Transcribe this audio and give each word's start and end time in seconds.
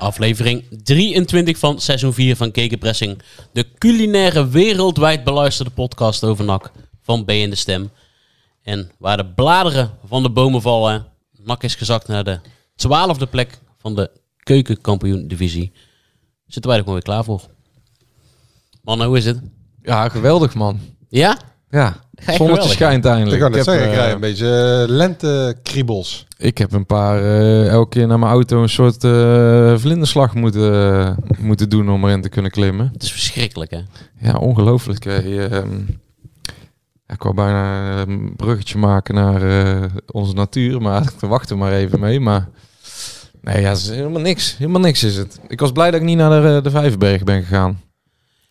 Aflevering 0.00 0.64
23 0.82 1.58
van 1.58 1.80
seizoen 1.80 2.12
4 2.12 2.36
van 2.36 2.50
Kekenpressing. 2.50 3.22
De 3.52 3.66
culinaire 3.78 4.48
wereldwijd 4.48 5.24
beluisterde 5.24 5.70
podcast 5.70 6.24
over 6.24 6.44
NAC 6.44 6.70
van 7.02 7.24
B 7.24 7.30
in 7.30 7.50
de 7.50 7.56
Stem. 7.56 7.90
En 8.62 8.90
waar 8.98 9.16
de 9.16 9.26
bladeren 9.26 9.90
van 10.06 10.22
de 10.22 10.30
bomen 10.30 10.62
vallen, 10.62 11.06
NAC 11.44 11.62
is 11.62 11.74
gezakt 11.74 12.08
naar 12.08 12.24
de 12.24 12.40
twaalfde 12.76 13.26
plek 13.26 13.58
van 13.78 13.94
de 13.94 14.10
keukenkampioen 14.42 15.28
divisie. 15.28 15.72
Zitten 16.46 16.70
wij 16.70 16.80
er 16.80 16.84
gewoon 16.84 16.94
weer 16.94 17.14
klaar 17.14 17.24
voor. 17.24 17.42
Mannen, 18.82 19.06
hoe 19.06 19.16
is 19.16 19.24
het? 19.24 19.40
Ja, 19.82 20.08
geweldig 20.08 20.54
man. 20.54 20.80
Ja? 21.08 21.38
Ja, 21.70 22.00
zonnetje 22.26 22.68
schijnt 22.68 23.04
eindelijk. 23.04 23.32
Ik 23.34 23.40
kan 23.40 23.50
net 23.50 23.66
heb, 23.66 23.74
zeggen, 23.74 23.84
ik 23.84 23.92
eh, 23.92 23.98
krijg 23.98 24.14
een 24.14 24.20
beetje 24.20 24.86
uh, 24.88 24.96
lentekriebels. 24.96 26.26
ik 26.38 26.58
heb 26.58 26.72
een 26.72 26.86
paar, 26.86 27.18
eh, 27.18 27.68
elke 27.68 27.88
keer 27.88 28.06
naar 28.06 28.18
mijn 28.18 28.32
auto 28.32 28.62
een 28.62 28.68
soort 28.68 29.04
eh, 29.04 29.76
vlinderslag 29.76 30.34
moeten, 30.34 31.16
moeten 31.38 31.68
doen 31.68 31.90
om 31.90 32.04
erin 32.04 32.22
te 32.22 32.28
kunnen 32.28 32.50
klimmen. 32.50 32.90
Het 32.92 33.02
is 33.02 33.12
verschrikkelijk, 33.12 33.70
hè? 33.70 33.80
Ja, 34.18 34.36
ongelooflijk. 34.36 35.04
ehm, 35.04 35.80
ik 37.12 37.22
wou 37.22 37.34
bijna 37.34 37.96
een 38.00 38.32
bruggetje 38.36 38.78
maken 38.78 39.14
naar 39.14 39.42
eh, 39.42 39.84
onze 40.10 40.34
natuur, 40.34 40.82
maar 40.82 41.12
we 41.20 41.26
wachten 41.26 41.58
maar 41.58 41.72
even 41.72 42.00
mee. 42.00 42.20
Maar 42.20 42.48
nee, 43.40 43.60
ja, 43.60 43.68
het 43.68 43.78
is 43.78 43.88
helemaal 43.90 44.20
niks. 44.20 44.56
Helemaal 44.58 44.80
niks 44.80 45.04
is 45.04 45.16
het. 45.16 45.40
Ik 45.48 45.60
was 45.60 45.72
blij 45.72 45.90
dat 45.90 46.00
ik 46.00 46.06
niet 46.06 46.16
naar 46.16 46.42
de, 46.42 46.60
de 46.62 46.70
Vijverberg 46.70 47.24
ben 47.24 47.42
gegaan. 47.42 47.80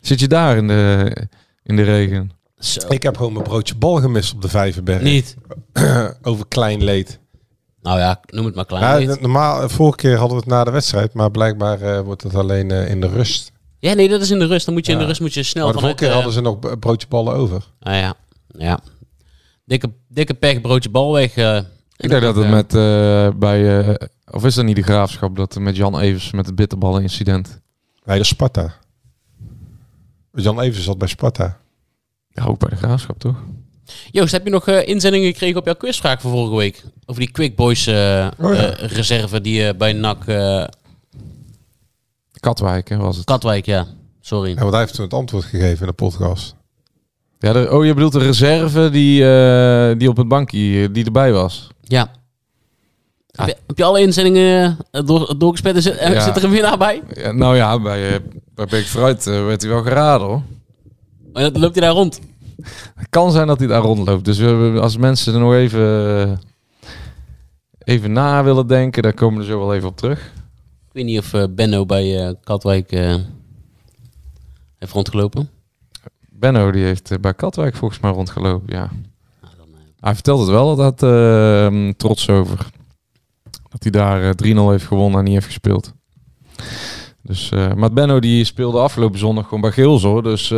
Zit 0.00 0.20
je 0.20 0.28
daar 0.28 0.56
in 0.56 0.66
de, 0.66 1.12
in 1.62 1.76
de 1.76 1.82
regen? 1.82 2.30
Zo. 2.60 2.80
Ik 2.88 3.02
heb 3.02 3.16
gewoon 3.16 3.32
mijn 3.32 3.44
broodje 3.44 3.74
bal 3.74 3.96
gemist 4.00 4.32
op 4.34 4.42
de 4.42 4.48
Vijverberg. 4.48 5.02
Niet. 5.02 5.36
Over 6.22 6.46
klein 6.48 6.84
leed. 6.84 7.18
Nou 7.82 7.98
ja, 7.98 8.20
noem 8.26 8.44
het 8.44 8.54
maar 8.54 8.64
klein. 8.66 9.02
Ja, 9.08 9.16
normaal, 9.20 9.68
vorige 9.68 9.96
keer 9.96 10.16
hadden 10.16 10.36
we 10.36 10.42
het 10.42 10.52
na 10.52 10.64
de 10.64 10.70
wedstrijd, 10.70 11.12
maar 11.14 11.30
blijkbaar 11.30 11.80
eh, 11.82 12.00
wordt 12.00 12.22
het 12.22 12.34
alleen 12.34 12.70
eh, 12.70 12.90
in 12.90 13.00
de 13.00 13.08
rust. 13.08 13.52
Ja, 13.78 13.92
nee, 13.94 14.08
dat 14.08 14.20
is 14.20 14.30
in 14.30 14.38
de 14.38 14.46
rust. 14.46 14.64
Dan 14.64 14.74
moet 14.74 14.86
je 14.86 14.92
in 14.92 14.98
de 14.98 15.04
rust 15.04 15.20
moet 15.20 15.34
je 15.34 15.42
snel 15.42 15.64
maar 15.64 15.72
de 15.72 15.78
vorige 15.80 15.96
keer 15.98 16.08
eh, 16.08 16.14
hadden 16.14 16.32
ze 16.32 16.40
nog 16.40 16.78
broodje 16.78 17.08
ballen 17.08 17.34
over. 17.34 17.64
Ah 17.80 17.94
ja, 17.94 18.14
ja. 18.48 18.80
Dikke, 19.64 19.90
dikke 20.08 20.34
pech, 20.34 20.60
broodje 20.60 20.90
bal 20.90 21.12
weg. 21.12 21.34
eh. 21.36 21.56
Ik 21.96 22.08
denk 22.10 22.22
dat 22.22 22.34
het 22.36 22.44
Eh, 22.44 22.50
met 22.50 22.74
eh, 22.74 23.28
bij, 23.38 23.80
eh, 23.88 23.94
of 24.30 24.44
is 24.44 24.54
dat 24.54 24.64
niet 24.64 24.76
de 24.76 24.82
graafschap, 24.82 25.36
dat 25.36 25.54
met 25.58 25.76
Jan 25.76 25.98
Evers 26.00 26.30
met 26.32 26.46
het 26.46 26.54
bitterballen 26.54 27.02
incident. 27.02 27.60
Bij 28.04 28.18
de 28.18 28.24
Sparta. 28.24 28.74
Jan 30.32 30.60
Evers 30.60 30.84
zat 30.84 30.98
bij 30.98 31.08
Sparta. 31.08 31.59
Ja, 32.40 32.46
ook 32.46 32.58
bij 32.58 32.68
de 32.68 32.76
graafschap 32.76 33.18
toch? 33.18 33.36
Joost, 34.10 34.32
heb 34.32 34.44
je 34.44 34.50
nog 34.50 34.66
eh, 34.68 34.88
inzendingen 34.88 35.26
gekregen 35.32 35.58
op 35.58 35.64
jouw 35.64 35.74
quizvraag 35.74 36.20
van 36.20 36.30
vorige 36.30 36.56
week? 36.56 36.84
Over 37.06 37.20
die 37.22 37.30
Quick 37.30 37.56
Boys 37.56 37.86
eh, 37.86 38.28
Oh 38.38 38.54
ja. 38.54 38.70
eh, 38.70 38.88
reserve 38.90 39.40
die 39.40 39.66
eh, 39.68 39.76
bij 39.76 39.92
NAC... 39.92 40.26
eh, 40.26 40.64
Katwijk 42.40 42.88
hè, 42.88 42.96
was 42.96 43.16
het. 43.16 43.24
Katwijk, 43.24 43.66
ja. 43.66 43.86
Sorry. 44.20 44.48
Ja, 44.50 44.56
want 44.56 44.70
hij 44.70 44.80
heeft 44.80 44.94
toen 44.94 45.04
het 45.04 45.14
antwoord 45.14 45.44
gegeven 45.44 45.80
in 45.80 45.86
de 45.86 45.92
podcast. 45.92 46.54
Ja, 47.38 47.52
de, 47.52 47.68
oh, 47.72 47.84
je 47.84 47.94
bedoelt 47.94 48.12
de 48.12 48.18
reserve 48.18 48.90
die, 48.90 49.24
eh, 49.32 49.98
die 49.98 50.08
op 50.08 50.16
het 50.16 50.28
bankje, 50.28 50.90
die 50.90 51.04
erbij 51.04 51.32
was. 51.32 51.68
Ja. 51.82 52.10
Heb, 53.32 53.46
je, 53.48 53.56
heb 53.66 53.78
je 53.78 53.84
alle 53.84 54.00
inzendingen 54.00 54.78
door, 54.90 55.34
Ja. 56.12 56.20
zit 56.24 56.36
er 56.36 56.44
een 56.44 56.50
winnaar 56.50 56.78
bij? 56.78 57.02
Ja, 57.14 57.32
nou 57.32 57.56
ja, 57.56 57.80
bij, 57.80 58.20
bij 58.54 58.66
Beek 58.66 58.84
Fruit 58.84 59.24
werd 59.24 59.60
hij 59.62 59.70
wel 59.70 59.82
geraden 59.82 60.26
hoor. 60.26 60.42
Oh, 61.32 61.42
dan 61.42 61.58
loopt 61.58 61.74
hij 61.74 61.84
daar 61.84 61.94
rond. 61.94 62.20
Het 62.94 63.08
kan 63.10 63.32
zijn 63.32 63.46
dat 63.46 63.58
hij 63.58 63.68
daar 63.68 63.82
rondloopt. 63.82 64.24
Dus 64.24 64.38
we, 64.38 64.78
als 64.80 64.96
mensen 64.96 65.34
er 65.34 65.40
nog 65.40 65.54
even, 65.54 66.40
even 67.78 68.12
na 68.12 68.44
willen 68.44 68.66
denken, 68.66 69.02
dan 69.02 69.14
komen 69.14 69.40
we 69.40 69.44
zo 69.46 69.58
wel 69.58 69.74
even 69.74 69.88
op 69.88 69.96
terug. 69.96 70.18
Ik 70.88 70.92
weet 70.96 71.04
niet 71.04 71.18
of 71.18 71.32
eh, 71.34 71.44
Benno 71.50 71.86
bij 71.86 72.26
eh, 72.26 72.34
Katwijk 72.44 72.92
eh, 72.92 73.14
heeft 74.78 74.92
rondgelopen. 74.92 75.48
Benno 76.40 76.70
die 76.70 76.84
heeft 76.84 77.20
bij 77.20 77.34
Katwijk 77.34 77.74
volgens 77.74 78.00
mij 78.00 78.10
rondgelopen, 78.10 78.76
ja. 78.76 78.90
Nou, 79.42 79.54
dan, 79.56 79.66
eh, 79.66 79.80
Hij 80.00 80.14
vertelt 80.14 80.40
het 80.40 80.48
wel, 80.48 80.76
dat 80.76 80.78
had 80.78 81.02
eh, 81.02 81.88
trots 81.96 82.28
over. 82.28 82.66
Dat 83.68 83.82
hij 83.82 83.90
daar 83.90 84.22
eh, 84.22 84.30
3-0 84.30 84.70
heeft 84.70 84.86
gewonnen 84.86 85.18
en 85.18 85.24
niet 85.24 85.34
heeft 85.34 85.46
gespeeld. 85.46 85.92
Dus, 87.22 87.50
maar 87.50 87.92
Benno 87.92 88.20
die 88.20 88.44
speelde 88.44 88.78
afgelopen 88.78 89.18
zondag 89.18 89.44
gewoon 89.44 89.60
bij 89.60 89.72
Geels 89.72 90.02
hoor. 90.02 90.22
Dus, 90.22 90.48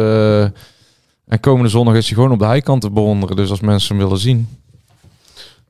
en 1.26 1.40
komende 1.40 1.68
zondag 1.68 1.94
is 1.94 2.06
hij 2.06 2.14
gewoon 2.14 2.32
op 2.32 2.38
de 2.38 2.44
heikant 2.44 2.80
te 2.80 2.90
bewonderen. 2.90 3.36
Dus 3.36 3.50
als 3.50 3.60
mensen 3.60 3.96
hem 3.96 4.04
willen 4.04 4.20
zien. 4.20 4.48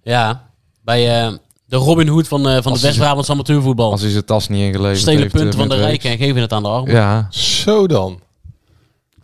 ja, 0.02 0.50
bij 0.84 1.24
eh, 1.26 1.32
de 1.64 1.76
Robin 1.76 2.08
Hood 2.08 2.28
van, 2.28 2.48
eh, 2.48 2.62
van 2.62 2.72
Als 2.72 2.80
de 2.80 2.86
West-Brabants 2.86 3.30
amateurvoetbal. 3.30 3.90
Als 3.90 4.00
hij 4.00 4.10
zijn 4.10 4.24
tas 4.24 4.48
niet 4.48 4.60
ingeleverd 4.60 4.98
Stelen 5.00 5.20
heeft. 5.20 5.32
punten 5.32 5.52
eh, 5.52 5.58
van 5.58 5.68
de 5.68 5.76
rijken 5.76 6.10
en 6.10 6.16
geven 6.18 6.40
het 6.40 6.52
aan 6.52 6.62
de 6.62 6.68
armen. 6.68 6.92
Ja, 6.94 7.26
Zo 7.30 7.86
dan. 7.86 8.20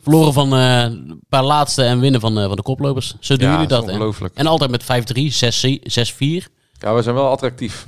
Verloren 0.02 0.32
van 0.32 0.54
eh, 0.54 0.80
een 0.82 1.22
paar 1.28 1.44
laatste 1.44 1.82
en 1.82 2.00
winnen 2.00 2.20
van, 2.20 2.38
eh, 2.38 2.46
van 2.46 2.56
de 2.56 2.62
koplopers. 2.62 3.14
Zo 3.20 3.36
doen 3.36 3.46
ja 3.46 3.52
jullie 3.52 3.68
dat 3.68 3.84
is 3.84 3.90
ongelooflijk. 3.92 4.34
En 4.34 4.46
altijd 4.46 4.70
met 4.70 4.82
5-3, 4.84 5.32
6-4. 5.32 5.80
6-4. 5.82 6.48
Ja, 6.78 6.94
we 6.94 7.02
zijn 7.02 7.14
wel 7.14 7.30
attractief. 7.30 7.86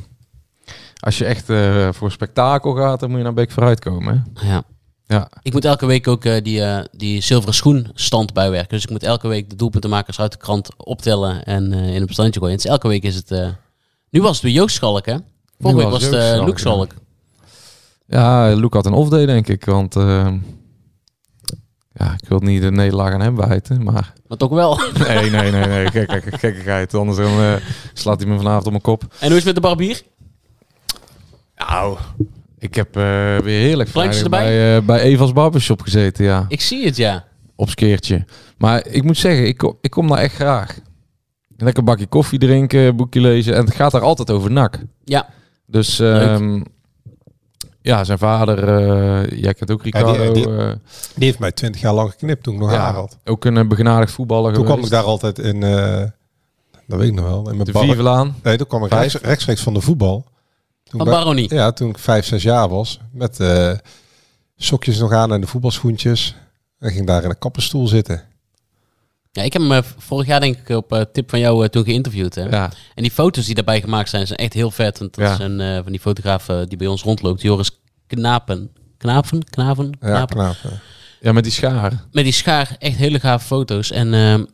Als 1.00 1.18
je 1.18 1.24
echt 1.24 1.50
eh, 1.50 1.88
voor 1.92 2.10
spektakel 2.10 2.72
gaat, 2.74 3.00
dan 3.00 3.08
moet 3.08 3.18
je 3.18 3.24
naar 3.24 3.34
Beek 3.34 3.50
vooruit 3.50 3.80
komen. 3.80 4.24
Hè? 4.34 4.48
Ja. 4.48 4.62
Ja. 5.10 5.28
Ik 5.42 5.52
moet 5.52 5.64
elke 5.64 5.86
week 5.86 6.08
ook 6.08 6.24
eh, 6.24 6.42
die, 6.42 6.62
eh, 6.62 6.84
die 6.92 7.20
zilveren 7.20 7.54
schoenstand 7.54 8.32
bijwerken. 8.32 8.68
Dus 8.68 8.82
ik 8.84 8.90
moet 8.90 9.02
elke 9.02 9.28
week 9.28 9.50
de 9.50 9.56
doelpuntenmakers 9.56 10.20
uit 10.20 10.32
de 10.32 10.38
krant 10.38 10.68
optellen 10.76 11.44
en 11.44 11.72
eh, 11.72 11.94
in 11.94 12.00
een 12.00 12.06
bestandje 12.06 12.40
gooien. 12.40 12.56
Dus 12.56 12.64
elke 12.66 12.88
week 12.88 13.02
is 13.02 13.14
het... 13.14 13.30
eh, 13.30 13.48
Nu 14.10 14.22
was 14.22 14.32
het 14.32 14.42
weer 14.42 14.52
Joost 14.52 14.74
Schalk, 14.74 15.06
hè? 15.06 15.16
Vorige 15.60 15.80
week 15.80 15.90
was 15.90 16.02
het 16.02 16.12
eh, 16.12 16.46
Schalk. 16.54 16.90
Ja, 18.06 18.54
Luc 18.54 18.70
had 18.70 18.86
een 18.86 18.92
off-day, 18.92 19.26
denk 19.26 19.48
ik. 19.48 19.64
Want 19.64 19.96
eh, 19.96 20.32
ja, 21.92 22.12
ik 22.22 22.28
wil 22.28 22.38
niet 22.38 22.62
de 22.62 22.70
nederlaag 22.70 23.12
aan 23.12 23.20
hem 23.20 23.36
wijten. 23.36 23.82
Maar 23.82 24.12
Maar 24.28 24.38
toch 24.38 24.50
wel. 24.50 24.80
nee, 25.08 25.30
nee, 25.30 25.50
nee, 25.50 25.66
nee. 25.66 25.86
Gek, 25.90 26.10
gek, 26.10 26.24
gekkigheid. 26.38 26.94
Anders 26.94 27.18
dan, 27.18 27.40
eh, 27.40 27.54
slaat 27.94 28.20
hij 28.20 28.28
me 28.30 28.36
vanavond 28.36 28.64
op 28.64 28.70
mijn 28.70 28.82
kop. 28.82 29.02
en 29.02 29.08
hoe 29.28 29.36
is 29.36 29.44
het 29.44 29.44
met 29.44 29.54
de 29.54 29.60
barbier? 29.60 30.02
Nou, 31.56 31.98
ik 32.60 32.74
heb 32.74 32.96
eh, 32.96 33.02
weer 33.38 33.60
heerlijk 33.60 33.90
Plankjes 33.90 34.22
erbij? 34.22 34.40
bij, 34.44 34.76
eh, 34.76 34.82
bij 34.82 35.00
Eva's 35.00 35.32
Barbershop 35.32 35.80
gezeten, 35.82 36.24
ja. 36.24 36.44
Ik 36.48 36.60
zie 36.60 36.84
het, 36.84 36.96
ja. 36.96 37.24
Op 37.56 37.70
skeertje. 37.70 38.24
Maar 38.58 38.86
ik 38.86 39.02
moet 39.04 39.16
zeggen, 39.16 39.46
ik, 39.46 39.56
kom- 39.56 39.78
ik 39.80 39.90
kom 39.90 40.08
daar 40.08 40.18
echt 40.18 40.34
graag. 40.34 40.76
Een 41.56 41.64
lekker 41.66 41.84
bakje 41.84 42.06
koffie 42.06 42.38
drinken, 42.38 42.96
boekje 42.96 43.20
lezen. 43.20 43.54
En 43.54 43.64
het 43.64 43.74
gaat 43.74 43.92
daar 43.92 44.00
altijd 44.00 44.30
over 44.30 44.50
nak. 44.50 44.78
Ja. 45.04 45.28
Dus 45.66 45.98
ehm, 45.98 46.62
ja, 47.82 48.04
zijn 48.04 48.18
vader, 48.18 48.68
eh, 48.68 49.38
jij 49.42 49.54
kent 49.54 49.70
ook 49.70 49.82
Ricardo. 49.82 50.32
die- 50.32 50.48
eh, 50.56 50.72
Die 51.14 51.24
heeft 51.24 51.38
mij 51.38 51.52
twintig 51.52 51.80
jaar 51.80 51.94
lang 51.94 52.10
geknipt 52.10 52.42
toen 52.42 52.54
ik 52.54 52.60
nog 52.60 52.70
Ja, 52.72 52.78
haar 52.78 52.94
had. 52.94 53.18
ook 53.24 53.44
een 53.44 53.68
begenadigd 53.68 54.12
voetballer 54.12 54.52
Toen 54.52 54.64
kwam 54.64 54.78
ik 54.84 54.90
daar 54.90 55.02
altijd 55.02 55.38
in, 55.38 55.62
eh, 55.62 56.02
dat 56.86 56.98
weet 56.98 57.08
ik 57.08 57.14
nog 57.14 57.24
wel, 57.24 57.48
in 57.48 57.54
mijn 57.54 57.64
De 57.64 57.72
balk. 57.72 57.84
Viervelaan. 57.84 58.34
Nee, 58.42 58.56
toen 58.56 58.66
kwam 58.66 58.84
ik 58.84 58.92
rechts, 58.92 59.14
rechtstreeks 59.14 59.62
van 59.62 59.74
de 59.74 59.80
voetbal. 59.80 60.24
Toen 60.90 61.00
Van 61.00 61.08
bij- 61.08 61.18
Baronie. 61.18 61.54
Ja, 61.54 61.72
toen 61.72 61.88
ik 61.88 61.98
vijf, 61.98 62.24
zes 62.26 62.42
jaar 62.42 62.68
was. 62.68 63.00
Met 63.12 63.40
eh, 63.40 63.72
sokjes 64.56 64.98
nog 64.98 65.12
aan 65.12 65.32
en 65.32 65.40
de 65.40 65.46
voetbalschoentjes. 65.46 66.34
En 66.78 66.90
ging 66.90 67.06
daar 67.06 67.22
in 67.24 67.30
een 67.30 67.38
kappenstoel 67.38 67.86
zitten. 67.88 68.22
Ja, 69.32 69.42
ik 69.42 69.52
heb 69.52 69.62
hem 69.62 69.72
eh, 69.72 69.82
vorig 69.98 70.26
jaar 70.26 70.40
denk 70.40 70.56
ik 70.56 70.76
op 70.76 70.92
eh, 70.92 71.00
tip 71.12 71.30
van 71.30 71.38
jou 71.40 71.64
eh, 71.64 71.68
toen 71.70 71.84
geïnterviewd. 71.84 72.34
Hè? 72.34 72.42
Ja, 72.42 72.70
En 72.94 73.02
die 73.02 73.10
foto's 73.12 73.44
die 73.46 73.54
daarbij 73.54 73.80
gemaakt 73.80 74.08
zijn, 74.08 74.26
zijn 74.26 74.38
echt 74.38 74.52
heel 74.52 74.70
vet. 74.70 74.98
Want 74.98 75.14
dat 75.14 75.26
Ja. 75.26 75.32
is 75.32 75.38
een 75.38 75.60
eh, 75.60 75.74
van 75.82 75.92
die 75.92 76.00
fotografen 76.00 76.68
die 76.68 76.78
bij 76.78 76.86
ons 76.86 77.02
rondloopt. 77.02 77.42
Joris 77.42 77.70
Knapen. 78.06 78.70
Knapen? 78.98 79.44
Knaven? 79.44 79.96
Ja, 80.00 80.24
Knapen. 80.24 80.80
ja. 81.20 81.32
met 81.32 81.44
die 81.44 81.52
scharen. 81.52 82.00
Met 82.12 82.24
die 82.24 82.32
schaar, 82.32 82.76
echt 82.78 82.96
hele 82.96 83.20
gave 83.20 83.46
foto's. 83.46 83.90
En 83.90 84.14
ehm, 84.14 84.44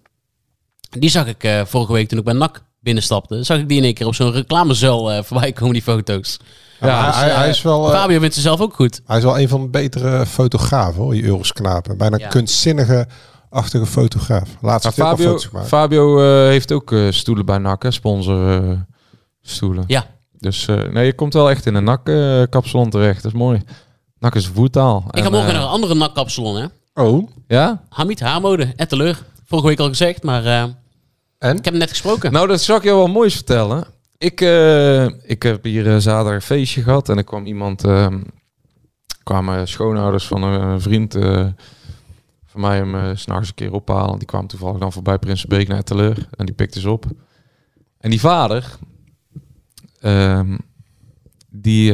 die 0.90 1.10
zag 1.10 1.26
ik 1.26 1.44
eh, 1.44 1.64
vorige 1.64 1.92
week 1.92 2.08
toen 2.08 2.18
ik 2.18 2.24
bij 2.24 2.34
NAC 2.34 2.62
binnenstapte. 2.86 3.42
Zag 3.42 3.58
ik 3.58 3.68
die 3.68 3.78
in 3.78 3.84
één 3.84 3.94
keer 3.94 4.06
op 4.06 4.14
zo'n 4.14 4.32
reclamezuil 4.32 5.12
eh 5.12 5.22
voorbij 5.22 5.52
komen, 5.52 5.72
die 5.72 5.82
foto's. 5.82 6.36
Ja, 6.80 7.06
Dus, 7.06 7.16
hij, 7.16 7.30
eh, 7.30 7.36
hij 7.36 7.48
is 7.48 7.62
wel, 7.62 7.86
eh, 7.92 7.98
Fabio 8.00 8.18
vindt 8.20 8.34
ze 8.34 8.40
zelf 8.40 8.60
ook 8.60 8.74
goed. 8.74 9.00
hij 9.06 9.16
is 9.18 9.24
wel 9.24 9.38
een 9.38 9.48
van 9.48 9.60
de 9.62 9.68
betere 9.68 10.26
fotografen, 10.26 11.02
hoor, 11.02 11.12
die 11.12 11.24
Euros 11.24 11.52
Knapen. 11.52 11.96
Bijna 11.98 12.18
Ja. 12.18 12.28
kunstzinnige, 12.28 13.06
achtige 13.50 13.86
fotograaf. 13.86 14.48
Laatst 14.60 14.62
Maar 14.62 14.72
heeft 14.72 14.96
hij 14.96 15.06
ook 15.06 15.10
al 15.10 15.16
Fabio, 15.16 15.26
foto's 15.28 15.44
gemaakt. 15.44 15.68
Fabio 15.68 16.18
eh, 16.20 16.48
heeft 16.48 16.72
ook 16.72 16.92
eh, 16.92 17.06
stoelen 17.10 17.46
bij 17.46 17.58
NAC, 17.58 17.82
hè? 17.82 17.90
sponsor 17.90 18.62
eh, 18.62 18.70
stoelen. 19.42 19.84
Ja. 19.86 20.06
Dus 20.38 20.66
eh, 20.68 20.82
nee, 20.92 21.06
je 21.06 21.14
komt 21.14 21.32
wel 21.34 21.50
echt 21.50 21.66
in 21.66 21.74
een 21.74 21.84
NAC-kapsalon 21.84 22.90
terecht. 22.90 23.22
Dat 23.22 23.32
is 23.32 23.38
mooi. 23.38 23.62
NAC 24.18 24.34
is 24.34 24.46
voertaal. 24.46 25.04
Ik 25.10 25.22
ga 25.22 25.30
morgen 25.30 25.52
naar 25.52 25.62
een 25.62 25.68
andere 25.68 25.94
NAC-kapsalon, 25.94 26.56
hè. 26.56 26.66
Oh, 27.02 27.28
Ja? 27.48 27.82
Hamid 27.88 28.20
Haarmode, 28.20 28.72
Etteleur. 28.76 29.18
Vorige 29.46 29.66
week 29.68 29.78
al 29.80 29.88
gezegd, 29.88 30.22
maar 30.22 30.44
eh, 30.44 30.64
en? 31.38 31.56
ik 31.56 31.64
heb 31.64 31.64
hem 31.64 31.78
net 31.78 31.88
gesproken. 31.88 32.32
Nou, 32.32 32.46
dat 32.46 32.62
zal 32.62 32.76
ik 32.76 32.82
je 32.82 32.88
wel 32.88 33.06
moois 33.06 33.34
vertellen. 33.34 33.86
Ik, 34.18 34.40
eh, 34.40 35.04
ik 35.04 35.42
heb 35.42 35.64
hier 35.64 35.86
eh, 35.92 35.96
zaterdag 35.96 36.34
een 36.34 36.42
feestje 36.42 36.82
gehad 36.82 37.08
en 37.08 37.16
er 37.16 37.24
kwam 37.24 37.46
iemand, 37.46 37.84
eh, 37.84 38.14
kwamen 39.22 39.68
schoonouders 39.68 40.26
van 40.26 40.42
een, 40.42 40.80
vriend 40.80 41.14
eh, 41.14 41.46
van 42.44 42.60
mij 42.60 42.76
hem 42.76 43.16
s'nachts 43.16 43.48
een 43.48 43.54
keer 43.54 43.72
ophalen. 43.72 44.18
Die 44.18 44.26
kwam 44.26 44.46
toevallig 44.46 44.78
dan 44.78 44.92
voorbij 44.92 45.18
Prinsenbeek 45.18 45.68
naar 45.68 45.82
Teleur 45.82 46.28
en 46.36 46.46
die 46.46 46.54
pikte 46.54 46.80
ze 46.80 46.90
op. 46.90 47.06
En 47.98 48.10
die 48.10 48.20
vader, 48.20 48.78
ehm, 50.00 50.58
die, 51.48 51.92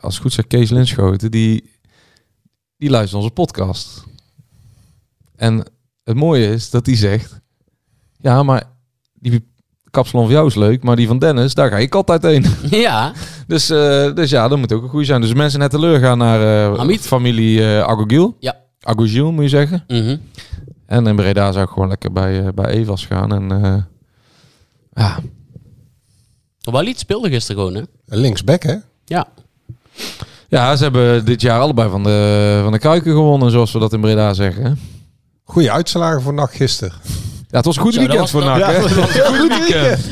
als 0.00 0.14
het 0.14 0.22
goed 0.22 0.32
zegt, 0.32 0.48
Kees 0.48 0.70
Linschoten, 0.70 1.30
die, 1.30 1.70
die 2.76 2.90
luistert 2.90 3.22
onze 3.22 3.34
podcast. 3.34 4.04
En 5.36 5.66
het 6.04 6.16
mooie 6.16 6.46
is 6.46 6.70
dat 6.70 6.86
hij 6.86 6.96
zegt, 6.96 7.41
ja, 8.22 8.42
maar 8.42 8.62
die 9.14 9.50
kapsalon 9.90 10.24
van 10.26 10.34
jou 10.34 10.46
is 10.46 10.54
leuk, 10.54 10.82
maar 10.82 10.96
die 10.96 11.06
van 11.06 11.18
Dennis, 11.18 11.54
daar 11.54 11.70
ga 11.70 11.78
ik 11.78 11.94
altijd 11.94 12.22
heen. 12.22 12.44
ja, 12.86 13.12
dus, 13.46 13.70
eh, 13.70 14.14
dus 14.14 14.30
ja, 14.30 14.48
dat 14.48 14.58
moet 14.58 14.72
ook 14.72 14.82
een 14.82 14.88
goede 14.88 15.04
zijn. 15.06 15.20
Dus 15.20 15.34
mensen 15.34 15.58
net 15.58 15.70
teleur 15.70 16.00
gaan 16.00 16.18
naar 16.18 16.70
eh, 16.72 16.78
Hamid. 16.78 17.00
familie 17.00 17.60
eh 17.76 17.82
Agogil. 17.82 18.36
Ja. 18.40 18.56
Agogil 18.80 19.32
moet 19.32 19.42
je 19.42 19.48
zeggen. 19.48 19.84
mhm. 19.88 20.16
En 20.86 21.06
in 21.06 21.16
Breda 21.16 21.52
zou 21.52 21.64
ik 21.64 21.70
gewoon 21.70 21.88
lekker 21.88 22.12
bij, 22.12 22.40
eh, 22.46 22.52
bij 22.54 22.66
Evas 22.66 23.06
gaan. 23.06 23.32
En 23.32 23.62
eh, 23.64 23.82
ja, 24.92 25.18
Walid 26.60 26.98
speelde 26.98 27.28
gisteren 27.30 27.62
gewoon, 27.62 27.74
hè. 28.06 28.16
Linksback, 28.18 28.62
hè? 28.62 28.74
Ja. 29.04 29.26
ja, 30.48 30.76
ze 30.76 30.82
hebben 30.82 31.24
dit 31.24 31.40
jaar 31.40 31.60
allebei 31.60 31.90
van 31.90 32.02
de, 32.02 32.60
van 32.62 32.72
de 32.72 32.78
Kuiken 32.78 33.12
gewonnen, 33.12 33.50
zoals 33.50 33.72
we 33.72 33.78
dat 33.78 33.92
in 33.92 34.00
Breda 34.00 34.32
zeggen. 34.34 34.64
hè. 34.64 34.72
Goeie 35.44 35.72
uitslagen 35.72 36.22
voor 36.22 36.34
NAC 36.34 36.54
gisteren. 36.54 36.92
Ja, 37.52 37.58
het 37.58 37.66
was 37.66 37.76
een 37.76 37.82
goed 37.82 37.94
Zo, 37.94 38.00
dat 38.00 38.08
weekend 38.08 38.30
was- 38.30 38.42
voor 38.42 38.50
NAC. 38.50 38.58
Ja, 38.58 38.72
dat 38.80 38.90
Het 38.90 38.94
was 38.94 39.28
een 39.28 39.38
goed 39.38 39.58
weekend. 39.68 40.04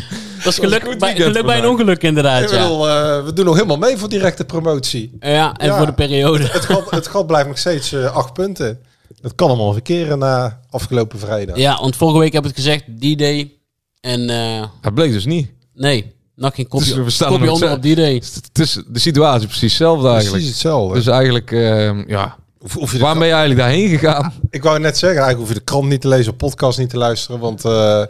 Dat 0.45 0.53
is 0.53 0.59
een 0.59 0.65
geluk, 0.65 0.85
goed 0.85 0.99
bij, 0.99 1.15
geluk 1.17 1.45
bij 1.47 1.59
een 1.59 1.67
ongeluk, 1.69 2.03
inderdaad, 2.03 2.51
ja. 2.51 2.63
bedoel, 2.63 2.89
eh, 2.89 3.25
we 3.25 3.33
doen 3.33 3.45
nog 3.45 3.55
helemaal 3.55 3.77
mee 3.77 3.97
voor 3.97 4.09
directe 4.09 4.45
promotie. 4.45 5.17
Ja, 5.21 5.53
en 5.55 5.67
Ja. 5.67 5.77
voor 5.77 5.87
de 5.87 5.93
periode. 5.93 6.45
Het 6.45 6.65
gat, 6.65 6.91
het 6.91 7.07
gat 7.07 7.27
blijft 7.27 7.49
nog 7.49 7.59
steeds 7.59 7.93
eh, 7.93 8.17
acht 8.17 8.33
punten. 8.33 8.79
Dat 9.21 9.35
kan 9.35 9.49
allemaal 9.49 9.73
verkeren 9.73 10.19
na 10.19 10.61
afgelopen 10.71 11.19
vrijdag. 11.19 11.57
Ja, 11.57 11.81
want 11.81 11.97
vorige 11.97 12.19
week 12.19 12.33
heb 12.33 12.43
ik 12.43 12.49
het 12.49 12.59
gezegd, 12.59 12.85
D-Day. 12.99 13.53
En 14.01 14.31
eh, 14.31 14.65
Het 14.81 14.95
bleek 14.95 15.13
dus 15.13 15.25
niet. 15.25 15.51
nee, 15.75 16.13
nog 16.37 16.55
geen 16.55 16.69
kopje, 16.69 16.95
Dus 16.95 17.05
we 17.05 17.11
staan 17.11 17.29
kopje 17.33 17.53
onder 17.53 17.73
op 17.73 17.81
D-Day. 17.83 18.15
Het 18.15 18.59
is 18.59 18.83
de 18.89 18.99
situatie 18.99 19.47
precies 19.47 19.63
hetzelfde 19.73 20.05
eigenlijk. 20.09 20.33
Precies 20.33 20.51
hetzelfde. 20.51 20.95
Dus 20.95 21.07
eigenlijk, 21.07 21.53
eh, 21.53 22.07
ja, 22.07 22.37
Hoef- 22.61 22.73
hoef 22.75 22.93
je 22.93 22.99
de 22.99 23.05
waar 23.05 23.15
ben 23.19 23.27
je 23.27 23.33
eigenlijk 23.33 23.61
daarheen 23.61 23.89
gegaan? 23.89 24.33
Ik 24.51 24.63
wou 24.63 24.79
net 24.79 24.99
zeggen, 24.99 25.19
eigenlijk 25.23 25.39
hoef 25.39 25.49
je 25.49 25.65
de 25.65 25.73
krant 25.73 25.89
niet 25.89 26.01
te 26.01 26.09
lezen, 26.09 26.33
of 26.33 26.39
podcast 26.39 26.79
niet 26.79 26.91
te 26.91 26.97
luisteren. 26.97 27.41
Want 27.41 27.65
eh, 27.65 28.05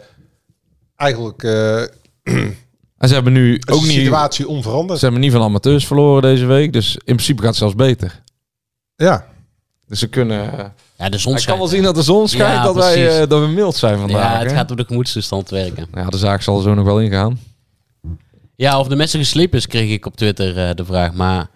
eigenlijk 0.95 1.43
eh, 1.43 1.81
En 2.97 3.07
ze 3.07 3.13
hebben 3.13 3.33
nu 3.33 3.55
is 3.55 3.67
ook 3.73 3.81
de 3.81 3.87
niet, 3.87 3.95
situatie 3.95 4.47
onveranderd. 4.47 4.99
ze 4.99 5.05
hebben 5.05 5.23
niet 5.23 5.31
van 5.31 5.41
amateurs 5.41 5.87
verloren 5.87 6.21
deze 6.21 6.45
week. 6.45 6.73
Dus 6.73 6.93
in 6.95 7.01
principe 7.03 7.39
gaat 7.39 7.49
het 7.49 7.57
zelfs 7.59 7.75
beter. 7.75 8.21
Ja, 8.95 9.25
Dus 9.87 9.99
ze 9.99 10.07
kunnen... 10.07 10.73
Ja, 10.97 11.09
de 11.09 11.17
zon 11.17 11.35
ik 11.37 11.45
kan 11.45 11.57
wel 11.57 11.67
zien 11.67 11.83
dat 11.83 11.95
de 11.95 12.01
zon 12.01 12.27
schijnt, 12.27 12.53
Ja, 12.53 12.63
dat, 12.63 12.75
wij, 12.75 13.21
eh, 13.21 13.27
dat 13.29 13.39
we 13.41 13.47
mild 13.47 13.75
zijn 13.75 13.97
vandaag. 13.99 14.33
Ja, 14.33 14.39
het 14.39 14.49
hè? 14.51 14.55
gaat 14.57 14.71
op 14.71 14.77
de 14.77 14.83
gemoedstoestand 14.87 15.49
werken. 15.49 15.87
Ja, 15.93 16.05
de 16.09 16.17
zaak 16.17 16.41
zal 16.41 16.57
er 16.57 16.63
zo 16.63 16.73
nog 16.73 16.85
wel 16.85 16.99
ingaan. 17.01 17.39
Ja, 18.55 18.79
of 18.79 18.87
de 18.87 18.95
mensen 18.95 19.19
geslepen 19.19 19.57
is, 19.57 19.67
kreeg 19.67 19.89
ik 19.91 20.05
op 20.05 20.15
Twitter 20.15 20.67
eh, 20.69 20.75
de 20.75 20.85
vraag. 20.85 21.13
Maar 21.13 21.49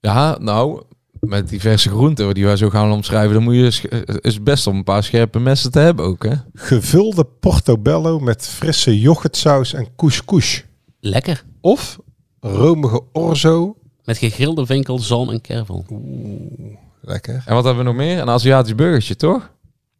Ja, 0.00 0.36
nou, 0.40 0.82
met 1.28 1.48
diverse 1.48 1.88
groenten 1.88 2.34
die 2.34 2.44
wij 2.44 2.56
zo 2.56 2.70
gaan 2.70 2.92
omschrijven, 2.92 3.34
dan 3.34 3.42
moet 3.42 3.54
je 3.54 3.88
eh, 3.88 4.16
is 4.20 4.42
best 4.42 4.66
om 4.66 4.76
een 4.76 4.84
paar 4.84 5.04
scherpe 5.04 5.38
messen 5.38 5.70
te 5.70 5.78
hebben 5.78 6.04
ook, 6.04 6.24
hè? 6.24 6.34
gevulde 6.54 7.24
portobello 7.24 8.18
met 8.18 8.46
frisse 8.46 9.00
yoghurtsaus 9.00 9.72
en 9.72 9.88
couscous. 9.96 10.64
lekker. 11.00 11.44
Of 11.60 11.98
romige 12.40 13.00
orzo. 13.12 13.76
Met 14.04 14.18
gegrilde 14.18 14.66
winkel, 14.66 14.98
zalm 14.98 15.30
en 15.30 15.40
kervel. 15.40 15.86
Lekker. 17.00 17.42
En 17.46 17.54
wat 17.54 17.64
hebben 17.64 17.84
we 17.84 17.90
nog 17.90 17.98
meer? 17.98 18.18
Een 18.18 18.30
Aziatisch 18.30 18.74
burgertje, 18.74 19.16
toch? 19.16 19.50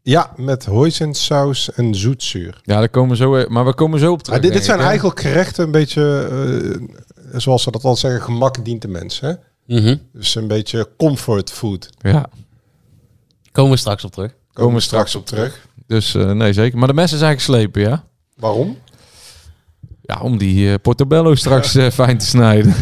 Ja, 0.02 0.32
met 0.36 0.64
hoisinsaus 0.64 1.72
en 1.72 1.94
zoetzuur. 1.94 2.60
Ja, 2.62 2.78
daar 2.78 2.88
komen 2.88 3.10
we 3.10 3.16
zo, 3.16 3.34
eh, 3.36 3.48
maar 3.48 3.64
we 3.64 3.74
komen 3.74 3.98
zo 3.98 4.12
op 4.12 4.22
terug. 4.22 4.40
Dit, 4.40 4.64
zijn 4.64 4.80
eigenlijk 4.80 5.20
gerechten 5.20 5.64
een 5.64 5.70
beetje, 5.70 6.28
eh, 7.32 7.38
zoals 7.40 7.62
ze 7.62 7.70
dat 7.70 7.84
al 7.84 7.96
zeggen, 7.96 8.22
gemak 8.22 8.64
dient 8.64 8.82
de 8.82 8.88
mens. 8.88 9.22
Mhm. 9.66 9.96
Dus 10.12 10.34
een 10.34 10.48
beetje 10.48 10.88
comfort 10.96 11.50
food. 11.52 11.90
Ja, 12.00 12.26
Komen 13.52 13.70
we 13.70 13.76
straks 13.76 14.04
op 14.04 14.12
terug. 14.12 14.34
komen 14.52 14.74
we 14.74 14.80
straks 14.80 15.14
op 15.14 15.26
terug. 15.26 15.66
Dus 15.86 16.14
eh, 16.14 16.30
nee, 16.30 16.52
zeker. 16.52 16.78
Maar 16.78 16.88
de 16.88 16.94
messen 16.94 17.18
zijn 17.18 17.34
geslepen, 17.34 17.80
ja? 17.82 18.04
Waarom? 18.36 18.78
Ja, 20.02 20.20
om 20.22 20.38
die 20.38 20.68
eh, 20.70 20.74
portobello 20.82 21.34
straks 21.34 21.74
eh, 21.74 21.90
fijn 22.00 22.18
te 22.18 22.26
snijden. 22.26 22.74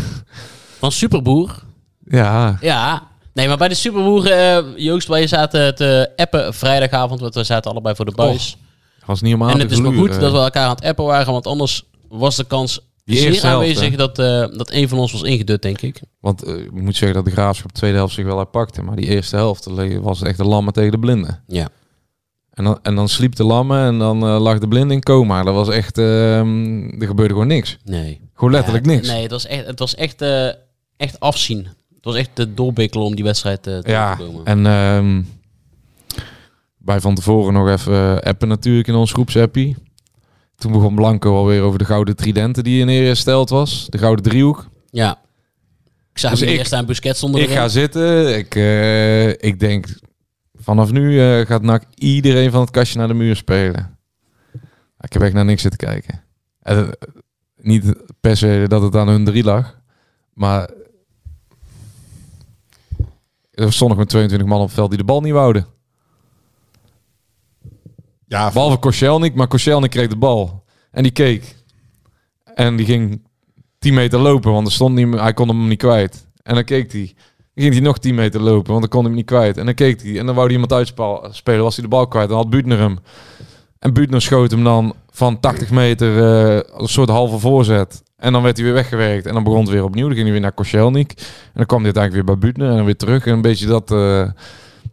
Van 0.79 0.93
Superboer. 0.93 1.62
ja, 2.05 2.56
Ja. 2.61 3.09
Nee, 3.32 3.49
maar 3.49 3.56
bij 3.56 3.69
de 3.69 3.75
Superboer, 3.75 4.31
eh, 4.31 4.59
Joost, 4.77 5.09
wij 5.09 5.27
zaten 5.27 5.75
te 5.75 6.11
appen 6.17 6.55
vrijdagavond. 6.55 7.21
Want 7.21 7.35
we 7.35 7.44
zaten 7.44 7.71
allebei 7.71 7.94
voor 7.94 8.05
de 8.05 8.12
buis. 8.15 8.56
was 9.05 9.21
niet 9.21 9.35
om 9.35 9.43
aan 9.43 9.50
en 9.50 9.59
het 9.61 9.71
is 9.71 9.81
maar 9.81 9.93
goed 9.93 10.21
dat 10.21 10.32
we 10.32 10.38
elkaar 10.38 10.65
aan 10.65 10.75
het 10.75 10.85
appen 10.85 11.05
waren. 11.05 11.32
Want 11.32 11.47
anders 11.47 11.82
was 12.09 12.37
de 12.37 12.44
kans 12.44 12.81
zeer 13.16 13.30
helft, 13.30 13.44
aanwezig 13.44 13.96
dat, 13.96 14.18
eh, 14.18 14.46
dat 14.58 14.70
een 14.70 14.88
van 14.88 14.98
ons 14.98 15.12
was 15.12 15.22
ingedut, 15.22 15.62
denk 15.62 15.80
ik. 15.80 16.00
Want 16.20 16.42
eh, 16.42 16.54
ik 16.54 16.72
moet 16.72 16.96
zeggen 16.96 17.16
dat 17.16 17.24
de 17.24 17.30
Graafschap 17.30 17.72
de 17.72 17.78
tweede 17.78 17.96
helft 17.96 18.14
zich 18.14 18.24
wel 18.24 18.38
uitpakte. 18.38 18.82
Maar 18.82 18.96
die 18.96 19.06
eerste 19.06 19.36
helft 19.36 19.69
was 20.00 20.22
echt 20.22 20.36
de 20.36 20.44
lammen 20.44 20.72
tegen 20.72 20.90
de 20.90 20.98
blinden. 20.98 21.43
Ja. 21.46 21.69
En 22.50 22.64
dan, 22.64 22.79
en 22.82 22.94
dan 22.94 23.08
sliep 23.08 23.34
de 23.34 23.44
lammen 23.44 23.86
en 23.86 23.98
dan 23.98 24.26
eh, 24.26 24.40
lag 24.40 24.58
de 24.58 24.69
blinde 24.69 24.94
in 24.94 25.02
coma. 25.02 25.43
Dat 25.43 25.55
was 25.55 25.69
echt... 25.69 25.98
ehm, 25.98 27.00
er 27.00 27.06
gebeurde 27.06 27.32
gewoon 27.32 27.48
niks. 27.48 27.79
Nee. 27.84 28.20
Gewoon 28.34 28.52
letterlijk 28.52 28.86
Ja, 28.86 28.93
niks. 28.93 29.08
Nee, 29.08 29.22
het 29.22 29.31
was 29.31 29.46
echt, 29.46 29.67
het 29.67 29.79
was 29.79 29.94
echt, 29.94 30.24
echt 30.96 31.20
afzien. 31.20 31.69
Het 31.94 32.05
was 32.05 32.14
echt 32.14 32.31
de 32.34 32.55
doorbikkelen 32.55 33.06
om 33.06 33.14
die 33.14 33.24
wedstrijd 33.24 33.62
te 33.62 33.82
Ja, 33.84 34.19
en 34.44 34.67
ehm 34.67 35.22
wij 36.84 37.00
van 37.00 37.14
tevoren 37.14 37.52
nog 37.52 37.69
even 37.69 38.22
appen 38.22 38.48
natuurlijk 38.48 38.88
in 38.88 38.94
ons 38.94 39.12
groepsappie. 39.12 39.76
Toen 40.60 40.72
begon 40.72 40.94
Blanco 40.94 41.36
alweer 41.36 41.62
over 41.62 41.79
de 41.79 41.84
gouden 41.84 42.17
tridenten 42.17 42.64
die 42.64 42.81
in 42.86 43.05
hersteld 43.05 43.50
was. 43.50 43.86
De 43.88 43.98
gouden 43.98 44.24
driehoek. 44.24 44.69
Ja. 44.90 45.19
Ik 46.12 46.19
zag 46.19 46.31
Dus 46.31 46.40
hem 46.40 46.48
ik- 46.48 46.58
eerst 46.58 46.72
aan 46.72 46.86
Busquets 46.86 47.19
zonder 47.20 47.40
Ik 47.40 47.48
ga 47.50 47.69
zitten. 47.69 48.36
Ik, 48.38 48.55
eh, 48.55 49.29
ik 49.29 49.60
denk, 49.60 49.86
vanaf 50.55 50.90
nu 50.93 51.20
eh, 51.20 51.46
gaat 51.46 51.62
NAC 51.62 51.82
iedereen 51.94 52.50
van 52.50 52.60
het 52.60 52.70
kastje 52.70 52.98
naar 52.98 53.08
de 53.08 53.14
muur 53.14 53.36
spelen. 53.36 53.98
Ik 55.00 55.12
heb 55.12 55.22
echt 55.22 55.32
naar 55.32 55.44
niks 55.44 55.62
zitten 55.62 55.81
kijken. 55.88 56.22
Eh, 56.60 56.88
niet 57.56 57.94
per 58.20 58.36
se 58.36 58.64
dat 58.69 58.82
het 58.82 58.96
aan 58.96 59.08
hun 59.08 59.24
drie 59.24 59.44
lag. 59.44 59.79
Maar 60.34 60.70
er 63.50 63.72
stonden 63.72 63.90
gewoon 63.96 64.06
22 64.06 64.48
man 64.48 64.60
op 64.60 64.67
het 64.67 64.74
veld 64.74 64.88
die 64.88 64.98
de 64.98 65.05
bal 65.05 65.20
niet 65.20 65.32
wouden. 65.32 65.67
Ja, 68.31 68.51
Behalve 68.53 68.77
Koscielnik, 68.77 69.34
maar 69.34 69.46
Koscielnik 69.46 69.91
kreeg 69.91 70.08
de 70.08 70.17
bal. 70.17 70.65
En 70.91 71.03
die 71.03 71.13
keek. 71.13 71.56
En 72.55 72.77
die 72.77 72.87
ging 72.87 73.22
10 73.79 73.94
meter 73.94 74.19
lopen, 74.19 74.53
want 74.53 74.67
er 74.67 74.72
stond 74.72 74.94
niet, 74.94 75.20
hij 75.20 75.32
kon 75.32 75.49
hem 75.49 75.69
niet 75.69 75.79
kwijt. 75.79 76.27
En 76.43 76.55
dan 76.55 76.65
keek 76.65 76.93
hij. 76.93 77.15
Dan 77.55 77.65
ging 77.65 77.72
hij 77.72 77.82
nog 77.82 77.99
10 77.99 78.15
meter 78.15 78.41
lopen, 78.41 78.69
want 78.70 78.81
dan 78.81 78.89
kon 78.89 79.01
hij 79.01 79.08
hem 79.08 79.17
niet 79.17 79.27
kwijt. 79.27 79.56
En 79.56 79.65
dan 79.65 79.75
keek 79.75 80.03
hij. 80.03 80.19
En 80.19 80.27
dan 80.27 80.34
wou 80.34 80.46
hij 80.46 80.55
iemand 80.55 80.72
uitspelen, 80.72 81.63
was 81.63 81.75
hij 81.75 81.84
de 81.84 81.91
bal 81.91 82.08
kwijt. 82.08 82.29
Dan 82.29 82.37
had 82.37 82.51
Buutner 82.51 82.79
hem. 82.79 82.99
En 83.79 83.93
Buutner 83.93 84.22
schoot 84.22 84.51
hem 84.51 84.65
dan 84.65 84.94
van 85.10 85.41
80 85.41 85.70
meter 85.70 86.22
als 86.72 86.82
een 86.82 86.89
soort 86.89 87.08
halve 87.08 87.39
voorzet. 87.39 88.03
En 88.17 88.32
dan 88.32 88.43
werd 88.43 88.56
hij 88.56 88.65
weer 88.67 88.75
weggewerkt. 88.75 89.27
En 89.27 89.34
dan 89.34 89.44
begon 89.44 89.60
het 89.60 89.70
weer 89.70 89.84
opnieuw. 89.84 90.06
Dan 90.06 90.15
ging 90.15 90.25
hij 90.25 90.32
weer 90.32 90.43
naar 90.43 90.53
Koscielnik. 90.53 91.13
En 91.19 91.53
dan 91.55 91.67
kwam 91.67 91.84
hij 91.84 91.93
uiteindelijk 91.94 92.27
weer 92.27 92.37
bij 92.37 92.46
Buutner 92.46 92.70
en 92.70 92.77
dan 92.77 92.84
weer 92.84 92.96
terug. 92.96 93.27
En 93.27 93.32
een 93.32 93.41
beetje 93.41 93.67
dat, 93.67 93.91
eh, 93.91 94.29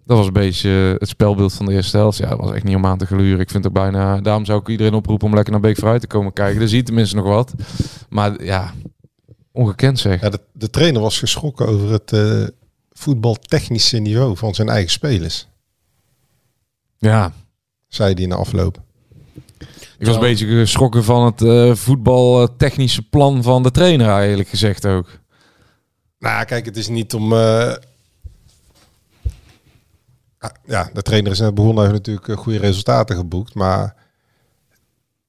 Dat 0.05 0.17
was 0.17 0.27
een 0.27 0.33
beetje 0.33 0.69
het 0.99 1.09
spelbeeld 1.09 1.53
van 1.53 1.65
de 1.65 1.73
eerste 1.73 1.97
helft. 1.97 2.17
Ja, 2.17 2.29
dat 2.29 2.39
was 2.39 2.51
echt 2.51 2.63
niet 2.63 2.75
om 2.75 2.85
aan 2.85 2.97
te 2.97 3.05
gluren. 3.05 3.39
Ik 3.39 3.49
vind 3.49 3.63
het 3.63 3.73
bijna... 3.73 4.19
Daarom 4.21 4.45
zou 4.45 4.59
ik 4.59 4.67
iedereen 4.67 4.93
oproepen 4.93 5.27
om 5.27 5.33
lekker 5.33 5.51
naar 5.51 5.61
Beek 5.61 5.77
vooruit 5.77 6.01
te 6.01 6.07
komen 6.07 6.33
kijken. 6.33 6.59
Dan 6.59 6.67
zie 6.67 6.77
je 6.77 6.83
tenminste 6.83 7.15
nog 7.15 7.25
wat. 7.25 7.53
Maar 8.09 8.43
ja, 8.43 8.73
ongekend 9.51 9.99
zeg. 9.99 10.21
Ja, 10.21 10.29
de, 10.29 10.39
de 10.53 10.69
trainer 10.69 11.01
was 11.01 11.19
geschrokken 11.19 11.67
over 11.67 11.91
het 11.91 12.11
eh, 12.13 12.43
voetbaltechnische 12.91 13.97
niveau 13.97 14.37
van 14.37 14.55
zijn 14.55 14.69
eigen 14.69 14.91
spelers. 14.91 15.47
Ja, 16.97 17.31
Zei 17.87 18.13
hij 18.13 18.25
na 18.25 18.35
afloop. 18.35 18.81
ik 19.97 20.05
was 20.05 20.15
een 20.15 20.21
beetje 20.21 20.45
geschrokken 20.47 21.03
van 21.03 21.25
het 21.25 21.41
eh, 21.41 21.75
voetbaltechnische 21.75 23.01
plan 23.09 23.43
van 23.43 23.63
de 23.63 23.71
trainer 23.71 24.09
eigenlijk 24.09 24.49
gezegd 24.49 24.85
ook. 24.85 25.09
Nou, 26.19 26.45
kijk, 26.45 26.65
het 26.65 26.77
is 26.77 26.87
niet 26.87 27.13
om. 27.13 27.33
eh, 27.33 27.73
ja, 30.65 30.89
de 30.93 31.01
trainer 31.01 31.31
is 31.31 31.39
net 31.39 31.55
begonnen, 31.55 31.83
heeft 31.83 31.95
natuurlijk 31.95 32.27
eh, 32.27 32.37
goede 32.37 32.59
resultaten 32.59 33.15
geboekt. 33.15 33.53
Maar 33.53 33.95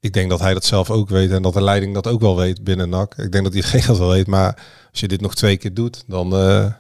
ik 0.00 0.12
denk 0.12 0.30
dat 0.30 0.40
hij 0.40 0.54
dat 0.54 0.64
zelf 0.64 0.90
ook 0.90 1.08
weet 1.08 1.30
en 1.30 1.42
dat 1.42 1.52
de 1.52 1.62
leiding 1.62 1.94
dat 1.94 2.06
ook 2.06 2.20
wel 2.20 2.36
weet 2.36 2.64
binnen 2.64 2.88
NAC. 2.88 3.14
Ik 3.16 3.32
denk 3.32 3.44
dat 3.44 3.54
iedereen 3.54 3.82
dat 3.86 3.98
wel 3.98 4.08
weet. 4.10 4.26
Maar 4.26 4.58
als 4.90 5.00
je 5.00 5.08
dit 5.08 5.20
nog 5.20 5.34
twee 5.34 5.56
keer 5.56 5.74
doet, 5.74 6.04
dan. 6.06 6.32
eh 6.36 6.66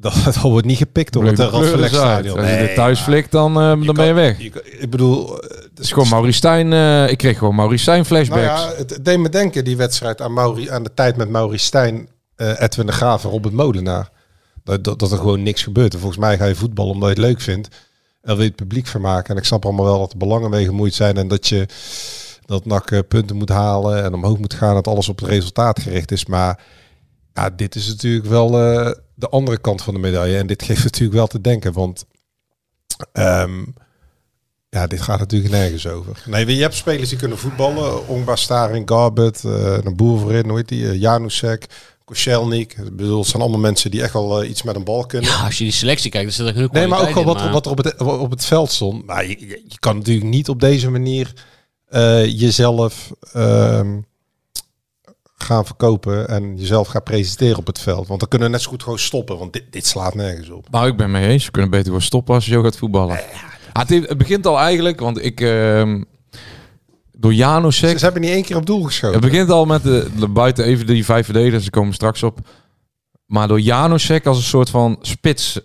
dan, 0.00 0.12
dan 0.42 0.50
wordt 0.50 0.66
niet 0.66 0.76
gepikt 0.78 1.12
door 1.12 1.24
het. 1.24 1.38
Radverlegstadion. 1.38 2.38
Als 2.38 2.50
je 2.50 2.56
dit 2.56 2.74
thuis 2.74 3.00
flikt, 3.00 3.30
dan, 3.30 3.50
eh, 3.60 3.82
dan 3.86 3.94
ben 3.94 4.06
je 4.06 4.12
weg. 4.12 4.38
Je 4.40 4.50
kan- 4.50 4.62
ik 4.64 4.90
bedoel, 4.90 5.34
Het 5.34 5.78
is 5.78 5.92
gewoon 5.92 6.08
Maurice 6.08 6.36
Stijn. 6.36 6.72
eh, 6.72 7.10
ik 7.10 7.18
kreeg 7.18 7.38
gewoon 7.38 7.54
Maurice 7.54 7.82
Stijn 7.82 8.04
Nou 8.08 8.08
flashbacks. 8.08 8.62
ja, 8.62 8.72
het, 8.76 8.98
deed 9.04 9.18
me 9.18 9.28
denken, 9.28 9.64
die 9.64 9.76
wedstrijd, 9.76 10.20
aan, 10.20 10.32
Mauri, 10.32 10.70
aan 10.70 10.82
de 10.82 10.94
tijd 10.94 11.16
met 11.16 11.28
Maurice 11.28 11.64
Stijn, 11.64 12.08
eh, 12.36 12.60
Edwin 12.60 12.86
de 12.86 12.92
Graaf 12.92 13.24
en 13.24 13.30
Robert 13.30 13.54
Molenaar. 13.54 14.10
Dat, 14.76 14.98
dat, 14.98 15.12
er 15.12 15.18
gewoon 15.18 15.42
niks 15.42 15.62
gebeurt. 15.62 15.92
En 15.94 15.98
volgens 16.00 16.20
mij 16.20 16.36
ga 16.36 16.44
je 16.44 16.54
voetbal 16.54 16.88
omdat 16.88 17.08
je 17.08 17.14
het 17.14 17.24
leuk 17.24 17.40
vindt. 17.40 17.68
En 18.22 18.34
wil 18.34 18.42
je 18.42 18.48
het 18.48 18.56
publiek 18.56 18.86
vermaken. 18.86 19.30
En 19.30 19.36
ik 19.36 19.44
snap 19.46 19.64
allemaal 19.64 19.84
wel 19.84 19.98
dat 19.98 20.12
er 20.12 20.18
belangen 20.18 20.50
mee 20.50 20.64
gemoeid 20.64 20.94
zijn. 20.94 21.16
En 21.16 21.28
dat 21.28 21.48
je 21.48 21.66
dat 22.46 22.64
NAC 22.64 22.90
eh, 22.90 22.98
punten 23.08 23.36
moet 23.36 23.48
halen 23.48 24.04
en 24.04 24.14
omhoog 24.14 24.38
moet 24.38 24.54
gaan. 24.54 24.74
Dat 24.74 24.86
alles 24.86 25.08
op 25.08 25.18
het 25.18 25.28
resultaat 25.28 25.80
gericht 25.80 26.10
is. 26.10 26.26
Maar 26.26 26.64
ja, 27.32 27.50
dit 27.50 27.74
is 27.74 27.88
natuurlijk 27.88 28.26
wel 28.26 28.60
eh, 28.60 28.92
de 29.14 29.28
andere 29.28 29.58
kant 29.58 29.82
van 29.82 29.94
de 29.94 30.00
medaille. 30.00 30.38
En 30.38 30.46
dit 30.46 30.62
geeft 30.62 30.84
natuurlijk 30.90 31.18
wel 31.18 31.26
te 31.26 31.40
denken. 31.40 31.72
Want 31.72 32.04
ehm, 33.12 33.64
ja, 34.70 34.86
dit 34.86 35.00
gaat 35.00 35.18
natuurlijk 35.18 35.52
nergens 35.52 35.86
over. 35.86 36.22
Nee, 36.26 36.56
je 36.56 36.62
hebt 36.62 36.74
spelers 36.74 37.08
die 37.08 37.18
kunnen 37.18 37.38
voetballen. 37.38 38.08
Ongba, 38.08 38.36
Staring, 38.36 38.88
Garbet, 38.88 39.44
eh 39.44 39.78
een 39.82 39.96
boer 39.96 40.18
voorin, 40.18 40.48
hoe 40.48 40.62
die? 40.64 40.82
Uh, 40.82 41.00
Janusek, 41.00 41.66
Koscielnik. 42.08 42.72
Ik 42.72 42.96
bedoel, 42.96 43.18
het 43.18 43.28
zijn 43.28 43.42
allemaal 43.42 43.60
mensen 43.60 43.90
die 43.90 44.02
echt 44.02 44.12
wel 44.12 44.42
eh, 44.42 44.50
iets 44.50 44.62
met 44.62 44.76
een 44.76 44.84
bal 44.84 45.06
kunnen. 45.06 45.30
Ja, 45.30 45.44
als 45.44 45.58
je 45.58 45.64
die 45.64 45.72
selectie 45.72 46.10
kijkt, 46.10 46.26
dan 46.26 46.36
zit 46.36 46.46
er 46.46 46.52
genoeg 46.52 46.72
Nee, 46.72 46.86
maar 46.86 47.00
ook 47.00 47.16
in, 47.16 47.24
wat, 47.24 47.50
wat 47.50 47.64
er 47.66 47.70
op 47.72 47.78
het, 47.78 48.00
op 48.00 48.30
het 48.30 48.44
veld 48.44 48.70
stond. 48.70 49.06
Maar 49.06 49.26
je, 49.26 49.62
kan 49.78 49.96
natuurlijk 49.96 50.26
niet 50.26 50.48
op 50.48 50.60
deze 50.60 50.90
manier 50.90 51.32
eh, 51.88 52.26
jezelf 52.40 53.10
ehm, 53.32 54.00
gaan 55.36 55.66
verkopen 55.66 56.28
en 56.28 56.56
jezelf 56.56 56.88
gaan 56.88 57.02
presenteren 57.02 57.58
op 57.58 57.66
het 57.66 57.78
veld. 57.78 58.06
Want 58.06 58.20
dan 58.20 58.28
kunnen 58.28 58.48
we 58.48 58.54
net 58.54 58.62
zo 58.62 58.70
goed 58.70 58.82
gewoon 58.82 58.98
stoppen, 58.98 59.38
want 59.38 59.52
dit, 59.52 59.64
dit 59.70 59.86
slaat 59.86 60.14
nergens 60.14 60.50
op. 60.50 60.70
Nou, 60.70 60.86
ik 60.88 60.96
ben 60.96 61.10
mee 61.10 61.28
eens. 61.28 61.44
We 61.44 61.50
kunnen 61.50 61.70
beter 61.70 61.86
gewoon 61.86 62.02
stoppen 62.02 62.34
als 62.34 62.44
je 62.46 62.52
zo 62.52 62.62
gaat 62.62 62.76
voetballen. 62.76 63.16
Ah, 63.16 63.82
het, 63.82 63.88
heeft- 63.88 64.08
het 64.08 64.18
begint 64.18 64.46
al 64.46 64.58
eigenlijk, 64.58 65.00
want 65.00 65.24
ik... 65.24 65.40
ehm 65.40 66.02
door 67.20 67.34
Janusek... 67.34 67.90
Ze, 67.90 67.98
ze 67.98 68.04
hebben 68.04 68.22
niet 68.22 68.30
één 68.30 68.42
keer 68.42 68.56
op 68.56 68.66
doel 68.66 68.82
geschoten. 68.82 69.20
Het 69.20 69.30
begint 69.30 69.50
al 69.50 69.64
met 69.64 69.82
de, 69.82 70.10
de 70.18 70.28
buiten 70.28 70.64
even 70.64 70.86
die 70.86 71.04
vijf 71.04 71.24
verdedigers, 71.24 71.64
ze 71.64 71.70
komen 71.70 71.94
straks 71.94 72.22
op. 72.22 72.38
Maar 73.26 73.48
door 73.48 73.60
Janusek 73.60 74.26
als 74.26 74.36
een 74.36 74.42
soort 74.42 74.70
van 74.70 74.98
spits. 75.00 75.60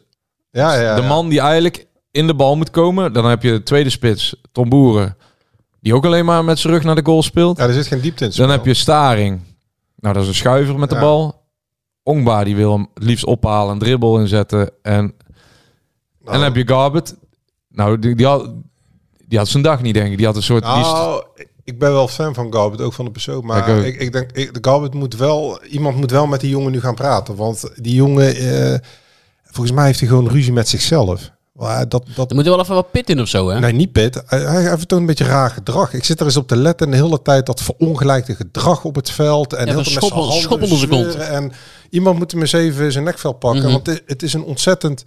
ja, 0.51 0.75
ja, 0.81 0.95
de 0.95 1.01
man 1.01 1.29
die 1.29 1.39
eigenlijk 1.39 1.87
in 2.11 2.27
de 2.27 2.35
bal 2.35 2.57
moet 2.57 2.71
komen. 2.71 3.13
Dan 3.13 3.25
heb 3.25 3.43
je 3.43 3.51
de 3.51 3.63
tweede 3.63 3.89
spits, 3.89 4.35
Tom 4.51 4.69
Boeren. 4.69 5.17
Die 5.79 5.95
ook 5.95 6.05
alleen 6.05 6.25
maar 6.25 6.43
met 6.43 6.59
zijn 6.59 6.73
rug 6.73 6.83
naar 6.83 6.95
de 6.95 7.05
goal 7.05 7.23
speelt. 7.23 7.57
Ja, 7.57 7.67
er 7.67 7.73
zit 7.73 7.87
geen 7.87 8.01
diepte 8.01 8.25
in 8.25 8.31
Dan 8.35 8.49
heb 8.49 8.65
je 8.65 8.73
Staring. 8.73 9.39
Nou, 9.95 10.13
dat 10.13 10.23
is 10.23 10.29
een 10.29 10.35
schuiver 10.35 10.79
met 10.79 10.89
de 10.89 10.99
bal. 10.99 11.41
Ongba, 12.03 12.43
die 12.43 12.55
wil 12.55 12.71
hem 12.71 12.87
het 12.93 13.03
liefst 13.03 13.25
ophalen, 13.25 13.73
een 13.73 13.79
dribbel 13.79 14.19
inzetten. 14.19 14.71
En, 14.81 14.93
en 14.93 15.13
dan 16.23 16.41
heb 16.43 16.55
je 16.55 16.67
Garbet. 16.67 17.15
Nou, 17.69 17.99
die, 17.99 18.15
die, 18.15 18.25
had, 18.25 18.49
die 19.33 19.41
had 19.41 19.51
zijn 19.51 19.63
dag 19.63 19.81
niet, 19.81 19.93
denk 19.93 20.11
ik. 20.11 20.17
Die 20.17 20.25
had 20.25 20.35
een 20.35 20.43
soort... 20.43 20.63
Nou, 20.63 21.23
ik 21.63 21.79
ben 21.79 21.91
wel 21.91 22.07
fan 22.07 22.33
van 22.33 22.53
Garbet, 22.53 22.81
ook 22.81 22.93
van 22.93 23.05
de 23.05 23.11
persoon. 23.11 23.45
Maar 23.45 23.69
Ik 23.69 23.85
ik, 23.85 23.99
ik, 24.01 24.11
denk, 24.11 24.31
ik, 24.31 24.53
de 24.53 24.69
Garbet 24.69 24.93
moet 24.93 25.15
wel, 25.15 25.63
iemand 25.63 25.95
moet 25.95 26.11
wel 26.11 26.25
met 26.27 26.39
die 26.39 26.49
jongen 26.49 26.71
nu 26.71 26.79
gaan 26.79 26.95
praten. 26.95 27.35
Want 27.35 27.69
die 27.75 27.95
jongen, 27.95 28.35
eh, 28.35 28.79
volgens 29.43 29.75
mij 29.75 29.85
heeft 29.85 29.99
hij 29.99 30.09
gewoon 30.09 30.27
ruzie 30.29 30.53
met 30.53 30.69
zichzelf. 30.69 31.31
Maar 31.53 31.89
dat, 31.89 32.05
dat, 32.15 32.29
Er 32.29 32.35
moet 32.35 32.45
wel 32.45 32.59
even 32.59 32.75
wat 32.75 32.91
pit 32.91 33.09
in 33.09 33.21
of 33.21 33.27
zo, 33.27 33.49
hè? 33.49 33.59
Nee, 33.59 33.71
niet 33.73 33.91
Pit. 33.91 34.21
Hij, 34.25 34.39
hij 34.39 34.69
heeft 34.69 34.87
toch 34.87 34.99
een 34.99 35.05
beetje 35.05 35.23
raar 35.25 35.49
gedrag. 35.49 35.93
Ik 35.93 36.03
zit 36.03 36.19
er 36.19 36.25
eens 36.25 36.37
op 36.37 36.47
te 36.47 36.55
letten 36.55 36.89
de 36.89 36.95
hele 36.95 37.21
tijd 37.21 37.45
dat 37.45 37.61
verongelijkte 37.61 38.35
gedrag 38.35 38.83
op 38.83 38.95
het 38.95 39.09
veld. 39.11 39.53
En 39.53 39.65
Ja, 39.65 39.71
heel 39.71 39.75
met 39.81 39.85
schoppen- 39.87 40.19
handen 40.19 40.39
schoppen 40.41 40.63
onder 40.63 40.77
zijn 40.77 40.89
kont. 40.89 41.11
zweuren. 41.11 41.29
En 41.33 41.51
iemand 41.89 42.17
moet 42.17 42.31
hem 42.31 42.41
eens 42.41 42.51
even 42.53 42.91
zijn 42.91 43.03
nekvel 43.03 43.33
pakken. 43.33 43.61
Mhm. 43.63 43.71
Want 43.71 43.85
het, 43.87 44.03
het 44.05 44.23
is 44.23 44.33
een 44.33 44.43
ontzettend 44.43 45.03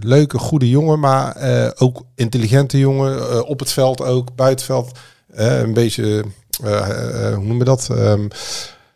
leuke, 0.00 0.38
goede 0.38 0.68
jongen. 0.68 0.98
Maar 1.00 1.36
eh, 1.36 1.70
ook 1.76 2.02
intelligente 2.14 2.78
jongen. 2.78 3.18
eh, 3.30 3.40
op 3.48 3.58
het 3.60 3.72
veld 3.72 4.02
ook, 4.02 4.34
buitenveld. 4.34 4.98
Eh, 5.34 5.58
een 5.60 5.74
beetje, 5.74 6.24
eh, 6.64 7.28
eh, 7.28 7.34
hoe 7.34 7.44
noem 7.44 7.58
je 7.58 7.64
dat? 7.64 7.88
Ehm, 7.92 8.28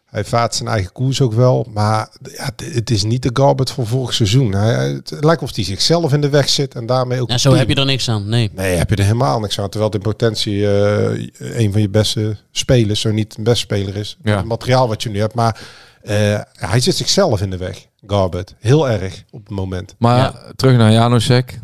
hij 0.07 0.25
vaart 0.25 0.55
zijn 0.55 0.69
eigen 0.69 0.93
koers 0.93 1.21
ook 1.21 1.33
wel. 1.33 1.67
Maar 1.73 2.09
ja, 2.23 2.45
het- 2.57 2.75
het 2.75 2.91
is 2.91 3.03
niet 3.05 3.23
de 3.23 3.31
Garbet 3.33 3.71
van 3.71 3.87
vorig 3.87 4.15
seizoen. 4.15 4.53
Hij, 4.53 4.89
het 4.89 5.13
lijkt 5.21 5.43
of 5.43 5.55
hij 5.55 5.65
zichzelf 5.65 6.13
in 6.13 6.21
de 6.21 6.29
weg 6.29 6.49
zit. 6.49 6.75
En 6.75 6.87
daarmee 6.87 7.21
ook 7.21 7.27
Ja, 7.27 7.33
het 7.33 7.43
zo 7.43 7.49
team. 7.49 7.61
heb 7.61 7.69
je 7.69 7.75
er 7.81 7.87
niks 7.87 8.09
aan. 8.09 8.29
Nee. 8.29 8.51
Nee, 8.55 8.77
heb 8.77 8.91
je 8.91 8.97
er 8.97 9.03
helemaal 9.05 9.41
niks 9.41 9.59
aan. 9.61 9.69
Terwijl 9.69 9.91
het 9.93 9.95
in 10.05 10.11
potentie 10.11 10.67
eh, 10.67 11.29
een 11.39 11.73
van 11.73 11.81
je 11.81 11.89
beste 11.89 12.37
spelers, 12.51 13.01
zo 13.01 13.11
niet 13.13 13.35
een 13.37 13.45
beste 13.45 13.59
speler 13.61 13.97
is. 13.97 14.17
Ja. 14.23 14.37
Het 14.37 14.45
materiaal 14.47 14.89
wat 14.89 15.03
je 15.03 15.09
nu 15.11 15.19
hebt. 15.21 15.35
Maar 15.35 15.61
eh, 16.03 16.41
hij 16.53 16.81
zit 16.81 16.95
zichzelf 16.97 17.41
in 17.41 17.51
de 17.51 17.57
weg, 17.57 17.87
Garbet. 18.07 18.55
Heel 18.59 18.89
erg 18.89 19.25
op 19.31 19.41
het 19.47 19.57
moment. 19.57 19.95
Maar 19.99 20.19
Ja. 20.19 20.35
terug 20.57 20.77
naar 20.77 20.93
Janusek. 20.93 21.59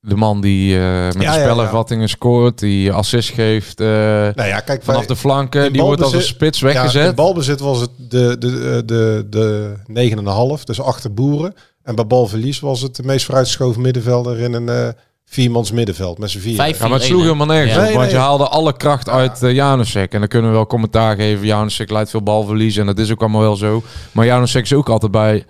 De 0.00 0.16
man 0.16 0.40
die 0.40 0.78
eh, 0.78 1.04
met 1.04 1.12
Ja, 1.14 1.18
de 1.18 1.24
ja, 1.24 1.32
spelervattingen 1.32 2.08
scoort, 2.08 2.58
die 2.58 2.92
assist 2.92 3.30
geeft 3.30 3.80
eh, 3.80 3.86
Nou 3.86 4.42
ja, 4.44 4.60
kijk, 4.60 4.82
vanaf 4.82 4.98
wij- 4.98 5.08
de 5.08 5.16
flanken. 5.16 5.72
Die 5.72 5.82
wordt 5.82 6.02
als 6.02 6.12
een 6.12 6.22
spits 6.22 6.60
Ja, 6.60 6.66
weggezet. 6.66 7.08
in 7.08 7.14
balbezit 7.14 7.60
was 7.60 7.80
het 7.80 7.90
de, 7.98 8.36
de, 8.38 8.82
de, 8.86 9.26
de 9.30 10.56
9,5, 10.58 10.64
dus 10.64 10.80
achter 10.80 11.14
boeren. 11.14 11.54
En 11.82 11.94
bij 11.94 12.06
balverlies 12.06 12.60
was 12.60 12.80
het 12.80 12.96
de 12.96 13.02
meest 13.02 13.24
vooruitgeschoven 13.24 13.82
middenvelder 13.82 14.38
in 14.38 14.52
een 14.52 14.68
eh 14.68 14.88
viermans 15.30 15.70
middenveld 15.72 16.18
met 16.18 16.30
z'n 16.30 16.38
vier. 16.38 16.54
Vijf- 16.54 16.78
ja, 16.78 16.88
maar 16.88 16.98
het 16.98 17.06
sloeg 17.06 17.20
4-1, 17.20 17.22
helemaal 17.22 17.46
nergens 17.46 17.72
Ja. 17.74 17.78
op. 17.78 17.84
Nee, 17.84 17.94
Want 17.94 18.06
nee. 18.06 18.14
je 18.14 18.20
haalde 18.22 18.48
alle 18.48 18.76
kracht 18.76 19.08
uit 19.08 19.42
uh, 19.42 19.52
Janusek. 19.52 20.12
En 20.12 20.18
dan 20.18 20.28
kunnen 20.28 20.50
we 20.50 20.56
wel 20.56 20.66
commentaar 20.66 21.16
geven. 21.16 21.46
Janusek 21.46 21.90
leidt 21.90 22.10
veel 22.10 22.22
balverlies. 22.22 22.76
En 22.76 22.86
dat 22.86 22.98
is 22.98 23.10
ook 23.10 23.20
allemaal 23.20 23.40
wel 23.40 23.56
zo. 23.56 23.82
Maar 24.12 24.26
Janusek 24.26 24.62
is 24.64 24.72
ook 24.72 24.88
altijd 24.88 25.12
bij 25.12 25.44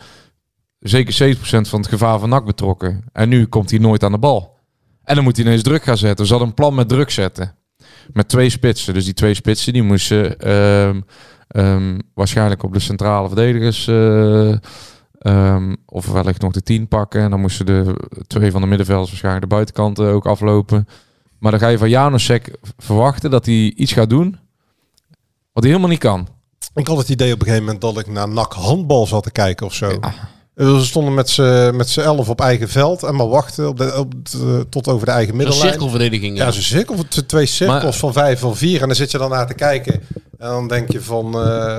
zeker 0.78 1.36
70% 1.36 1.40
van 1.40 1.80
het 1.80 1.88
gevaar 1.88 2.18
van 2.18 2.28
NAC 2.28 2.44
betrokken. 2.44 3.04
En 3.12 3.28
nu 3.28 3.46
komt 3.46 3.70
hij 3.70 3.78
nooit 3.78 4.04
aan 4.04 4.12
de 4.12 4.18
bal. 4.18 4.56
En 5.04 5.14
dan 5.14 5.24
moet 5.24 5.36
hij 5.36 5.44
ineens 5.46 5.62
druk 5.62 5.82
gaan 5.82 5.96
zetten. 5.98 6.24
Ze 6.26 6.30
hadden 6.30 6.48
een 6.50 6.54
plan 6.56 6.74
met 6.74 6.88
druk 6.88 7.10
zetten. 7.10 7.54
Met 8.12 8.28
twee 8.28 8.50
spitsen. 8.50 8.94
Dus 8.94 9.04
die 9.04 9.14
twee 9.14 9.34
spitsen 9.34 9.72
die 9.72 9.82
moesten 9.82 10.38
ehm, 10.38 11.00
ehm, 11.48 11.98
waarschijnlijk 12.14 12.62
op 12.62 12.72
de 12.72 12.80
centrale 12.80 13.26
verdedigers... 13.28 13.86
eh, 13.86 14.52
ehm, 15.28 15.74
of 15.86 16.06
wellicht 16.12 16.40
nog 16.40 16.52
de 16.52 16.62
10 16.62 16.88
pakken. 16.88 17.20
En 17.22 17.30
dan 17.30 17.40
moesten 17.40 17.66
de 17.66 17.94
twee 18.26 18.50
van 18.50 18.60
de 18.60 18.66
middenvelders 18.66 19.08
waarschijnlijk 19.08 19.44
de 19.44 19.54
buitenkanten 19.54 20.06
ook 20.12 20.26
aflopen. 20.26 20.88
Maar 21.38 21.50
dan 21.50 21.60
ga 21.60 21.68
je 21.68 21.78
van 21.78 21.88
Janusek 21.88 22.50
verwachten 22.78 23.30
dat 23.30 23.46
hij 23.46 23.54
iets 23.76 23.92
gaat 23.92 24.10
doen 24.10 24.38
wat 25.52 25.62
hij 25.62 25.72
helemaal 25.72 25.88
niet 25.90 25.98
kan. 25.98 26.28
Ik 26.74 26.86
had 26.86 26.98
het 26.98 27.08
idee 27.08 27.32
op 27.32 27.38
een 27.40 27.44
gegeven 27.46 27.64
moment 27.64 27.82
dat 27.82 27.98
ik 27.98 28.06
naar 28.06 28.28
NAC 28.28 28.52
handbal 28.52 29.06
zat 29.06 29.22
te 29.22 29.30
kijken 29.30 29.66
of 29.66 29.74
zo. 29.74 29.98
We 30.54 30.84
stonden 30.84 31.14
met 31.14 31.28
z'n 31.30 31.76
met 31.76 31.88
z'n 31.88 32.00
elf 32.00 32.28
op 32.28 32.40
eigen 32.40 32.68
veld 32.68 33.02
en 33.02 33.14
maar 33.14 33.28
wachten 33.28 33.68
op 33.68 33.76
de, 33.76 33.98
op 33.98 34.30
de- 34.30 34.66
tot 34.70 34.88
over 34.88 35.06
de 35.06 35.12
eigen 35.12 35.30
Een 35.32 35.36
middenlijn. 35.38 35.68
cirkelverdediging. 35.70 36.36
Ja, 36.36 36.44
Ja. 36.44 36.50
zo'n 36.50 36.62
cirkel, 36.62 36.94
twee 37.26 37.46
cirkels 37.46 37.82
Maar- 37.82 37.92
van 37.92 38.12
vijf 38.12 38.40
van 38.40 38.56
vier. 38.56 38.80
En 38.80 38.86
dan 38.86 38.96
zit 38.96 39.10
je 39.10 39.18
dan 39.18 39.30
naar 39.30 39.46
te 39.46 39.54
kijken. 39.54 39.94
En 40.38 40.48
dan 40.48 40.68
denk 40.68 40.92
je 40.92 41.00
van... 41.02 41.26
eh 41.26 41.32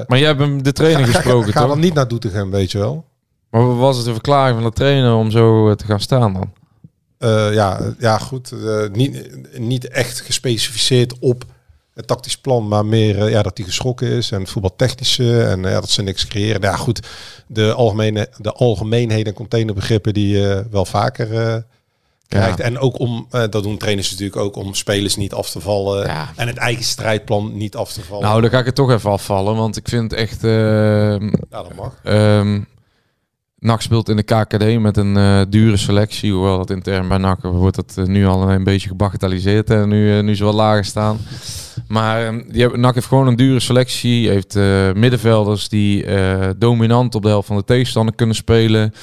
Maar 0.08 0.18
jij 0.20 0.28
hebt 0.28 0.40
hem 0.40 0.58
de 0.58 0.64
ga, 0.70 0.72
trainer 0.72 1.06
ga, 1.08 1.12
gesproken, 1.14 1.52
ga 1.54 1.60
toch? 1.60 1.70
dan 1.70 1.80
niet 1.80 1.94
naar 1.94 2.08
Doetinchem, 2.08 2.52
weet 2.52 2.72
je 2.72 2.78
wel. 2.78 3.06
Maar 3.50 3.68
wat 3.68 3.78
was 3.78 3.96
het 3.98 4.06
de 4.06 4.12
verklaring 4.14 4.56
van 4.62 4.70
de 4.70 4.76
trainer 4.76 5.14
om 5.14 5.32
zo 5.32 5.70
eh, 5.70 5.76
te 5.76 5.86
gaan 5.86 6.00
staan 6.00 6.34
dan? 6.34 6.52
Eh, 7.18 7.54
ja, 7.54 7.94
ja, 8.00 8.18
goed. 8.18 8.52
eh, 8.52 8.90
niet, 8.92 9.30
niet 9.60 9.88
echt 9.88 10.20
gespecificeerd 10.22 11.20
op 11.20 11.44
het 11.94 12.08
tactisch 12.08 12.38
plan, 12.38 12.68
maar 12.68 12.86
meer 12.86 13.30
ja, 13.30 13.42
dat 13.44 13.58
hij 13.58 13.66
geschrokken 13.66 14.08
is 14.08 14.32
en 14.32 14.48
voetbaltechnische 14.48 15.44
en 15.44 15.62
ja, 15.62 15.80
dat 15.80 15.90
ze 15.90 16.02
niks 16.02 16.28
creëren. 16.28 16.62
Ja, 16.62 16.76
goed. 16.76 17.08
De, 17.48 17.74
algemene, 17.74 18.30
de 18.38 18.52
algemeenheden 18.54 19.26
en 19.26 19.34
containerbegrippen 19.34 20.14
die 20.14 20.28
je 20.38 20.66
wel 20.72 20.86
vaker 20.86 21.64
krijgt. 22.28 22.60
En 22.60 22.80
ook 22.80 23.00
om, 23.00 23.28
dat 23.30 23.64
doen 23.64 23.78
trainers 23.78 24.10
natuurlijk 24.12 24.38
ook 24.38 24.56
om 24.56 24.74
spelers 24.74 25.16
niet 25.16 25.34
af 25.34 25.50
te 25.50 25.60
vallen 25.60 26.06
Ja. 26.08 26.30
en 26.36 26.48
het 26.48 26.58
eigen 26.58 26.84
strijdplan 26.84 27.58
niet 27.58 27.76
af 27.76 27.94
te 27.94 28.02
vallen. 28.02 28.24
Nou, 28.24 28.42
dan 28.42 28.50
ga 28.50 28.60
ik 28.60 28.66
het 28.66 28.76
toch 28.76 28.92
even 28.92 29.12
afvallen, 29.12 29.56
want 29.56 29.78
ik 29.78 29.88
vind 29.88 30.14
echt... 30.14 30.44
ehm, 30.44 31.24
ja, 31.26 31.32
dat 31.50 31.74
mag. 31.76 31.94
ehm, 32.04 32.60
NAC 33.60 33.82
speelt 33.82 34.10
in 34.10 34.16
de 34.16 34.24
KKD 34.24 34.80
met 34.80 34.98
een 34.98 35.18
eh, 35.18 35.42
dure 35.50 35.78
selectie. 35.78 36.34
Hoewel 36.34 36.58
dat 36.58 36.70
intern 36.70 37.08
bij 37.08 37.18
NAC 37.18 37.42
wordt 37.42 37.76
dat 37.76 37.94
eh, 37.98 38.06
nu 38.06 38.26
al 38.28 38.50
een 38.50 38.64
beetje 38.64 38.88
gebagatelliseerd. 38.88 39.70
En 39.70 39.90
nu, 39.90 40.18
eh, 40.18 40.24
nu 40.24 40.36
ze 40.36 40.44
lager 40.44 40.86
staan. 40.86 41.18
Maar 41.88 42.26
ehm, 42.26 42.42
die 42.48 42.62
hebben, 42.62 42.80
NAC 42.80 42.94
heeft 42.94 43.08
gewoon 43.08 43.28
een 43.28 43.36
dure 43.36 43.60
selectie. 43.60 44.30
Heeft 44.30 44.56
middenvelders 44.96 45.70
die 45.70 46.06
dominant 46.58 47.16
op 47.16 47.22
de 47.22 47.28
helft 47.28 47.48
van 47.48 47.58
de 47.58 47.64
tegenstander 47.64 48.16
kunnen 48.16 48.36
spelen. 48.36 48.94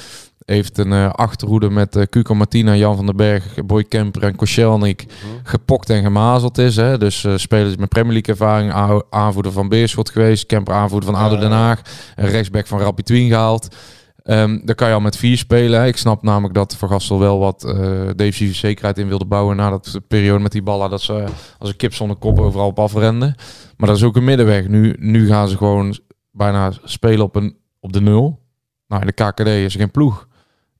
Heeft 0.45 0.77
een 0.77 0.93
achterhoede 1.11 1.69
met 1.69 2.07
Cuco 2.09 2.35
Martina, 2.35 2.75
Jan 2.75 2.95
van 2.95 3.05
den 3.05 3.15
Berg, 3.15 3.43
Boy 3.65 3.83
Kemper 3.83 4.23
en 4.23 4.35
Koscielnik 4.35 5.05
gepokt 5.43 5.89
en 5.89 6.03
gemazeld 6.03 6.57
is. 6.57 6.75
Hè? 6.75 6.97
Dus 6.97 7.25
spelers 7.35 7.75
met 7.75 7.89
Premier 7.89 8.13
League 8.13 8.35
ervaring, 8.35 9.01
aanvoerder 9.09 9.51
van 9.51 9.69
Beerschot 9.69 10.09
geweest, 10.09 10.45
Kemper 10.45 10.73
aanvoerder 10.73 11.11
van 11.11 11.21
ADO 11.21 11.37
Den 11.37 11.51
Haag, 11.51 11.81
een 12.15 12.29
rechtsback 12.29 12.67
van 12.67 12.79
Rapid 12.79 13.09
Wien 13.09 13.29
gehaald. 13.29 13.67
Daar 14.63 14.75
kan 14.75 14.87
je 14.87 14.93
al 14.93 14.99
met 14.99 15.17
vier 15.17 15.37
spelen. 15.37 15.87
Ik 15.87 15.97
snap 15.97 16.23
namelijk 16.23 16.53
dat 16.53 16.75
Van 16.75 17.19
wel 17.19 17.39
wat 17.39 17.63
eh 17.63 18.07
defensieve 18.15 18.53
zekerheid 18.53 18.97
in 18.97 19.07
wilde 19.07 19.25
bouwen 19.25 19.55
na 19.55 19.69
dat 19.69 19.99
periode 20.07 20.39
met 20.43 20.51
die 20.51 20.61
ballen 20.61 20.89
dat 20.89 21.01
ze 21.01 21.23
als 21.57 21.69
een 21.69 21.75
kip 21.75 21.93
zonder 21.93 22.17
kop 22.17 22.39
overal 22.39 22.67
op 22.67 22.79
afrenden. 22.79 23.35
Maar 23.77 23.87
dat 23.87 23.97
is 23.97 24.03
ook 24.03 24.15
een 24.15 24.23
middenweg. 24.23 24.67
Nu, 24.67 24.95
nu 24.99 25.27
gaan 25.27 25.49
ze 25.49 25.57
gewoon 25.57 25.97
bijna 26.31 26.71
spelen 26.83 27.25
op, 27.25 27.35
een, 27.35 27.57
op 27.79 27.93
de 27.93 28.01
nul. 28.01 28.39
Nou, 28.87 29.01
in 29.01 29.07
de 29.07 29.23
KKD 29.23 29.47
is 29.47 29.73
er 29.73 29.79
geen 29.79 29.91
ploeg 29.91 30.27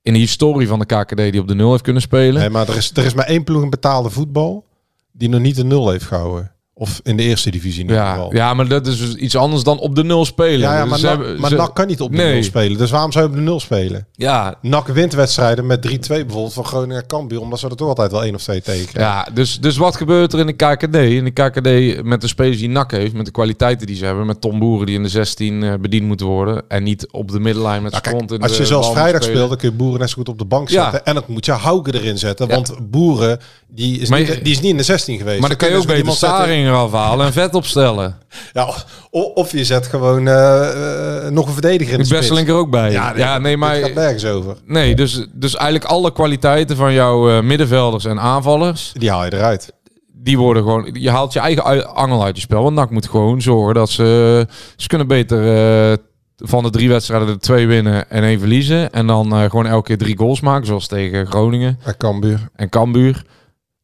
in 0.08 0.14
de 0.14 0.18
historie 0.18 0.68
van 0.68 0.78
de 0.78 0.86
KKD 0.86 1.16
die 1.16 1.40
op 1.40 1.48
de 1.48 1.54
nul 1.54 1.70
heeft 1.70 1.82
kunnen 1.82 2.02
spelen. 2.02 2.40
Nee, 2.40 2.50
maar 2.50 2.68
er 2.68 2.76
is, 2.76 2.90
er 2.94 3.04
is 3.04 3.14
maar 3.14 3.26
één 3.26 3.44
ploeg 3.44 3.62
in 3.62 3.70
betaalde 3.70 4.10
voetbal 4.10 4.66
die 5.12 5.28
nog 5.28 5.40
niet 5.40 5.56
de 5.56 5.64
nul 5.64 5.90
heeft 5.90 6.04
gehouden. 6.04 6.52
Of 6.80 7.00
in 7.02 7.16
de 7.16 7.22
eerste 7.22 7.50
divisie 7.50 7.80
in 7.82 7.88
ieder 7.88 8.02
Ja, 8.02 8.10
geval. 8.12 8.34
ja, 8.34 8.54
maar 8.54 8.68
dat 8.68 8.86
is 8.86 8.98
dus 8.98 9.14
iets 9.14 9.36
anders 9.36 9.62
dan 9.62 9.78
op 9.78 9.94
de 9.94 10.04
nul 10.04 10.24
spelen. 10.24 10.58
Ja, 10.58 10.74
ja, 10.74 10.80
Dus 10.80 10.90
maar, 10.90 10.98
ze 10.98 11.06
NAC, 11.06 11.16
hebben- 11.18 11.40
maar 11.40 11.50
ze- 11.50 11.56
NAC 11.56 11.74
kan 11.74 11.86
niet 11.86 12.00
op 12.00 12.10
de 12.10 12.16
Nee. 12.16 12.32
nul 12.32 12.42
spelen. 12.42 12.78
Dus 12.78 12.90
waarom 12.90 13.12
zou 13.12 13.24
je 13.24 13.30
op 13.30 13.36
de 13.36 13.42
nul 13.42 13.60
spelen? 13.60 14.06
Ja, 14.12 14.54
NAC 14.62 14.86
wint 14.86 15.12
wedstrijden 15.14 15.66
met 15.66 15.82
3-2 15.82 16.24
bijvoorbeeld 16.24 16.52
van 16.54 16.64
Groningen 16.64 16.96
en 16.96 17.06
Cambuur. 17.06 17.40
Omdat 17.40 17.58
ze 17.58 17.68
er 17.68 17.76
toch 17.76 17.88
altijd 17.88 18.10
wel 18.12 18.24
één 18.24 18.34
of 18.34 18.42
twee 18.42 18.62
tegen 18.62 19.00
ja 19.00 19.28
dus, 19.34 19.60
dus 19.60 19.76
wat 19.76 19.96
gebeurt 19.96 20.32
er 20.32 20.38
in 20.38 20.46
de 20.46 20.52
KKD? 20.52 20.94
In 20.96 21.24
de 21.24 21.30
KKD 21.30 22.02
met 22.04 22.20
de 22.20 22.28
spelers 22.28 22.58
die 22.58 22.68
NAC 22.68 22.90
heeft, 22.90 23.12
met 23.14 23.24
de 23.26 23.30
kwaliteiten 23.32 23.86
die 23.86 23.96
ze 23.96 24.04
hebben, 24.04 24.26
met 24.26 24.40
Tom 24.40 24.58
Boeren 24.58 24.86
die 24.86 24.96
in 24.96 25.02
de 25.02 25.08
16 25.08 25.62
eh, 25.62 25.74
bediend 25.80 26.06
moeten 26.06 26.26
worden 26.26 26.62
en 26.68 26.82
niet 26.82 27.08
op 27.10 27.30
de 27.30 27.40
middenlijn 27.40 27.82
met 27.82 27.90
Nou, 27.92 28.02
kijk, 28.02 28.30
in 28.30 28.40
als 28.42 28.52
de 28.52 28.58
je 28.58 28.66
zelfs 28.66 28.90
vrijdag 28.90 29.20
moet 29.20 29.30
speelt, 29.30 29.48
dan 29.48 29.58
kun 29.58 29.68
je 29.70 29.74
Boeren 29.76 30.00
net 30.00 30.08
zo 30.08 30.14
goed 30.14 30.28
op 30.28 30.38
de 30.38 30.44
bank 30.44 30.68
Ja. 30.68 30.82
zetten. 30.82 31.04
En 31.06 31.14
dan 31.14 31.22
moet 31.26 31.44
je 31.44 31.52
Hauke 31.52 31.94
erin 31.94 32.18
zetten. 32.18 32.48
Ja. 32.48 32.54
Want 32.54 32.90
Boeren, 32.90 33.38
die 33.68 33.98
is, 34.00 34.08
Maar 34.08 34.18
niet, 34.18 34.40
die 34.44 34.52
is 34.52 34.60
niet 34.60 34.70
in 34.70 34.76
de 34.76 34.82
16 34.82 35.18
geweest. 35.18 35.40
Maar 35.40 35.48
dan 35.48 35.58
kan 35.58 35.68
je 35.68 35.74
kun 35.74 35.82
ook 35.82 35.88
met 35.88 35.96
beter 35.96 36.10
iemand 36.68 36.90
zetten- 36.90 36.90
Saring 36.90 36.90
eraf 36.98 37.08
halen 37.08 37.26
en 37.26 37.32
vet 37.32 37.54
opstellen. 37.54 38.16
Ja, 38.52 38.68
of 39.10 39.52
je 39.52 39.64
zet 39.64 39.86
gewoon 39.86 40.28
eh, 40.28 41.24
eh, 41.26 41.32
nog 41.32 41.46
een 41.46 41.52
verdediger 41.52 41.92
in 41.92 41.98
de 41.98 42.04
spits. 42.04 42.26
er 42.48 42.54
ook 42.54 42.70
bij. 42.70 42.90
Ja, 42.92 43.12
Ja, 43.16 43.38
nee, 43.38 43.56
Dit 43.56 43.64
gaat 43.66 43.80
maar 43.80 43.92
nergens 43.94 44.24
over. 44.24 44.56
nee, 44.66 44.94
dus, 44.94 45.26
dus 45.32 45.54
eigenlijk 45.56 45.90
alle 45.90 46.12
kwaliteiten 46.12 46.76
van 46.76 46.92
jouw 46.92 47.30
eh, 47.30 47.42
middenvelders 47.42 48.04
en 48.04 48.20
aanvallers, 48.20 48.92
Die 48.98 49.10
haal 49.10 49.24
je 49.24 49.32
eruit. 49.32 49.72
die 50.12 50.38
worden 50.38 50.62
gewoon. 50.62 50.90
Je 50.92 51.10
haalt 51.10 51.32
je 51.32 51.38
eigen 51.40 51.94
angel 51.94 52.24
uit 52.24 52.36
je 52.36 52.42
spel. 52.42 52.62
Want 52.62 52.74
NAC 52.76 52.90
moet 52.90 53.08
gewoon 53.08 53.42
zorgen 53.42 53.74
dat 53.74 53.90
ze. 53.90 54.46
Ze 54.76 54.86
kunnen 54.88 55.06
beter 55.06 55.98
van 56.36 56.62
de 56.62 56.70
drie 56.70 56.88
wedstrijden 56.88 57.28
de 57.28 57.38
twee 57.38 57.66
winnen 57.66 58.10
en 58.10 58.22
één 58.22 58.38
verliezen. 58.38 58.90
En 58.92 59.06
dan 59.06 59.32
gewoon 59.50 59.66
elke 59.66 59.86
keer 59.86 59.98
drie 59.98 60.18
goals 60.18 60.40
maken, 60.40 60.66
zoals 60.66 60.86
tegen 60.86 61.26
Groningen 61.26 61.78
En 61.84 61.96
Cambuur. 61.96 62.48
en 62.56 62.68
Cambuur. 62.68 63.22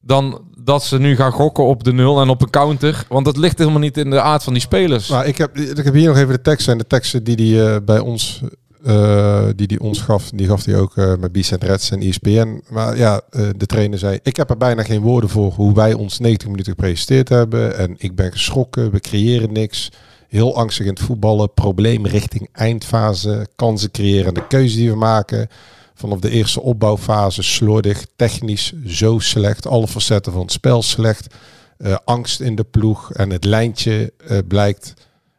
Dan 0.00 0.40
dat 0.64 0.84
ze 0.84 0.98
nu 0.98 1.16
gaan 1.16 1.32
gokken 1.32 1.64
op 1.64 1.84
de 1.84 1.92
nul 1.92 2.20
en 2.20 2.28
op 2.28 2.42
een 2.42 2.50
counter. 2.50 3.06
Want 3.08 3.24
dat 3.24 3.36
ligt 3.36 3.58
helemaal 3.58 3.80
niet 3.80 3.96
in 3.96 4.10
de 4.10 4.20
aard 4.20 4.42
van 4.42 4.52
die 4.52 4.62
spelers. 4.62 5.08
Nou, 5.08 5.24
ik 5.24 5.38
heb, 5.38 5.56
ik 5.58 5.84
heb 5.84 5.94
hier 5.94 6.08
nog 6.08 6.16
even 6.16 6.34
de 6.34 6.42
teksten. 6.42 6.72
En 6.72 6.78
de 6.78 6.86
teksten 6.86 7.24
die 7.24 7.36
die 7.36 7.64
eh, 7.64 7.76
bij 7.84 7.98
ons, 7.98 8.42
eh, 8.84 9.46
die 9.56 9.66
die 9.66 9.80
ons 9.80 10.00
gaf, 10.00 10.30
die 10.30 10.46
gaf 10.46 10.64
hij 10.64 10.76
ook 10.76 10.96
eh, 10.96 11.12
met 11.16 11.32
Bicent 11.32 11.64
Reds 11.64 11.90
en 11.90 12.00
ESPN. 12.00 12.62
Maar 12.68 12.96
ja, 12.96 13.20
de 13.56 13.66
trainer 13.66 13.98
zei, 13.98 14.18
ik 14.22 14.36
heb 14.36 14.50
er 14.50 14.56
bijna 14.56 14.82
geen 14.82 15.00
woorden 15.00 15.30
voor 15.30 15.52
hoe 15.52 15.74
wij 15.74 15.92
ons 15.92 16.18
90 16.18 16.48
minuten 16.48 16.72
gepresenteerd 16.72 17.28
hebben. 17.28 17.78
En 17.78 17.94
ik 17.98 18.14
ben 18.14 18.32
geschrokken, 18.32 18.90
we 18.90 19.00
creëren 19.00 19.52
niks. 19.52 19.90
Heel 20.28 20.56
angstig 20.56 20.86
in 20.86 20.92
het 20.92 21.02
voetballen, 21.02 21.52
probleem 21.52 22.06
richting 22.06 22.48
eindfase, 22.52 23.46
kansen 23.56 23.90
creëren 23.90 24.26
en 24.26 24.34
de 24.34 24.46
keuze 24.46 24.76
die 24.76 24.90
we 24.90 24.96
maken. 24.96 25.48
Vanaf 25.94 26.18
de 26.18 26.30
eerste 26.30 26.60
opbouwfase 26.60 27.42
slordig, 27.42 28.04
technisch 28.16 28.72
zo 28.86 29.18
slecht, 29.18 29.66
alle 29.66 29.88
facetten 29.88 30.32
van 30.32 30.42
het 30.42 30.52
spel 30.52 30.82
slecht. 30.82 31.34
Eh, 31.78 31.96
angst 32.04 32.40
in 32.40 32.54
de 32.54 32.64
ploeg 32.64 33.12
en 33.12 33.30
het 33.30 33.44
lijntje 33.44 34.12
eh, 34.26 34.38
blijkt, 34.48 34.94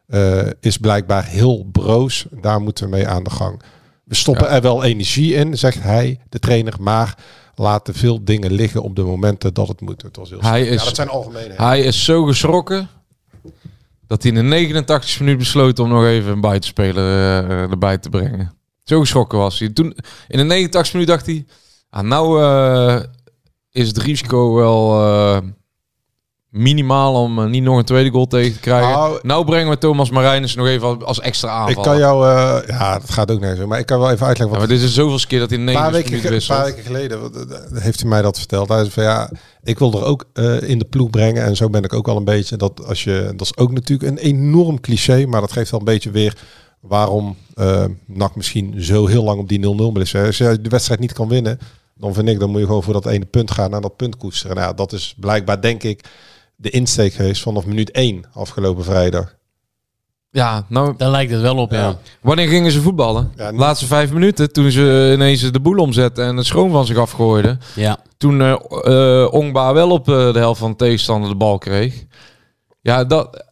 eh, 0.06 0.46
is 0.60 0.76
blijkbaar 0.76 1.24
heel 1.24 1.64
broos. 1.72 2.26
Daar 2.40 2.60
moeten 2.60 2.84
we 2.84 2.90
mee 2.90 3.08
aan 3.08 3.24
de 3.24 3.30
gang. 3.30 3.62
We 4.04 4.14
stoppen 4.14 4.46
Ja. 4.46 4.50
er 4.54 4.62
wel 4.62 4.84
energie 4.84 5.34
in, 5.34 5.58
zegt 5.58 5.82
hij, 5.82 6.20
de 6.28 6.38
trainer, 6.38 6.74
maar 6.80 7.18
laten 7.54 7.94
veel 7.94 8.24
dingen 8.24 8.52
liggen 8.52 8.82
op 8.82 8.96
de 8.96 9.02
momenten 9.02 9.54
dat 9.54 9.68
het 9.68 9.80
moet. 9.80 10.02
Het 10.02 10.16
was 10.16 10.30
heel 10.30 10.40
Hij 10.40 10.66
is- 10.66 10.78
ja, 10.80 10.84
dat 10.84 10.96
zijn 10.96 11.08
algemene. 11.08 11.54
Hij 11.56 11.80
is 11.80 12.04
zo 12.04 12.24
geschrokken 12.24 12.88
dat 14.06 14.22
hij 14.22 14.32
in 14.32 14.36
de 14.38 14.42
89 14.42 15.20
minuut 15.20 15.38
besloot 15.38 15.78
om 15.78 15.88
nog 15.88 16.04
even 16.04 16.32
een 16.32 16.40
buitenspeler 16.40 17.04
erbij 17.70 17.98
te 17.98 18.08
brengen. 18.08 18.54
Zo 18.86 19.00
geschrokken 19.00 19.38
was 19.38 19.58
hij. 19.58 19.68
Toen, 19.68 19.96
in 20.28 20.38
de 20.38 20.44
89 20.44 20.92
minuut 20.92 21.08
dacht 21.08 21.26
hij, 21.26 21.46
ah, 21.90 22.02
nou 22.02 22.42
eh, 22.42 23.02
is 23.70 23.88
het 23.88 23.98
risico 23.98 24.54
wel 24.54 25.00
eh, 25.02 25.38
minimaal 26.50 27.22
om 27.22 27.38
eh, 27.38 27.44
niet 27.44 27.62
nog 27.62 27.78
een 27.78 27.84
tweede 27.84 28.10
goal 28.10 28.26
tegen 28.26 28.52
te 28.52 28.60
krijgen. 28.60 28.90
Nou- 28.90 29.18
Nou, 29.22 29.44
brengen 29.44 29.70
we 29.70 29.78
Thomas 29.78 30.10
Marijnus 30.10 30.54
nog 30.54 30.66
even 30.66 31.04
als, 31.04 31.20
extra 31.20 31.48
aanval. 31.48 31.68
ik 31.68 31.82
kan 31.82 31.98
jou, 31.98 32.26
ja, 32.66 32.98
dat 32.98 33.10
gaat 33.10 33.30
ook 33.30 33.40
nergens 33.40 33.66
maar 33.66 33.78
ik 33.78 33.86
kan 33.86 33.98
wel 33.98 34.10
even 34.10 34.26
uitleggen 34.26 34.54
Ja, 34.54 34.60
wat 34.60 34.68
maar 34.68 34.76
dit 34.76 34.86
is 34.86 34.94
de 34.94 35.00
zoveelste 35.00 35.26
keer 35.26 35.38
dat 35.38 35.52
in 35.52 35.66
Een 35.68 35.74
paar 35.74 35.90
90 35.90 36.22
weken, 36.22 36.46
paar 36.46 36.64
weken 36.64 36.84
geleden 36.84 37.30
heeft 37.74 38.00
hij 38.00 38.08
mij 38.08 38.22
dat 38.22 38.38
verteld. 38.38 38.68
Hij 38.68 38.78
zei 38.78 38.90
van 38.90 39.02
ja, 39.02 39.30
ik 39.62 39.78
wil 39.78 39.92
er 39.92 40.04
ook 40.04 40.24
in 40.60 40.78
de 40.78 40.86
ploeg 40.90 41.10
brengen. 41.10 41.44
En 41.44 41.56
zo 41.56 41.70
ben 41.70 41.84
ik 41.84 41.92
ook 41.92 42.06
wel 42.06 42.16
een 42.16 42.24
beetje. 42.24 42.56
Dat, 42.56 42.86
als 42.86 43.04
je, 43.04 43.32
dat 43.36 43.40
is 43.40 43.56
ook 43.56 43.72
natuurlijk 43.72 44.10
een 44.10 44.18
enorm 44.18 44.80
cliché. 44.80 45.26
Maar 45.26 45.40
dat 45.40 45.52
geeft 45.52 45.70
wel 45.70 45.80
een 45.80 45.86
beetje 45.86 46.10
weer 46.10 46.36
waarom 46.88 47.36
eh 47.54 47.84
NAC 48.06 48.36
misschien 48.36 48.74
zo 48.82 49.06
heel 49.06 49.24
lang 49.24 49.40
op 49.40 49.48
die 49.48 49.92
0-0 49.94 50.00
is. 50.00 50.14
Als 50.16 50.38
je 50.38 50.60
de 50.60 50.68
wedstrijd 50.68 51.00
niet 51.00 51.12
kan 51.12 51.28
winnen, 51.28 51.58
dan 51.94 52.14
vind 52.14 52.28
ik, 52.28 52.38
dan 52.40 52.50
moet 52.50 52.60
je 52.60 52.66
gewoon 52.66 52.82
voor 52.82 52.92
dat 52.92 53.06
ene 53.06 53.24
punt 53.24 53.50
gaan 53.50 53.74
en 53.74 53.80
dat 53.80 53.96
punt 53.96 54.16
koesteren. 54.16 54.56
Nou, 54.56 54.68
ja, 54.68 54.74
dat 54.74 54.92
is 54.92 55.14
blijkbaar 55.20 55.60
denk 55.60 55.82
ik 55.82 56.04
de 56.56 56.70
insteek 56.70 57.12
geweest 57.12 57.42
vanaf 57.42 57.66
minuut 57.66 57.90
1 57.90 58.24
afgelopen 58.32 58.84
vrijdag. 58.84 59.34
Ja, 60.30 60.66
nou, 60.68 60.94
Daar 60.96 61.10
lijkt 61.10 61.32
het 61.32 61.40
wel 61.40 61.56
op, 61.56 61.70
ja. 61.70 61.78
Ja. 61.78 61.98
wanneer 62.20 62.48
gingen 62.48 62.72
ze 62.72 62.80
voetballen? 62.80 63.32
Ja, 63.36 63.50
niet- 63.50 63.60
Laatste 63.60 63.86
vijf 63.86 64.12
minuten, 64.12 64.52
toen 64.52 64.70
ze 64.70 65.10
ineens 65.14 65.50
de 65.52 65.60
boel 65.60 65.78
omzetten 65.78 66.24
en 66.26 66.36
het 66.36 66.46
schoon 66.46 66.70
van 66.70 66.86
zich 66.86 66.96
afgooiden. 66.96 67.60
Ja. 67.74 67.98
Toen 68.16 68.40
eh 68.40 68.52
eh, 69.22 69.32
Ongba 69.32 69.72
wel 69.72 69.90
op 69.90 70.08
eh, 70.08 70.32
de 70.32 70.38
helft 70.38 70.60
van 70.60 70.70
de 70.70 70.76
tegenstander 70.76 71.30
de 71.30 71.36
bal 71.36 71.58
kreeg. 71.58 72.04
Ja, 72.80 73.04
dat, 73.04 73.44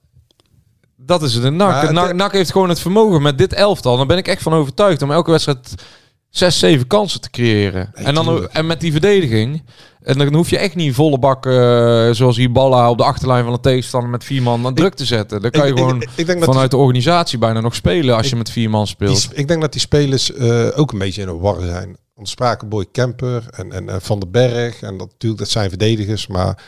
dat 1.07 1.23
is 1.23 1.35
het. 1.35 1.53
NAC. 1.55 1.83
Het- 1.83 1.91
NAC, 1.91 2.13
NAC 2.15 2.33
heeft 2.33 2.53
gewoon 2.53 2.69
het 2.69 2.81
vermogen 2.81 3.23
met 3.23 3.39
dit 3.39 3.53
elftal. 3.53 3.97
Daar 3.97 4.07
ben 4.07 4.17
ik 4.19 4.29
echt 4.29 4.43
van 4.43 4.53
overtuigd 4.53 5.03
om 5.03 5.11
elke 5.11 5.31
wedstrijd 5.31 5.75
zes, 6.31 6.59
zeven 6.59 6.87
kansen 6.87 7.21
te 7.21 7.31
creëren. 7.31 7.91
en, 7.95 8.15
dan, 8.15 8.27
tuurlijk. 8.27 8.53
en 8.53 8.67
met 8.67 8.81
die 8.81 8.93
verdediging. 8.93 9.63
En 10.03 10.19
dan 10.19 10.35
hoef 10.35 10.51
je 10.51 10.59
echt 10.59 10.75
niet 10.75 10.95
volle 10.95 11.19
bak, 11.19 11.47
eh, 11.47 11.53
zoals 12.11 12.37
hier 12.37 12.53
Balla 12.53 12.91
op 12.91 12.99
de 12.99 13.05
achterlijn 13.05 13.45
van 13.45 13.53
de 13.53 13.61
tegenstander 13.61 14.11
met 14.11 14.25
vier 14.25 14.43
man 14.43 14.67
aan 14.67 14.75
druk 14.75 14.95
te 14.95 15.05
zetten. 15.05 15.43
Dan 15.43 15.51
kan 15.51 15.67
je 15.67 15.73
Ik- 15.73 15.79
ik- 15.79 15.85
gewoon 15.85 16.03
ik, 16.17 16.27
denk 16.27 16.39
dat 16.41 16.49
vanuit 16.49 16.71
de 16.71 16.77
organisatie 16.77 17.39
bijna 17.39 17.61
nog 17.61 17.75
spelen 17.75 18.17
als 18.17 18.29
je 18.31 18.37
met 18.37 18.51
vier 18.51 18.71
man 18.71 18.85
Die 18.85 18.91
speelt. 18.91 19.19
sp- 19.19 19.33
ik 19.33 19.49
denk 19.49 19.61
dat 19.61 19.73
die 19.73 19.81
spelers 19.81 20.33
eh, 20.33 20.67
ook 20.75 20.93
een 20.93 20.99
beetje 20.99 21.23
in 21.23 21.29
een 21.29 21.39
war 21.41 21.61
zijn. 21.61 21.97
Want 22.15 22.29
spraken 22.29 22.69
Boy 22.69 22.87
Kemper 22.93 23.45
en, 23.51 23.73
en 23.89 24.03
Van 24.03 24.19
den 24.21 24.31
Berg. 24.31 24.81
En 24.83 24.97
dat, 24.99 25.09
natuurlijk, 25.09 25.41
dat 25.41 25.51
zijn 25.51 25.69
verdedigers. 25.69 26.27
Maar 26.27 26.59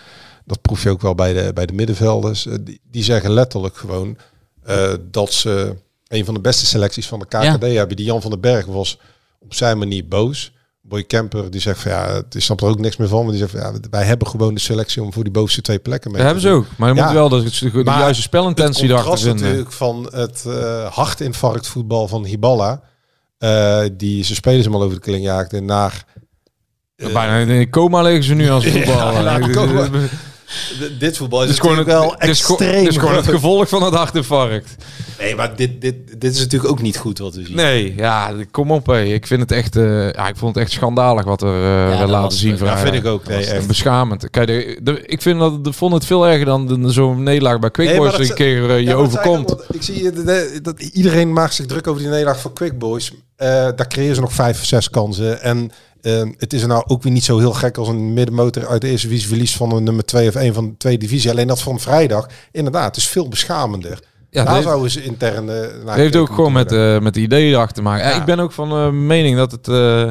dat 0.47 0.61
proef 0.63 0.83
je 0.83 0.91
ook 0.91 1.01
wel 1.01 1.15
bij 1.15 1.33
de, 1.33 1.51
bij 1.55 1.67
de 1.67 1.73
middenvelders. 1.73 2.47
Eh, 2.47 2.55
die, 2.61 2.81
die 2.91 3.05
zeggen 3.05 3.31
letterlijk 3.31 3.77
gewoon 3.77 4.17
eh, 4.65 4.93
dat 5.11 5.33
ze 5.33 5.77
een 6.09 6.25
van 6.25 6.35
de 6.35 6.41
beste 6.41 6.67
selecties 6.67 7.07
van 7.07 7.19
de 7.19 7.25
KKD 7.27 7.63
hebben. 7.63 7.97
Die 7.97 8.07
Jan 8.07 8.21
van 8.23 8.31
den 8.31 8.41
Berg 8.41 8.67
was 8.67 8.99
op 9.41 9.55
zijn 9.55 9.79
manier 9.79 10.09
boos. 10.09 10.55
Boy 10.83 11.05
Kemper 11.05 11.51
die 11.51 11.61
zegt 11.61 11.81
van 11.81 11.91
ja, 11.93 12.23
die 12.29 12.41
snapt 12.41 12.61
er 12.61 12.69
ook 12.69 12.79
niks 12.79 12.97
meer 12.97 13.09
van. 13.09 13.23
Maar 13.23 13.31
die 13.31 13.39
zegt 13.47 13.51
van 13.51 13.61
ja, 13.61 13.73
wij 13.91 14.05
hebben 14.05 14.29
gewoon 14.29 14.55
de 14.55 14.61
selectie 14.61 15.03
om 15.03 15.13
voor 15.13 15.23
die 15.25 15.33
bovenste 15.33 15.63
twee 15.63 15.79
plekken 15.79 16.11
mee 16.11 16.23
Dat 16.23 16.31
hebben 16.33 16.51
ze 16.51 16.57
ook. 16.57 16.67
Maar 16.77 16.89
je 16.89 16.95
Ja. 16.95 17.05
moet 17.05 17.13
wel 17.13 17.29
de, 17.29 17.43
de, 17.73 17.83
Maar 17.85 17.99
juiste 17.99 18.23
spelintentie 18.23 18.83
het 18.83 18.91
erachter 18.91 19.09
contrast 19.11 19.23
vinden. 19.23 19.45
natuurlijk 19.47 19.73
van 19.73 20.09
het 20.21 20.45
eh 20.47 20.87
hartinfarctvoetbal 20.93 22.09
van 22.09 22.25
Hiballa. 22.25 22.81
eh, 23.39 23.83
die 23.93 24.25
zijn 24.25 24.37
spelers 24.37 24.65
helemaal 24.65 24.85
over 24.87 24.97
de 24.99 25.05
kling 25.05 25.25
jaagde 25.25 25.61
naar... 25.61 26.05
Bijna 26.97 27.37
in 27.37 27.49
een 27.49 27.71
coma 27.71 28.03
liggen 28.03 28.25
ze 28.25 28.35
nu 28.35 28.51
als 28.51 28.67
voetbal. 28.67 28.97
Ja, 29.13 29.41
Het. 29.41 30.11
d- 30.81 31.01
dit 31.01 31.17
voetbal 31.17 31.45
is, 31.45 31.51
is 31.51 31.59
gewoon 31.59 31.77
het, 31.79 31.87
wel 31.87 32.17
extreem. 32.17 32.75
het 32.85 32.89
is 32.89 32.97
gewoon 32.97 33.17
het 33.17 33.27
gevolg 33.27 33.69
van 33.69 33.83
het 33.83 33.95
hartinfarct. 33.95 34.75
Nee, 35.19 35.35
maar 35.35 35.57
dit, 35.57 35.81
dit, 35.81 35.95
dit 36.21 36.33
is 36.35 36.39
natuurlijk 36.39 36.71
ook 36.73 36.83
niet 36.83 36.97
goed 36.97 37.19
wat 37.19 37.35
we 37.35 37.45
zien. 37.45 37.57
Nee, 37.57 37.95
ja, 37.97 38.33
kom 38.51 38.71
op. 38.71 38.87
Hé. 38.87 39.03
Ik 39.03 39.27
vind 39.27 39.41
het 39.41 39.53
echt, 39.53 39.77
eh, 39.77 40.13
ja, 40.13 40.29
ik 40.29 40.37
vond 40.37 40.55
het 40.55 40.65
echt 40.65 40.73
schandalig 40.73 41.25
wat 41.25 41.43
er 41.43 41.49
eh, 41.49 41.87
werd 41.87 41.99
dat 41.99 42.09
laten 42.09 42.23
was- 42.23 42.39
zien. 42.39 42.51
ja, 42.51 42.57
vrijdag. 42.57 42.81
vind 42.81 42.95
ik 42.95 43.07
ook. 43.07 43.27
Nee, 43.27 43.45
echt. 43.47 43.67
Beschamend. 43.67 44.31
Kijk, 44.31 44.47
de, 44.47 44.79
de- 44.83 45.03
ik 45.07 45.23
vind 45.23 45.39
dat, 45.41 45.65
de, 45.65 45.73
vond 45.73 45.93
het 45.95 46.05
veel 46.05 46.27
erger 46.27 46.45
dan 46.45 46.67
de- 46.83 46.93
zo'n 46.93 47.23
nederlaag 47.23 47.59
bij 47.59 47.71
Quick 47.71 47.89
Nee, 47.89 47.97
Boys 47.97 48.11
dat 48.17 48.21
een 48.29 48.35
keer 48.35 48.71
eh, 48.71 48.79
je 48.79 48.85
Ja, 48.85 48.95
overkomt. 48.95 49.55
ik 49.71 49.83
zie 49.83 50.03
de- 50.13 50.25
de- 50.25 50.59
dat 50.63 50.81
iedereen 50.83 51.33
maakt 51.33 51.55
zich 51.55 51.67
druk 51.67 51.87
over 51.87 52.01
die 52.01 52.11
nederlaag 52.11 52.41
van 52.41 52.53
Quick 52.53 52.79
Boys. 52.79 53.13
Eh, 53.37 53.49
daar 53.49 53.89
creëren 53.89 54.15
ze 54.15 54.21
nog 54.21 54.33
vijf, 54.33 54.65
zes 54.65 54.91
kansen. 54.91 55.43
En 55.43 55.71
eh, 56.03 56.23
het 56.39 56.53
is 56.53 56.63
er 56.63 56.69
nou 56.69 56.85
ook 56.87 57.03
weer 57.03 57.13
niet 57.13 57.25
zo 57.25 57.39
heel 57.39 57.53
gek 57.53 57.77
als 57.79 57.89
een 57.89 58.15
middenmotor 58.15 58.67
uit 58.67 58.81
de 58.81 58.89
eerste 58.89 59.07
divisie 59.07 59.29
verlies 59.29 59.57
van 59.57 59.73
een 59.73 59.83
nummer 59.83 60.05
twee 60.05 60.29
of 60.29 60.35
een 60.35 60.55
van 60.55 60.65
de 60.69 60.77
twee 60.77 60.99
divisie. 60.99 61.31
Alleen 61.31 61.47
dat 61.47 61.63
van 61.63 61.81
vrijdag, 61.81 62.29
inderdaad, 62.53 62.97
is 62.97 63.07
veel 63.09 63.29
beschamender. 63.29 64.01
Ja, 64.31 64.45
Daar 64.45 64.55
dat 64.55 64.63
zouden 64.63 64.91
ze 64.91 65.03
intern... 65.03 65.49
eh, 65.51 65.57
Het 65.87 65.95
heeft 65.95 66.17
ook 66.17 66.29
gewoon 66.35 66.53
met, 66.53 66.73
eh 66.73 66.99
met 66.99 67.15
de 67.15 67.21
ideeën 67.21 67.53
erachter 67.53 67.77
te 67.77 67.83
maken. 67.83 68.09
Ja, 68.09 68.17
ik 68.17 68.25
ben 68.25 68.41
ook 68.41 68.53
van 68.53 68.69
de 68.69 68.93
mening 68.93 69.37
dat 69.37 69.51
het... 69.51 69.69
eh, 69.69 70.09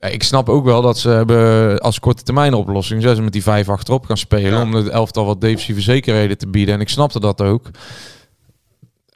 ja, 0.00 0.08
ik 0.08 0.22
snap 0.22 0.48
ook 0.48 0.64
wel 0.64 0.82
dat 0.82 0.98
ze 0.98 1.08
hebben 1.08 1.78
als 1.78 2.00
korte 2.00 2.22
termijn 2.22 2.54
oplossing... 2.54 3.02
zijn 3.02 3.16
ze 3.16 3.22
met 3.22 3.32
die 3.32 3.42
vijf 3.42 3.68
achterop 3.68 4.06
gaan 4.06 4.16
spelen... 4.16 4.62
Om 4.62 4.74
het 4.74 4.88
elftal 4.88 5.24
wat 5.24 5.40
defensieve 5.40 5.80
zekerheden 5.80 6.38
te 6.38 6.48
bieden. 6.48 6.74
En 6.74 6.80
ik 6.80 6.88
snapte 6.88 7.20
dat 7.20 7.40
ook. 7.40 7.70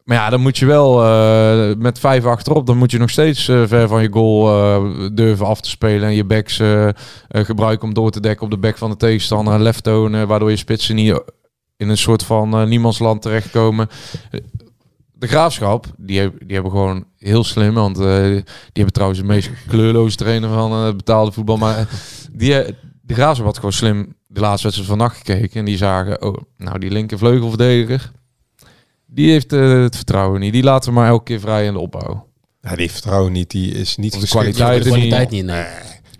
Maar 0.06 0.16
ja, 0.16 0.30
dan 0.30 0.40
moet 0.40 0.58
je 0.58 0.66
wel 0.66 1.04
eh, 1.04 1.76
met 1.76 1.98
vijf 1.98 2.24
achterop... 2.24 2.66
dan 2.66 2.76
moet 2.76 2.90
je 2.90 2.98
nog 2.98 3.10
steeds 3.10 3.48
eh, 3.48 3.62
ver 3.66 3.88
van 3.88 4.02
je 4.02 4.12
goal 4.12 4.48
eh, 4.48 5.08
durven 5.12 5.46
af 5.46 5.60
te 5.60 5.68
spelen... 5.68 6.08
en 6.08 6.14
je 6.14 6.24
backs 6.24 6.60
gebruiken 7.28 7.88
om 7.88 7.94
door 7.94 8.10
te 8.10 8.20
dekken 8.20 8.44
op 8.44 8.50
de 8.50 8.58
back 8.58 8.78
van 8.78 8.90
de 8.90 8.96
tegenstander... 8.96 9.54
en 9.54 9.62
left 9.62 9.82
tonen, 9.82 10.28
waardoor 10.28 10.50
je 10.50 10.56
spitsen 10.56 10.94
niet 10.94 11.22
in 11.76 11.88
een 11.88 11.96
soort 11.96 12.22
van 12.22 12.68
niemandsland 12.68 13.22
terechtkomen 13.22 13.88
de 15.18 15.26
graafschap, 15.26 15.86
die, 15.96 16.30
die 16.38 16.54
hebben 16.54 16.70
gewoon 16.70 17.04
heel 17.18 17.44
slim. 17.44 17.74
Want 17.74 17.96
die 17.96 18.44
hebben 18.72 18.92
trouwens 18.92 19.20
de 19.20 19.26
meest 19.26 19.50
kleurloze 19.68 20.16
trainer 20.16 20.48
van 20.48 20.96
betaalde 20.96 21.32
voetbal. 21.32 21.56
Maar 21.56 21.88
die, 22.32 22.64
de 23.02 23.14
graafschap 23.14 23.46
had 23.46 23.56
gewoon 23.56 23.72
slim 23.72 24.14
de 24.26 24.40
laatste 24.40 24.62
wedstrijd 24.62 24.90
van 24.90 24.98
nacht 24.98 25.16
gekeken. 25.16 25.58
En 25.58 25.64
die 25.64 25.76
zagen, 25.76 26.22
oh, 26.22 26.36
nou 26.56 26.78
die 26.78 26.90
linker 26.90 27.18
vleugelverdediger. 27.18 28.12
Die 29.06 29.30
heeft 29.30 29.52
eh, 29.52 29.82
het 29.82 29.96
vertrouwen 29.96 30.40
niet. 30.40 30.52
Die 30.52 30.62
laten 30.62 30.88
we 30.92 30.94
maar 30.98 31.08
elke 31.08 31.24
keer 31.24 31.40
vrij 31.40 31.64
in 31.66 31.72
de 31.72 31.78
opbouw. 31.78 32.26
Ja, 32.60 32.70
die 32.70 32.80
heeft 32.80 32.92
vertrouwen 32.92 33.32
niet. 33.32 33.50
Die 33.50 33.72
is 33.72 33.96
niet 33.96 34.14
Of 34.14 34.20
de 34.20 34.26
kwaliteit 34.28 34.82
de 34.82 34.88
kwaliteit 34.88 35.30
niet- 35.30 35.44
niet, 35.44 35.52
nee. 35.54 35.64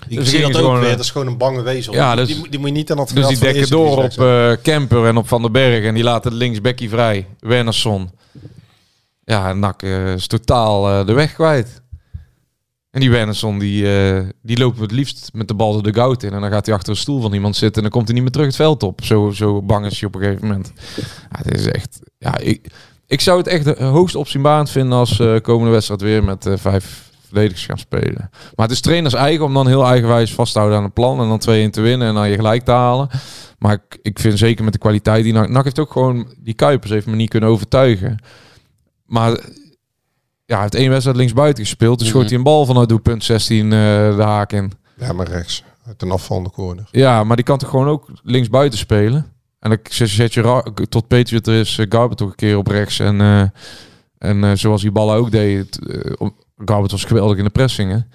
Ik 0.09 0.17
Dus 0.19 0.29
zie 0.31 0.41
dat 0.41 0.51
ook 0.51 0.57
gewoon, 0.57 0.75
weer. 0.81 0.85
eh, 0.85 0.91
Dat 0.91 1.01
is 1.05 1.11
gewoon 1.11 1.27
een 1.27 1.37
bange 1.39 1.63
wezel. 1.63 1.95
Ja, 1.95 2.15
die, 2.17 2.25
dus- 2.27 2.35
die, 2.41 2.51
die 2.51 2.59
moet 2.59 2.69
je 2.69 2.75
niet 2.75 2.91
aan 2.91 2.99
het 2.99 3.15
Dus 3.15 3.27
die 3.27 3.39
dekken 3.39 3.69
door 3.69 4.03
op 4.05 4.11
eh 4.19 4.53
Kemper 4.63 5.07
en 5.07 5.17
op 5.17 5.29
Van 5.29 5.43
den 5.43 5.53
Berg. 5.53 5.85
En 5.85 5.95
die 5.95 6.03
laten 6.05 6.31
het 6.31 6.39
linksbekkie 6.41 6.89
vrij. 6.89 7.27
Wernersson. 7.41 8.11
Ja, 9.25 9.53
Nak 9.53 9.83
is 9.83 10.27
totaal 10.27 10.89
eh, 10.89 11.07
de 11.07 11.13
weg 11.13 11.33
kwijt. 11.35 11.83
En 12.97 13.03
die 13.03 13.11
Wernersson, 13.11 13.59
die, 13.59 13.99
eh, 13.99 14.23
die 14.43 14.59
loopt 14.59 14.81
het 14.81 14.91
liefst 14.91 15.31
met 15.33 15.49
de 15.49 15.55
bal 15.55 15.83
de 15.83 15.95
goud 15.95 16.23
in. 16.23 16.33
En 16.33 16.41
dan 16.41 16.51
gaat 16.51 16.67
hij 16.67 16.75
achter 16.75 16.91
een 16.91 16.99
stoel 16.99 17.21
van 17.21 17.33
iemand 17.33 17.57
zitten. 17.57 17.77
En 17.77 17.83
dan 17.83 17.91
komt 17.91 18.05
hij 18.05 18.15
niet 18.15 18.23
meer 18.23 18.33
terug 18.33 18.47
het 18.47 18.57
veld 18.57 18.83
op. 18.83 19.05
Zo, 19.05 19.31
zo 19.31 19.63
bang 19.63 19.87
is 19.87 20.01
hij 20.01 20.09
op 20.09 20.15
een 20.15 20.21
gegeven 20.21 20.47
moment. 20.47 20.73
Het 21.29 21.59
is 21.59 21.67
echt... 21.67 21.99
Ja, 22.19 22.39
ik, 22.39 22.71
ik 23.07 23.21
zou 23.21 23.39
het 23.39 23.47
echt 23.47 23.79
hoogst 23.79 24.15
opzienbarend 24.15 24.71
vinden 24.71 24.99
als 24.99 25.21
eh 25.21 25.41
komende 25.43 25.73
wedstrijd 25.73 26.01
weer 26.01 26.25
met 26.25 26.47
eh, 26.47 26.53
vijf 26.57 27.11
verdedigers 27.27 27.67
gaan 27.67 27.79
spelen. 27.79 28.31
Maar 28.55 28.67
het 28.67 28.71
is 28.71 28.81
trainers 28.81 29.15
eigen 29.15 29.45
om 29.45 29.55
dan 29.55 29.67
heel 29.67 29.87
eigenwijs 29.87 30.35
vast 30.35 30.53
te 30.53 30.59
houden 30.59 30.79
aan 30.79 30.85
een 30.85 30.93
plan. 30.93 31.21
En 31.21 31.29
dan 31.29 31.69
2-1 31.69 31.71
te 31.71 31.81
winnen 31.81 32.09
en 32.09 32.15
dan 32.15 32.29
je 32.29 32.37
gelijk 32.37 32.65
te 32.65 32.71
halen. 32.71 33.09
Maar 33.59 33.73
ik, 33.73 33.99
ik 34.03 34.19
vind 34.19 34.39
zeker 34.39 34.65
met 34.65 34.73
de 34.73 34.79
kwaliteit 34.79 35.25
die 35.25 35.33
NAC... 35.33 35.49
NAC 35.49 35.65
heeft 35.65 35.79
ook 35.79 35.93
gewoon... 35.93 36.35
Die 36.39 36.55
Kuipers 36.55 36.91
heeft 36.91 37.07
me 37.07 37.17
niet 37.17 37.31
kunnen 37.31 37.49
overtuigen. 37.49 38.19
Maar 39.07 39.39
ja, 40.47 40.55
hij 40.55 40.61
heeft 40.61 40.75
één 40.75 40.91
wedstrijd 40.91 41.17
linksbuiten 41.17 41.65
gespeeld. 41.65 41.99
Dus 41.99 42.09
schoot 42.09 42.29
hij 42.29 42.39
een 42.39 42.43
bal 42.45 42.67
vanuit 42.67 42.89
doelpunt 42.89 43.25
16 43.25 43.65
eh, 43.65 43.71
de 44.17 44.23
haak 44.23 44.53
in. 44.53 44.73
Ja, 44.97 45.13
maar 45.13 45.29
rechts. 45.29 45.65
Uit 45.87 46.03
een 46.03 46.11
afvallende 46.11 46.51
corner. 46.51 46.89
Ja, 46.91 47.25
maar 47.25 47.37
die 47.37 47.45
kan 47.45 47.59
toch 47.59 47.71
gewoon 47.71 47.89
ook 47.89 48.09
linksbuiten 48.23 48.79
spelen. 48.79 49.27
En 49.59 49.71
dan 49.71 49.79
zet 50.09 50.35
je 50.35 50.63
tot 50.89 51.09
Patriot 51.09 51.47
er 51.47 51.55
is 51.61 51.79
uh, 51.79 51.87
Garbert 51.89 52.19
toch 52.19 52.29
een 52.29 52.35
keer 52.35 52.57
op 52.57 52.67
rechts. 52.67 52.99
En, 52.99 53.21
eh, 53.21 53.43
en 54.19 54.45
eh, 54.45 54.51
zoals 54.55 54.83
die 54.83 54.91
ballen 54.91 55.17
ook 55.17 55.31
deed. 55.31 55.59
het, 55.59 55.89
eh, 55.89 56.13
op- 56.19 56.45
Garbert 56.65 56.91
was 56.91 57.05
geweldig 57.05 57.39
in 57.39 57.45
de 57.45 57.51
pressingen. 57.51 58.11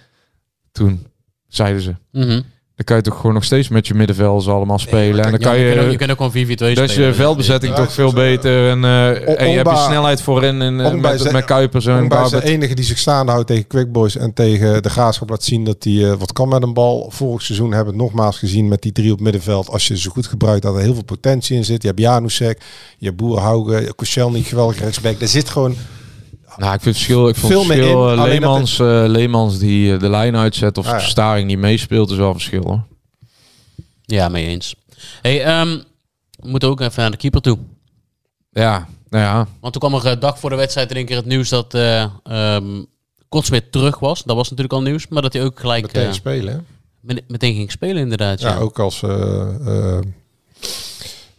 Toen 0.72 1.08
zeiden 1.48 1.82
ze. 1.82 1.96
Mhm. 2.12 2.42
Dan 2.76 2.86
kan 2.86 2.96
je 2.96 3.02
toch 3.02 3.16
gewoon 3.16 3.34
nog 3.34 3.44
steeds 3.44 3.70
met 3.70 3.88
je 3.88 3.94
middenvelders 3.94 4.48
allemaal 4.48 4.80
spelen. 4.80 5.26
en 5.26 5.32
dan 5.32 5.40
Ja, 5.40 5.48
kan 5.48 5.58
je, 5.58 5.66
je... 5.66 5.74
kunt 5.74 5.86
ook, 5.86 5.92
je 5.92 5.98
kunt 5.98 6.12
ook 6.12 6.18
gewoon 6.18 6.32
4-4-2 6.32 6.54
spelen. 6.54 6.76
dat 6.76 6.90
is 6.90 6.96
je 6.96 7.14
veldbezetting 7.14 7.76
Ja, 7.76 7.84
toch 7.84 7.94
veel 7.94 8.14
beter. 8.14 8.70
En, 8.70 8.84
eh, 8.84 9.40
en 9.40 9.50
je 9.50 9.56
hebt 9.56 9.70
je 9.70 9.76
snelheid 9.78 10.22
voorin. 10.22 10.62
En, 10.62 10.80
eh, 10.80 10.94
met, 10.94 11.32
met 11.32 11.46
Kuipers 11.46 11.86
en 11.86 12.10
is 12.10 12.30
de 12.30 12.44
enige 12.44 12.74
die 12.74 12.86
zich 12.86 12.98
staande 12.98 13.32
houdt 13.32 13.48
tegen 13.48 13.68
Quick 13.68 13.92
Boys 13.92 14.16
en 14.16 14.34
tegen 14.34 14.84
de 14.84 14.90
Graafschap 14.90 15.30
laat 15.30 15.44
zien 15.44 15.64
dat 15.64 15.84
hij 15.84 16.12
eh, 16.12 16.14
wat 16.18 16.34
kan 16.34 16.50
met 16.50 16.64
een 16.64 16.74
bal. 16.74 17.10
Vorig 17.10 17.42
seizoen 17.42 17.74
hebben 17.74 17.94
we 17.94 18.00
het 18.00 18.10
nogmaals 18.10 18.38
gezien 18.38 18.68
met 18.68 18.82
die 18.82 18.92
drie 18.92 19.12
op 19.12 19.20
middenveld. 19.20 19.70
Als 19.70 19.88
je 19.88 19.98
ze 19.98 20.10
goed 20.10 20.28
gebruikt, 20.28 20.62
dat 20.62 20.76
er 20.76 20.82
heel 20.82 20.94
veel 20.94 21.04
potentie 21.04 21.56
in 21.58 21.66
zit. 21.66 21.82
Je 21.82 21.88
hebt 21.88 22.00
Janusek, 22.00 22.62
je 22.98 23.06
hebt 23.06 23.18
Boerhaugen, 23.18 23.96
Koscielny, 23.96 24.42
geweldig 24.42 24.80
rechtsback. 24.80 25.22
Er 25.22 25.28
zit 25.28 25.50
gewoon... 25.50 25.76
Nou, 26.58 26.74
ik 26.74 26.82
vind 26.82 26.96
het 26.96 27.04
verschil. 27.06 27.28
Ik 27.30 27.36
vond 27.36 27.52
Veel 27.54 27.60
het 27.62 27.68
meer 27.70 27.78
verschil. 27.78 28.12
in, 28.14 28.20
eh, 28.20 28.26
Leemans, 28.26 28.80
eh, 28.80 29.04
Leemans 29.08 29.58
die 29.60 29.94
eh, 29.94 30.00
de 30.00 30.10
lijn 30.10 30.36
uitzet 30.36 30.78
of 30.78 30.86
Ah, 30.88 30.92
ja. 30.92 31.00
Staring 31.00 31.48
die 31.48 31.58
meespeelt 31.58 32.12
is 32.12 32.18
wel 32.18 32.28
een 32.28 32.34
verschil 32.34 32.64
hoor. 32.64 32.84
Ja, 34.06 34.30
mee 34.30 34.46
eens. 34.46 34.76
Hey, 35.22 35.44
ehm, 35.44 35.78
we 36.32 36.48
moeten 36.50 36.70
ook 36.70 36.80
even 36.82 37.02
naar 37.02 37.12
de 37.12 37.18
keeper 37.18 37.42
toe. 37.42 37.58
Ja, 38.52 38.88
nou 39.10 39.24
ja. 39.24 39.48
Want 39.62 39.74
toen 39.74 39.90
kwam 39.90 40.00
er 40.02 40.12
een 40.12 40.20
dag 40.20 40.40
voor 40.40 40.50
de 40.50 40.56
wedstrijd 40.56 40.90
in 40.90 40.96
één 40.96 41.06
keer 41.06 41.16
het 41.16 41.26
nieuws 41.26 41.50
dat 41.50 41.74
eh 41.74 42.06
ehm 42.24 42.84
Kotsmit 43.30 43.72
terug 43.72 44.00
was. 44.00 44.24
Dat 44.24 44.36
was 44.36 44.50
natuurlijk 44.50 44.74
al 44.76 44.82
nieuws. 44.82 45.08
Maar 45.08 45.22
dat 45.22 45.34
hij 45.34 45.44
ook 45.44 45.60
gelijk 45.60 45.82
Meteen 45.86 46.08
eh, 46.08 46.14
spelen, 46.14 46.54
hè? 46.54 46.60
met- 47.00 47.24
meteen 47.28 47.56
ging 47.56 47.72
spelen 47.72 48.02
inderdaad. 48.02 48.40
Ja, 48.42 48.50
Ja, 48.50 48.58
ook 48.58 48.80
als... 48.80 49.04
eh, 49.04 49.42
eh, 49.68 50.00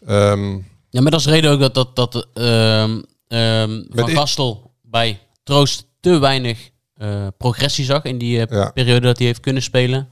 ehm, 0.07 0.53
ja 0.90 1.01
maar 1.01 1.11
dat 1.11 1.20
is 1.20 1.27
de 1.27 1.33
reden 1.33 1.51
ook 1.51 1.61
dat, 1.61 1.75
dat, 1.75 1.96
dat 1.96 2.27
ehm, 2.35 3.01
ehm, 3.29 3.83
Van 3.90 4.09
Gastel 4.09 4.71
bij 4.92 5.18
Troost 5.42 5.87
te 6.00 6.18
weinig 6.18 6.70
eh, 6.96 7.26
progressie 7.38 7.85
zag 7.85 8.02
in 8.05 8.18
die 8.18 8.46
eh, 8.46 8.57
Ja. 8.59 8.70
periode 8.70 9.07
dat 9.07 9.18
hij 9.18 9.26
heeft 9.26 9.40
kunnen 9.40 9.62
spelen. 9.62 10.09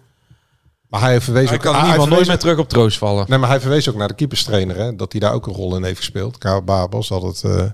maar 0.88 1.00
hij 1.00 1.20
verwees 1.20 1.48
Hij 1.48 1.56
ook... 1.56 1.62
kan 1.62 1.72
in 1.72 1.78
hij 1.78 1.86
ieder 1.88 2.00
geval 2.02 2.16
nooit 2.16 2.28
meer 2.28 2.38
terug 2.38 2.58
op 2.58 2.68
troost 2.68 2.98
vallen. 2.98 3.24
Nee, 3.28 3.38
maar 3.38 3.48
hij 3.48 3.60
verwees 3.60 3.88
ook 3.88 3.94
naar 3.96 4.08
de 4.08 4.14
keeperstrainer, 4.14 4.76
hè? 4.76 4.96
Dat 4.96 5.12
hij 5.12 5.20
daar 5.20 5.32
ook 5.32 5.46
een 5.46 5.52
rol 5.52 5.76
in 5.76 5.84
heeft 5.84 5.96
gespeeld. 5.98 6.38
Karel 6.38 6.62
Babels 6.62 7.08
had 7.08 7.22
het... 7.22 7.44
eh, 7.44 7.60
eh, 7.62 7.70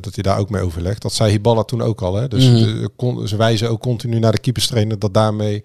dat 0.00 0.14
hij 0.14 0.22
daar 0.22 0.38
ook 0.38 0.50
mee 0.50 0.62
overlegt. 0.62 1.02
Dat 1.02 1.12
zei 1.12 1.30
Hiballa 1.30 1.62
toen 1.62 1.82
ook 1.82 2.02
al. 2.02 2.14
Hè? 2.14 2.28
Dus 2.28 2.44
Mhm. 2.46 2.54
de- 2.56 2.90
kon, 2.96 3.28
ze 3.28 3.36
wijzen 3.36 3.70
ook 3.70 3.80
continu 3.80 4.18
naar 4.18 4.32
de 4.32 4.38
keeperstrainer... 4.40 4.98
dat 4.98 5.14
daarmee 5.14 5.64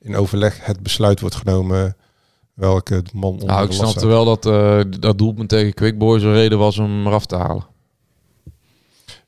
in 0.00 0.16
overleg 0.16 0.58
het 0.64 0.80
besluit 0.82 1.20
wordt 1.20 1.36
genomen... 1.36 1.96
welke 2.54 3.02
man 3.12 3.32
onder 3.32 3.46
Nou, 3.46 3.64
ik 3.66 3.72
snapte 3.72 4.06
wel 4.06 4.24
dat 4.24 4.46
eh, 4.46 4.80
dat 5.00 5.18
doelpunt 5.18 5.48
tegen 5.48 5.74
Quick 5.74 5.98
Boys 5.98 6.22
een 6.22 6.32
reden 6.32 6.58
was 6.58 6.78
om 6.78 6.84
hem 6.84 7.06
eraf 7.06 7.26
te 7.26 7.36
halen. 7.36 7.66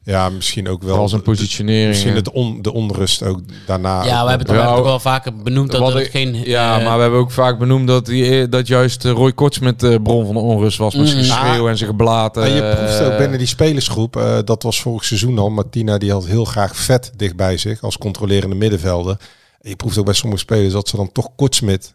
Ja, 0.05 0.29
misschien 0.29 0.69
ook 0.69 0.83
wel... 0.83 1.09
Zijn 1.09 1.21
de- 1.21 1.27
positionering. 1.27 1.89
Misschien 1.89 2.11
en- 2.11 2.17
het 2.17 2.31
on, 2.31 2.63
de 2.63 2.73
onrust 2.73 3.23
ook 3.23 3.41
daarna. 3.67 4.05
ja, 4.05 4.23
we 4.25 4.29
hebben 4.31 4.57
het, 4.57 4.67
ook 4.69 4.85
wel 4.85 4.99
vaker 5.01 5.37
benoemd 5.37 5.71
dat 5.71 5.81
wat 5.81 5.95
er 5.95 6.01
ik- 6.01 6.11
geen... 6.11 6.35
ja, 6.45 6.79
eh, 6.79 6.85
maar 6.85 6.97
we 6.97 7.03
hebben 7.03 7.21
ook 7.21 7.31
vaak 7.31 7.59
benoemd 7.59 7.87
dat, 7.87 8.07
die, 8.07 8.49
dat 8.49 8.67
juist 8.67 9.05
eh, 9.05 9.13
Roy 9.13 9.33
Korts 9.33 9.59
met 9.59 9.81
de 9.81 10.01
bron 10.03 10.25
van 10.25 10.35
de 10.35 10.41
onrust 10.41 10.79
was. 10.79 10.95
Met 10.95 11.09
zijn 11.09 11.25
Mm. 11.25 11.31
geschreeuw 11.31 11.69
en 11.69 11.77
zijn 11.77 11.91
geblaten. 11.91 12.43
En 12.45 12.51
je 12.53 12.75
proeft 12.77 13.01
ook 13.03 13.11
eh, 13.13 13.19
binnen 13.19 13.39
die 13.39 13.47
spelersgroep, 13.47 14.17
eh, 14.17 14.39
dat 14.45 14.63
was 14.63 14.81
vorig 14.81 15.05
seizoen 15.05 15.39
al. 15.39 15.51
Martina 15.51 15.99
die 15.99 16.11
had 16.13 16.27
heel 16.27 16.45
graag 16.45 16.77
vet 16.77 17.13
dicht 17.17 17.37
bij 17.37 17.57
zich 17.57 17.83
als 17.83 17.99
controlerende 17.99 18.57
middenvelder. 18.57 19.17
En 19.61 19.71
je 19.71 19.77
proeft 19.77 19.99
ook 19.99 20.05
bij 20.05 20.15
sommige 20.15 20.41
spelers 20.43 20.73
dat 20.73 20.89
ze 20.89 20.97
dan 20.97 21.13
toch 21.13 21.29
Kortsmit 21.37 21.95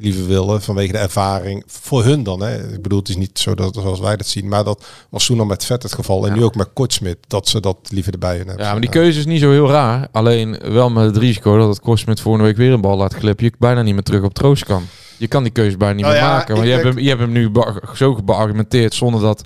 liever 0.00 0.26
willen 0.26 0.62
vanwege 0.62 0.92
de 0.92 0.98
ervaring. 0.98 1.62
Voor 1.66 2.04
hun 2.04 2.22
dan. 2.22 2.40
Hè. 2.40 2.72
Ik 2.74 2.82
bedoel, 2.82 2.98
het 2.98 3.08
is 3.08 3.16
niet 3.16 3.38
zo 3.38 3.54
dat 3.54 3.74
zoals 3.74 4.00
wij 4.00 4.16
dat 4.16 4.26
zien. 4.26 4.48
Maar 4.48 4.64
dat 4.64 4.84
was 5.10 5.26
toen 5.26 5.38
al 5.40 5.44
met 5.46 5.64
vet 5.64 5.82
het 5.82 5.94
geval. 5.94 6.26
En 6.26 6.32
nu 6.32 6.44
ook 6.44 6.54
met 6.54 6.72
Kortsmit. 6.72 7.16
Dat 7.26 7.48
ze 7.48 7.60
dat 7.60 7.76
liever 7.88 8.12
erbij 8.12 8.36
hebben. 8.36 8.58
Ja, 8.58 8.72
maar 8.72 8.80
die 8.80 8.90
keuze 8.90 9.18
is 9.18 9.26
niet 9.26 9.40
zo 9.40 9.50
heel 9.50 9.68
raar. 9.70 10.08
Alleen 10.12 10.58
wel 10.62 10.90
met 10.90 11.04
het 11.04 11.16
risico 11.16 11.58
dat 11.58 11.68
het 11.68 11.80
kost 11.80 12.06
met 12.06 12.20
volgende 12.20 12.46
week 12.46 12.56
weer 12.56 12.72
een 12.72 12.80
bal 12.80 12.96
laat 12.96 13.14
glippen. 13.14 13.44
Je 13.44 13.52
bijna 13.58 13.82
niet 13.82 13.94
meer 13.94 14.02
terug 14.02 14.22
op 14.22 14.34
troost 14.34 14.64
kan. 14.64 14.82
Je 15.16 15.26
kan 15.28 15.42
die 15.42 15.52
keuze 15.52 15.76
bijna 15.76 15.94
niet 15.94 16.04
Nou 16.04 16.14
meer 16.16 16.24
ja, 16.24 16.30
maken. 16.32 16.54
Want 16.54 16.66
je, 16.66 16.72
hebt 16.72 16.84
hem, 16.84 16.98
je 16.98 17.08
hebt 17.08 17.20
hem 17.20 17.32
nu 17.32 17.50
zo 17.94 18.22
beargumenteerd 18.24 18.94
zonder 18.94 19.20
dat 19.20 19.42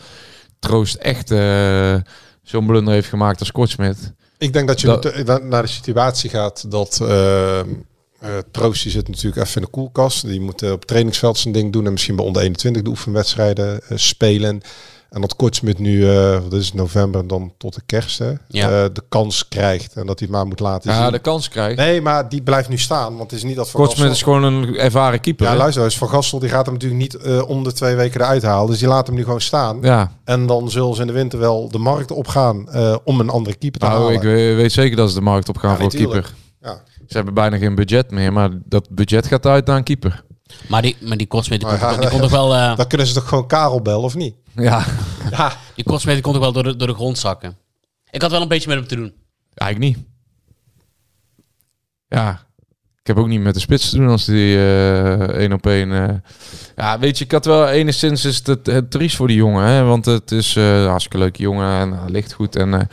troost 0.58 0.94
echt 0.94 1.30
eh, 1.30 1.94
zo'n 2.42 2.66
blunder 2.66 2.94
heeft 2.94 3.08
gemaakt 3.08 3.40
als 3.40 3.52
Kortsmit. 3.52 4.12
Ik 4.38 4.52
denk 4.52 4.68
dat 4.68 4.80
je 4.80 4.86
Dat- 4.86 5.04
eh, 5.04 5.36
naar 5.36 5.62
de 5.62 5.68
situatie 5.68 6.30
gaat 6.30 6.70
dat 6.70 6.98
uh, 7.02 7.60
Troost 8.50 8.82
die 8.82 8.92
zit 8.92 9.08
natuurlijk 9.08 9.36
even 9.46 9.54
in 9.56 9.62
de 9.62 9.68
koelkast. 9.70 10.26
Die 10.26 10.40
moet 10.40 10.62
eh, 10.62 10.70
op 10.70 10.84
trainingsveld 10.84 11.38
zijn 11.38 11.54
ding 11.54 11.72
doen 11.72 11.86
en 11.86 11.92
misschien 11.92 12.16
bij 12.16 12.24
onder 12.24 12.42
21 12.42 12.82
de 12.82 12.88
oefenwedstrijden 12.90 13.80
eh, 13.88 13.96
spelen. 13.98 14.60
En 15.10 15.20
dat 15.20 15.36
Kortsmit 15.36 15.78
nu, 15.78 16.06
wat 16.42 16.52
is 16.52 16.66
het, 16.66 16.74
november 16.74 17.26
dan 17.26 17.52
tot 17.58 17.74
de 17.74 17.80
kerst, 17.86 18.18
hè, 18.18 18.32
Ja. 18.48 18.88
de 18.88 19.02
kans 19.08 19.48
krijgt 19.48 19.94
en 19.94 20.06
dat 20.06 20.18
hij 20.18 20.28
het 20.28 20.36
maar 20.36 20.46
moet 20.46 20.60
laten 20.60 20.90
Ja, 20.92 21.02
zien. 21.02 21.12
de 21.12 21.18
kans 21.18 21.48
krijgt. 21.48 21.76
Nee, 21.76 22.00
maar 22.00 22.28
die 22.28 22.42
blijft 22.42 22.68
nu 22.68 22.78
staan, 22.78 23.16
want 23.16 23.30
het 23.30 23.38
is 23.40 23.42
niet 23.46 23.56
dat 23.56 23.70
Van 23.70 23.80
Kortsmit 23.80 24.10
is 24.10 24.22
gewoon 24.22 24.42
een 24.42 24.76
ervaren 24.76 25.20
keeper. 25.20 25.44
Ja, 25.46 25.52
hè? 25.52 25.58
luister 25.58 25.84
eens, 25.84 25.98
Van 25.98 26.08
Gastel 26.08 26.38
die 26.38 26.48
gaat 26.48 26.64
hem 26.66 26.74
natuurlijk 26.74 27.00
niet 27.00 27.42
om 27.42 27.64
de 27.64 27.72
twee 27.72 27.94
weken 27.94 28.20
eruit 28.20 28.42
halen. 28.42 28.70
Dus 28.70 28.78
die 28.78 28.88
laat 28.88 29.06
hem 29.06 29.16
nu 29.16 29.24
gewoon 29.24 29.40
staan. 29.40 29.78
ja. 29.82 30.12
En 30.24 30.46
dan 30.46 30.70
zullen 30.70 30.94
ze 30.94 31.00
in 31.00 31.06
de 31.06 31.12
winter 31.12 31.38
wel 31.38 31.68
de 31.70 31.78
markt 31.78 32.10
opgaan 32.10 32.68
om 33.04 33.20
een 33.20 33.30
andere 33.30 33.56
keeper 33.56 33.80
te 33.80 33.86
Nou, 33.86 33.98
halen. 33.98 34.14
ik 34.14 34.22
we- 34.22 34.54
weet 34.54 34.72
zeker 34.72 34.96
dat 34.96 35.08
ze 35.08 35.14
de 35.14 35.20
markt 35.20 35.48
op 35.48 35.56
gaan 35.56 35.70
Ja, 35.70 35.76
voor 35.76 35.84
een 35.84 35.90
natuurlijk. 35.92 36.22
keeper. 36.24 36.42
Ja. 36.64 36.82
Ze 37.06 37.16
hebben 37.16 37.34
bijna 37.34 37.56
geen 37.56 37.74
budget 37.74 38.10
meer, 38.10 38.32
maar 38.32 38.50
dat 38.64 38.88
budget 38.90 39.26
gaat 39.26 39.46
uit 39.46 39.66
naar 39.66 39.76
een 39.76 39.82
keeper. 39.84 40.24
Maar 40.68 40.82
die, 40.82 40.96
maar 41.00 41.16
die 41.16 41.26
die, 41.26 41.66
ja, 41.66 41.96
die 41.96 42.08
kon 42.08 42.20
toch 42.20 42.30
wel... 42.30 42.54
eh, 42.56 42.76
Dan 42.76 42.86
kunnen 42.86 43.06
ze 43.06 43.14
toch 43.14 43.28
gewoon 43.28 43.46
Karel 43.46 43.82
bellen, 43.82 44.02
of 44.04 44.14
niet? 44.14 44.34
Ja, 44.54 44.84
Ja, 45.30 45.48
die 45.74 45.84
die 46.04 46.20
kon 46.20 46.32
toch 46.32 46.42
wel 46.42 46.52
door 46.52 46.62
de, 46.62 46.76
door 46.76 46.88
de 46.88 46.94
grond 46.94 47.18
zakken. 47.18 47.56
Ik 48.10 48.22
had 48.22 48.30
wel 48.30 48.42
een 48.42 48.48
beetje 48.48 48.68
met 48.68 48.78
hem 48.78 48.86
te 48.86 48.96
doen. 48.96 49.14
eigenlijk 49.54 49.96
niet. 49.96 50.06
ja, 52.08 52.46
ik 53.00 53.06
heb 53.06 53.16
ook 53.18 53.28
niet 53.28 53.40
met 53.40 53.54
de 53.54 53.60
spits 53.60 53.90
te 53.90 53.96
doen 53.96 54.08
als 54.08 54.24
die 54.24 54.56
eh 54.56 55.20
één 55.20 55.52
op 55.52 55.66
één. 55.66 55.92
eh. 55.92 56.14
ja, 56.76 56.98
weet 56.98 57.18
je, 57.18 57.24
ik 57.24 57.32
had 57.32 57.44
wel 57.44 57.68
enigszins 57.68 58.24
is 58.24 58.46
het, 58.46 58.66
het, 58.66 58.90
triest 58.90 59.16
voor 59.16 59.26
die 59.26 59.36
jongen, 59.36 59.66
hè, 59.66 59.82
want 59.82 60.04
het 60.04 60.30
is 60.30 60.56
eh, 60.56 60.82
een 60.82 60.88
hartstikke 60.88 61.18
leuke 61.18 61.42
jongen 61.42 61.78
en 61.80 61.92
hij 61.92 62.10
ligt 62.10 62.32
goed. 62.32 62.56
En, 62.56 62.74
eh, 62.74 62.86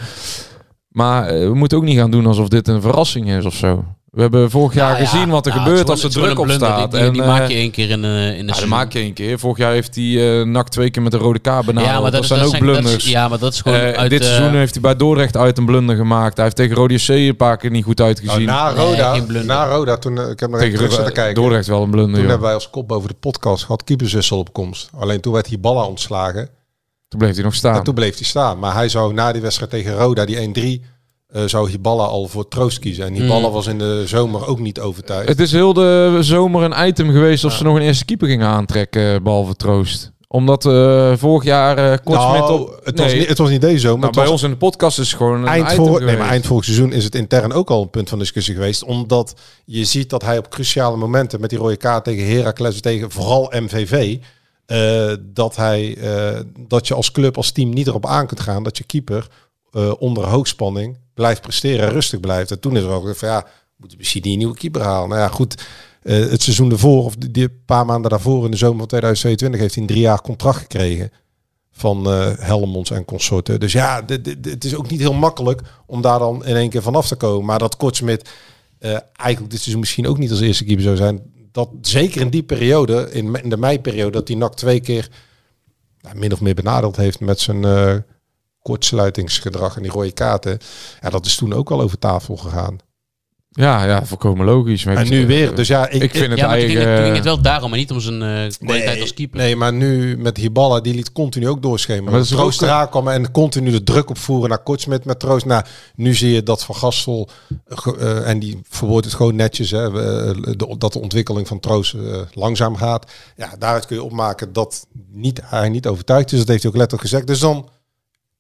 maar 0.92 1.28
eh, 1.28 1.48
we 1.48 1.54
moeten 1.54 1.78
ook 1.78 1.84
niet 1.84 1.98
gaan 1.98 2.12
doen 2.12 2.26
alsof 2.26 2.48
dit 2.48 2.68
een 2.68 2.82
verrassing 2.82 3.30
is 3.32 3.46
of 3.46 3.54
zo. 3.56 3.84
We 4.12 4.22
hebben 4.22 4.50
vorig 4.52 4.74
jaar 4.74 4.90
Nou 4.92 5.02
ja, 5.02 5.08
gezien 5.10 5.30
wat 5.30 5.46
er 5.46 5.52
nou, 5.56 5.64
gebeurt 5.68 5.90
als 5.90 6.04
er 6.04 6.10
druk 6.10 6.40
op 6.40 6.50
staat. 6.50 6.92
Die, 6.92 7.00
die, 7.00 7.08
En, 7.08 7.14
die 7.14 7.22
maak 7.24 7.42
eh, 7.42 7.48
je 7.50 7.56
één 7.56 7.72
keer 7.72 7.90
in, 7.90 8.04
eh, 8.04 8.10
in 8.28 8.30
de 8.32 8.36
ja, 8.36 8.38
dat 8.38 8.46
seizoen. 8.56 8.70
maak 8.70 8.94
je 8.94 9.00
één 9.00 9.14
keer. 9.14 9.40
Vorig 9.40 9.58
jaar 9.58 9.72
heeft 9.72 9.96
hij 9.96 10.44
NAC 10.46 10.70
twee 10.70 10.90
keer 10.90 11.02
met 11.02 11.14
een 11.14 11.20
rode 11.20 11.40
kaart 11.40 11.66
benaderd. 11.66 11.94
Ja, 11.94 12.02
maar 12.02 12.12
dat, 12.12 12.22
dat, 12.22 12.22
is- 12.22 12.28
zijn 12.28 12.40
dat 12.40 12.48
ook 12.50 12.56
zijn- 12.56 12.70
is- 12.70 12.80
blunders. 12.82 13.10
ja, 13.10 13.28
maar 13.28 13.40
dat 13.40 13.54
is 13.54 13.62
gewoon 13.62 13.78
Eh, 13.80 13.92
uit... 13.92 14.10
dit 14.10 14.24
seizoen 14.26 14.54
heeft 14.56 14.74
hij 14.74 14.82
bij 14.82 14.96
Dordrecht 14.96 15.38
uit 15.38 15.58
een 15.58 15.66
blunder 15.66 15.96
gemaakt. 15.96 16.36
Hij 16.36 16.44
heeft 16.46 16.56
tegen 16.58 16.76
Rode 16.76 16.96
C 16.96 17.08
een 17.08 17.36
paar 17.36 17.58
keer 17.58 17.72
niet 17.72 17.84
goed 17.84 17.98
Nou, 17.98 18.10
uitgezien. 18.10 18.46
na 18.46 18.72
Nee, 18.72 18.86
Roda, 18.86 19.16
na 19.44 19.66
Roda 19.66 19.98
toen, 19.98 20.14
ik 20.30 20.40
heb 20.40 20.50
nog 20.50 20.60
even 20.60 20.60
tegen 20.60 20.76
terug 20.76 20.92
zitten 20.92 21.08
Ro- 21.08 21.14
kijken. 21.14 21.36
Dordrecht 21.42 21.68
wel 21.68 21.84
een 21.84 21.90
blunder. 21.92 22.12
Toen 22.14 22.22
joh. 22.22 22.30
hebben 22.30 22.46
wij 22.48 22.56
als 22.56 22.70
kop 22.70 22.92
over 22.92 23.10
de 23.10 23.16
podcast 23.20 23.64
gehad 23.64 23.84
keeperswissel 23.84 24.38
op 24.38 24.54
komst. 24.54 24.90
Alleen 25.00 25.22
toen 25.22 25.34
werd 25.34 25.48
Hiballa 25.48 25.84
ontslagen. 25.84 26.50
Toen 27.12 27.20
bleef 27.20 27.34
hij 27.36 27.44
nog 27.44 27.56
staan. 27.56 27.76
En 27.76 27.84
toen 27.84 27.94
bleef 27.94 28.16
hij 28.18 28.26
staan. 28.26 28.60
Maar 28.60 28.74
hij 28.74 28.90
zou 28.90 29.14
na 29.14 29.32
die 29.32 29.42
wedstrijd 29.42 29.72
tegen 29.72 29.94
Roda, 29.96 30.26
die 30.26 30.38
1-3, 30.42 30.82
eh, 31.28 31.42
zou 31.46 31.70
Hiballa 31.70 32.04
al 32.04 32.28
voor 32.28 32.48
troost 32.48 32.80
kiezen. 32.80 33.06
En 33.06 33.14
Hiballa 33.14 33.48
Mm. 33.48 33.54
was 33.54 33.68
in 33.68 33.78
de 33.78 34.04
zomer 34.06 34.48
ook 34.48 34.60
niet 34.60 34.80
overtuigd. 34.80 35.28
Het 35.28 35.40
is 35.40 35.52
heel 35.52 35.74
de 35.74 36.18
zomer 36.20 36.64
een 36.64 36.88
item 36.88 37.12
geweest 37.12 37.44
of 37.46 37.54
ze 37.54 37.64
nog 37.64 37.76
een 37.76 37.82
eerste 37.82 38.06
keeper 38.06 38.28
gingen 38.28 38.48
aantrekken, 38.48 39.14
eh, 39.16 39.22
behalve 39.22 39.56
Troost. 39.56 40.12
Omdat 40.28 40.66
eh, 40.66 41.14
vorig 41.18 41.44
jaar 41.44 41.76
Kortsmit 42.02 42.40
nou, 42.40 42.72
het, 42.84 43.00
was 43.00 43.08
Nee, 43.12 43.20
niet, 43.20 43.28
het 43.28 43.38
was 43.38 43.50
niet 43.50 43.62
deze 43.62 43.80
zomer. 43.80 43.96
nou, 44.00 44.06
het 44.08 44.16
bij 44.16 44.24
was 44.24 44.32
ons 44.34 44.44
in 44.44 44.50
de 44.50 44.58
podcast 44.58 45.00
is 45.00 45.08
het 45.08 45.18
gewoon 45.18 45.42
een 45.42 45.48
eind, 45.48 45.72
voor, 45.72 46.04
nee, 46.04 46.18
maar 46.18 46.30
eind 46.30 46.46
vorig 46.46 46.64
seizoen 46.64 46.94
is 46.94 47.04
het 47.04 47.16
intern 47.16 47.54
ook 47.54 47.70
al 47.70 47.82
een 47.82 47.90
punt 47.90 48.10
van 48.10 48.20
discussie 48.20 48.54
geweest. 48.54 48.84
Omdat 48.84 49.34
je 49.66 49.86
ziet 49.86 50.10
dat 50.10 50.22
hij 50.22 50.38
op 50.38 50.50
cruciale 50.50 50.98
momenten 50.98 51.42
met 51.42 51.50
die 51.50 51.60
rode 51.60 51.78
kaart 51.78 52.04
tegen 52.04 52.28
Heracles, 52.36 52.82
tegen 52.82 53.12
vooral 53.12 53.52
MVV, 53.56 54.18
eh, 54.66 55.14
dat, 55.20 55.56
hij, 55.56 55.98
eh, 55.98 56.40
dat 56.68 56.88
je 56.88 56.94
als 56.94 57.12
club, 57.12 57.38
als 57.38 57.52
team 57.52 57.70
niet 57.70 57.88
erop 57.88 58.06
aan 58.06 58.28
kunt 58.28 58.40
gaan 58.40 58.64
dat 58.64 58.78
je 58.78 58.84
keeper 58.84 59.28
eh, 59.72 59.92
onder 60.00 60.28
hoogspanning 60.28 60.98
blijft 61.14 61.42
presteren 61.42 61.86
en 61.86 61.92
rustig 61.92 62.20
blijft. 62.20 62.52
En 62.52 62.60
toen 62.60 62.78
is 62.78 62.84
er 62.84 62.90
ook 62.90 63.16
van 63.16 63.30
ja, 63.30 63.46
moeten 63.76 63.98
we 63.98 64.04
misschien 64.04 64.22
die 64.22 64.38
nieuwe 64.38 64.56
keeper 64.56 64.82
halen. 64.82 65.10
Nou 65.10 65.22
ja, 65.22 65.28
goed. 65.28 65.66
het 66.02 66.42
seizoen 66.42 66.72
ervoor, 66.72 67.04
of 67.04 67.16
die, 67.16 67.50
paar 67.50 67.86
maanden 67.86 68.10
daarvoor 68.12 68.46
in 68.46 68.52
de 68.52 68.58
zomer 68.58 68.78
van 68.78 68.88
2022, 68.88 69.60
heeft 69.62 69.74
hij 69.74 69.84
een 69.84 69.90
drie 69.90 70.02
jaar 70.02 70.22
contract 70.22 70.58
gekregen 70.58 71.12
van 71.72 72.06
Helmonds 72.40 72.92
en 72.92 73.06
consorten. 73.06 73.60
Dus 73.60 73.72
ja, 73.72 74.04
het 74.42 74.64
is 74.64 74.76
ook 74.76 74.90
niet 74.90 75.00
heel 75.00 75.14
makkelijk 75.14 75.62
om 75.86 76.02
daar 76.02 76.20
dan 76.20 76.46
in 76.46 76.56
één 76.56 76.70
keer 76.70 76.82
vanaf 76.82 77.08
te 77.08 77.16
komen. 77.16 77.46
Maar 77.46 77.60
dat 77.60 77.78
Kortsmit 77.78 78.30
eh 78.80 78.98
eigenlijk 79.14 79.52
dit 79.52 79.60
seizoen 79.60 79.80
misschien 79.80 80.08
ook 80.08 80.18
niet 80.18 80.32
als 80.32 80.42
eerste 80.42 80.64
keeper 80.64 80.84
zou 80.84 80.96
zijn. 80.96 81.22
Dat 81.52 81.70
zeker 81.82 82.22
in 82.22 82.30
die 82.30 82.44
periode, 82.44 83.10
in, 83.12 83.50
de 83.50 83.58
meiperiode, 83.58 84.12
dat 84.12 84.28
die 84.28 84.38
NAC 84.38 84.56
twee 84.56 84.80
keer 84.80 85.10
nou, 86.02 86.18
min 86.18 86.34
of 86.34 86.42
meer 86.42 86.56
benadeeld 86.56 86.96
heeft 86.96 87.20
met 87.20 87.40
zijn 87.40 87.66
eh, 87.66 87.96
kortsluitingsgedrag 88.62 89.76
en 89.76 89.82
die 89.82 89.92
rode 89.92 90.12
kaarten. 90.12 90.58
Ja, 91.02 91.10
dat 91.10 91.26
is 91.26 91.36
toen 91.36 91.54
ook 91.54 91.72
al 91.72 91.82
over 91.82 92.00
tafel 92.00 92.38
gegaan. 92.38 92.78
Ja, 93.54 93.84
ja, 93.86 94.06
volkomen 94.06 94.46
logisch. 94.46 94.86
Maar 94.86 94.96
En 94.96 95.04
ik- 95.04 95.10
nu 95.10 95.28
weer. 95.28 95.56
Dus 95.56 95.68
ja, 95.68 95.90
Ik 95.90 96.12
vind 96.12 96.30
het 96.30 96.40
ja, 96.40 96.48
maar 96.48 96.60
toen 96.60 96.68
ging, 96.68 96.80
het, 96.80 96.88
toen 96.88 96.96
ging 96.96 96.98
het 96.98 97.08
eigen... 97.08 97.24
wel 97.24 97.42
daarom, 97.42 97.70
maar 97.70 97.80
niet 97.80 97.92
om 97.92 98.00
zijn 98.00 98.22
eh, 98.22 98.52
kwaliteit 98.60 99.02
als 99.02 99.14
keeper. 99.14 99.40
Nee, 99.40 99.56
maar 99.56 99.74
nu 99.74 100.18
met 100.18 100.38
Hiballa, 100.38 100.80
die 100.80 100.94
liet 100.94 101.12
continu 101.12 101.48
ook 101.48 101.62
doorschemeren. 101.62 102.12
Maar 102.20 102.28
Troost 102.28 102.62
eraan 102.62 102.90
kwam 102.90 103.08
en 103.08 103.32
continu 103.32 103.72
de 103.72 103.84
druk 103.84 104.10
opvoeren 104.10 104.50
naar 104.50 104.64
Kortsmit 104.64 105.06
met 105.06 105.20
Troost. 105.20 105.46
Nou, 105.46 105.64
nu 105.96 106.14
zie 106.14 106.32
je 106.32 106.44
dat 106.44 106.64
Van 106.64 106.76
Gastel, 106.76 107.30
eh, 107.68 107.78
eh, 108.00 108.30
en 108.30 108.40
die 108.40 108.60
verwoordt 108.70 109.06
het 109.06 109.16
gewoon 109.16 109.36
netjes, 109.36 109.72
hè, 109.72 109.92
de, 109.92 110.76
dat 110.78 110.94
de 110.94 111.02
ontwikkeling 111.02 111.48
van 111.48 111.60
Troost 111.60 111.94
eh, 111.94 112.22
langzaam 112.34 112.76
gaat. 112.76 113.12
Ja, 113.36 113.50
daaruit 113.60 113.86
kun 113.86 113.96
je 113.96 114.04
opmaken 114.04 114.54
dat 114.54 114.88
niet, 115.12 115.42
hij 115.46 115.70
niet 115.70 115.88
overtuigd 115.88 116.32
is. 116.32 116.40
Dat 116.40 116.48
heeft 116.48 116.62
hij 116.64 116.72
ook 116.72 116.78
letterlijk 116.78 117.10
gezegd. 117.10 117.28
Dus 117.28 117.40
dan 117.40 117.70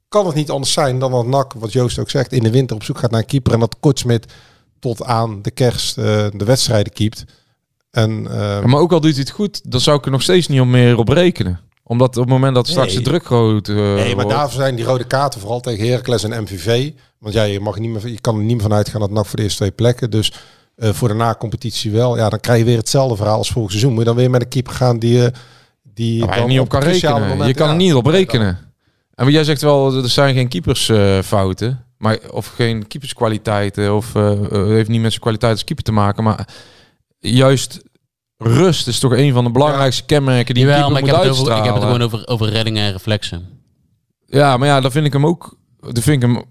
kan 0.07 0.25
het 0.25 0.35
niet 0.35 0.49
anders 0.49 0.71
zijn 0.73 0.99
dan 0.99 1.11
dat 1.11 1.25
NAC, 1.25 1.53
wat 1.53 1.71
Joost 1.71 1.99
ook 1.99 2.09
zegt, 2.09 2.31
in 2.33 2.43
de 2.43 2.51
winter 2.51 2.75
op 2.75 2.83
zoek 2.83 2.97
gaat 2.97 3.11
naar 3.11 3.19
een 3.19 3.25
keeper. 3.25 3.53
En 3.53 3.59
dat 3.59 3.75
Kortsmit 3.79 4.25
tot 4.81 5.03
aan 5.03 5.41
de 5.41 5.51
kerst 5.51 5.97
eh, 5.97 6.03
de 6.33 6.45
wedstrijden 6.45 6.93
keept. 6.93 7.23
En, 7.91 8.27
eh, 8.31 8.39
Ja, 8.39 8.67
maar 8.67 8.79
ook 8.79 8.91
al 8.91 9.01
doet 9.01 9.11
hij 9.11 9.19
het 9.19 9.29
goed, 9.29 9.71
dan 9.71 9.79
zou 9.81 9.97
ik 9.97 10.05
er 10.05 10.11
nog 10.11 10.21
steeds 10.21 10.47
niet 10.47 10.61
om 10.61 10.69
meer 10.69 10.97
op 10.97 11.07
rekenen. 11.09 11.59
Omdat 11.83 12.17
op 12.17 12.23
het 12.23 12.31
moment 12.31 12.55
dat 12.55 12.67
straks 12.67 12.87
Nee. 12.93 12.97
de 12.97 13.09
druk 13.09 13.25
groot 13.25 13.67
eh, 13.67 13.75
Nee, 13.75 14.15
maar 14.15 14.27
daarvoor 14.27 14.61
zijn 14.61 14.75
die 14.75 14.85
rode 14.85 15.03
kaarten 15.03 15.39
vooral 15.39 15.59
tegen 15.59 15.87
Heracles 15.87 16.23
en 16.23 16.43
MVV. 16.43 16.91
Want 17.19 17.33
ja, 17.33 17.43
je, 17.43 17.59
mag 17.59 17.79
niet 17.79 17.89
meer, 17.89 18.07
je 18.07 18.21
kan 18.21 18.35
er 18.35 18.41
niet 18.41 18.53
meer 18.53 18.61
van 18.61 18.73
uitgaan 18.73 18.99
dat 19.01 19.11
NAC 19.11 19.25
voor 19.25 19.35
de 19.35 19.43
eerste 19.43 19.57
twee 19.57 19.71
plekken. 19.71 20.09
Dus 20.09 20.33
eh, 20.75 20.89
voor 20.89 21.07
de 21.07 21.13
na-competitie 21.13 21.91
wel. 21.91 22.17
Ja, 22.17 22.29
dan 22.29 22.39
krijg 22.39 22.59
je 22.59 22.65
weer 22.65 22.77
hetzelfde 22.77 23.15
verhaal 23.15 23.37
als 23.37 23.49
vorig 23.49 23.69
seizoen. 23.69 23.91
Moet 23.91 23.99
je 23.99 24.05
dan 24.05 24.15
weer 24.15 24.29
met 24.29 24.41
een 24.41 24.47
keeper 24.47 24.73
gaan 24.73 24.99
die, 24.99 25.25
eh, 25.25 25.31
die 25.93 26.25
waar 26.25 26.39
je 26.39 26.45
niet 26.45 26.59
op 26.59 26.69
kan 26.69 26.81
rekenen. 26.81 27.47
je 27.47 27.53
kan 27.53 27.67
ja, 27.67 27.71
er 27.71 27.77
niet 27.77 27.93
op 27.93 28.05
rekenen. 28.05 28.57
En 29.15 29.25
wat 29.25 29.33
jij 29.33 29.43
zegt 29.43 29.61
wel, 29.61 29.95
er 29.95 30.09
zijn 30.09 30.35
geen 30.35 30.47
keepersfouten. 30.47 31.85
Maar 32.01 32.17
of 32.31 32.47
geen 32.47 32.87
keeperskwaliteiten. 32.87 33.95
Of 33.95 34.15
eh, 34.15 34.31
eh, 34.31 34.65
heeft 34.67 34.89
niet 34.89 35.01
met 35.01 35.09
zijn 35.09 35.21
kwaliteit 35.21 35.51
als 35.51 35.63
keeper 35.63 35.83
te 35.83 35.91
maken. 35.91 36.23
Maar 36.23 36.47
juist 37.19 37.81
rust 38.37 38.87
is 38.87 38.99
toch 38.99 39.11
een 39.13 39.33
van 39.33 39.43
de 39.43 39.51
belangrijkste 39.51 40.03
kenmerken 40.03 40.53
die 40.53 40.63
een 40.63 40.69
Jawel, 40.69 40.87
keeper 40.87 41.05
maar 41.07 41.15
ik 41.15 41.23
moet 41.25 41.31
over, 41.31 41.41
ik 41.41 41.63
heb 41.63 41.63
het 41.63 41.63
uitstralen. 41.65 41.81
gewoon 41.81 42.01
over, 42.01 42.27
over 42.27 42.49
reddingen 42.49 42.83
en 42.83 42.91
reflexen. 42.91 43.47
Ja, 44.25 44.57
maar 44.57 44.67
ja, 44.67 44.81
daar 44.81 44.91
vind 44.91 45.05
ik 45.05 45.13
hem 45.13 45.25
ook... 45.25 45.57
Daar 45.79 46.03
vind 46.03 46.23
ik 46.23 46.29
hem 46.29 46.43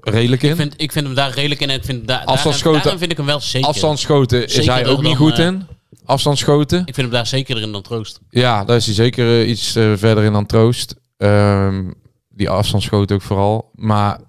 redelijk 0.00 0.42
in. 0.42 0.50
Ik 0.50 0.56
vind, 0.56 0.74
ik 0.76 0.92
vind 0.92 1.06
hem 1.06 1.14
daar 1.14 1.30
redelijk 1.30 1.60
in 1.60 1.70
en 1.70 1.76
ik 1.76 1.84
vind 1.84 2.08
da 2.08 2.22
Afstandsschoten- 2.24 2.80
daarin 2.82 2.98
vind 2.98 3.10
ik 3.10 3.16
hem 3.16 3.26
wel 3.26 3.40
zeker. 3.40 3.68
Afstandsschoten 3.68 4.44
is 4.44 4.54
Zeker 4.54 4.72
hij 4.72 4.86
ook 4.86 5.02
niet 5.02 5.12
eh, 5.12 5.18
goed 5.18 5.38
in. 5.38 5.66
Afstandsschoten. 6.04 6.78
Ik 6.78 6.84
vind 6.94 6.96
hem 6.96 7.10
daar 7.10 7.26
zekerder 7.26 7.64
in 7.64 7.72
dan 7.72 7.82
Troost. 7.82 8.20
Ja, 8.30 8.64
daar 8.64 8.76
is 8.76 8.86
hij 8.86 8.94
zeker 8.94 9.40
eh, 9.40 9.48
iets 9.48 9.74
eh, 9.76 9.92
verder 9.96 10.24
in 10.24 10.32
dan 10.32 10.46
Troost. 10.46 10.94
Ehm, 11.16 11.90
die 12.28 12.50
afstandsschoot 12.50 13.12
ook 13.12 13.22
vooral. 13.22 13.70
Maar 13.74 14.20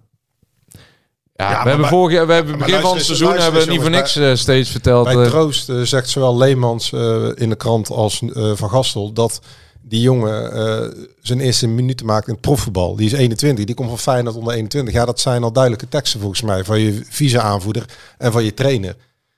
ja, 1.38 1.64
we 1.64 1.70
hebben 1.70 1.82
bij- 1.82 1.90
vorig 1.90 2.16
jaar, 2.16 2.28
we 2.28 2.34
hebben 2.34 2.58
begin 2.58 2.74
van 2.74 2.84
het 2.84 2.92
luister 2.92 3.16
seizoen 3.16 3.42
hebben 3.42 3.66
we 3.66 3.72
niet 3.72 3.82
voor 3.82 3.90
niks 3.90 4.16
eh, 4.16 4.36
steeds 4.36 4.70
verteld. 4.70 5.06
Bij 5.06 5.16
eh, 5.16 5.30
Troost 5.30 5.70
eh, 5.70 5.82
zegt 5.82 6.10
zowel 6.10 6.38
Leemans 6.38 6.92
in 7.36 7.50
de 7.50 7.56
krant 7.58 7.90
als 7.90 8.22
Van 8.54 8.70
Gastel 8.70 9.14
dat 9.14 9.42
die 9.82 10.02
jongen 10.02 11.14
zijn 11.22 11.40
eerste 11.40 11.68
minuten 11.68 12.06
maakt 12.06 12.28
in 12.28 12.34
het 12.34 12.42
profvoetbal. 12.42 12.96
Die 12.96 13.06
is 13.06 13.12
21, 13.12 13.66
die 13.66 13.76
komt 13.76 13.90
van 13.90 14.00
Feyenoord 14.00 14.36
onder 14.36 14.54
21. 14.54 14.94
Ja, 14.94 15.06
dat 15.06 15.20
zijn 15.20 15.44
al 15.44 15.52
duidelijke 15.52 15.90
teksten 15.90 16.20
volgens 16.20 16.42
mij 16.42 16.64
van 16.64 16.80
je 16.80 17.02
vice-aanvoerder 17.10 17.86
en 18.18 18.32
van 18.32 18.44
je 18.44 18.54
trainer. 18.54 18.96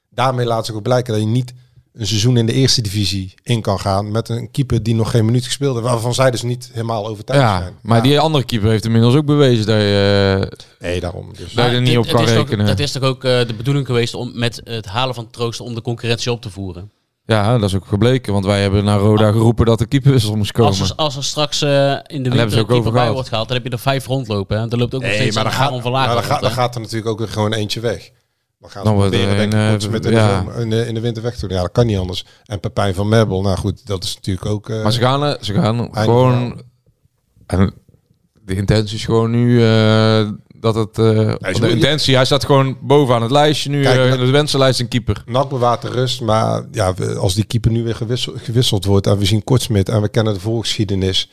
Daarmee 0.09 0.45
laat 0.45 0.65
zich 0.65 0.75
ook 0.75 0.81
blijken 0.81 1.13
dat 1.13 1.21
je 1.21 1.27
niet 1.29 1.53
een 1.99 2.07
seizoen 2.07 2.37
in 2.37 2.45
de 2.45 2.53
eerste 2.53 2.81
divisie 2.81 3.33
in 3.43 3.61
kan 3.61 3.79
gaan 3.79 4.11
met 4.11 4.29
een 4.29 4.51
keeper 4.51 4.83
die 4.83 4.95
nog 4.95 5.11
geen 5.11 5.25
minuut 5.25 5.45
gespeeld 5.45 5.75
heeft, 5.75 5.87
waarvan 5.87 6.13
zij 6.13 6.31
dus 6.31 6.41
niet 6.41 6.69
helemaal 6.73 7.07
overtuigd 7.07 7.43
ja, 7.43 7.59
zijn. 7.59 7.73
maar 7.81 7.97
Ja. 7.97 8.03
die 8.03 8.19
andere 8.19 8.43
keeper 8.43 8.69
heeft 8.69 8.85
inmiddels 8.85 9.15
ook 9.15 9.25
bewezen 9.25 9.65
dat 9.65 9.75
je, 9.75 10.49
eh, 10.51 10.87
Nee, 10.89 10.99
daarom. 10.99 11.29
Dus. 11.37 11.53
dat 11.53 11.65
je 11.65 11.71
er 11.75 11.81
niet 11.81 11.97
op 11.97 12.07
kan 12.07 12.23
is 12.23 12.27
toch- 12.33 12.37
rekenen. 12.37 12.65
Het 12.65 12.79
is 12.79 12.91
toch 12.91 13.03
ook 13.03 13.23
eh, 13.23 13.39
de 13.47 13.53
bedoeling 13.57 13.85
geweest 13.85 14.13
om 14.13 14.31
met 14.33 14.61
het 14.63 14.85
halen 14.85 15.15
van 15.15 15.29
Troost 15.29 15.59
om 15.59 15.75
de 15.75 15.81
concurrentie 15.81 16.31
op 16.31 16.41
te 16.41 16.49
voeren. 16.49 16.91
Ja, 17.25 17.57
dat 17.57 17.69
is 17.69 17.75
ook 17.75 17.85
gebleken. 17.85 18.33
Want 18.33 18.45
wij 18.45 18.61
hebben 18.61 18.83
naar 18.83 18.99
Roda 18.99 19.31
geroepen 19.31 19.65
dat 19.65 19.79
de 19.79 19.85
keeperwissel 19.85 20.35
moest 20.35 20.51
komen. 20.51 20.69
Als 20.79 20.89
er, 20.89 20.95
als 20.95 21.15
er 21.15 21.23
straks 21.23 21.61
eh, 21.61 21.69
in 22.07 22.23
de 22.23 22.29
winter 22.29 22.57
een 22.57 22.65
keeper 22.65 22.91
bij 22.91 23.11
wordt 23.11 23.27
gehaald, 23.29 23.47
dan 23.47 23.57
heb 23.57 23.65
je 23.65 23.71
er 23.71 23.79
vijf 23.79 24.05
rondlopen. 24.05 24.59
Hè? 24.59 24.67
Dan 24.67 24.79
loopt 24.79 24.93
ook 24.95 25.01
nog 25.01 25.09
Nee, 25.09 25.19
steeds 25.19 25.35
maar 25.35 25.45
een 25.45 25.51
gaat, 25.51 25.71
maar 25.71 25.81
dan, 25.81 26.13
rond, 26.13 26.25
gaat, 26.25 26.41
dan 26.41 26.51
gaat 26.51 26.75
er 26.75 26.81
natuurlijk 26.81 27.09
ook 27.09 27.19
weer 27.19 27.27
gewoon 27.27 27.53
eentje 27.53 27.79
weg. 27.79 28.09
Dan 28.59 28.69
gaan 28.69 28.83
Dan 28.83 28.97
ze 28.97 29.03
er 29.03 29.09
proberen, 29.09 29.37
denk 29.37 29.53
ik, 29.53 29.59
eh, 29.59 29.69
Kortsmit 29.69 30.05
in, 30.05 30.11
de 30.11 30.17
ja. 30.17 30.45
in, 30.57 30.69
de, 30.69 30.87
in 30.87 30.93
de 30.93 30.99
winter 30.99 31.23
weg 31.23 31.35
te 31.35 31.47
doen. 31.47 31.55
Ja, 31.55 31.61
dat 31.63 31.71
kan 31.71 31.85
niet 31.85 31.97
anders. 31.97 32.25
En 32.45 32.59
Pepijn 32.59 32.93
van 32.93 33.07
Merbel, 33.09 33.41
nou 33.41 33.57
goed, 33.57 33.85
dat 33.85 34.03
is 34.03 34.15
natuurlijk 34.15 34.45
ook... 34.45 34.69
eh, 34.69 34.83
Maar 34.83 34.91
ze 34.91 34.99
gaan, 34.99 35.25
eh, 35.25 35.41
ze 35.41 35.53
gaan 35.53 35.89
gewoon... 35.91 36.61
En 37.45 37.73
de 38.41 38.55
intentie 38.55 38.95
is 38.95 39.05
gewoon 39.05 39.31
nu 39.31 39.59
dat 40.55 40.75
het... 40.75 40.95
ze 40.95 41.37
de 41.59 41.69
intentie, 41.69 42.15
hij 42.15 42.25
staat 42.25 42.45
gewoon 42.45 42.77
bovenaan 42.81 43.21
het 43.21 43.31
lijstje 43.31 43.69
nu. 43.69 43.81
Kijk, 43.81 44.13
in 44.13 44.25
de 44.25 44.31
wensenlijst 44.31 44.79
een 44.79 44.87
keeper. 44.87 45.23
NAC 45.25 45.49
bewaart 45.49 45.81
de 45.81 45.89
rust, 45.89 46.21
maar 46.21 46.65
ja, 46.71 46.93
als 47.17 47.35
die 47.35 47.43
keeper 47.43 47.71
nu 47.71 47.83
weer 47.83 47.95
gewisseld, 47.95 48.41
gewisseld 48.41 48.85
wordt 48.85 49.07
en 49.07 49.17
we 49.17 49.25
zien 49.25 49.43
Kortsmit 49.43 49.89
en 49.89 50.01
we 50.01 50.09
kennen 50.09 50.33
de 50.33 50.39
voorgeschiedenis, 50.39 51.29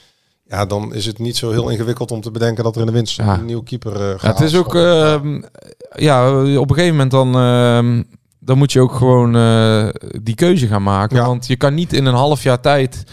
ja, 0.49 0.67
dan 0.67 0.95
is 0.95 1.07
het 1.07 1.19
niet 1.19 1.37
zo 1.37 1.51
heel 1.51 1.69
ingewikkeld 1.69 2.11
om 2.11 2.21
te 2.21 2.31
bedenken 2.31 2.65
dat 2.65 2.75
er 2.75 2.81
in 2.81 2.87
de 2.87 2.93
winst 2.93 3.17
Ja. 3.17 3.35
een 3.39 3.45
nieuwe 3.45 3.63
keeper 3.65 3.93
uh, 4.01 4.19
Ja, 4.21 4.29
het 4.29 4.41
is 4.41 4.57
ook... 4.57 4.75
ehm, 4.75 5.43
ja, 5.95 6.31
op 6.59 6.71
een 6.71 6.75
gegeven 6.75 6.91
moment 6.91 7.11
dan... 7.11 7.35
ehm, 7.37 8.03
dan 8.41 8.59
moet 8.59 8.73
je 8.73 8.81
ook 8.81 8.93
gewoon 8.95 9.37
eh, 9.37 9.89
die 10.23 10.35
keuze 10.35 10.67
gaan 10.67 10.83
maken. 10.83 11.17
Ja. 11.17 11.27
Want 11.27 11.47
je 11.47 11.57
kan 11.57 11.75
niet 11.75 11.93
in 11.93 12.05
een 12.07 12.15
half 12.15 12.43
jaar 12.43 12.61
tijd... 12.61 13.05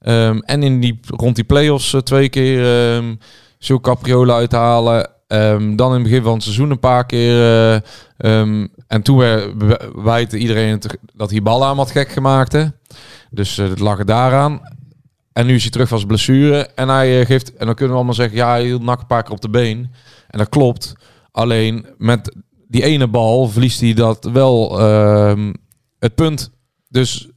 ehm, 0.00 0.38
en 0.38 0.62
in 0.62 0.80
die, 0.80 1.00
rond 1.06 1.34
die 1.36 1.44
play-offs 1.44 1.94
eh, 1.94 2.00
twee 2.00 2.28
keer 2.28 2.94
ehm 2.96 3.14
zo 3.58 3.80
capriolen 3.80 4.34
uithalen. 4.34 5.10
dan 5.76 5.88
in 5.88 5.92
het 5.92 6.02
begin 6.02 6.22
van 6.22 6.32
het 6.32 6.42
seizoen 6.42 6.70
een 6.70 6.78
paar 6.78 7.06
keer. 7.06 7.36
eh, 8.16 8.50
en 8.86 9.02
toen 9.02 9.24
wijte 9.94 10.38
iedereen 10.38 10.70
het, 10.70 10.96
dat 11.14 11.30
Hiballa 11.30 11.68
hem 11.68 11.76
had 11.76 11.90
gek 11.90 12.08
gemaakt. 12.08 12.52
Hè? 12.52 12.64
Dus 13.30 13.58
eh, 13.58 13.68
het 13.68 13.78
lag 13.78 13.98
er 13.98 14.06
daaraan. 14.06 14.60
En 15.32 15.46
nu 15.46 15.54
is 15.54 15.62
hij 15.62 15.70
terug 15.70 15.88
van 15.88 15.96
zijn 15.98 16.08
blessure. 16.08 16.68
En 16.74 16.88
hij 16.88 17.20
eh, 17.20 17.26
geeft. 17.26 17.56
En 17.56 17.66
dan 17.66 17.74
kunnen 17.74 17.88
we 17.88 17.94
allemaal 17.96 18.14
zeggen: 18.14 18.36
ja, 18.36 18.48
hij 18.50 18.64
hield 18.64 18.82
nak 18.82 19.00
een 19.00 19.06
paar 19.06 19.22
keer 19.22 19.32
op 19.32 19.40
de 19.40 19.50
been. 19.50 19.90
En 20.28 20.38
dat 20.38 20.48
klopt. 20.48 20.92
Alleen 21.30 21.86
met 21.98 22.36
die 22.68 22.82
ene 22.82 23.08
bal 23.08 23.48
verliest 23.48 23.80
hij 23.80 23.94
dat 23.94 24.28
wel 24.32 24.80
ehm, 24.80 25.52
het 25.98 26.14
punt. 26.14 26.50
Dus 26.88 27.28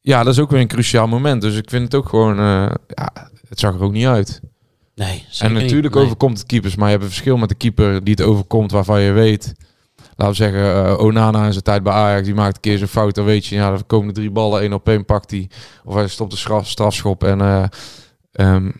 ja, 0.00 0.22
dat 0.22 0.32
is 0.32 0.40
ook 0.40 0.50
weer 0.50 0.60
een 0.60 0.66
cruciaal 0.68 1.06
moment. 1.06 1.40
Dus 1.42 1.56
ik 1.56 1.70
vind 1.70 1.82
het 1.84 1.94
ook 1.94 2.08
gewoon, 2.08 2.38
eh, 2.38 2.70
ja, 2.86 3.30
het 3.48 3.58
zag 3.60 3.74
er 3.74 3.82
ook 3.82 3.92
niet 3.92 4.06
uit. 4.06 4.40
Nee, 4.94 5.24
En 5.38 5.52
niet. 5.52 5.62
natuurlijk 5.62 5.94
Nee. 5.94 6.04
overkomt 6.04 6.38
het 6.38 6.46
keepers, 6.46 6.74
maar 6.76 6.84
je 6.86 6.92
hebt 6.92 7.02
een 7.04 7.10
verschil 7.10 7.36
met 7.36 7.48
de 7.48 7.54
keeper 7.54 8.04
die 8.04 8.14
het 8.14 8.22
overkomt 8.26 8.70
waarvan 8.70 9.00
je 9.00 9.12
weet. 9.12 9.54
Laten 10.16 10.34
we 10.34 10.50
zeggen, 10.50 10.86
eh, 10.86 11.04
Onana 11.04 11.46
in 11.46 11.52
zijn 11.52 11.64
tijd 11.64 11.82
bij 11.82 11.92
Ajax, 11.92 12.24
die 12.24 12.34
maakt 12.34 12.54
een 12.54 12.60
keer 12.60 12.78
zo'n 12.78 12.86
fout. 12.86 13.14
Dan 13.14 13.24
weet 13.24 13.46
je, 13.46 13.54
ja, 13.54 13.72
er 13.72 13.84
komen 13.84 14.14
drie 14.14 14.30
ballen, 14.30 14.60
één 14.60 14.72
op 14.72 14.88
één 14.88 15.04
pakt 15.04 15.30
hij. 15.30 15.50
Of 15.84 15.94
hij 15.94 16.08
stopt 16.08 16.30
de 16.30 16.36
straf, 16.36 16.68
strafschop 16.68 17.24
en 17.24 17.40
eh, 17.40 17.64
ehm, 18.32 18.70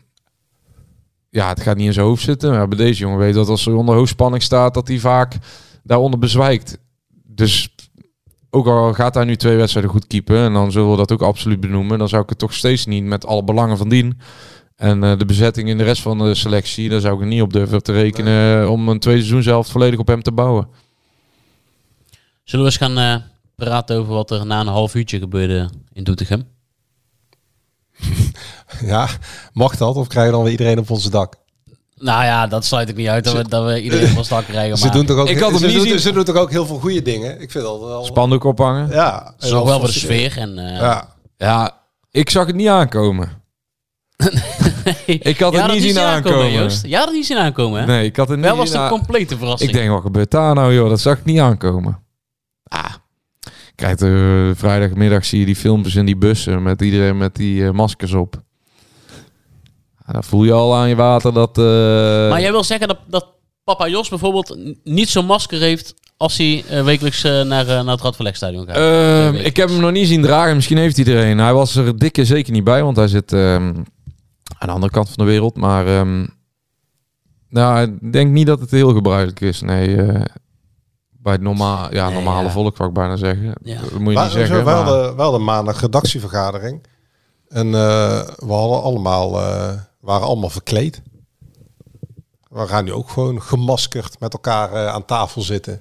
ja, 1.31 1.49
het 1.49 1.61
gaat 1.61 1.77
niet 1.77 1.87
in 1.87 1.93
zijn 1.93 2.07
hoofd 2.07 2.23
zitten. 2.23 2.51
Maar 2.51 2.69
bij 2.69 2.79
deze 2.79 3.01
jongen 3.01 3.19
weet 3.19 3.35
dat 3.35 3.49
als 3.49 3.65
hij 3.65 3.75
onder 3.75 3.95
hoogspanning 3.95 4.43
staat, 4.43 4.75
dat 4.75 4.89
hij 4.89 4.99
vaak 4.99 5.37
daaronder 5.83 6.19
bezwijkt. 6.19 6.79
Dus 7.25 7.75
ook 8.51 8.67
al 8.67 8.93
gaat 8.93 9.15
hij 9.15 9.25
nu 9.25 9.37
twee 9.37 9.57
wedstrijden 9.57 9.91
goed 9.91 10.07
keepen, 10.07 10.37
en 10.37 10.53
dan 10.53 10.73
zullen 10.73 10.91
we 10.91 10.97
dat 10.97 11.13
ook 11.13 11.23
absoluut 11.23 11.61
benoemen, 11.61 11.99
dan 11.99 12.09
zou 12.09 12.23
ik 12.23 12.29
het 12.29 12.39
toch 12.39 12.55
steeds 12.55 12.87
niet 12.87 13.05
met 13.05 13.27
alle 13.27 13.45
belangen 13.45 13.77
van 13.77 13.89
dien. 13.89 14.19
En 14.77 15.05
eh, 15.05 15.19
de 15.19 15.25
bezetting 15.25 15.69
in 15.69 15.79
de 15.79 15.85
rest 15.85 16.03
van 16.03 16.19
de 16.19 16.35
selectie, 16.35 16.89
daar 16.89 17.01
zou 17.01 17.15
ik 17.15 17.21
er 17.21 17.27
niet 17.27 17.43
op 17.43 17.53
durven 17.53 17.83
te 17.83 17.93
rekenen 17.93 18.71
om 18.71 18.89
een 18.89 18.99
tweede 18.99 19.21
seizoen 19.21 19.43
zelf 19.43 19.67
volledig 19.67 19.99
op 19.99 20.07
hem 20.07 20.23
te 20.23 20.33
bouwen. 20.33 20.69
Zullen 22.47 22.65
we 22.65 22.71
eens 22.71 22.81
gaan 22.81 22.99
eh, 22.99 23.17
praten 23.55 23.97
over 23.97 24.13
wat 24.15 24.31
er 24.31 24.47
na 24.47 24.61
een 24.61 24.67
half 24.67 24.95
uurtje 24.95 25.19
gebeurde 25.19 25.69
in 25.93 26.05
Doetinchem? 26.05 26.45
Ja, 28.81 29.09
mag 29.53 29.77
dat? 29.77 29.97
Of 29.97 30.07
krijgen 30.07 30.31
we 30.31 30.37
dan 30.37 30.45
weer 30.45 30.53
iedereen 30.53 30.79
op 30.79 30.91
onze 30.91 31.11
dak? 31.11 31.35
Nou 31.97 32.25
ja, 32.25 32.47
dat 32.47 32.65
sluit 32.65 32.89
ik 32.89 32.97
niet 32.97 33.09
uit 33.09 33.25
dat 33.25 33.35
we, 33.35 33.49
dat 33.49 33.65
we 33.65 33.83
iedereen 33.83 34.11
op 34.11 34.17
ons 34.17 34.29
dak 34.29 34.45
krijgen. 34.45 34.79
Ze 34.79 34.91
doen 34.91 35.07
toch 35.07 35.19
ook, 35.19 35.29
Ik 35.29 35.39
had 35.39 35.51
hem 35.51 35.59
ze 35.59 35.67
niet 35.67 35.77
doen, 35.77 35.87
zien. 35.87 35.99
ze 35.99 36.13
doen 36.13 36.25
toch 36.25 36.37
ook 36.37 36.51
heel 36.51 36.67
veel 36.67 36.79
goede 36.79 37.03
dingen? 37.03 37.41
Ik 37.41 37.51
vind 37.51 37.65
dat 37.65 37.81
wel... 37.81 38.05
Spandoek 38.05 38.45
ophangen. 38.45 38.89
Ja. 38.91 39.33
het 39.37 39.45
is 39.45 39.51
nog 39.51 39.65
wel 39.65 39.79
voor 39.79 39.89
de 39.89 39.95
sfeer. 39.95 40.39
En, 40.39 40.59
eh, 40.59 40.77
Ja. 40.79 41.15
Ja, 41.37 41.77
ik 42.11 42.31
zag 42.31 42.47
het 42.47 42.57
niet 42.57 42.69
aankomen. 42.69 43.29
Ik 45.07 45.39
had 45.41 45.53
het 45.53 45.63
dat 45.63 45.73
niet 45.73 45.83
zien 45.83 45.99
aankomen. 45.99 46.53
Joost. 46.53 46.87
Ja, 46.87 47.05
dat 47.05 47.15
niet 47.15 47.27
zien 47.27 47.39
aankomen, 47.39 47.81
hè? 47.81 47.87
Nee, 47.87 48.05
ik 48.05 48.17
had 48.17 48.29
het 48.29 48.37
niet 48.37 48.47
Wel 48.47 48.57
was 48.57 48.73
een 48.73 48.89
complete 48.89 49.39
verrassing. 49.39 49.71
Ik 49.71 49.77
denk, 49.77 49.91
wat 49.91 50.03
gebeurt 50.03 50.31
daar 50.31 50.55
nou, 50.55 50.75
joh? 50.75 50.89
Dat 50.89 51.01
zag 51.01 51.19
ik 51.19 51.25
niet 51.25 51.39
aankomen. 51.41 52.05
Kijk, 53.77 54.01
eh, 54.01 54.51
vrijdagmiddag 54.55 55.25
zie 55.25 55.39
je 55.41 55.47
die 55.47 55.57
filmpjes 55.57 55.95
in 55.95 56.07
die 56.07 56.17
bussen 56.17 56.63
met 56.63 56.83
iedereen 56.83 57.17
met 57.17 57.35
die 57.35 57.65
eh, 57.67 57.71
maskers 57.71 58.13
op. 58.13 58.43
Ja, 60.07 60.13
dan 60.13 60.25
voel 60.25 60.45
je 60.45 60.53
al 60.53 60.75
aan 60.77 60.89
je 60.89 60.95
water 60.95 61.33
dat... 61.33 61.59
eh, 61.59 61.65
Maar 62.31 62.41
jij 62.41 62.51
wil 62.51 62.65
zeggen 62.65 62.89
dat, 62.89 62.99
dat 63.07 63.27
papa 63.65 63.89
Jos 63.89 64.09
bijvoorbeeld 64.09 64.57
niet 64.85 65.09
zo'n 65.09 65.27
masker 65.27 65.61
heeft 65.61 65.95
als 66.17 66.37
hij 66.37 66.65
eh, 66.69 66.85
wekelijks 66.85 67.23
naar, 67.23 67.45
naar 67.45 67.87
het 67.87 68.01
Radverlegstadion 68.01 68.67
gaat? 68.67 68.77
Ehm, 68.77 69.35
ik 69.45 69.57
heb 69.57 69.69
hem 69.69 69.81
nog 69.81 69.91
niet 69.93 70.07
zien 70.09 70.23
dragen. 70.23 70.55
Misschien 70.55 70.79
heeft 70.79 70.97
hij 70.97 71.07
er 71.07 71.31
een. 71.31 71.39
Hij 71.39 71.53
was 71.55 71.77
er 71.77 71.99
dikke 71.99 72.25
zeker 72.25 72.53
niet 72.53 72.65
bij, 72.65 72.83
want 72.83 72.97
hij 72.97 73.09
zit 73.09 73.33
ehm, 73.33 73.75
aan 74.59 74.69
de 74.69 74.73
andere 74.73 74.93
kant 74.93 75.09
van 75.09 75.25
de 75.25 75.31
wereld. 75.31 75.57
Maar 75.57 75.87
ehm, 75.87 76.27
nou, 77.49 77.83
ik 77.83 78.13
denk 78.13 78.33
niet 78.33 78.47
dat 78.47 78.61
het 78.61 78.71
heel 78.71 78.93
gebruikelijk 78.93 79.41
is. 79.41 79.61
Nee, 79.61 79.97
bij 81.27 81.35
het 81.35 81.45
normaal, 81.45 81.95
ja, 81.95 82.07
Nee, 82.07 82.15
normale 82.15 82.47
ja. 82.47 82.53
volk, 82.53 82.77
wou 82.77 82.89
ik 82.89 82.95
bijna 82.95 83.17
zeggen. 83.17 83.55
Ja. 83.63 83.81
Dat 83.81 83.91
moet 83.93 84.09
je 84.09 84.15
Maar, 84.15 84.25
niet 84.25 84.33
zeggen. 84.33 84.57
we, 84.57 84.63
maar- 84.63 84.75
hadden, 84.75 85.17
we 85.17 85.23
hadden 85.23 85.45
maandag 85.45 85.81
redactievergadering. 85.81 86.87
En 87.49 87.67
eh, 87.67 88.21
we 88.37 88.53
hadden 88.53 88.83
allemaal, 88.83 89.41
eh, 89.41 89.73
waren 90.01 90.27
allemaal 90.27 90.51
verkleed. 90.51 91.03
We 92.49 92.67
gaan 92.67 92.85
nu 92.85 92.93
ook 92.93 93.11
gewoon 93.11 93.43
gemaskerd 93.43 94.21
met 94.21 94.33
elkaar 94.33 94.73
eh, 94.73 94.87
aan 94.87 95.05
tafel 95.05 95.43
zitten. 95.43 95.81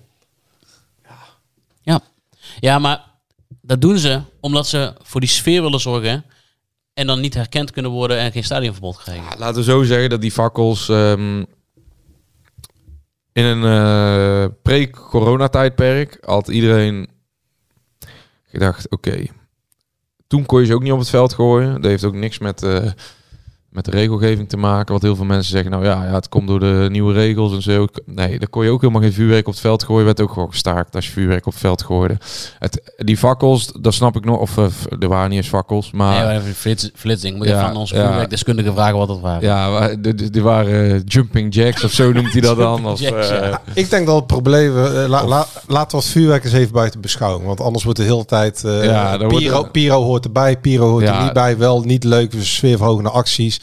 Ja. 1.82 2.00
ja, 2.60 2.80
maar 2.80 3.04
dat 3.62 3.82
doen 3.82 3.98
ze 3.98 4.22
omdat 4.40 4.68
ze 4.68 4.94
voor 5.04 5.20
die 5.20 5.30
sfeer 5.30 5.62
willen 5.62 5.80
zorgen 5.80 6.26
en 6.94 7.08
dan 7.08 7.20
niet 7.22 7.34
herkend 7.34 7.72
kunnen 7.72 7.92
worden 7.92 8.18
en 8.18 8.32
geen 8.32 8.44
stadionverbod 8.44 8.98
krijgen. 8.98 9.24
Ja, 9.24 9.38
laten 9.38 9.56
we 9.56 9.64
zo 9.64 9.84
zeggen 9.84 10.10
dat 10.10 10.22
die 10.22 10.32
fakkels 10.32 10.90
ehm, 10.90 11.44
in 13.36 13.44
een 13.44 13.64
eh, 13.64 14.52
pre-corona-tijdperk 14.62 16.18
had 16.22 16.48
iedereen 16.48 17.08
gedacht, 18.46 18.90
oké, 18.90 19.26
toen 20.28 20.46
kon 20.46 20.60
je 20.60 20.66
ze 20.66 20.74
ook 20.74 20.84
niet 20.84 20.92
op 20.92 21.00
het 21.00 21.10
veld 21.10 21.34
gooien. 21.34 21.74
Dat 21.74 21.92
heeft 21.92 22.04
ook 22.04 22.14
niks 22.14 22.40
met, 22.40 22.64
eh, 22.64 22.92
met 23.76 23.86
de 23.86 23.92
regelgeving 23.92 24.50
te 24.50 24.58
maken. 24.58 24.94
Wat 24.94 25.02
heel 25.02 25.16
veel 25.16 25.26
mensen 25.26 25.52
zeggen, 25.52 25.72
nou 25.72 25.84
ja, 25.86 26.04
ja, 26.06 26.14
het 26.14 26.30
komt 26.30 26.48
door 26.48 26.60
de 26.60 26.88
nieuwe 26.92 27.14
regels 27.14 27.54
en 27.54 27.62
zo. 27.62 27.88
Nee, 28.06 28.40
dan 28.40 28.50
kon 28.50 28.64
je 28.64 28.70
ook 28.70 28.82
helemaal 28.82 29.02
geen 29.02 29.14
vuurwerk 29.14 29.48
op 29.48 29.54
het 29.54 29.62
veld 29.62 29.84
gooien. 29.84 30.06
Werd 30.06 30.22
ook 30.22 30.32
gewoon 30.32 30.50
gestaakt 30.50 30.96
als 30.96 31.06
je 31.06 31.12
vuurwerk 31.12 31.46
op 31.46 31.52
het 31.52 31.62
veld 31.62 31.84
gooide. 31.84 32.18
Het, 32.60 32.92
die 32.98 33.18
fakkels, 33.18 33.72
dat 33.80 33.94
snap 33.94 34.16
ik 34.16 34.26
nog. 34.26 34.40
Of 34.40 34.58
eh, 34.58 34.66
er 35.00 35.08
waren 35.08 35.30
niet 35.30 35.38
eens 35.38 35.48
fakkels, 35.48 35.92
maar... 35.92 36.26
Nee, 36.26 36.38
even 36.38 36.54
flits, 36.56 36.90
flitsing. 36.96 37.38
Moet 37.38 37.46
je 37.48 37.52
Ja, 37.54 37.68
van 37.68 37.76
onze 37.78 37.96
ja. 37.96 38.06
vuurwerkdeskundige 38.08 38.72
vragen 38.74 38.98
wat 38.98 39.08
dat 39.08 39.20
waren. 39.20 39.42
Ja, 39.42 39.90
die 40.32 40.42
waren 40.44 40.92
eh, 40.96 41.02
jumping 41.06 41.54
jacks 41.56 41.84
of 41.84 41.92
zo 41.92 42.12
noemt 42.14 42.32
hij 42.32 42.42
dat 42.42 42.58
dan. 42.58 42.82
Jacks, 42.96 43.30
eh, 43.30 43.50
ja. 43.50 43.62
Ik 43.74 43.90
denk 43.90 44.06
dat 44.06 44.16
het 44.16 44.28
probleem... 44.28 44.78
eh, 44.78 45.08
la, 45.08 45.26
la- 45.26 45.48
laten 45.68 45.98
we 45.98 46.04
het 46.04 46.14
vuurwerk 46.14 46.44
eens 46.44 46.54
even 46.54 46.74
buiten 46.74 47.02
beschouwing. 47.02 47.46
Want 47.46 47.60
anders 47.62 47.84
wordt 47.84 48.00
de 48.00 48.06
hele 48.06 48.26
tijd... 48.26 48.64
eh, 48.64 48.84
Ja, 48.86 49.18
wordt 49.18 49.38
Piro, 49.38 49.64
Piro 49.72 50.04
hoort 50.04 50.26
erbij, 50.26 50.58
Piro 50.58 50.90
hoort 50.90 51.04
Ja. 51.04 51.18
er 51.18 51.24
niet 51.24 51.34
bij. 51.34 51.58
Wel 51.58 51.82
niet 51.82 52.04
leuk, 52.04 52.34
sfeerverhogende 52.40 53.10
acties. 53.10 53.60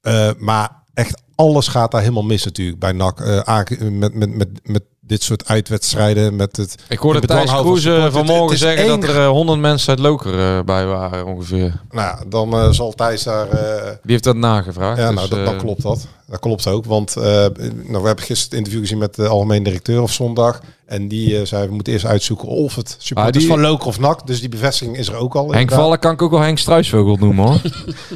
Eh, 0.00 0.30
maar 0.38 0.82
echt 0.94 1.22
alles 1.34 1.68
gaat 1.68 1.90
daar 1.90 2.00
helemaal 2.00 2.22
mis 2.24 2.44
natuurlijk 2.44 2.78
bij 2.78 2.92
NAC. 2.92 3.20
eh, 3.20 3.88
met, 3.88 4.14
met, 4.14 4.34
met, 4.36 4.48
met 4.62 4.82
dit 5.08 5.22
soort 5.22 5.48
uitwedstrijden. 5.48 6.36
Met 6.36 6.56
het, 6.56 6.74
Ik 6.88 6.98
hoorde 6.98 7.20
Thijs 7.20 7.50
Kroeze 7.50 8.08
vanmorgen 8.12 8.50
Het- 8.50 8.58
zeggen 8.58 8.86
dat 9.00 9.02
er 9.10 9.16
eh, 9.20 9.28
100 9.28 9.60
mensen 9.60 9.88
uit 9.88 9.98
Loker 9.98 10.38
eh, 10.38 10.62
bij 10.64 10.86
waren 10.86 11.26
ongeveer. 11.26 11.80
Nou, 11.90 12.28
dan 12.28 12.52
eh, 12.52 12.70
zal 12.70 12.92
Thijs 12.92 13.22
daar... 13.22 13.48
eh, 13.48 13.82
Die 13.86 14.10
heeft 14.10 14.24
dat 14.24 14.36
nagevraagd. 14.36 14.98
Ja, 14.98 15.06
dus, 15.06 15.16
nou, 15.16 15.28
dat, 15.28 15.44
dan 15.44 15.56
klopt 15.56 15.82
dat. 15.82 16.06
Dat 16.26 16.40
klopt 16.40 16.66
ook. 16.66 16.84
Want 16.84 17.14
nou, 17.14 17.52
we 17.54 18.06
hebben 18.06 18.24
gisteren 18.24 18.36
het 18.48 18.52
interview 18.52 18.80
gezien 18.80 18.98
met 18.98 19.14
de 19.14 19.26
algemeen 19.28 19.62
directeur 19.62 20.02
of 20.02 20.12
zondag. 20.12 20.60
En 20.86 21.08
die 21.08 21.44
zei, 21.46 21.66
we 21.68 21.74
moeten 21.74 21.92
eerst 21.92 22.04
uitzoeken 22.04 22.48
of 22.48 22.74
het 22.74 22.96
supporters 22.98 23.34
Ah, 23.36 23.40
die- 23.40 23.48
van 23.50 23.60
Loker 23.60 23.86
of 23.86 23.98
NAC. 24.00 24.26
Dus 24.26 24.40
die 24.40 24.48
bevestiging 24.48 24.96
is 24.96 25.08
er 25.08 25.14
ook 25.14 25.34
al. 25.34 25.40
Henk 25.42 25.54
inderdaad. 25.54 25.78
Vallen 25.80 25.98
kan 25.98 26.12
ik 26.12 26.22
ook 26.22 26.30
wel 26.30 26.40
Henk 26.40 26.58
Struisvogel 26.58 27.16
noemen 27.16 27.46
hoor. 27.46 27.60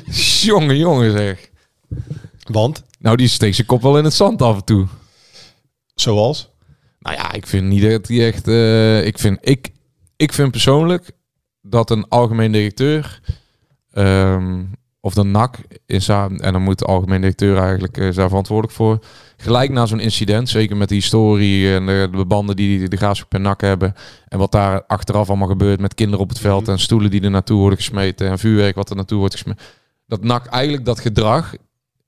jongen, 0.42 0.76
jongen 0.76 1.12
zeg. 1.18 1.48
Want, 2.50 2.82
Nou, 2.98 3.16
die 3.16 3.28
steekt 3.28 3.54
zijn 3.54 3.66
kop 3.66 3.82
wel 3.82 3.98
in 3.98 4.04
het 4.04 4.14
zand 4.14 4.42
af 4.42 4.56
en 4.56 4.64
toe. 4.64 4.86
zoals... 5.94 6.50
Nou 7.02 7.16
ja, 7.16 7.32
ik 7.32 7.46
vind 7.46 7.66
niet 7.66 7.82
dat 7.82 8.08
hij 8.08 8.26
echt... 8.26 8.48
eh, 8.48 9.06
ik, 9.06 9.18
vind, 9.18 9.38
ik, 9.40 9.70
ik 10.16 10.32
vind 10.32 10.50
persoonlijk 10.50 11.10
dat 11.60 11.90
een 11.90 12.08
algemeen 12.08 12.52
directeur... 12.52 13.20
ehm, 13.90 14.64
of 15.04 15.14
de 15.14 15.22
NAC, 15.22 15.58
is 15.86 16.06
daar, 16.06 16.30
en 16.30 16.52
dan 16.52 16.62
moet 16.62 16.78
de 16.78 16.84
algemeen 16.84 17.20
directeur 17.20 17.56
eigenlijk 17.56 17.96
eh, 17.98 18.06
is 18.06 18.14
daar 18.14 18.28
verantwoordelijk 18.28 18.76
voor. 18.76 18.98
Gelijk 19.36 19.70
na 19.70 19.86
zo'n 19.86 20.00
incident, 20.00 20.48
zeker 20.48 20.76
met 20.76 20.88
die 20.88 20.98
historie 20.98 21.74
en 21.74 21.86
de, 21.86 22.08
de 22.12 22.24
banden 22.24 22.56
die 22.56 22.88
de 22.88 22.96
Graafschap 22.96 23.34
en 23.34 23.42
NAC 23.42 23.60
hebben. 23.60 23.94
En 24.28 24.38
wat 24.38 24.52
daar 24.52 24.84
achteraf 24.86 25.28
allemaal 25.28 25.48
gebeurt 25.48 25.80
met 25.80 25.94
kinderen 25.94 26.20
op 26.20 26.28
het 26.28 26.38
veld 26.38 26.68
en 26.68 26.78
stoelen 26.78 27.10
die 27.10 27.20
er 27.20 27.30
naartoe 27.30 27.58
worden 27.58 27.78
gesmeten 27.78 28.28
en 28.28 28.38
vuurwerk 28.38 28.74
wat 28.74 28.90
er 28.90 28.96
naartoe 28.96 29.18
wordt 29.18 29.34
gesmeten. 29.34 29.64
Dat 30.06 30.24
NAC 30.24 30.46
eigenlijk 30.46 30.84
dat 30.84 31.00
gedrag 31.00 31.54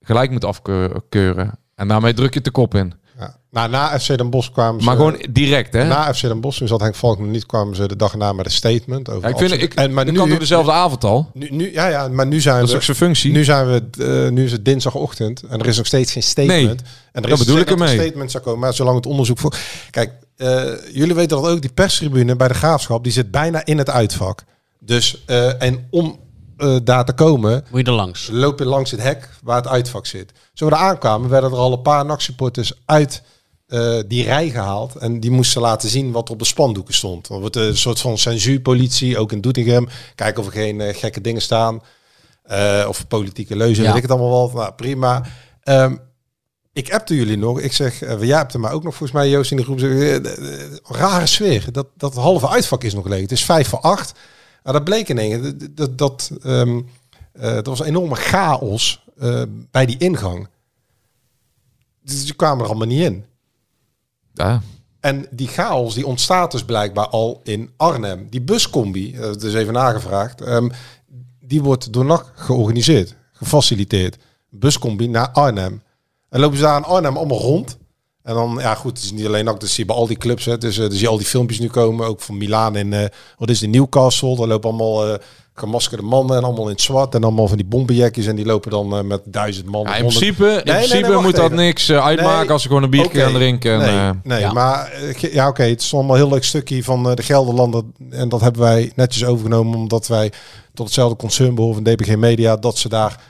gelijk 0.01 0.31
moet 0.31 0.45
afkeuren. 0.45 1.59
En 1.75 1.89
daarmee 1.89 2.15
druk 2.15 2.35
je 2.35 2.41
de 2.41 2.51
kop 2.51 2.75
in. 2.75 2.95
Ja. 3.19 3.37
Nou, 3.51 3.71
na 3.71 3.99
FC 3.99 4.17
Den 4.17 4.31
Bosch 4.31 4.51
kwamen 4.53 4.81
ze... 4.81 4.87
Maar 4.87 4.97
gewoon 4.97 5.27
direct, 5.31 5.73
hè? 5.73 5.85
Na 5.85 6.15
FC 6.15 6.21
Den 6.21 6.41
Bosch, 6.41 6.59
toen 6.59 6.69
zat 6.69 6.81
Henk 6.81 6.95
Valk 6.95 7.19
nog 7.19 7.29
niet, 7.29 7.47
kwamen 7.47 7.77
ze 7.77 7.89
de 7.89 7.97
dag 7.97 8.13
erna 8.13 8.33
met 8.33 8.45
een 8.47 8.53
statement. 8.53 9.09
Over 9.11 9.23
Ja, 9.23 9.29
ik 9.29 9.39
vind, 9.39 9.63
ik, 9.63 9.75
en, 9.75 9.95
maar 9.95 10.05
nu, 10.05 10.13
kan 10.13 10.29
door 10.29 10.39
dezelfde 10.39 10.73
avond 10.73 11.05
al. 11.05 11.31
nu, 11.35 11.49
nu, 11.51 11.73
ja, 11.73 11.87
ja, 11.89 12.09
maar 12.09 12.27
nu 12.27 12.41
zijn 12.41 12.55
Dat 12.55 12.65
is 12.65 12.71
we... 12.71 12.77
ook 12.77 12.83
zijn 12.83 12.97
functie. 12.97 13.33
Nu 13.33 13.45
zijn 13.45 13.67
we, 13.67 13.83
eh, 14.25 14.33
nu 14.33 14.45
is 14.45 14.53
het 14.53 14.65
dinsdagochtend 14.65 15.43
en 15.43 15.61
er 15.61 15.67
is 15.67 15.77
nog 15.77 15.87
steeds 15.87 16.13
geen 16.13 16.23
statement. 16.23 16.83
Nee, 16.83 16.91
en 17.13 17.23
er 17.23 17.29
dat 17.29 17.39
is 17.39 17.45
bedoel 17.45 17.61
ik 17.61 17.67
er 17.67 17.73
ermee. 17.73 17.89
een 17.89 18.01
statement 18.01 18.31
zou 18.31 18.45
komen, 18.45 18.61
maar 18.61 18.75
zolang 18.75 18.97
het 18.97 19.07
onderzoek 19.07 19.39
voor. 19.39 19.57
Kijk, 19.91 20.13
eh, 20.37 20.63
jullie 20.93 21.15
weten 21.15 21.37
dat 21.41 21.47
ook 21.51 21.61
die 21.61 21.73
perstribune 21.73 22.37
bij 22.37 22.49
de 22.49 22.55
graafschap 22.55 23.03
die 23.05 23.13
zit 23.13 23.31
bijna 23.31 23.65
in 23.65 23.79
het 23.79 23.91
uitvak. 23.91 24.45
Dus 24.79 25.23
eh, 25.27 25.63
en 25.63 25.87
om 25.91 26.19
eh, 26.57 26.77
daar 26.85 27.05
te 27.05 27.13
komen, 27.13 27.65
Moet 27.71 27.81
je 27.81 27.87
er 27.87 27.93
langs. 27.93 28.29
loop 28.33 28.59
je 28.59 28.65
langs 28.65 28.91
het 28.91 29.03
hek 29.03 29.29
waar 29.43 29.57
het 29.57 29.67
uitvak 29.69 30.07
zit. 30.07 30.33
Zo 30.53 30.65
we 30.67 30.71
er 30.73 30.77
aankwamen, 30.77 31.29
werden 31.29 31.51
er 31.51 31.57
al 31.57 31.73
een 31.73 31.83
paar 31.83 32.05
NAC-supporters 32.05 32.73
uit 32.85 33.23
eh, 33.67 33.99
die 34.09 34.25
rij 34.25 34.51
gehaald. 34.51 34.97
En 34.97 35.21
die 35.21 35.31
moesten 35.31 35.61
laten 35.61 35.89
zien 35.89 36.13
wat 36.13 36.27
er 36.27 36.33
op 36.33 36.39
de 36.39 36.45
spandoeken 36.45 36.95
stond. 36.95 37.29
Er 37.29 37.41
wordt 37.41 37.57
een 37.57 37.77
soort 37.77 38.01
van 38.01 38.19
censuurpolitie, 38.19 39.19
ook 39.19 39.33
in 39.33 39.41
Doetinchem. 39.41 39.89
Kijken 40.15 40.41
of 40.41 40.47
er 40.47 40.53
geen 40.53 40.81
eh, 40.81 40.97
gekke 40.97 41.21
dingen 41.21 41.43
staan. 41.43 41.81
Of 42.89 43.09
politieke 43.09 43.57
leuzen, 43.57 43.83
Ja. 43.85 43.89
weet 43.89 43.97
ik 44.03 44.09
het 44.09 44.19
allemaal 44.19 44.31
wel. 44.53 44.63
Nou, 44.63 44.73
prima. 44.73 45.23
Ehm, 45.63 45.97
ik 46.73 46.93
appte 46.93 47.15
jullie 47.15 47.37
nog. 47.39 47.61
Ik 47.61 47.73
zeg, 47.73 48.03
eh 48.03 48.23
jij 48.23 48.37
hebt 48.37 48.55
er 48.55 48.61
maar 48.61 48.73
ook 48.73 48.83
nog 48.83 48.95
volgens 48.95 49.19
mij, 49.19 49.29
Joost, 49.29 49.51
in 49.51 49.57
de 49.57 49.63
groep. 49.63 49.79
Zeg, 49.79 49.91
eh, 49.91 50.35
rare 50.83 51.27
sfeer. 51.27 51.65
Dat, 51.73 51.87
dat 51.97 52.15
halve 52.15 52.49
uitvak 52.49 52.85
is 52.85 52.95
nog 52.95 53.07
leeg. 53.07 53.21
Het 53.21 53.33
is 53.33 53.45
vijf 53.45 53.69
voor 53.69 53.81
acht. 53.81 54.13
Maar 54.65 54.73
dat 54.73 54.85
bleek 54.85 55.09
in 55.09 55.19
één. 55.19 55.59
Dat, 55.59 55.77
dat, 55.77 55.99
dat, 55.99 56.31
eh, 56.43 57.57
er 57.57 57.63
was 57.63 57.81
een 57.81 57.87
enorme 57.87 58.15
chaos 58.15 59.05
eh, 59.19 59.43
bij 59.71 59.87
die 59.87 59.99
ingang. 59.99 60.49
Dus 62.03 62.27
je 62.27 62.35
kwamen 62.35 62.63
er 62.65 62.71
allemaal 62.71 62.87
niet 62.87 63.01
in. 63.01 63.25
Ja. 64.33 64.63
En 65.01 65.27
die 65.31 65.49
chaos 65.49 65.95
die 65.95 66.07
ontstaat 66.07 66.51
dus 66.51 66.65
blijkbaar 66.65 67.09
al 67.09 67.41
in 67.43 67.71
Arnhem. 67.77 68.27
Die 68.31 68.41
buscombi, 68.41 69.15
eh, 69.15 69.21
dat 69.21 69.43
is 69.43 69.55
even 69.55 69.73
nagevraagd, 69.73 70.41
ehm, 70.41 70.69
die 71.41 71.63
wordt 71.63 71.93
door 71.93 72.05
NAC 72.05 72.33
georganiseerd, 72.35 73.15
gefaciliteerd. 73.33 74.17
Buscombi 74.51 75.09
naar 75.09 75.31
Arnhem. 75.31 75.83
En 76.29 76.41
lopen 76.41 76.57
ze 76.57 76.63
daar 76.63 76.77
in 76.77 76.85
Arnhem 76.85 77.17
allemaal 77.17 77.41
rond. 77.41 77.79
En 78.25 78.35
dan, 78.35 78.59
ja 78.61 78.75
goed, 78.75 78.91
het 78.97 79.05
is 79.05 79.13
niet 79.13 79.27
alleen 79.27 79.45
NAC, 79.45 79.61
dus 79.61 79.75
zie 79.75 79.85
je 79.85 79.91
bij 79.91 80.01
al 80.01 80.07
die 80.07 80.17
clubs. 80.17 80.45
Hè. 80.45 80.59
Dus, 80.59 80.79
uh, 80.79 80.85
dus 80.85 80.93
zie 80.93 81.03
je 81.03 81.09
al 81.09 81.17
die 81.17 81.27
filmpjes 81.27 81.59
nu 81.59 81.69
komen, 81.69 82.07
ook 82.07 82.21
van 82.21 82.39
Milaan 82.39 82.77
en 82.77 82.93
uh, 82.93 83.05
wat 83.39 83.51
is 83.51 83.61
het, 83.61 83.71
Newcastle. 83.71 84.37
Daar 84.37 84.47
lopen 84.47 84.69
allemaal 84.69 85.09
uh, 85.09 85.15
gemaskerde 85.55 86.03
mannen 86.03 86.37
en 86.37 86.45
allemaal 86.45 86.65
in 86.65 86.73
het 86.73 86.81
zwart. 86.81 87.15
En 87.15 87.23
allemaal 87.23 87.49
van 87.49 87.57
die 87.57 87.67
bombenjekjes 87.67 88.27
en 88.27 88.37
die 88.37 88.45
lopen 88.45 88.71
dan 88.71 89.07
met 89.07 89.21
duizend 89.25 89.67
man. 89.67 89.83
Ja, 89.83 89.95
in 89.95 90.07
principe, 90.07 90.45
in 90.45 90.51
nee, 90.51 90.63
principe 90.65 91.09
nee, 91.09 91.23
moet 91.23 91.37
dat 91.37 91.53
niks 91.53 91.93
uitmaken 91.93 92.53
als 92.53 92.63
ze 92.63 92.69
gewoon 92.69 92.83
een 92.83 92.91
biertje 92.91 93.11
okay. 93.11 93.23
gaan 93.23 93.35
drinken. 93.35 93.81
En, 93.81 94.21
nee, 94.25 94.41
ja. 94.41 94.53
maar 94.53 94.93
ja, 95.21 95.41
oké, 95.41 95.49
okay, 95.49 95.71
het 95.71 95.81
is 95.81 95.95
allemaal 95.95 96.15
een 96.17 96.23
heel 96.23 96.31
leuk 96.31 96.45
stukje 96.45 96.85
van 96.85 97.15
de 97.15 97.23
Gelderlanden. 97.23 97.95
En 98.11 98.29
dat 98.29 98.41
hebben 98.41 98.63
wij 98.63 98.93
netjes 98.97 99.25
overgenomen 99.25 99.79
omdat 99.79 100.07
wij 100.07 100.33
tot 100.75 100.87
hetzelfde 100.87 101.17
concern 101.17 101.55
behoren 101.55 101.85
van 101.85 101.95
DPG 101.95 102.17
Media. 102.17 102.57
Dat 102.57 102.79
ze 102.79 102.89
daar... 102.89 103.21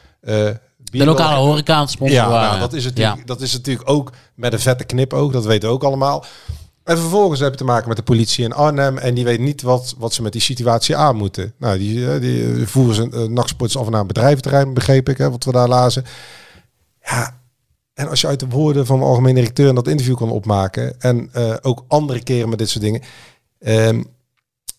de 0.99 1.05
lokale 1.05 1.37
horeca 1.37 1.75
aan 1.75 1.89
sponsor 1.89 2.17
ja, 2.17 2.29
nou, 2.29 2.59
dat, 2.59 2.73
is 2.73 2.85
natuurlijk, 2.85 3.19
ja. 3.19 3.25
dat 3.25 3.41
is 3.41 3.53
natuurlijk 3.53 3.91
ook 3.91 4.13
met 4.35 4.53
een 4.53 4.61
vette 4.61 4.85
knipoog. 4.85 5.33
Dat 5.33 5.45
weten 5.45 5.69
we 5.69 5.75
ook 5.75 5.85
allemaal. 5.85 6.25
En 6.85 6.99
vervolgens 6.99 7.41
heb 7.41 7.51
je 7.51 7.57
te 7.57 7.65
maken 7.65 7.89
met 7.89 7.97
de 7.97 8.03
politie 8.03 8.45
in 8.45 8.53
Arnhem. 8.53 8.99
En 8.99 9.15
die 9.15 9.25
weet 9.25 9.41
niet 9.41 9.63
wat, 9.63 9.95
wat 9.99 10.13
ze 10.13 10.23
met 10.23 10.33
die 10.33 10.41
situatie 10.41 10.97
aan 10.97 11.17
moeten. 11.17 11.55
Nou, 11.59 11.79
die, 11.79 12.19
die 12.19 12.67
voeren 12.67 12.95
ze 12.95 13.09
uh, 13.13 13.23
nachtsports 13.23 13.77
af 13.77 13.89
naar 13.89 14.01
een 14.01 14.07
bedrijventerrein, 14.07 14.75
begreep 14.75 15.09
ik, 15.09 15.19
hè, 15.19 15.31
wat 15.31 15.45
we 15.45 15.53
daar 15.53 15.69
lazen. 15.69 16.05
Ja, 17.03 17.41
en 17.95 18.09
als 18.09 18.21
je 18.21 18.27
uit 18.27 18.41
de 18.41 18.49
woorden 18.49 18.87
van 18.87 18.99
de 18.99 19.05
algemene 19.05 19.35
directeur 19.35 19.69
in 19.69 19.75
dat 19.75 19.89
interview 19.89 20.17
kan 20.17 20.31
opmaken. 20.31 21.01
En 21.01 21.31
uh, 21.37 21.55
ook 21.63 21.85
andere 21.89 22.23
keren 22.23 22.49
met 22.49 22.59
dit 22.59 22.69
soort 22.69 22.85
dingen. 22.85 23.03
Um, 23.59 24.07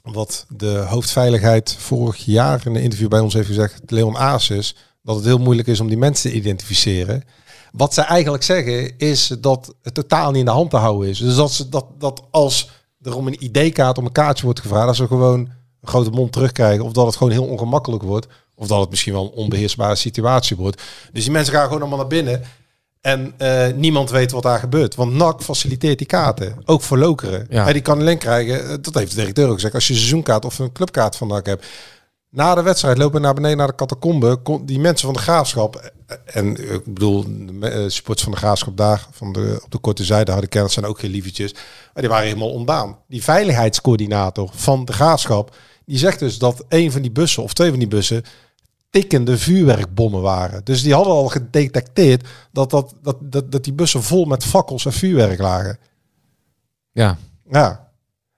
wat 0.02 0.46
de 0.50 0.86
hoofdveiligheid 0.88 1.76
vorig 1.80 2.18
jaar 2.18 2.62
in 2.66 2.76
een 2.76 2.82
interview 2.82 3.08
bij 3.08 3.20
ons 3.20 3.34
heeft 3.34 3.48
gezegd, 3.48 3.82
Leon 3.86 4.18
Asus, 4.18 4.76
dat 5.06 5.16
het 5.16 5.26
heel 5.26 5.38
moeilijk 5.38 5.68
is 5.68 5.80
om 5.80 5.88
die 5.88 5.98
mensen 5.98 6.30
te 6.30 6.36
identificeren. 6.36 7.24
Wat 7.72 7.94
zij 7.94 8.04
eigenlijk 8.04 8.44
zeggen 8.44 8.98
is 8.98 9.28
dat 9.40 9.76
het 9.82 9.94
totaal 9.94 10.32
niet 10.32 10.40
in 10.40 10.46
de 10.46 10.52
hand 10.52 10.70
te 10.70 10.78
houden 10.78 11.10
is. 11.10 11.20
Dus 11.20 11.36
dat, 11.36 11.52
ze, 11.52 11.70
dat, 11.70 11.86
dat 11.98 12.24
als 12.32 12.70
er 13.02 13.16
om 13.16 13.28
een 13.28 13.44
ID-kaart 13.44 13.98
om 13.98 14.06
een 14.06 14.12
kaartje 14.12 14.46
wordt 14.46 14.60
gevraagd, 14.60 14.86
dat 14.86 14.96
ze 14.96 15.08
gewoon 15.08 15.40
een 15.40 15.88
grote 15.88 16.10
mond 16.10 16.32
terugkrijgen. 16.32 16.86
Of 16.86 16.92
dat 16.92 17.06
het 17.06 17.16
gewoon 17.16 17.32
heel 17.32 17.46
ongemakkelijk 17.46 18.04
wordt. 18.04 18.28
Of 18.56 18.68
dat 18.68 18.80
het 18.80 18.90
misschien 18.90 19.14
wel 19.14 19.24
een 19.24 19.32
onbeheersbare 19.32 19.96
situatie 19.96 20.56
wordt. 20.56 20.82
Dus 21.12 21.24
die 21.24 21.32
mensen 21.32 21.54
gaan 21.54 21.64
gewoon 21.64 21.80
allemaal 21.80 21.98
naar 21.98 22.08
binnen. 22.08 22.42
En 23.02 23.34
uh, 23.42 23.68
niemand 23.76 24.10
weet 24.10 24.32
wat 24.32 24.44
daar 24.44 24.60
gebeurt. 24.60 24.96
Want 24.96 25.14
NAC 25.14 25.42
faciliteert 25.42 25.98
die 25.98 26.08
kaarten. 26.08 26.56
Ook 26.66 26.82
voor 26.82 26.98
lokeren. 26.98 27.46
Ja. 27.50 27.68
En 27.68 27.74
die 27.74 27.82
kan 27.82 28.00
alleen 28.00 28.18
krijgen, 28.18 28.82
dat 28.82 28.94
heeft 28.94 29.10
de 29.12 29.18
directeur 29.18 29.48
ook 29.48 29.54
gezegd, 29.54 29.74
als 29.74 29.88
je 29.88 29.94
een 29.94 30.00
seizoenkaart 30.00 30.46
of 30.46 30.60
een 30.60 30.72
clubkaart 30.72 31.16
van 31.16 31.28
NAC 31.28 31.46
hebt. 31.46 31.66
Na 32.36 32.56
de 32.56 32.62
wedstrijd 32.62 32.98
lopen 32.98 33.22
naar 33.22 33.34
beneden 33.34 33.58
naar 33.58 33.68
de 33.68 33.76
catacombe. 33.76 34.40
Die 34.62 34.80
mensen 34.80 35.06
van 35.06 35.16
de 35.16 35.22
graafschap. 35.22 35.92
En 36.26 36.74
ik 36.74 36.84
bedoel, 36.94 37.24
de 37.60 37.90
supporters 37.90 38.24
van 38.24 38.32
de 38.32 38.38
graafschap 38.38 38.78
daar 38.78 39.08
van 39.12 39.34
de, 39.34 39.60
op 39.64 39.72
de 39.72 39.78
korte 39.78 40.04
zijde 40.04 40.32
hadden 40.32 40.50
kennis 40.50 40.74
zijn 40.74 40.86
ook 40.86 41.00
geen 41.00 41.12
lievertjes. 41.12 41.54
Maar 41.54 42.04
die 42.04 42.10
waren 42.10 42.28
helemaal 42.28 42.52
ontdaan. 42.52 42.98
Die 43.08 43.24
veiligheidscoördinator 43.24 44.50
van 44.54 44.86
de 44.86 44.94
graafschap. 44.94 45.56
Die 45.86 45.98
zegt 45.98 46.20
dus 46.20 46.38
dat 46.38 46.66
een 46.70 46.92
van 46.92 47.02
die 47.02 47.12
bussen 47.12 47.44
of 47.44 47.54
twee 47.54 47.70
van 47.70 47.80
die 47.80 47.88
bussen 47.88 48.24
tikkende 48.90 49.38
vuurwerkbommen 49.38 50.22
waren. 50.22 50.64
Dus 50.64 50.82
die 50.84 50.94
hadden 50.94 51.14
al 51.14 51.28
gedetecteerd 51.28 52.28
dat, 52.52 52.70
dat, 52.70 52.94
dat, 53.02 53.18
dat, 53.22 53.52
dat 53.52 53.64
die 53.64 53.74
bussen 53.74 54.04
vol 54.04 54.26
met 54.26 54.46
fakkels 54.46 54.86
en 54.86 54.94
vuurwerk 54.94 55.40
lagen. 55.40 55.80
Ja. 56.92 57.18
Ja. 57.50 57.85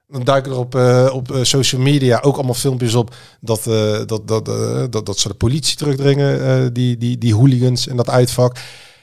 Dan 0.09 0.23
duiken 0.23 0.51
er 0.51 0.57
op, 0.57 0.75
uh, 0.75 1.09
op 1.13 1.31
uh, 1.31 1.43
social 1.43 1.81
media 1.81 2.19
ook 2.21 2.35
allemaal 2.35 2.53
filmpjes 2.53 2.95
op 2.95 3.15
dat, 3.39 3.65
uh, 3.67 4.01
dat, 4.05 4.27
dat, 4.27 4.45
dat, 4.91 5.05
dat 5.05 5.17
ze 5.19 5.27
de 5.27 5.33
politie 5.33 5.77
terugdringen, 5.77 6.73
die, 6.73 6.97
die, 6.97 7.17
die 7.17 7.35
hooligans 7.35 7.87
in 7.87 7.95
dat 7.95 8.09
uitvak. 8.09 8.57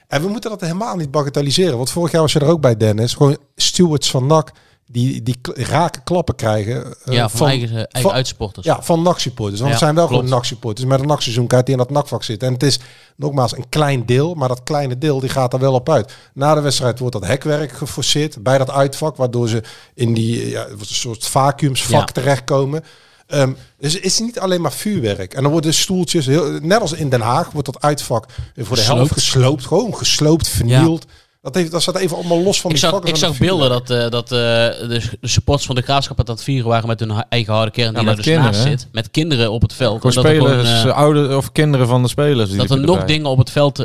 En 0.09 0.23
we 0.23 0.29
moeten 0.29 0.51
dat 0.51 0.61
helemaal 0.61 0.97
niet 0.97 1.11
bagatelliseren. 1.11 1.77
Want 1.77 1.91
vorig 1.91 2.13
jaar 2.13 2.21
was 2.21 2.33
je 2.33 2.39
er 2.39 2.47
ook 2.47 2.61
bij, 2.61 2.77
Dennis. 2.77 3.15
Gewoon 3.15 3.37
stewards 3.57 4.11
van 4.11 4.27
NAC 4.27 4.53
die, 4.87 5.23
die 5.23 5.39
rake 5.43 6.01
klappen 6.05 6.35
krijgen. 6.35 6.95
Uh, 7.07 7.15
ja, 7.15 7.29
van, 7.29 7.39
van 7.39 7.49
eigen, 7.49 7.77
eigen 7.77 8.01
van, 8.01 8.13
uitsporters. 8.13 8.67
Ja, 8.67 8.83
van 8.83 9.03
NAC-supporters. 9.03 9.61
Want 9.61 9.73
ja, 9.73 9.77
het 9.77 9.85
zijn 9.85 9.95
wel 9.95 10.07
klopt. 10.07 10.23
gewoon 10.23 10.37
NAC-supporters 10.37 10.87
met 10.89 11.01
een 11.01 11.07
NAC-seizoenkaart 11.07 11.67
die 11.67 11.75
in 11.75 11.81
dat 11.81 11.91
NAC-vak 11.91 12.23
zit. 12.23 12.43
En 12.43 12.53
het 12.53 12.63
is 12.63 12.81
nogmaals 13.17 13.57
een 13.57 13.69
klein 13.69 14.07
deel, 14.07 14.35
maar 14.35 14.49
dat 14.49 14.63
kleine 14.63 14.99
deel 14.99 15.21
die 15.21 15.29
gaat 15.29 15.53
er 15.53 15.59
wel 15.59 15.75
op 15.75 15.91
uit. 15.91 16.13
Na 16.35 16.55
de 16.55 16.61
wedstrijd 16.61 16.99
wordt 16.99 17.15
dat 17.15 17.27
hekwerk 17.27 17.73
geforceerd 17.73 18.43
bij 18.43 18.59
dat 18.59 18.71
uitvak, 18.71 19.17
waardoor 19.17 19.49
ze 19.49 19.63
in 19.95 20.15
die 20.15 20.49
ja, 20.49 20.67
een 20.67 20.79
soort 20.81 21.27
vacuümsvak 21.27 22.09
ja. 22.09 22.15
terechtkomen. 22.23 22.85
Um, 23.29 23.57
dus 23.79 23.93
het 23.93 24.05
is 24.05 24.21
niet 24.21 24.39
alleen 24.39 24.61
maar 24.61 24.73
vuurwerk. 24.73 25.35
En 25.35 25.43
dan 25.43 25.53
worden 25.53 25.75
stoeltjes, 25.75 26.27
heel, 26.27 26.59
net 26.63 26.81
als 26.81 26.93
in 26.93 27.09
Den 27.09 27.21
Haag, 27.21 27.51
wordt 27.51 27.73
dat 27.73 27.83
uitvak 27.83 28.27
voor 28.57 28.77
de 28.77 28.83
helft 28.83 29.13
gesloopt. 29.13 29.67
Gewoon 29.67 29.97
gesloopt, 29.97 30.49
vernield. 30.49 31.05
Ja. 31.09 31.24
Dat, 31.45 31.55
heeft, 31.55 31.71
dat 31.71 31.83
staat 31.83 31.97
even 31.97 32.17
allemaal 32.17 32.43
los 32.43 32.61
van 32.61 32.71
ik 32.71 32.81
die 32.81 32.89
zag, 32.89 33.03
Ik 33.03 33.17
zag 33.17 33.39
beelden 33.39 33.69
dat, 33.69 33.91
uh, 33.91 34.09
dat 34.09 34.25
uh, 34.25 34.39
de, 34.39 35.03
de 35.21 35.29
supporters 35.29 35.67
van 35.67 35.75
de 35.75 35.83
graafschap 35.83 36.17
het 36.17 36.29
aan 36.29 36.35
het 36.35 36.45
vieren 36.45 36.69
waren 36.69 36.89
met 36.89 37.01
hun 37.01 37.25
eigen 37.29 37.53
harde 37.53 37.71
kern 37.71 37.89
die 37.89 38.01
ja, 38.01 38.07
daar 38.07 38.17
dus 38.17 38.25
kinderen, 38.25 38.53
naast 38.53 38.63
zit. 38.63 38.89
Met 38.93 39.11
kinderen 39.11 39.53
op 39.53 39.63
het 39.63 39.73
veld. 39.73 40.01
Voor 40.01 40.13
spelers, 40.13 40.69
gewoon, 40.69 40.87
uh, 40.87 40.97
oude 40.97 41.37
of 41.37 41.53
kinderen 41.53 41.87
van 41.87 42.03
de 42.03 42.09
spelers. 42.09 42.49
Die 42.49 42.59
dat 42.59 42.71
er 42.71 42.81
nog 42.81 43.05
dingen 43.05 43.27
op 43.27 43.39
het 43.39 43.51
veld, 43.51 43.77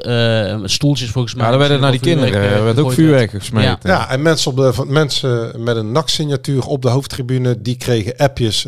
stoeltjes 0.64 1.10
volgens 1.10 1.34
mij. 1.34 1.43
Ja, 1.45 1.49
dan 1.49 1.60
werden 1.60 1.80
naar 1.80 1.91
die 1.91 1.99
kinderen. 1.99 2.41
Er 2.41 2.64
werd 2.64 2.80
ook 2.80 2.91
vuurwerk 2.91 3.30
gesmeten. 3.30 3.80
Ja. 3.84 3.89
ja, 3.89 4.10
en 4.10 4.22
mensen, 4.22 4.51
op 4.51 4.57
de, 4.57 4.74
van, 4.74 4.91
mensen 4.91 5.64
met 5.64 5.76
een 5.76 5.91
NAC-signatuur 5.91 6.66
op 6.66 6.82
de 6.82 6.89
hoofdtribune, 6.89 7.62
die 7.62 7.78
kregen 7.78 8.14
appjes 8.18 8.68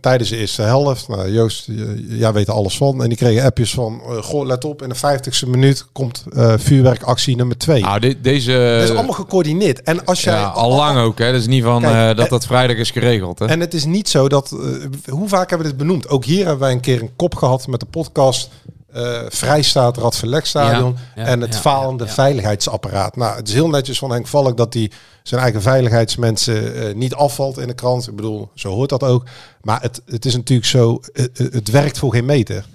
tijdens 0.00 0.30
de 0.30 0.36
eerste 0.36 0.62
helft. 0.62 1.08
Nou, 1.08 1.32
Joost, 1.32 1.68
jij 2.08 2.32
weet 2.32 2.48
er 2.48 2.54
alles 2.54 2.76
van. 2.76 3.02
En 3.02 3.08
die 3.08 3.18
kregen 3.18 3.44
appjes 3.44 3.70
van, 3.70 4.00
goh, 4.20 4.46
let 4.46 4.64
op, 4.64 4.82
in 4.82 4.88
de 4.88 4.96
50ste 4.96 5.48
minuut 5.48 5.86
komt 5.92 6.24
vuurwerkactie 6.56 7.36
nummer 7.36 7.58
2. 7.58 7.82
Nou, 7.82 8.00
dit, 8.00 8.27
deze... 8.30 8.76
Dat 8.78 8.88
is 8.88 8.96
allemaal 8.96 9.14
gecoördineerd. 9.14 9.82
En 9.82 10.04
als 10.04 10.22
jij... 10.22 10.34
Ja, 10.34 10.46
al 10.46 10.74
lang 10.74 10.98
ook. 10.98 11.18
Hè? 11.18 11.32
Dat 11.32 11.40
is 11.40 11.46
niet 11.46 11.62
van 11.62 11.82
Kijk, 11.82 12.10
uh, 12.10 12.16
dat 12.16 12.28
dat 12.28 12.46
vrijdag 12.46 12.76
is 12.76 12.90
geregeld. 12.90 13.38
Hè? 13.38 13.46
En 13.46 13.60
het 13.60 13.74
is 13.74 13.84
niet 13.84 14.08
zo 14.08 14.28
dat... 14.28 14.52
Uh, 14.54 14.84
hoe 15.08 15.28
vaak 15.28 15.48
hebben 15.48 15.66
we 15.66 15.72
dit 15.72 15.86
benoemd? 15.86 16.08
Ook 16.08 16.24
hier 16.24 16.38
hebben 16.38 16.58
wij 16.58 16.72
een 16.72 16.80
keer 16.80 17.02
een 17.02 17.16
kop 17.16 17.34
gehad 17.34 17.66
met 17.66 17.80
de 17.80 17.86
podcast... 17.86 18.50
Uh, 18.96 19.18
Vrijstaat 19.28 19.96
Radverlegstadion 19.96 20.96
ja, 21.14 21.22
ja, 21.22 21.28
en 21.28 21.40
het 21.40 21.54
ja, 21.54 21.60
falende 21.60 22.06
veiligheidsapparaat. 22.06 23.16
Nou, 23.16 23.36
het 23.36 23.48
is 23.48 23.54
heel 23.54 23.68
netjes 23.68 23.98
van 23.98 24.10
Henk 24.10 24.26
Valk 24.26 24.56
dat 24.56 24.74
hij 24.74 24.90
zijn 25.22 25.40
eigen 25.40 25.62
veiligheidsmensen 25.62 26.76
uh, 26.76 26.94
niet 26.94 27.14
afvalt 27.14 27.58
in 27.58 27.66
de 27.66 27.74
krant. 27.74 28.08
Ik 28.08 28.16
bedoel, 28.16 28.50
zo 28.54 28.70
hoort 28.70 28.88
dat 28.88 29.02
ook. 29.02 29.24
Maar 29.62 29.82
het, 29.82 30.02
het 30.06 30.24
is 30.24 30.36
natuurlijk 30.36 30.68
zo, 30.68 31.00
het, 31.12 31.38
het 31.38 31.70
werkt 31.70 31.98
voor 31.98 32.12
geen 32.12 32.24
meter. 32.24 32.66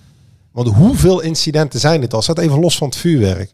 Want 0.51 0.67
hoeveel 0.67 1.19
incidenten 1.21 1.79
zijn 1.79 2.01
dit 2.01 2.13
al? 2.13 2.21
Zet 2.21 2.37
even 2.37 2.59
los 2.59 2.77
van 2.77 2.87
het 2.87 2.97
vuurwerk. 2.97 3.53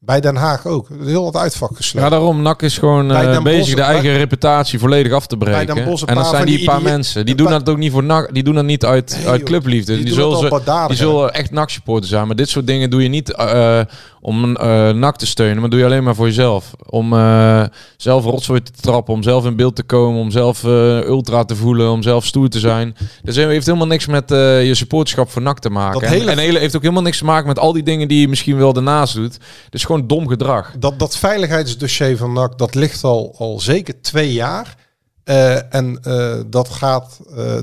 Bij 0.00 0.20
Den 0.20 0.36
Haag 0.36 0.66
ook. 0.66 0.88
Heel 1.04 1.24
wat 1.24 1.36
uitvak. 1.36 1.70
Ja, 1.78 2.08
daarom. 2.08 2.42
NAC 2.42 2.62
is 2.62 2.78
gewoon 2.78 3.10
uh, 3.10 3.42
bezig 3.42 3.74
de 3.74 3.82
eigen 3.82 4.02
bij, 4.02 4.16
reputatie 4.16 4.78
volledig 4.78 5.12
af 5.12 5.26
te 5.26 5.36
breken. 5.36 5.76
en 6.06 6.14
dan 6.14 6.24
zijn 6.24 6.46
die, 6.46 6.56
die 6.56 6.66
paar 6.66 6.82
mensen. 6.82 7.26
Die 7.26 7.34
doen 7.34 7.50
dat 7.50 7.68
ook 7.68 7.76
niet 7.76 7.92
voor 7.92 8.04
NAC. 8.04 8.34
Die 8.34 8.42
doen 8.42 8.54
dat 8.54 8.64
niet 8.64 8.84
uit, 8.84 9.16
nee, 9.18 9.28
uit 9.28 9.42
clubliefde. 9.42 9.94
Die, 9.94 10.04
die 10.04 10.14
zullen, 10.14 10.38
ze, 10.38 10.84
die 10.86 10.96
zullen 10.96 11.32
echt 11.34 11.50
NAC-supporters 11.50 12.10
zijn. 12.10 12.26
Maar 12.26 12.36
dit 12.36 12.48
soort 12.48 12.66
dingen 12.66 12.90
doe 12.90 13.02
je 13.02 13.08
niet 13.08 13.34
uh, 13.38 13.80
om 14.28 14.44
uh, 14.44 14.90
NAC 14.90 15.16
te 15.16 15.26
steunen. 15.26 15.60
Maar 15.60 15.70
doe 15.70 15.78
je 15.78 15.84
alleen 15.84 16.02
maar 16.02 16.14
voor 16.14 16.26
jezelf. 16.26 16.70
Om 16.86 17.12
uh, 17.12 17.64
zelf 17.96 18.24
rotzooi 18.24 18.62
te 18.62 18.72
trappen. 18.80 19.14
Om 19.14 19.22
zelf 19.22 19.44
in 19.44 19.56
beeld 19.56 19.76
te 19.76 19.82
komen. 19.82 20.20
Om 20.20 20.30
zelf 20.30 20.64
uh, 20.64 21.04
ultra 21.04 21.44
te 21.44 21.56
voelen. 21.56 21.90
Om 21.90 22.02
zelf 22.02 22.24
stoer 22.24 22.48
te 22.48 22.58
zijn. 22.58 22.96
Dus 23.22 23.36
het 23.36 23.46
heeft 23.46 23.66
helemaal 23.66 23.86
niks 23.86 24.06
met 24.06 24.30
uh, 24.30 24.66
je 24.66 24.74
supporterschap 24.74 25.30
voor 25.30 25.42
NAC 25.42 25.58
te 25.58 25.70
maken. 25.70 26.00
Dat 26.00 26.10
hele... 26.10 26.30
En, 26.30 26.38
en 26.38 26.56
heeft 26.56 26.76
ook 26.76 26.82
helemaal 26.82 27.02
niks 27.02 27.18
te 27.18 27.24
maken 27.24 27.46
met 27.46 27.58
al 27.58 27.72
die 27.72 27.82
dingen 27.82 28.08
die 28.08 28.20
je 28.20 28.28
misschien 28.28 28.56
wel 28.56 28.72
daarnaast 28.72 29.14
doet. 29.14 29.38
Dus 29.70 29.84
gewoon 29.84 30.06
dom 30.06 30.28
gedrag. 30.28 30.72
Dat, 30.78 30.98
dat 30.98 31.16
veiligheidsdossier 31.16 32.16
van 32.16 32.32
NAC, 32.32 32.58
dat 32.58 32.74
ligt 32.74 33.04
al, 33.04 33.34
al 33.38 33.60
zeker 33.60 34.00
twee 34.00 34.32
jaar. 34.32 34.76
Uh, 35.24 35.74
en 35.74 36.00
uh, 36.06 36.34
dat 36.46 36.68
gaat, 36.68 37.20
uh, 37.36 37.58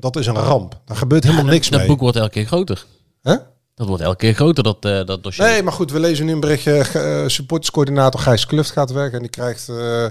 dat 0.00 0.16
is 0.16 0.26
een 0.26 0.34
ramp. 0.34 0.80
Daar 0.84 0.96
gebeurt 0.96 1.24
helemaal 1.24 1.44
ja, 1.44 1.50
niks 1.50 1.68
dat 1.68 1.78
mee. 1.78 1.88
Dat 1.88 1.88
boek 1.88 2.00
wordt 2.00 2.16
elke 2.16 2.30
keer 2.30 2.46
groter. 2.46 2.84
Huh? 3.22 3.36
Dat 3.78 3.86
wordt 3.86 4.02
elke 4.02 4.16
keer 4.16 4.34
groter, 4.34 4.62
dat, 4.62 4.84
uh, 4.84 5.04
dat 5.04 5.22
dossier. 5.22 5.46
Nee, 5.46 5.62
maar 5.62 5.72
goed, 5.72 5.90
we 5.90 6.00
lezen 6.00 6.26
nu 6.26 6.32
een 6.32 6.40
berichtje. 6.40 6.86
Uh, 6.96 7.28
supporterscoördinator 7.28 8.20
Gijs 8.20 8.46
Kluft 8.46 8.70
gaat 8.70 8.90
weg 8.90 9.10
en 9.10 9.18
die 9.18 9.28
krijgt 9.28 9.68
uh, 9.68 10.06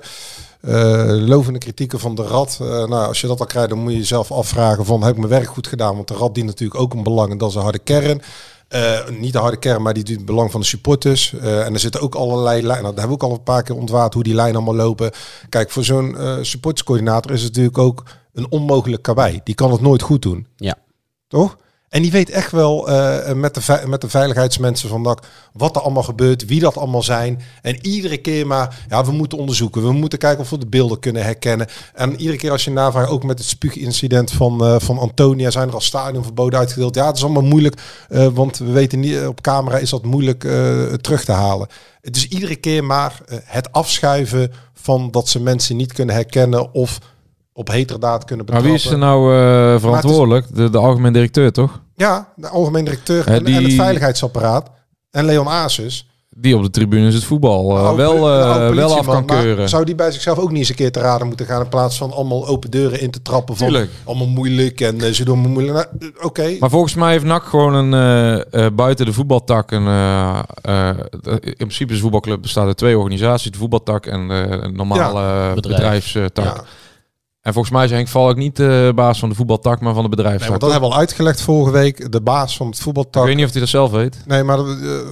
lovende 1.27 1.59
kritieken 1.59 1.99
van 1.99 2.15
de 2.15 2.23
rad. 2.23 2.57
nou, 2.59 2.91
als 2.91 3.21
je 3.21 3.27
dat 3.27 3.39
al 3.39 3.45
krijgt, 3.45 3.69
dan 3.69 3.77
moet 3.77 3.91
je 3.91 3.97
jezelf 3.97 4.31
afvragen 4.31 4.85
van 4.85 5.01
heb 5.01 5.11
ik 5.11 5.17
mijn 5.17 5.29
werk 5.29 5.47
goed 5.47 5.67
gedaan? 5.67 5.95
Want 5.95 6.07
de 6.07 6.13
rad 6.13 6.35
dient 6.35 6.47
natuurlijk 6.47 6.79
ook 6.79 6.93
een 6.93 7.03
belang 7.03 7.31
en 7.31 7.37
dat 7.37 7.49
is 7.49 7.55
een 7.55 7.61
harde 7.61 7.79
kern. 7.79 8.21
Niet 9.19 9.33
de 9.33 9.39
harde 9.39 9.57
kern, 9.57 9.81
maar 9.81 9.93
die 9.93 10.03
doet 10.03 10.15
het 10.15 10.25
belang 10.25 10.51
van 10.51 10.59
de 10.59 10.65
supporters. 10.65 11.33
En 11.41 11.73
er 11.73 11.79
zitten 11.79 12.01
ook 12.01 12.15
allerlei 12.15 12.61
lijnen. 12.61 12.83
Nou, 12.83 12.95
daar 12.95 13.07
hebben 13.07 13.17
we 13.17 13.23
ook 13.23 13.31
al 13.31 13.37
een 13.37 13.43
paar 13.43 13.63
keer 13.63 13.75
ontwaard 13.75 14.13
hoe 14.13 14.23
die 14.23 14.35
lijnen 14.35 14.55
allemaal 14.55 14.85
lopen. 14.85 15.11
Kijk, 15.49 15.71
voor 15.71 15.83
zo'n 15.83 16.17
supporterscoördinator 16.41 17.31
is 17.31 17.43
het 17.43 17.49
natuurlijk 17.49 17.77
ook 17.77 18.03
een 18.33 18.51
onmogelijk 18.51 19.01
karwei. 19.01 19.41
Die 19.43 19.55
kan 19.55 19.71
het 19.71 19.81
nooit 19.81 20.01
goed 20.01 20.21
doen. 20.21 20.47
Ja. 20.55 20.75
Toch? 21.27 21.57
En 21.89 22.01
die 22.01 22.11
weet 22.11 22.29
echt 22.29 22.51
wel 22.51 22.89
eh, 22.89 23.33
met, 23.33 23.53
de 23.53 23.83
met 23.85 24.01
de 24.01 24.09
veiligheidsmensen 24.09 24.89
van 24.89 25.01
NAC 25.01 25.19
wat 25.53 25.75
er 25.75 25.81
allemaal 25.81 26.03
gebeurt, 26.03 26.45
wie 26.45 26.59
dat 26.59 26.77
allemaal 26.77 27.03
zijn. 27.03 27.41
En 27.61 27.85
iedere 27.85 28.17
keer 28.17 28.47
maar, 28.47 28.85
ja, 28.89 29.05
we 29.05 29.11
moeten 29.11 29.37
onderzoeken. 29.37 29.81
We 29.81 29.91
moeten 29.91 30.19
kijken 30.19 30.43
of 30.43 30.49
we 30.49 30.57
de 30.57 30.67
beelden 30.67 30.99
kunnen 30.99 31.23
herkennen. 31.23 31.67
En 31.93 32.15
iedere 32.19 32.37
keer 32.37 32.51
als 32.51 32.63
je 32.65 32.71
navraagt, 32.71 33.09
ook 33.09 33.23
met 33.23 33.39
het 33.39 33.47
spuugincident 33.47 34.31
van, 34.31 34.63
eh, 34.63 34.75
van 34.79 34.97
Antonia, 34.97 35.51
zijn 35.51 35.67
er 35.67 35.73
al 35.73 35.81
stadionverboden 35.81 36.59
uitgedeeld. 36.59 36.95
Ja, 36.95 37.07
het 37.07 37.17
is 37.17 37.23
allemaal 37.23 37.43
moeilijk, 37.43 37.81
eh, 38.09 38.27
want 38.27 38.57
we 38.57 38.71
weten 38.71 38.99
niet, 38.99 39.27
op 39.27 39.41
camera 39.41 39.77
is 39.77 39.89
dat 39.89 40.05
moeilijk 40.05 40.39
terug 41.01 41.23
te 41.25 41.31
halen. 41.31 41.67
Is 42.01 42.27
iedere 42.27 42.55
keer 42.55 42.83
maar 42.83 43.21
het 43.43 43.71
afschuiven 43.71 44.51
van 44.73 45.11
dat 45.11 45.29
ze 45.29 45.41
mensen 45.41 45.75
niet 45.75 45.93
kunnen 45.93 46.15
herkennen 46.15 46.73
of 46.73 46.99
op 47.57 47.67
heterdaad 47.71 48.25
kunnen 48.25 48.45
Maar 48.45 48.55
betrappen. 48.55 48.81
wie 48.81 48.87
is 48.87 48.91
er 48.91 48.97
nou 48.97 49.33
eh, 49.33 49.79
verantwoordelijk? 49.79 50.55
De, 50.55 50.69
de 50.69 50.77
algemeen 50.77 51.13
directeur, 51.13 51.51
toch? 51.51 51.79
Ja, 51.95 52.33
de 52.35 52.47
algemeen 52.47 52.83
directeur 52.83 53.27
en, 53.27 53.43
die- 53.43 53.55
en 53.55 53.63
het 53.63 53.73
veiligheidsapparaat. 53.73 54.69
En 55.11 55.25
Leon 55.25 55.47
Asus. 55.47 56.07
Die 56.39 56.55
op 56.57 56.63
de 56.63 56.69
tribunes 56.69 57.13
het 57.13 57.23
voetbal 57.23 57.77
eh, 57.77 57.95
wel, 57.95 58.13
eh, 58.15 58.69
wel 58.69 58.97
af 58.97 59.05
kan 59.05 59.25
maar 59.25 59.41
keuren. 59.41 59.69
Zou 59.69 59.85
die 59.85 59.95
bij 59.95 60.11
zichzelf 60.11 60.37
ook 60.37 60.49
niet 60.49 60.57
eens 60.57 60.69
een 60.69 60.75
keer 60.75 60.91
te 60.91 60.99
raden 60.99 61.27
moeten 61.27 61.45
gaan... 61.45 61.61
in 61.61 61.69
plaats 61.69 61.97
van 61.97 62.11
allemaal 62.13 62.47
open 62.47 62.71
deuren 62.71 63.01
in 63.01 63.11
te 63.11 63.21
trappen 63.21 63.57
van... 63.57 63.67
Tuurlijk. 63.67 63.91
allemaal 64.03 64.27
moeilijk 64.27 64.81
en 64.81 65.15
ze 65.15 65.25
doen 65.25 65.41
me 65.41 65.47
moeilijk. 65.47 65.89
Nou, 65.99 66.11
Oké, 66.21 66.55
Maar 66.59 66.69
volgens 66.69 66.95
mij 66.95 67.11
heeft 67.11 67.23
NAC 67.25 67.43
gewoon 67.43 67.73
een 67.93 68.75
buiten 68.75 69.05
de 69.05 69.13
voetbaltak 69.13 69.71
een. 69.71 69.87
in 71.41 71.55
principe 71.57 71.89
is 71.91 71.95
de 71.95 72.01
voetbalclub 72.01 72.41
bestaat 72.41 72.65
uit 72.67 72.77
twee 72.77 72.97
organisaties: 72.97 73.51
de 73.51 73.57
voetbaltak 73.57 74.05
en 74.05 74.27
de 74.27 74.59
een 74.61 74.75
normale 74.75 75.53
Bedrijf. 75.55 75.77
bedrijfstak. 75.77 76.45
ja. 76.45 76.63
En 77.47 77.53
volgens 77.53 77.73
mij 77.73 77.85
is 77.85 77.91
Henk 77.91 78.07
Valk 78.07 78.35
niet 78.37 78.55
de 78.55 78.91
baas 78.95 79.19
van 79.19 79.29
de 79.29 79.35
voetbaltak, 79.35 79.79
maar 79.79 79.93
van 79.93 80.03
de 80.03 80.07
Nee, 80.07 80.17
bedrijfstak. 80.17 80.49
want 80.49 80.61
dat 80.61 80.71
hebben 80.71 80.89
we 80.89 80.95
al 80.95 81.01
uitgelegd 81.01 81.41
vorige 81.41 81.71
week. 81.71 82.11
De 82.11 82.21
baas 82.21 82.57
van 82.57 82.67
het 82.67 82.75
Ik 82.75 82.81
voetbaltak... 82.81 83.25
weet 83.25 83.35
niet 83.35 83.45
of 83.45 83.51
hij 83.51 83.59
dat 83.59 83.69
zelf 83.69 83.91
weet. 83.91 84.17
Nee, 84.25 84.43
maar 84.43 84.59
eh, 84.59 84.65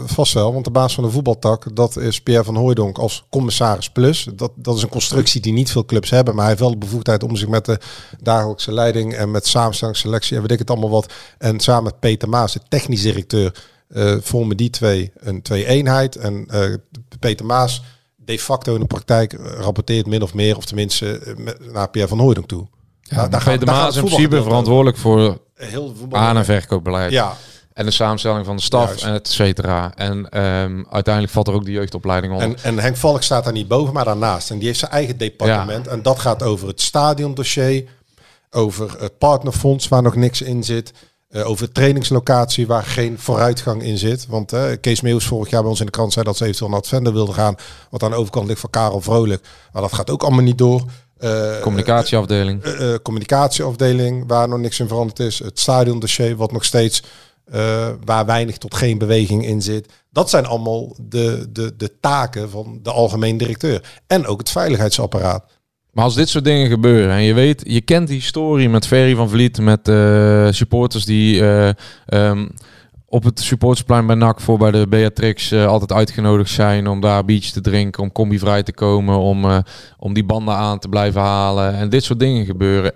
vast 0.05 0.33
wel. 0.33 0.53
Want 0.53 0.65
de 0.65 0.71
baas 0.71 0.93
van 0.93 1.03
de 1.03 1.09
voetbaltak, 1.09 1.75
dat 1.75 1.97
is 1.97 2.21
Pierre 2.21 2.43
van 2.43 2.55
Hooijdonk 2.55 2.97
als 2.97 3.25
commissaris 3.29 3.89
plus. 3.89 4.27
Dat, 4.35 4.51
dat 4.55 4.75
is 4.75 4.81
een 4.81 4.89
constructie 4.89 5.41
die 5.41 5.53
niet 5.53 5.71
veel 5.71 5.85
clubs 5.85 6.09
hebben. 6.09 6.33
Maar 6.33 6.41
hij 6.43 6.51
heeft 6.51 6.63
wel 6.65 6.79
de 6.79 6.85
bevoegdheid 6.85 7.23
om 7.23 7.35
zich 7.35 7.47
met 7.47 7.65
de 7.65 7.79
dagelijkse 8.21 8.73
leiding 8.73 9.13
en 9.13 9.31
met 9.31 9.47
samenstelling, 9.47 9.97
selectie 9.97 10.35
en 10.35 10.41
weet 10.41 10.51
ik 10.51 10.59
het 10.59 10.69
allemaal 10.69 10.89
wat. 10.89 11.13
En 11.37 11.59
samen 11.59 11.83
met 11.83 11.99
Peter 11.99 12.29
Maas, 12.29 12.53
de 12.53 12.59
technisch 12.69 13.01
directeur, 13.01 13.55
eh, 13.87 14.15
vormen 14.21 14.57
die 14.57 14.69
twee 14.69 15.11
een 15.15 15.41
twee-eenheid. 15.41 16.15
En 16.15 16.45
eh, 16.47 16.73
Peter 17.19 17.45
Maas 17.45 17.81
de 18.25 18.39
facto 18.39 18.73
in 18.73 18.79
de 18.79 18.85
praktijk 18.87 19.33
eh, 19.33 19.45
rapporteert 19.59 20.05
min 20.05 20.21
of 20.21 20.33
meer, 20.33 20.57
of 20.57 20.65
tenminste 20.65 21.19
eh, 21.19 21.33
naar 21.71 21.89
Pierre 21.89 22.09
van 22.09 22.19
Hooijdonk 22.19 22.47
toe. 22.47 22.67
Ja, 23.01 23.27
daar 23.27 23.41
gaat- 23.41 23.53
gaat 23.53 23.65
Maas 23.65 23.95
het 23.95 24.03
in 24.03 24.09
principe 24.09 24.43
verantwoordelijk 24.43 24.97
voor 24.97 25.37
Heel 25.55 25.93
aan- 26.11 26.37
en 26.37 26.45
verkoopbeleid. 26.45 27.11
Ja, 27.11 27.33
En 27.73 27.85
de 27.85 27.91
samenstelling 27.91 28.45
van 28.45 28.55
de 28.55 28.61
staf, 28.61 28.87
Juist. 28.87 29.03
en 29.03 29.13
et 29.13 29.27
cetera. 29.27 29.91
En 29.95 30.29
ehm, 30.29 30.83
uiteindelijk 30.89 31.33
valt 31.33 31.47
er 31.47 31.53
ook 31.53 31.65
de 31.65 31.71
jeugdopleiding 31.71 32.33
onder. 32.33 32.47
En, 32.47 32.63
en 32.63 32.79
Henk 32.79 32.95
Valk 32.95 33.23
staat 33.23 33.43
daar 33.43 33.53
niet 33.53 33.67
boven, 33.67 33.93
maar 33.93 34.05
daarnaast. 34.05 34.51
En 34.51 34.57
die 34.57 34.67
heeft 34.67 34.79
zijn 34.79 34.91
eigen 34.91 35.17
departement. 35.17 35.87
En 35.87 36.01
dat 36.01 36.19
gaat 36.19 36.43
over 36.43 36.67
het 36.67 36.81
stadiondossier, 36.81 37.83
over 38.51 38.95
het 38.99 39.17
partnerfonds 39.17 39.87
waar 39.87 40.01
nog 40.01 40.15
niks 40.15 40.41
in 40.41 40.63
zit. 40.63 40.93
Eh, 41.35 41.49
over 41.49 41.71
trainingslocatie 41.71 42.67
waar 42.67 42.83
geen 42.83 43.19
vooruitgang 43.19 43.83
in 43.83 43.97
zit. 43.97 44.27
Want 44.27 44.53
eh, 44.53 44.63
Kees 44.81 45.01
Meeuws 45.01 45.25
vorig 45.25 45.49
jaar 45.49 45.61
bij 45.61 45.69
ons 45.69 45.79
in 45.79 45.85
de 45.85 45.91
krant 45.91 46.13
zei 46.13 46.25
dat 46.25 46.37
ze 46.37 46.43
eventueel 46.43 46.69
naar 46.69 46.79
het 46.79 46.87
Vende 46.87 47.11
wilde 47.11 47.33
gaan. 47.33 47.55
Wat 47.89 48.03
aan 48.03 48.09
de 48.09 48.15
overkant 48.17 48.47
ligt 48.47 48.59
van 48.59 48.69
Karel 48.69 49.01
Vrolijk. 49.01 49.47
Maar 49.71 49.81
dat 49.81 49.93
gaat 49.93 50.09
ook 50.09 50.23
allemaal 50.23 50.43
niet 50.43 50.57
door. 50.57 50.83
Eh, 51.17 51.59
Communicatieafdeling. 51.61 52.63
communicatieafdeling 53.01 54.23
waar 54.27 54.47
nog 54.47 54.59
niks 54.59 54.79
in 54.79 54.87
veranderd 54.87 55.19
is. 55.19 55.39
Het 55.39 55.59
stadiondossier 55.59 56.35
wat 56.35 56.51
nog 56.51 56.63
steeds 56.63 57.03
waar 58.05 58.25
weinig 58.25 58.57
tot 58.57 58.75
geen 58.75 58.97
beweging 58.97 59.45
in 59.45 59.61
zit. 59.61 59.93
Dat 60.09 60.29
zijn 60.29 60.45
allemaal 60.45 60.95
de, 61.01 61.47
de, 61.49 61.75
de 61.75 61.99
taken 61.99 62.49
van 62.49 62.79
de 62.83 62.91
algemeen 62.91 63.37
directeur. 63.37 64.01
En 64.07 64.25
ook 64.27 64.39
het 64.39 64.49
veiligheidsapparaat. 64.49 65.43
Maar 65.95 66.03
als 66.03 66.15
dit 66.15 66.29
soort 66.29 66.43
dingen 66.43 66.69
gebeuren 66.69 67.15
en 67.15 67.21
je 67.21 67.33
weet, 67.33 67.63
je 67.67 67.81
kent 67.81 68.07
die 68.07 68.17
historie 68.17 68.69
met 68.69 68.87
Ferry 68.87 69.15
van 69.15 69.29
Vliet, 69.29 69.59
met 69.59 69.87
eh, 69.87 70.47
supporters 70.49 71.05
die 71.05 71.41
eh, 71.41 71.69
ehm, 72.05 72.47
op 73.05 73.23
het 73.23 73.39
supportersplein 73.39 74.05
bij 74.05 74.15
NAC 74.15 74.41
voor 74.41 74.57
bij 74.57 74.71
de 74.71 74.87
Beatrix 74.87 75.51
eh, 75.51 75.65
altijd 75.65 75.91
uitgenodigd 75.91 76.49
zijn 76.49 76.87
om 76.87 77.01
daar 77.01 77.25
beach 77.25 77.45
te 77.45 77.61
drinken, 77.61 78.03
om 78.03 78.11
combi 78.11 78.39
vrij 78.39 78.63
te 78.63 78.73
komen, 78.73 79.17
om, 79.17 79.63
om 79.97 80.13
die 80.13 80.25
banden 80.25 80.55
aan 80.55 80.79
te 80.79 80.89
blijven 80.89 81.21
halen 81.21 81.75
en 81.75 81.89
dit 81.89 82.03
soort 82.03 82.19
dingen 82.19 82.45
gebeuren. 82.45 82.93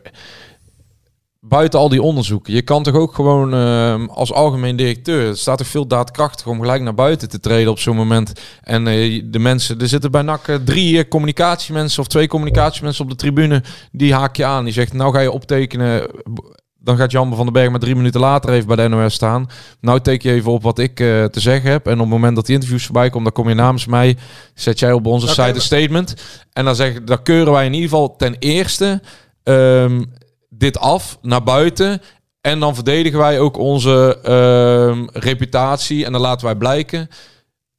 Buiten 1.42 1.80
al 1.80 1.90
die 1.90 2.02
onderzoeken, 2.02 2.54
je 2.54 2.62
kan 2.62 2.84
toch 2.84 2.94
ook 2.94 3.16
gewoon 3.16 3.54
ehm, 3.54 4.06
als 4.06 4.34
algemeen 4.34 4.76
directeur, 4.76 5.28
het 5.28 5.38
staat 5.38 5.58
toch 5.58 5.68
veel 5.68 5.88
daadkrachtig 5.88 6.48
om 6.48 6.60
gelijk 6.60 6.82
naar 6.82 6.94
buiten 6.94 7.30
te 7.30 7.40
treden 7.40 7.72
op 7.72 7.80
zo'n 7.80 7.96
moment. 7.96 8.34
En 8.62 8.88
eh, 8.88 9.24
de 9.26 9.40
mensen, 9.40 9.80
er 9.80 9.88
zitten 9.88 10.12
bij 10.12 10.22
NAC 10.22 10.48
eh, 10.48 10.56
drie 10.56 10.98
eh, 10.98 11.10
communicatiemensen 11.10 12.02
of 12.02 12.08
twee 12.08 12.28
communicatiemensen 12.28 13.04
op 13.04 13.10
de 13.10 13.16
tribune, 13.16 13.64
die 13.92 14.14
haak 14.14 14.36
je 14.36 14.46
aan. 14.46 14.64
Die 14.64 14.74
zegt, 14.74 14.94
nou 14.94 15.14
ga 15.14 15.20
je 15.20 15.32
optekenen, 15.32 16.08
dan 16.80 16.98
gaat 16.98 17.12
Jan 17.12 17.36
van 17.36 17.46
den 17.46 17.54
Berg 17.54 17.70
maar 17.70 17.80
drie 17.80 17.96
minuten 17.96 18.20
later 18.20 18.50
even 18.50 18.68
bij 18.68 18.76
de 18.76 18.88
NOS 18.88 19.14
staan. 19.14 19.48
Nou 19.82 20.00
teken 20.00 20.30
je 20.30 20.36
even 20.36 20.52
op 20.52 20.64
wat 20.64 20.80
ik 20.80 20.96
te 20.96 21.30
zeggen 21.32 21.72
heb. 21.72 21.88
En 21.88 21.94
op 21.94 22.00
het 22.00 22.10
moment 22.10 22.36
dat 22.36 22.46
die 22.46 22.56
interviews 22.56 22.86
voorbij 22.86 23.10
komen, 23.10 23.24
dan 23.24 23.44
kom 23.44 23.50
je 23.50 23.56
namens 23.56 23.86
mij, 23.86 24.18
zet 24.54 24.80
jij 24.80 24.92
op 24.92 25.06
onze 25.06 25.28
site 25.28 25.56
een 25.56 25.62
statement. 25.62 26.14
En 26.54 26.66
dan 26.66 26.76
zeg 26.76 27.04
dan 27.04 27.24
keuren 27.24 27.54
wij 27.54 27.66
in 27.66 27.74
ieder 27.74 27.90
geval 27.90 28.16
ten 28.16 28.36
eerste 28.40 29.02
ehm, 29.44 30.02
dit 30.60 30.80
af 30.80 31.18
naar 31.22 31.44
buiten. 31.44 32.02
En 32.42 32.60
dan 32.60 32.76
verdedigen 32.76 33.20
wij 33.20 33.40
ook 33.40 33.58
onze 33.58 34.20
ehm, 34.24 35.08
reputatie. 35.14 36.06
En 36.06 36.12
dan 36.12 36.22
laten 36.22 36.46
wij 36.46 36.56
blijken 36.56 37.08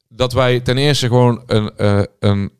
dat 0.07 0.33
wij 0.33 0.59
ten 0.59 0.77
eerste 0.77 1.07
gewoon 1.07 1.43
een, 1.45 1.71
eh, 1.77 2.01
een 2.19 2.51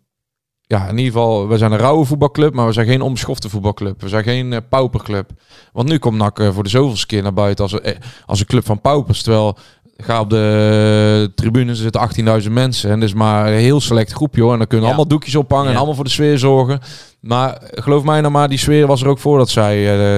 ja, 0.62 0.88
in 0.88 0.98
ieder 0.98 1.12
geval, 1.14 1.48
we 1.48 1.58
zijn 1.58 1.72
een 1.72 1.78
rauwe 1.78 2.06
voetbalclub, 2.06 2.54
maar 2.54 2.66
we 2.68 2.74
zijn 2.74 2.86
geen 2.88 3.02
onbeschofte 3.02 3.50
voetbalclub. 3.50 4.02
We 4.02 4.10
zijn 4.10 4.24
geen 4.24 4.54
eh, 4.54 4.60
pauperclub. 4.70 5.30
Want 5.72 5.88
nu 5.90 5.98
komt 5.98 6.18
NAC 6.18 6.40
eh, 6.40 6.54
voor 6.54 6.64
de 6.64 6.70
zoveelste 6.70 7.06
keer 7.06 7.22
naar 7.24 7.34
buiten 7.34 7.64
als, 7.64 7.74
een- 7.74 7.98
als 8.26 8.40
een 8.40 8.46
club 8.46 8.66
van 8.66 8.82
paupers. 8.82 9.22
Terwijl, 9.22 9.58
ga 10.04 10.20
op 10.20 10.30
de 10.30 11.32
tribunes, 11.36 11.78
er 11.84 11.84
zitten 11.84 12.42
18.000 12.44 12.52
mensen. 12.52 12.90
En 12.92 13.00
dat 13.00 13.10
is 13.10 13.16
maar 13.16 13.48
een 13.48 13.60
heel 13.60 13.82
select 13.82 14.12
groepje 14.14 14.42
hoor. 14.42 14.52
En 14.52 14.58
dan 14.58 14.68
kunnen 14.68 14.88
Ja. 14.88 14.94
allemaal 14.94 15.12
doekjes 15.12 15.36
ophangen 15.36 15.70
en 15.72 15.76
allemaal 15.76 15.96
voor 15.96 16.04
de 16.04 16.10
sfeer 16.10 16.38
zorgen. 16.38 16.80
Maar 17.20 17.58
geloof 17.72 18.04
mij 18.04 18.22
nou 18.22 18.34
maar, 18.34 18.50
die 18.50 18.58
sfeer 18.58 18.88
was 18.88 19.02
er 19.02 19.08
ook 19.08 19.20
voordat 19.20 19.50
zij 19.50 19.78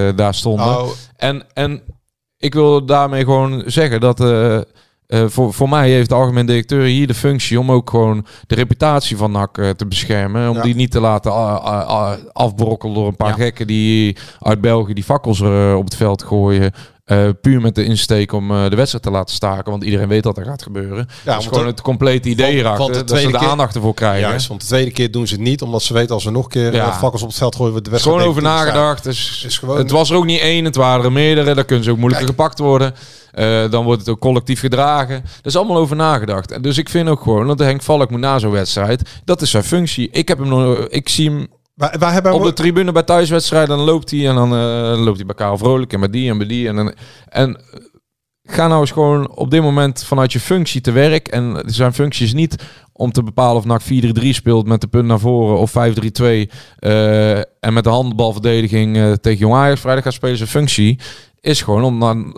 eh, 0.10 0.16
daar 0.18 0.34
stonden. 0.34 0.66
Nou, 0.66 0.90
En, 1.18 1.44
en 1.54 1.82
ik 2.38 2.54
wil 2.54 2.86
daarmee 2.86 3.24
gewoon 3.24 3.64
zeggen 3.66 4.00
dat 4.00 4.20
eh, 4.20 4.56
eh, 4.56 4.64
voor, 5.26 5.54
voor 5.54 5.70
mij 5.70 5.90
heeft 5.90 6.10
de 6.10 6.16
algemeen 6.16 6.46
directeur 6.46 6.84
hier 6.84 7.08
de 7.08 7.14
functie 7.14 7.60
om 7.60 7.72
ook 7.72 7.90
gewoon 7.90 8.26
de 8.48 8.56
reputatie 8.56 9.18
van 9.18 9.32
NAC 9.32 9.74
te 9.76 9.86
beschermen. 9.88 10.50
Om 10.50 10.56
Ja. 10.56 10.62
die 10.62 10.76
niet 10.76 10.92
te 10.92 11.00
laten 11.00 11.32
afbrokkelen 12.34 12.96
door 12.96 13.08
een 13.08 13.16
paar 13.16 13.28
Ja. 13.38 13.44
gekken 13.44 13.68
die 13.68 14.18
uit 14.40 14.62
België 14.62 14.94
die 14.94 15.04
fakkels 15.04 15.42
op 15.76 15.84
het 15.84 15.96
veld 15.96 16.24
gooien. 16.24 16.72
Eh, 17.04 17.30
puur 17.42 17.62
met 17.62 17.76
de 17.76 17.84
insteek 17.84 18.32
om 18.32 18.52
eh, 18.52 18.70
de 18.70 18.76
wedstrijd 18.76 19.04
te 19.04 19.12
laten 19.12 19.36
staken. 19.36 19.72
Want 19.72 19.84
iedereen 19.84 20.08
weet 20.08 20.24
dat 20.24 20.38
er 20.38 20.46
gaat 20.46 20.64
gebeuren. 20.64 21.08
Ja, 21.26 21.32
want 21.32 21.48
gewoon 21.48 21.66
het 21.66 21.82
complete 21.82 22.30
idee 22.30 22.64
want 22.64 22.94
de 22.94 23.04
dat 23.04 23.20
ze 23.20 23.28
de 23.32 23.38
aandacht 23.38 23.76
ervoor 23.76 23.94
krijgen. 23.94 24.30
juist, 24.30 24.48
want 24.48 24.62
de 24.62 24.68
tweede 24.68 24.92
keer 24.92 25.12
doen 25.12 25.28
ze 25.28 25.34
het 25.34 25.44
niet. 25.44 25.62
Omdat 25.62 25.82
ze 25.84 25.94
weten 25.94 26.14
als 26.16 26.24
we 26.24 26.32
nog 26.32 26.44
een 26.44 26.50
keer 26.50 26.74
Ja. 26.74 26.94
vakkels 27.00 27.22
op 27.22 27.28
het 27.28 27.38
veld 27.38 27.56
gooien... 27.56 27.74
we 27.74 27.82
de 27.82 27.90
wedstrijd 27.90 28.18
gewoon 28.18 28.32
over 28.32 28.44
nagedacht. 28.44 29.04
Dus 29.04 29.44
Is 29.46 29.58
gewoon- 29.58 29.78
Het 29.78 29.92
was 29.92 30.10
er 30.10 30.16
ook 30.16 30.26
niet 30.26 30.40
één, 30.40 30.66
het 30.66 30.76
waren 30.76 31.06
er 31.06 31.12
meerdere. 31.12 31.54
Dan 31.56 31.66
kunnen 31.66 31.84
ze 31.84 31.92
ook 31.92 31.98
moeilijker 31.98 32.28
Kijk. 32.28 32.40
gepakt 32.40 32.60
worden. 32.60 32.94
Eh, 33.32 33.72
dan 33.72 33.84
wordt 33.84 34.00
het 34.00 34.10
ook 34.10 34.20
collectief 34.20 34.60
gedragen. 34.60 35.16
Er 35.16 35.24
is 35.44 35.56
allemaal 35.56 35.78
over 35.78 35.96
nagedacht. 35.96 36.52
En 36.52 36.62
dus 36.62 36.78
ik 36.78 36.90
vind 36.90 37.10
ook 37.10 37.22
gewoon 37.22 37.48
dat 37.48 37.60
Henk 37.60 37.82
Valk 37.82 38.10
moet 38.10 38.20
na 38.20 38.40
zo'n 38.40 38.52
wedstrijd. 38.52 39.02
Dat 39.26 39.42
is 39.42 39.50
zijn 39.52 39.64
functie. 39.64 40.10
Ik, 40.12 40.28
heb 40.28 40.38
hem 40.38 40.48
nog, 40.48 40.78
ik 40.88 41.10
zie 41.10 41.30
hem 41.30 41.48
Wij 41.76 42.12
hebben 42.12 42.34
op 42.34 42.44
de 42.44 42.54
tribune 42.54 42.92
bij 42.92 43.04
thuiswedstrijden. 43.04 43.78
Dan 43.78 43.86
loopt 43.86 44.12
hij 44.12 44.28
en 44.28 44.36
dan 44.36 44.54
eh, 44.54 45.04
loopt 45.04 45.18
hij 45.18 45.26
bij 45.26 45.36
Karel 45.36 45.58
Vrolijk 45.58 45.94
en 45.94 46.00
bij 46.00 46.10
die 46.10 46.30
en 46.30 46.38
bij 46.38 46.48
die. 46.48 46.68
En, 46.68 46.76
dan, 46.76 46.94
en 47.30 47.56
eh, 47.56 47.80
ga 48.44 48.68
nou 48.68 48.82
eens 48.82 48.92
gewoon 48.92 49.30
op 49.36 49.52
dit 49.52 49.62
moment 49.62 50.04
vanuit 50.04 50.32
je 50.34 50.40
functie 50.40 50.82
te 50.82 50.92
werk. 50.92 51.28
En 51.28 51.64
zijn 51.66 51.94
functie 51.94 52.26
is 52.26 52.34
niet 52.34 52.64
om 52.92 53.12
te 53.12 53.24
bepalen 53.24 53.56
of 53.58 53.66
NAC 53.66 53.82
4-3-3 53.82 54.30
speelt 54.30 54.68
met 54.68 54.82
de 54.82 54.88
punt 54.88 55.06
naar 55.08 55.20
voren 55.20 55.58
of 55.58 55.72
5-3-2. 55.72 55.74
eh, 56.80 57.38
en 57.38 57.74
met 57.74 57.84
de 57.84 57.90
handbalverdediging 57.90 59.18
tegen 59.22 59.40
Jong 59.40 59.56
Ajax 59.56 59.82
vrijdag 59.82 60.04
gaat 60.04 60.14
spelen. 60.14 60.38
Zijn 60.38 60.50
functie 60.50 61.00
is 61.40 61.62
gewoon 61.62 61.84
om 61.84 62.00
dan 62.00 62.36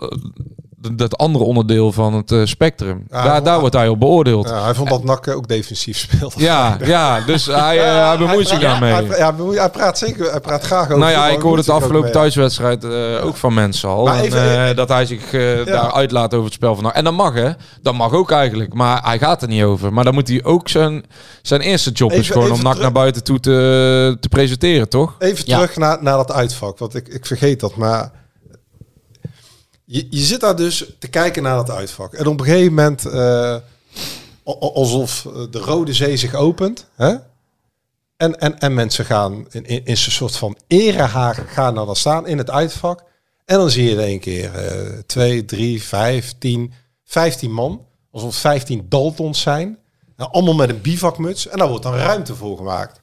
dat 0.92 1.16
andere 1.16 1.44
onderdeel 1.44 1.92
van 1.92 2.14
het 2.14 2.32
eh, 2.32 2.40
spectrum. 2.44 3.04
Ja, 3.10 3.22
daar, 3.22 3.30
hij- 3.32 3.40
daar 3.42 3.60
wordt 3.60 3.74
hij 3.74 3.88
op 3.88 3.98
beoordeeld. 4.00 4.48
Ja, 4.48 4.62
hij 4.64 4.74
vond 4.74 4.88
dat 4.88 5.04
NAC 5.04 5.28
ook 5.28 5.48
defensief 5.48 5.98
speelde. 5.98 6.34
Ja, 6.36 6.76
ja, 6.84 7.20
dus 7.20 7.46
hij, 7.66 7.78
eh, 7.78 8.08
hij 8.08 8.18
bemoeit 8.18 8.48
zich 8.48 8.58
daarmee. 8.60 8.92
Hij, 8.92 9.18
ja, 9.18 9.32
bemoeit- 9.32 9.58
hij 9.58 9.70
praat 9.70 9.98
zeker, 9.98 10.30
hij 10.30 10.40
praat 10.40 10.62
graag 10.64 10.84
over 10.84 10.98
Nou 10.98 11.10
ja, 11.10 11.28
ik 11.28 11.40
hoorde 11.40 11.56
het 11.58 11.66
hij 11.66 11.76
afgelopen 11.76 12.12
thuiswedstrijd 12.12 12.84
eh, 12.84 13.24
ook 13.26 13.36
van 13.36 13.54
mensen 13.54 13.88
al. 13.88 14.04
Maar 14.04 14.18
En, 14.18 14.24
even- 14.24 14.68
eh, 14.68 14.76
dat 14.76 14.88
hij 14.88 15.06
zich 15.06 15.32
eh, 15.32 15.64
daar 15.66 15.92
uitlaat 15.92 16.32
over 16.34 16.44
het 16.44 16.54
spel 16.54 16.74
van 16.74 16.84
NAC. 16.84 16.94
En 16.94 17.04
dat 17.04 17.12
mag 17.14 17.34
hè, 17.34 17.50
dat 17.82 17.94
mag 17.94 18.12
ook 18.12 18.30
eigenlijk. 18.30 18.74
Maar 18.74 19.02
hij 19.04 19.18
gaat 19.18 19.42
er 19.42 19.48
niet 19.48 19.62
over. 19.62 19.92
Maar 19.92 20.04
dan 20.04 20.14
moet 20.14 20.28
hij 20.28 20.44
ook 20.44 20.68
zijn, 20.68 21.04
zijn 21.42 21.60
eerste 21.60 21.90
job 21.90 22.12
is 22.12 22.30
gewoon 22.30 22.50
om 22.50 22.56
NAC 22.62 22.62
terug- 22.62 22.78
naar 22.82 22.92
buiten 22.92 23.24
toe 23.24 23.40
te, 23.40 24.16
te 24.20 24.28
presenteren, 24.28 24.88
toch? 24.88 25.14
Even 25.18 25.42
Ja. 25.46 25.56
terug 25.56 25.76
naar, 25.76 25.98
naar 26.00 26.16
dat 26.16 26.32
uitvak, 26.32 26.78
want 26.78 26.94
ik, 26.94 27.08
ik 27.08 27.26
vergeet 27.26 27.60
dat. 27.60 27.76
Maar 27.76 28.10
je, 29.86 30.06
zit 30.10 30.40
daar 30.40 30.56
dus 30.56 30.84
te 30.98 31.08
kijken 31.08 31.42
naar 31.42 31.56
dat 31.56 31.70
uitvak. 31.70 32.14
En 32.14 32.26
op 32.26 32.40
een 32.40 32.46
gegeven 32.46 32.74
moment, 32.74 33.04
eh, 33.04 33.56
alsof 34.44 35.26
eh, 35.26 35.32
de 35.50 35.58
Rode 35.58 35.94
Zee 35.94 36.16
zich 36.16 36.34
opent. 36.34 36.86
Hè? 36.94 37.14
En, 38.16 38.38
en, 38.40 38.58
en 38.58 38.74
mensen 38.74 39.04
gaan 39.04 39.46
in, 39.50 39.84
in, 39.84 39.96
zo'n 39.96 40.12
soort 40.12 40.36
van 40.36 40.56
erehaag 40.66 41.52
gaan 41.52 41.74
naar 41.74 41.86
dat 41.86 41.98
staan 41.98 42.26
in 42.26 42.38
het 42.38 42.50
uitvak. 42.50 43.04
En 43.44 43.58
dan 43.58 43.70
zie 43.70 43.84
je 43.84 43.90
in 43.90 43.98
één 43.98 44.20
keer 44.20 44.54
eh, 44.54 44.98
twee, 45.06 45.44
drie, 45.44 45.82
vijf, 45.82 46.34
tien, 46.38 46.72
vijftien 47.04 47.52
man. 47.52 47.84
Alsof 48.10 48.36
vijftien 48.36 48.86
Daltons 48.88 49.40
zijn. 49.40 49.78
Nou, 50.16 50.32
allemaal 50.32 50.54
met 50.54 50.70
een 50.70 50.80
bivakmuts. 50.80 51.48
En 51.48 51.58
daar 51.58 51.68
wordt 51.68 51.82
dan 51.82 51.94
ruimte 51.94 52.34
voor 52.34 52.56
gemaakt. 52.56 53.00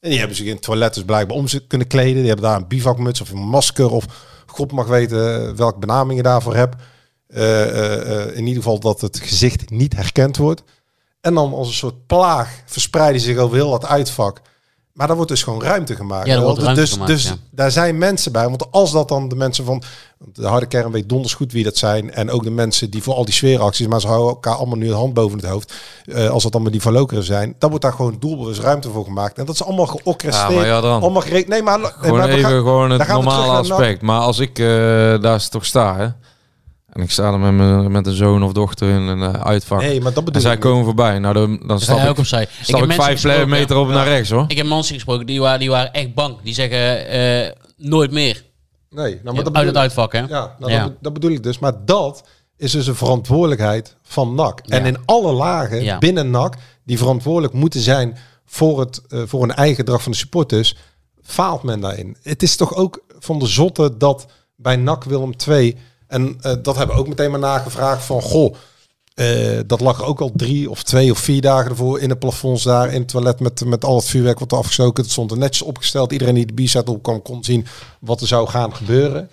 En 0.00 0.10
die 0.10 0.18
hebben 0.18 0.36
zich 0.36 0.46
in 0.46 0.52
het 0.52 0.62
toilet 0.62 0.94
dus 0.94 1.04
blijkbaar 1.04 1.36
om 1.36 1.46
kunnen 1.66 1.86
kleden. 1.86 2.16
Die 2.16 2.26
hebben 2.26 2.44
daar 2.44 2.56
een 2.56 2.68
bivakmuts 2.68 3.20
of 3.20 3.30
een 3.30 3.46
masker 3.48 3.90
of 3.90 4.06
God 4.56 4.72
mag 4.72 4.86
weten 4.86 5.56
welke 5.56 5.78
benaming 5.78 6.16
je 6.16 6.22
daarvoor 6.22 6.54
hebt. 6.54 6.76
Eh, 7.26 7.62
eh, 7.62 8.22
eh, 8.22 8.36
in 8.36 8.46
ieder 8.46 8.62
geval 8.62 8.80
dat 8.80 9.00
het 9.00 9.18
gezicht 9.18 9.70
niet 9.70 9.96
herkend 9.96 10.36
wordt. 10.36 10.62
En 11.20 11.34
dan 11.34 11.52
als 11.52 11.68
een 11.68 11.74
soort 11.74 12.06
plaag 12.06 12.62
verspreiden 12.66 13.20
zich 13.20 13.36
over 13.36 13.56
heel 13.56 13.70
dat 13.70 13.86
uitvak. 13.86 14.40
Maar 14.96 15.06
daar 15.06 15.16
wordt 15.16 15.30
dus 15.30 15.42
gewoon 15.42 15.62
ruimte 15.62 15.96
gemaakt. 15.96 16.26
Ja, 16.26 16.34
er 16.34 16.40
wordt 16.42 16.54
Dus- 16.56 16.64
ruimte 16.64 16.80
dus, 16.82 16.92
gemaakt, 16.92 17.10
dus 17.10 17.24
ja. 17.24 17.34
daar 17.50 17.70
zijn 17.70 17.98
mensen 17.98 18.32
bij. 18.32 18.44
Want 18.48 18.70
als 18.70 18.92
dat 18.92 19.08
dan 19.08 19.28
de 19.28 19.36
mensen 19.36 19.64
van... 19.64 19.82
want 20.18 20.36
De 20.36 20.46
harde 20.46 20.66
kern 20.66 20.90
weet 20.92 21.08
donders 21.08 21.34
goed 21.34 21.52
wie 21.52 21.64
dat 21.64 21.76
zijn. 21.76 22.12
En 22.14 22.30
ook 22.30 22.42
de 22.44 22.50
mensen 22.50 22.90
die 22.90 23.02
voor 23.02 23.14
al 23.14 23.24
die 23.24 23.34
sfeeracties... 23.34 23.86
maar 23.86 24.00
ze 24.00 24.06
houden 24.06 24.28
elkaar 24.28 24.54
allemaal 24.54 24.76
nu 24.76 24.86
de 24.86 24.92
hand 24.94 25.14
boven 25.14 25.38
het 25.38 25.48
hoofd. 25.48 25.74
eh, 26.04 26.28
als 26.30 26.42
dat 26.42 26.52
allemaal 26.54 26.72
die 26.72 26.80
verlokeren 26.80 27.24
zijn. 27.24 27.54
Dan 27.58 27.68
wordt 27.70 27.84
daar 27.84 27.94
gewoon 27.94 28.16
doelbewust 28.20 28.60
ruimte 28.60 28.90
voor 28.90 29.04
gemaakt. 29.04 29.38
En 29.38 29.44
dat 29.46 29.54
is 29.54 29.64
allemaal 29.64 29.86
georchestreerd. 29.86 30.50
Ja, 30.52 30.56
maar 30.58 30.66
ja, 30.66 30.80
dan. 30.80 31.00
allemaal 31.02 31.22
gere- 31.22 31.44
Nee, 31.48 31.62
maar... 31.62 31.78
nee, 31.78 31.88
Gewoon 31.90 32.18
maar 32.18 32.28
even 32.28 32.40
gaan- 32.40 32.50
gewoon 32.52 32.90
het 32.90 33.08
normale 33.08 33.46
naar- 33.46 33.56
aspect. 33.56 34.02
Maar 34.02 34.20
als 34.20 34.38
ik 34.38 34.58
eh, 34.58 34.66
daar 35.20 35.48
toch 35.48 35.64
sta, 35.64 35.96
hè, 35.96 36.06
en 36.96 37.02
ik 37.02 37.10
sta 37.10 37.32
er 37.32 37.38
met, 37.38 37.52
mijn, 37.52 37.90
met 37.92 38.06
een 38.06 38.14
zoon 38.14 38.42
of 38.42 38.52
dochter 38.52 38.88
in 38.88 39.00
een 39.02 39.34
eh, 39.34 39.40
uitvak. 39.40 39.80
Nee, 39.80 40.00
maar 40.00 40.12
dat 40.12 40.24
bedoel 40.24 40.34
en 40.34 40.40
zij 40.40 40.52
ik 40.52 40.58
niet. 40.58 40.66
komen 40.66 40.84
voorbij. 40.84 41.18
Nou, 41.18 41.34
dan, 41.34 41.60
dan 41.66 41.80
stap 41.80 41.98
ik, 41.98 42.08
ook 42.08 42.18
op 42.18 42.26
zij. 42.26 42.48
stap 42.60 42.82
ik, 42.82 42.92
vijf 42.92 43.46
meter 43.46 43.76
op 43.76 43.88
ja. 43.88 43.94
naar 43.94 44.06
rechts, 44.06 44.30
hoor. 44.30 44.44
Ik 44.48 44.56
heb 44.56 44.66
mensen 44.66 44.94
gesproken, 44.94 45.26
die 45.26 45.40
waren, 45.40 45.60
die 45.60 45.70
waren 45.70 45.92
echt 45.92 46.14
bang. 46.14 46.36
Die 46.42 46.54
zeggen 46.54 47.08
eh, 47.08 47.50
nooit 47.76 48.10
meer. 48.10 48.44
Nee, 48.90 49.12
nou, 49.12 49.24
maar 49.24 49.34
Ja, 49.34 49.42
dat 49.42 49.54
uit 49.54 49.66
het 49.66 49.76
uitvak, 49.76 50.12
hè? 50.12 50.18
Ja, 50.20 50.54
nou, 50.58 50.72
Ja. 50.72 50.82
Dat, 50.82 50.90
be- 50.92 50.96
dat 51.00 51.12
bedoel 51.12 51.30
ik 51.30 51.42
dus. 51.42 51.58
Maar 51.58 51.72
dat 51.84 52.28
is 52.56 52.72
dus 52.72 52.86
een 52.86 52.94
verantwoordelijkheid 52.94 53.96
van 54.02 54.34
NAC. 54.34 54.60
En 54.60 54.86
in 54.86 54.96
alle 55.04 55.32
lagen 55.32 55.82
Ja. 55.82 55.98
binnen 55.98 56.30
NAC 56.30 56.54
die 56.84 56.98
verantwoordelijk 56.98 57.52
moeten 57.52 57.80
zijn 57.80 58.16
voor, 58.46 58.80
het, 58.80 59.02
eh, 59.08 59.20
voor 59.26 59.42
een 59.42 59.54
eigen 59.54 59.76
gedrag 59.76 60.02
van 60.02 60.12
de 60.12 60.18
supporters, 60.18 60.76
faalt 61.22 61.62
men 61.62 61.80
daarin. 61.80 62.16
Het 62.22 62.42
is 62.42 62.56
toch 62.56 62.74
ook 62.74 63.04
van 63.18 63.38
de 63.38 63.46
zotte 63.46 63.96
dat 63.96 64.26
bij 64.56 64.76
NAC 64.76 65.04
Willem 65.04 65.32
II, 65.48 65.76
en 66.08 66.36
eh, 66.40 66.52
dat 66.62 66.76
hebben 66.76 66.94
we 66.96 67.00
ook 67.02 67.08
meteen 67.08 67.30
maar 67.30 67.40
nagevraagd 67.40 68.04
van, 68.04 68.22
goh, 68.22 68.54
eh, 69.14 69.60
dat 69.66 69.80
lag 69.80 69.98
er 70.00 70.04
ook 70.06 70.20
al 70.20 70.32
drie 70.34 70.70
of 70.70 70.82
twee 70.82 71.10
of 71.10 71.18
vier 71.18 71.40
dagen 71.40 71.70
ervoor 71.70 72.00
in 72.00 72.08
de 72.08 72.16
plafonds 72.16 72.62
daar 72.62 72.92
in 72.92 73.00
het 73.00 73.08
toilet 73.08 73.40
met, 73.40 73.64
met 73.64 73.84
al 73.84 73.96
het 73.96 74.04
vuurwerk 74.04 74.38
wat 74.38 74.52
er 74.52 74.58
afgestoken. 74.58 75.02
Het 75.02 75.12
stond 75.12 75.30
er 75.30 75.38
netjes 75.38 75.62
opgesteld. 75.62 76.12
Iedereen 76.12 76.34
die 76.34 76.46
de 76.46 76.62
b-side 76.62 76.90
op 76.90 77.02
kwam 77.02 77.22
kon 77.22 77.44
zien 77.44 77.66
wat 78.00 78.20
er 78.20 78.26
zou 78.26 78.48
gaan 78.48 78.74
gebeuren. 78.74 79.30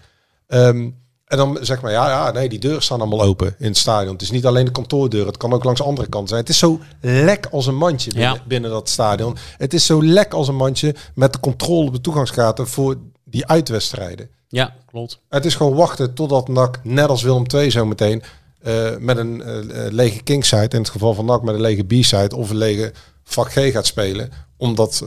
Ehm, 0.47 0.89
en 1.25 1.37
dan 1.37 1.57
zeg 1.61 1.81
maar, 1.81 1.91
ja, 1.91 2.09
ja, 2.09 2.31
nee, 2.31 2.49
die 2.49 2.59
deuren 2.59 2.81
staan 2.83 2.99
allemaal 2.99 3.21
open 3.21 3.55
in 3.59 3.67
het 3.67 3.77
stadion. 3.77 4.13
Het 4.13 4.21
is 4.21 4.31
niet 4.31 4.45
alleen 4.45 4.65
de 4.65 4.71
kantoordeur, 4.71 5.25
het 5.25 5.37
kan 5.37 5.53
ook 5.53 5.63
langs 5.63 5.79
de 5.79 5.85
andere 5.85 6.09
kant 6.09 6.27
zijn. 6.29 6.39
Het 6.41 6.49
is 6.49 6.57
zo 6.57 6.79
lek 7.01 7.47
als 7.51 7.65
een 7.67 7.75
mandje 7.75 8.11
binnen, 8.11 8.33
Ja. 8.33 8.41
binnen 8.47 8.69
dat 8.69 8.89
stadion. 8.89 9.37
Het 9.57 9.73
is 9.73 9.85
zo 9.85 10.03
lek 10.03 10.33
als 10.33 10.47
een 10.47 10.55
mandje 10.55 10.95
met 11.15 11.33
de 11.33 11.39
controle 11.39 11.87
op 11.87 11.93
de 11.93 12.01
toegangskaarten 12.01 12.67
voor 12.67 12.97
die 13.23 13.45
uitwedstrijden. 13.47 14.29
Ja, 14.53 14.73
klopt. 14.85 15.19
Het 15.29 15.45
is 15.45 15.55
gewoon 15.55 15.75
wachten 15.75 16.13
totdat 16.13 16.47
NAC, 16.47 16.79
net 16.83 17.09
als 17.09 17.21
Willem 17.21 17.45
II 17.53 17.71
zo 17.71 17.85
meteen, 17.85 18.23
eh, 18.61 18.97
met 18.99 19.17
een 19.17 19.41
eh, 19.41 19.91
lege 19.91 20.23
kingside, 20.23 20.67
in 20.69 20.79
het 20.79 20.89
geval 20.89 21.13
van 21.13 21.25
NAC 21.25 21.41
met 21.43 21.55
een 21.55 21.61
lege 21.61 21.83
b-side 21.83 22.35
of 22.35 22.49
een 22.49 22.57
lege 22.57 22.93
vak 23.23 23.51
G 23.51 23.71
gaat 23.71 23.85
spelen. 23.85 24.31
Omdat 24.57 25.03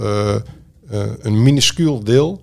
een 1.20 1.42
minuscuul 1.42 2.04
deel 2.04 2.40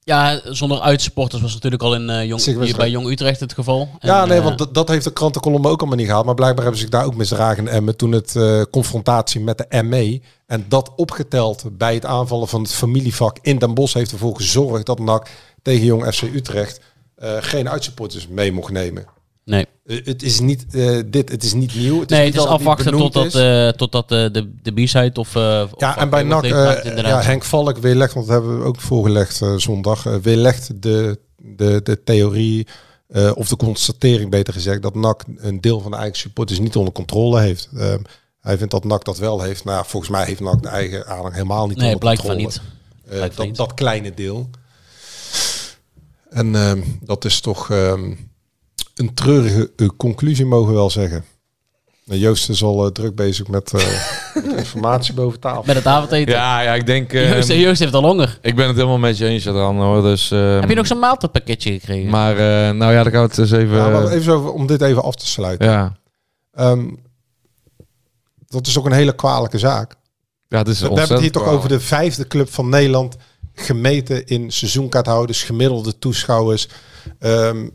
Ja, 0.00 0.40
zonder 0.44 0.80
uitsupporters 0.80 1.42
was 1.42 1.54
natuurlijk 1.54 1.82
al 1.82 1.94
in 1.94 2.26
Jong, 2.26 2.76
bij. 2.76 2.90
Jong 2.90 3.10
Utrecht 3.10 3.40
het 3.40 3.52
geval. 3.52 3.88
Ja, 3.98 4.22
En, 4.22 4.28
nee, 4.28 4.40
want 4.40 4.74
dat, 4.74 4.88
heeft 4.88 5.04
de 5.04 5.12
krantenkolom 5.12 5.66
ook 5.66 5.80
allemaal 5.80 5.98
niet 5.98 6.06
gehaald. 6.06 6.24
Maar 6.24 6.34
blijkbaar 6.34 6.62
hebben 6.62 6.80
ze 6.80 6.86
zich 6.86 6.96
daar 6.96 7.06
ook 7.06 7.16
misdragen 7.16 7.66
in 7.66 7.72
Emmen. 7.72 7.96
Toen 7.96 8.12
het 8.12 8.36
confrontatie 8.70 9.40
met 9.40 9.58
de 9.58 9.82
ME. 9.82 10.20
En 10.46 10.64
dat 10.68 10.92
opgeteld 10.96 11.64
bij 11.72 11.94
het 11.94 12.04
aanvallen 12.04 12.48
van 12.48 12.62
het 12.62 12.72
familievak 12.72 13.38
in 13.42 13.58
Den 13.58 13.74
Bosch 13.74 13.94
heeft 13.94 14.12
ervoor 14.12 14.36
gezorgd 14.36 14.86
dat 14.86 14.98
NAC 14.98 15.28
tegen 15.66 15.84
Jong 15.84 16.14
FC 16.14 16.22
Utrecht 16.22 16.80
eh, 17.16 17.36
geen 17.40 17.68
uitsupporters 17.68 18.28
mee 18.28 18.52
mocht 18.52 18.72
nemen. 18.72 19.04
Nee, 19.44 19.66
Eh, 19.84 20.04
het 20.04 20.22
is 20.22 20.40
niet 20.40 20.66
eh, 20.70 20.98
dit, 21.06 21.30
het 21.30 21.42
is 21.44 21.52
niet 21.54 21.74
nieuw. 21.74 22.00
Het 22.00 22.10
is 22.10 22.16
nee 22.16 22.26
niet 22.26 22.34
het 22.34 22.42
is 22.44 22.50
niet 22.50 22.60
afwachten 22.60 22.92
totdat, 22.92 23.24
is. 23.26 23.34
eh 23.34 23.68
totdat 23.68 24.08
de, 24.08 24.50
de 24.62 24.72
B-side 24.72 25.20
of... 25.20 25.36
of 25.36 25.70
Ja, 25.78 25.98
en 25.98 26.10
bij 26.10 26.22
NAC, 26.22 26.44
ja. 26.44 27.22
Henk 27.22 27.44
Valk 27.44 27.78
weerlegt, 27.78 28.14
want 28.14 28.26
dat 28.26 28.34
hebben 28.36 28.58
we 28.58 28.64
ook 28.64 28.80
voorgelegd 28.80 29.40
zondag, 29.56 30.02
weerlegt 30.22 30.82
de, 30.82 31.18
de, 31.36 31.80
de 31.84 32.02
theorie, 32.04 32.66
of 33.34 33.48
de 33.48 33.56
constatering 33.56 34.30
beter 34.30 34.52
gezegd, 34.52 34.82
dat 34.82 34.94
NAC 34.94 35.24
een 35.36 35.60
deel 35.60 35.80
van 35.80 35.90
de 35.90 35.96
eigen 35.96 36.16
supporters 36.18 36.58
niet 36.58 36.76
onder 36.76 36.92
controle 36.92 37.40
heeft. 37.40 37.68
Ehm, 37.76 37.98
hij 38.40 38.56
vindt 38.56 38.72
dat 38.72 38.84
NAC 38.84 39.04
dat 39.04 39.18
wel 39.18 39.40
heeft. 39.42 39.64
Nou, 39.64 39.84
volgens 39.86 40.12
mij 40.12 40.24
heeft 40.24 40.40
NAC 40.40 40.62
de 40.62 40.68
eigen 40.68 41.06
aanhang 41.06 41.32
helemaal 41.34 41.66
niet 41.66 41.76
Nee, 41.76 41.84
onder 41.84 42.00
blijkt 42.00 42.20
van 42.22 42.30
controle. 42.30 42.52
niet. 42.54 42.74
Eh, 43.04 43.16
Blijkt 43.16 43.34
van 43.34 43.36
dat, 43.36 43.46
niet. 43.46 43.56
dat 43.56 43.74
kleine 43.74 44.14
deel. 44.14 44.50
En 46.30 46.54
ehm, 46.54 46.80
dat 47.00 47.24
is 47.24 47.40
toch 47.40 47.70
ehm, 47.70 48.12
een 48.94 49.14
treurige 49.14 49.70
eh, 49.76 49.88
conclusie, 49.96 50.46
mogen 50.46 50.68
we 50.68 50.74
wel 50.74 50.90
zeggen. 50.90 51.24
Nou, 52.04 52.20
Joost 52.20 52.48
is 52.48 52.62
al 52.62 52.84
eh, 52.86 52.90
druk 52.92 53.14
bezig 53.14 53.48
met, 53.48 53.72
eh, 53.72 53.86
met 54.46 54.56
informatie 54.56 55.14
boven 55.14 55.40
tafel. 55.40 55.62
Met 55.66 55.76
het 55.76 55.86
avondeten. 55.86 56.34
Ja, 56.34 56.60
ja, 56.60 56.74
ik 56.74 56.86
denk... 56.86 57.12
eh, 57.12 57.32
Joost, 57.32 57.48
Joost 57.48 57.64
heeft 57.78 57.92
het 57.92 57.94
al 57.94 58.08
honger. 58.08 58.38
ik 58.42 58.56
ben 58.56 58.66
het 58.66 58.76
helemaal 58.76 58.98
met 58.98 59.18
je 59.18 59.26
eens, 59.26 59.44
dan 59.44 59.76
hoor. 59.76 60.02
Dus, 60.02 60.28
Heb 60.30 60.68
je 60.68 60.74
nog 60.74 60.86
zo'n 60.86 60.98
maaltijdpakketje 60.98 61.72
gekregen? 61.72 62.10
Maar, 62.10 62.32
eh, 62.32 62.74
nou 62.76 62.92
ja, 62.92 63.02
dan 63.02 63.12
gaan 63.12 63.22
we 63.22 63.28
het 63.28 63.38
eens 63.38 63.50
even... 63.50 63.76
Ja, 63.76 63.88
maar 63.88 64.06
even 64.08 64.22
zo, 64.22 64.40
om 64.40 64.66
dit 64.66 64.82
even 64.82 65.02
af 65.02 65.14
te 65.14 65.26
sluiten. 65.26 65.68
ja. 65.70 65.96
Ehm, 66.52 66.88
dat 68.48 68.66
is 68.66 68.78
ook 68.78 68.86
een 68.86 68.92
hele 68.92 69.14
kwalijke 69.14 69.58
zaak. 69.58 69.94
ja, 70.48 70.58
het 70.58 70.68
is 70.68 70.80
We, 70.80 70.88
we 70.88 70.94
hebben 70.94 71.10
het 71.12 71.20
hier 71.20 71.32
toch 71.32 71.46
over 71.48 71.68
de 71.68 71.80
vijfde 71.80 72.26
club 72.26 72.50
van 72.52 72.68
Nederland. 72.68 73.16
Gemeten 73.58 74.26
in 74.26 74.50
seizoenkaarthouders, 74.52 75.42
gemiddelde 75.42 75.98
toeschouwers. 75.98 76.68
Ehm, 77.18 77.68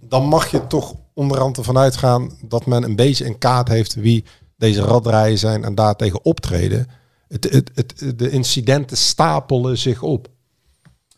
dan 0.00 0.24
mag 0.24 0.50
je 0.50 0.66
toch 0.66 0.94
onderhand 1.14 1.56
ervan 1.56 1.78
uitgaan 1.78 2.38
dat 2.42 2.66
men 2.66 2.82
een 2.82 2.96
beetje 2.96 3.26
een 3.26 3.38
kaart 3.38 3.68
heeft 3.68 3.94
wie 3.94 4.24
deze 4.56 4.82
radrijen 4.82 5.38
zijn 5.38 5.64
en 5.64 5.74
daartegen 5.74 6.24
optreden. 6.24 6.86
Het, 7.28 7.50
het, 7.50 7.70
het, 7.74 8.18
de 8.18 8.30
incidenten 8.30 8.96
stapelen 8.96 9.78
zich 9.78 10.02
op. 10.02 10.28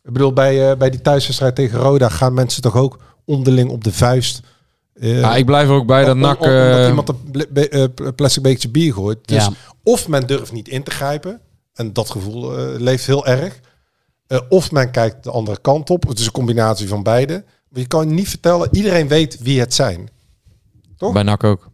Ik 0.03 0.12
bedoel, 0.12 0.32
bij, 0.32 0.70
eh, 0.70 0.76
bij 0.76 0.90
die 0.90 1.01
thuiswedstrijd 1.01 1.55
tegen 1.55 1.78
Roda 1.78 2.09
gaan 2.09 2.34
mensen 2.34 2.62
toch 2.62 2.76
ook 2.76 2.98
onderling 3.24 3.70
op 3.70 3.84
de 3.84 3.92
vuist. 3.92 4.40
Eh, 4.94 5.20
Ja, 5.20 5.36
ik 5.36 5.46
blijf 5.46 5.68
er 5.68 5.74
ook 5.74 5.86
bij 5.86 6.05
dat 6.05 6.14
omdat 6.14 6.44
eh, 6.44 6.86
iemand 6.88 7.12
een 7.34 8.14
plastic 8.14 8.42
bekertje 8.42 8.68
bier 8.68 8.92
gooit. 8.92 9.18
Dus 9.24 9.44
Ja. 9.44 9.53
of 9.82 10.09
men 10.09 10.26
durft 10.26 10.53
niet 10.53 10.68
in 10.68 10.82
te 10.82 10.90
grijpen. 10.90 11.40
En 11.74 11.92
dat 11.92 12.11
gevoel 12.11 12.53
leeft 12.78 13.07
heel 13.07 13.26
erg. 13.26 13.61
Eh, 14.31 14.41
of 14.49 14.72
men 14.72 14.91
kijkt 14.91 15.24
de 15.24 15.31
andere 15.31 15.61
kant 15.61 15.91
op. 15.91 16.09
Het 16.09 16.18
is 16.18 16.26
een 16.26 16.33
combinatie 16.33 16.89
van 16.89 17.03
beide. 17.03 17.45
Maar 17.68 17.81
je 17.81 17.87
kan 17.87 18.14
niet 18.14 18.28
vertellen, 18.28 18.68
iedereen 18.72 19.09
weet 19.09 19.39
wie 19.41 19.61
het 19.61 19.74
zijn. 19.74 20.09
Toch? 20.97 21.12
Bij 21.12 21.22
NAC 21.22 21.45
ook. 21.45 21.70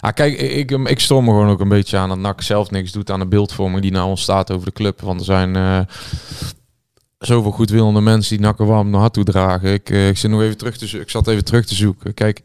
Ja, 0.00 0.10
kijk, 0.10 0.38
ik, 0.38 0.70
ik, 0.70 1.08
me 1.08 1.14
gewoon 1.14 1.48
ook 1.48 1.60
een 1.60 1.68
beetje 1.68 1.96
aan 1.96 2.08
dat 2.08 2.18
NAC 2.18 2.42
zelf 2.42 2.70
niks 2.70 2.92
doet 2.92 3.10
aan 3.10 3.18
de 3.18 3.26
beeldvorming 3.26 3.82
die 3.82 3.90
nou 3.90 4.08
ontstaat 4.08 4.50
over 4.50 4.66
de 4.66 4.72
club. 4.72 5.00
Want 5.00 5.18
er 5.18 5.24
zijn 5.24 5.56
eh, 5.56 5.80
zoveel 7.18 7.50
goedwillende 7.50 8.00
mensen 8.00 8.36
die 8.36 8.46
NAC 8.46 8.58
er 8.58 8.66
warm 8.66 8.90
naar 8.90 9.00
hart 9.00 9.12
toe 9.12 9.24
dragen. 9.24 9.72
Ik, 9.72 9.90
eh, 9.90 10.08
ik, 10.08 10.16
zit 10.16 10.30
nog 10.30 10.40
even 10.40 10.56
terug 10.56 10.76
te 10.76 11.00
ik 11.00 11.10
zat 11.10 11.28
even 11.28 11.44
terug 11.44 11.66
te 11.66 11.74
zoeken. 11.74 12.14
Kijk, 12.14 12.42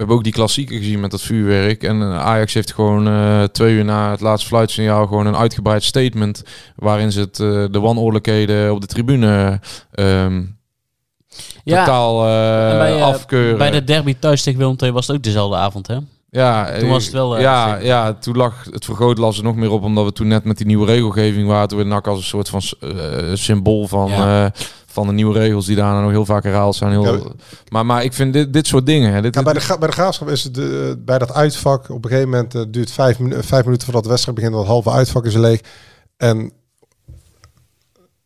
hebben 0.00 0.16
ook 0.16 0.24
die 0.24 0.32
klassieker 0.32 0.76
gezien 0.76 1.00
met 1.00 1.10
dat 1.10 1.22
vuurwerk. 1.22 1.82
En 1.82 2.02
eh, 2.02 2.18
Ajax 2.18 2.54
heeft 2.54 2.72
gewoon 2.72 3.08
eh, 3.08 3.42
twee 3.42 3.74
uur 3.74 3.84
na 3.84 4.10
het 4.10 4.20
laatste 4.20 4.48
fluitsignaal 4.48 5.06
gewoon 5.06 5.26
een 5.26 5.36
uitgebreid 5.36 5.82
statement. 5.82 6.42
Waarin 6.76 7.12
ze 7.12 7.20
het, 7.20 7.40
eh, 7.40 7.64
de 7.70 7.80
wanordelijkheden 7.80 8.72
op 8.72 8.80
de 8.80 8.86
tribune 8.86 9.60
ehm, 9.92 10.42
ja, 11.64 11.84
totaal 11.84 12.22
bij, 12.78 13.02
afkeuren. 13.02 13.58
bij 13.58 13.70
de 13.70 13.84
derby 13.84 14.16
thuis 14.18 14.42
tegen 14.42 14.58
Willem 14.58 14.76
II 14.78 14.92
was 14.92 15.06
het 15.06 15.16
ook 15.16 15.22
dezelfde 15.22 15.56
avond, 15.56 15.86
hè? 15.86 15.96
Ja, 16.30 16.78
Toen 16.78 16.88
was 16.88 17.04
het 17.04 17.12
wel, 17.12 17.40
ja, 17.40 17.70
zeker. 17.70 17.86
ja, 17.86 18.12
toen 18.12 18.36
lag 18.36 18.64
het 18.70 18.84
vergrootglas 18.84 19.38
er 19.38 19.44
nog 19.44 19.56
meer 19.56 19.70
op, 19.70 19.82
omdat 19.82 20.04
we 20.04 20.12
toen 20.12 20.28
net 20.28 20.44
met 20.44 20.56
die 20.56 20.66
nieuwe 20.66 20.86
regelgeving 20.86 21.48
waren. 21.48 21.68
Toen 21.68 21.78
we 21.78 21.84
NAC 21.84 22.06
als 22.06 22.18
een 22.18 22.24
soort 22.24 22.48
van 22.48 22.62
symbool 23.36 23.86
van, 23.86 24.10
Ja. 24.10 24.52
Van 24.92 25.06
de 25.06 25.12
nieuwe 25.12 25.38
regels 25.38 25.66
die 25.66 25.76
daarna 25.76 26.00
nog 26.00 26.10
heel 26.10 26.24
vaak 26.24 26.42
herhaald 26.42 26.76
zijn. 26.76 26.90
Heel, 26.90 27.04
Ja. 27.16 27.20
maar, 27.68 27.86
maar 27.86 28.04
ik 28.04 28.12
vind 28.12 28.32
dit, 28.32 28.52
dit 28.52 28.66
soort 28.66 28.86
dingen. 28.86 29.12
Hè, 29.12 29.22
dit, 29.22 29.34
Ja, 29.34 29.42
bij, 29.42 29.52
de, 29.52 29.76
bij 29.78 29.88
de 29.88 29.94
graafschap 29.94 30.28
is 30.28 30.44
het 30.44 30.58
eh, 30.58 30.66
bij 30.98 31.18
dat 31.18 31.32
uitvak. 31.32 31.88
Op 31.90 32.04
een 32.04 32.10
gegeven 32.10 32.30
moment 32.30 32.54
eh, 32.54 32.62
duurt 32.68 32.90
vijf, 32.90 33.18
minu- 33.18 33.42
vijf 33.42 33.64
minuten 33.64 33.84
voordat 33.84 34.02
de 34.02 34.08
wedstrijd 34.08 34.36
begint. 34.38 34.54
Dat 34.56 34.66
halve 34.66 34.90
uitvak 34.90 35.24
is 35.24 35.34
leeg. 35.34 35.60
En 36.16 36.52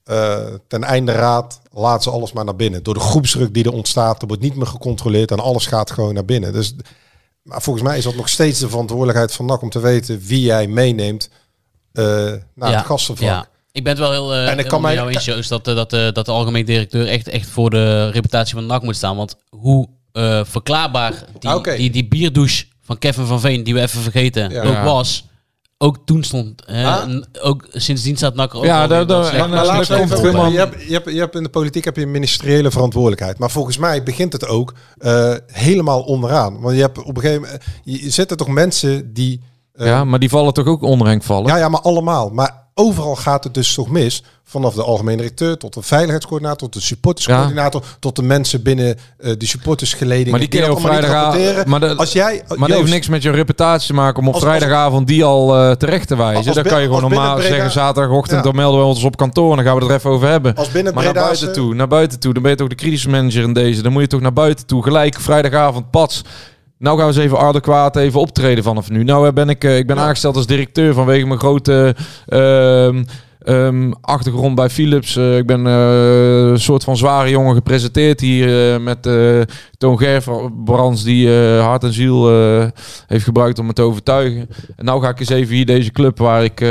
eh, 0.05 0.47
ten 0.69 0.85
einde 0.85 1.13
raad 1.13 1.61
laat 1.73 2.03
ze 2.03 2.11
alles 2.11 2.33
maar 2.33 2.45
naar 2.45 2.57
binnen. 2.57 2.83
Door 2.83 2.95
de 2.95 3.01
groepsdruk 3.01 3.55
die 3.55 3.65
er 3.65 3.73
ontstaat, 3.73 4.21
er 4.23 4.27
wordt 4.29 4.43
niet 4.43 4.57
meer 4.57 4.67
gecontroleerd 4.67 5.31
en 5.31 5.41
alles 5.41 5.67
gaat 5.67 5.91
gewoon 5.91 6.15
naar 6.15 6.25
binnen. 6.25 6.53
Dus, 6.53 6.75
maar 7.43 7.63
volgens 7.63 7.85
mij 7.85 7.99
is 7.99 8.05
dat 8.05 8.15
nog 8.15 8.29
steeds 8.29 8.59
de 8.59 8.69
verantwoordelijkheid 8.69 9.33
van 9.33 9.47
NAC 9.47 9.63
om 9.63 9.71
te 9.71 9.81
weten 9.81 10.21
wie 10.21 10.41
jij 10.41 10.67
meeneemt 10.67 11.31
eh, 11.93 12.05
naar 12.55 12.77
het 12.77 12.85
gastenvak. 12.87 13.25
Ja. 13.29 13.47
Ik 13.75 13.83
ben 13.85 13.93
het 13.93 14.01
wel 14.01 14.11
heel, 14.11 14.35
uh, 14.35 14.51
En 14.51 14.59
ik 14.59 14.69
kan 14.69 14.81
mij- 14.81 14.95
jou 14.95 15.11
eens, 15.11 15.25
Joost, 15.25 15.49
dat, 15.49 15.69
eh, 15.69 15.75
dat, 15.75 15.93
eh, 15.93 16.13
dat 16.13 16.27
de 16.27 16.33
algemeen 16.33 16.65
directeur 16.65 17.09
echt, 17.09 17.29
echt 17.29 17.49
voor 17.49 17.71
de 17.71 18.09
reputatie 18.11 18.55
van 18.55 18.67
NAC 18.67 18.83
moet 18.83 18.97
staan. 18.97 19.17
Want 19.17 19.37
hoe 19.51 19.89
eh, 20.13 20.41
verklaarbaar 20.45 21.13
die, 21.39 21.51
Ah, 21.51 21.77
die, 21.77 21.91
die 21.91 22.09
bierdouche 22.09 22.65
van 22.83 22.99
Kevin 22.99 23.27
van 23.27 23.41
Veen, 23.41 23.65
die 23.65 23.75
we 23.75 23.81
even 23.81 24.01
vergeten, 24.01 24.51
Ja. 24.51 24.63
ook 24.63 24.85
was... 24.85 25.25
Ook 25.79 25.99
toen 26.05 26.23
stond, 26.25 26.65
eh, 26.65 26.87
Ah. 26.87 27.23
ook 27.43 27.67
sindsdien 27.73 28.17
staat 28.17 28.35
NAC 28.35 28.53
er 28.53 28.59
ook 28.59 28.65
Ja, 28.65 28.87
daar- 28.87 29.07
dat 29.07 29.31
je, 29.31 29.37
hebt, 29.37 30.83
je, 30.87 30.93
hebt, 30.93 31.11
je 31.13 31.19
hebt 31.19 31.35
in 31.35 31.43
de 31.43 31.49
politiek 31.49 31.85
heb 31.85 31.97
je 31.97 32.03
een 32.03 32.11
ministeriële 32.11 32.71
verantwoordelijkheid. 32.71 33.39
Maar 33.39 33.51
volgens 33.51 33.79
mij 33.79 34.03
begint 34.03 34.33
het 34.33 34.47
ook 34.47 34.75
eh, 34.99 35.35
helemaal 35.47 36.01
onderaan. 36.03 36.61
Want 36.61 36.75
je 36.77 36.81
hebt 36.81 36.99
op 36.99 37.17
een 37.17 37.23
gegeven 37.23 37.43
moment... 37.43 37.63
Je 37.85 38.11
zitten 38.11 38.37
toch 38.37 38.49
mensen 38.49 39.13
die... 39.13 39.41
eh, 39.73 39.87
ja, 39.87 40.05
maar 40.05 40.19
die 40.19 40.29
vallen 40.29 40.53
toch 40.53 40.67
ook 40.67 40.83
onderheng 40.83 41.25
vallen? 41.25 41.47
ja, 41.49 41.57
ja, 41.57 41.69
maar 41.69 41.81
allemaal. 41.81 42.29
Maar 42.31 42.63
overal 42.75 43.17
gaat 43.17 43.45
het 43.45 43.55
dus 43.55 43.75
toch 43.75 43.89
mis. 43.89 44.23
Vanaf 44.47 44.75
de 44.75 44.83
algemene 44.83 45.17
directeur 45.17 45.57
tot 45.57 45.75
de 45.75 45.83
veiligheidscoördinator... 45.83 46.59
tot 46.69 46.73
de 46.73 46.81
supporterscoördinator... 46.87 47.83
tot 47.99 48.17
de 48.17 48.23
mensen 48.23 48.63
binnen 48.63 48.99
eh 49.19 49.33
die 49.39 49.49
supportersgeledingen... 49.49 50.31
Maar 50.31 50.41
die 50.41 50.49
kun 50.49 50.61
je 50.61 50.67
dat 50.67 50.77
op 50.77 50.83
vrijdagavond- 50.83 51.67
maar 51.67 51.81
de- 51.81 51.95
Als 51.97 52.13
jij... 52.13 52.43
Maar 52.57 52.69
dat 52.69 52.79
heeft 52.79 52.91
niks 52.91 53.09
met 53.09 53.23
je 53.23 53.31
reputatie 53.31 53.87
te 53.87 53.95
maken 53.95 54.21
om 54.23 54.29
op 54.29 54.35
Als- 54.35 54.43
vrijdagavond 54.43 55.07
die 55.07 55.25
al 55.25 55.57
eh, 55.57 55.71
terecht 55.71 56.09
te 56.09 56.17
wijzen. 56.17 56.47
Als 56.47 56.55
dan 56.55 56.65
kan 56.65 56.81
je 56.81 56.87
gewoon 56.87 57.01
normaal 57.01 57.35
Breda- 57.35 57.49
zeggen 57.49 57.71
zaterdagochtend, 57.71 58.37
Ja. 58.39 58.43
dan 58.45 58.55
melden 58.57 58.81
we 58.81 58.87
ons 58.87 59.05
op 59.05 59.17
kantoor 59.17 59.51
en 59.51 59.57
dan 59.57 59.65
gaan 59.65 59.75
we 59.75 59.81
het 59.83 59.91
er 59.91 59.97
even 59.97 60.11
over 60.11 60.29
hebben. 60.29 60.55
Als 60.55 60.71
binnen 60.71 60.95
maar 60.95 61.05
naar 61.05 61.13
buiten 61.13 61.53
toe, 61.53 61.75
naar 61.75 61.89
buiten 61.89 62.21
toe, 62.21 62.33
dan 62.33 62.43
ben 62.43 62.51
je 62.51 62.57
toch 62.57 62.69
de 62.69 62.75
kritische 62.75 63.09
manager 63.09 63.43
in 63.43 63.53
deze. 63.53 63.83
Dan 63.83 63.93
moet 63.93 64.03
je 64.03 64.09
toch 64.09 64.21
naar 64.21 64.33
buiten 64.33 64.67
toe, 64.67 64.83
gelijk 64.83 65.21
vrijdagavond, 65.21 65.91
pats. 65.91 66.23
Nou 66.85 66.99
gaan 66.99 67.07
we 67.09 67.15
eens 67.15 67.25
even 67.25 67.39
adequaat 67.39 67.97
even 67.97 68.21
optreden 68.21 68.65
vanaf 68.65 68.91
nu. 68.91 69.05
Nou 69.05 69.27
eh, 69.27 69.33
ben 69.33 69.49
ik, 69.49 69.65
eh, 69.65 69.77
ik 69.77 69.87
ben 69.87 69.99
aangesteld 69.99 70.37
als 70.37 70.47
directeur 70.47 70.95
vanwege 70.95 71.27
mijn 71.27 71.39
grote 71.39 71.97
ehm, 72.27 73.05
ehm, 73.45 73.93
achtergrond 74.01 74.55
bij 74.55 74.71
Philips. 74.71 75.17
Eh, 75.17 75.37
ik 75.37 75.47
ben 75.47 75.67
eh, 75.67 76.51
een 76.51 76.61
soort 76.61 76.85
van 76.85 76.97
zware 76.97 77.31
jongen 77.31 77.55
gepresenteerd 77.55 78.21
hier 78.21 78.75
eh, 78.75 78.81
met 78.81 79.03
Toon 79.79 79.99
Gerbrands 79.99 81.05
die 81.05 81.31
hart 81.59 81.85
en 81.85 81.93
ziel 81.93 82.29
heeft 83.07 83.25
gebruikt 83.25 83.59
om 83.59 83.67
me 83.67 83.73
te 83.73 83.83
overtuigen. 83.83 84.49
En 84.77 84.85
nou 84.85 85.03
ga 85.03 85.09
ik 85.09 85.21
eens 85.21 85.29
even 85.29 85.55
hier 85.55 85.67
deze 85.67 85.91
club 85.91 86.19
waar 86.19 86.45
ik 86.45 86.65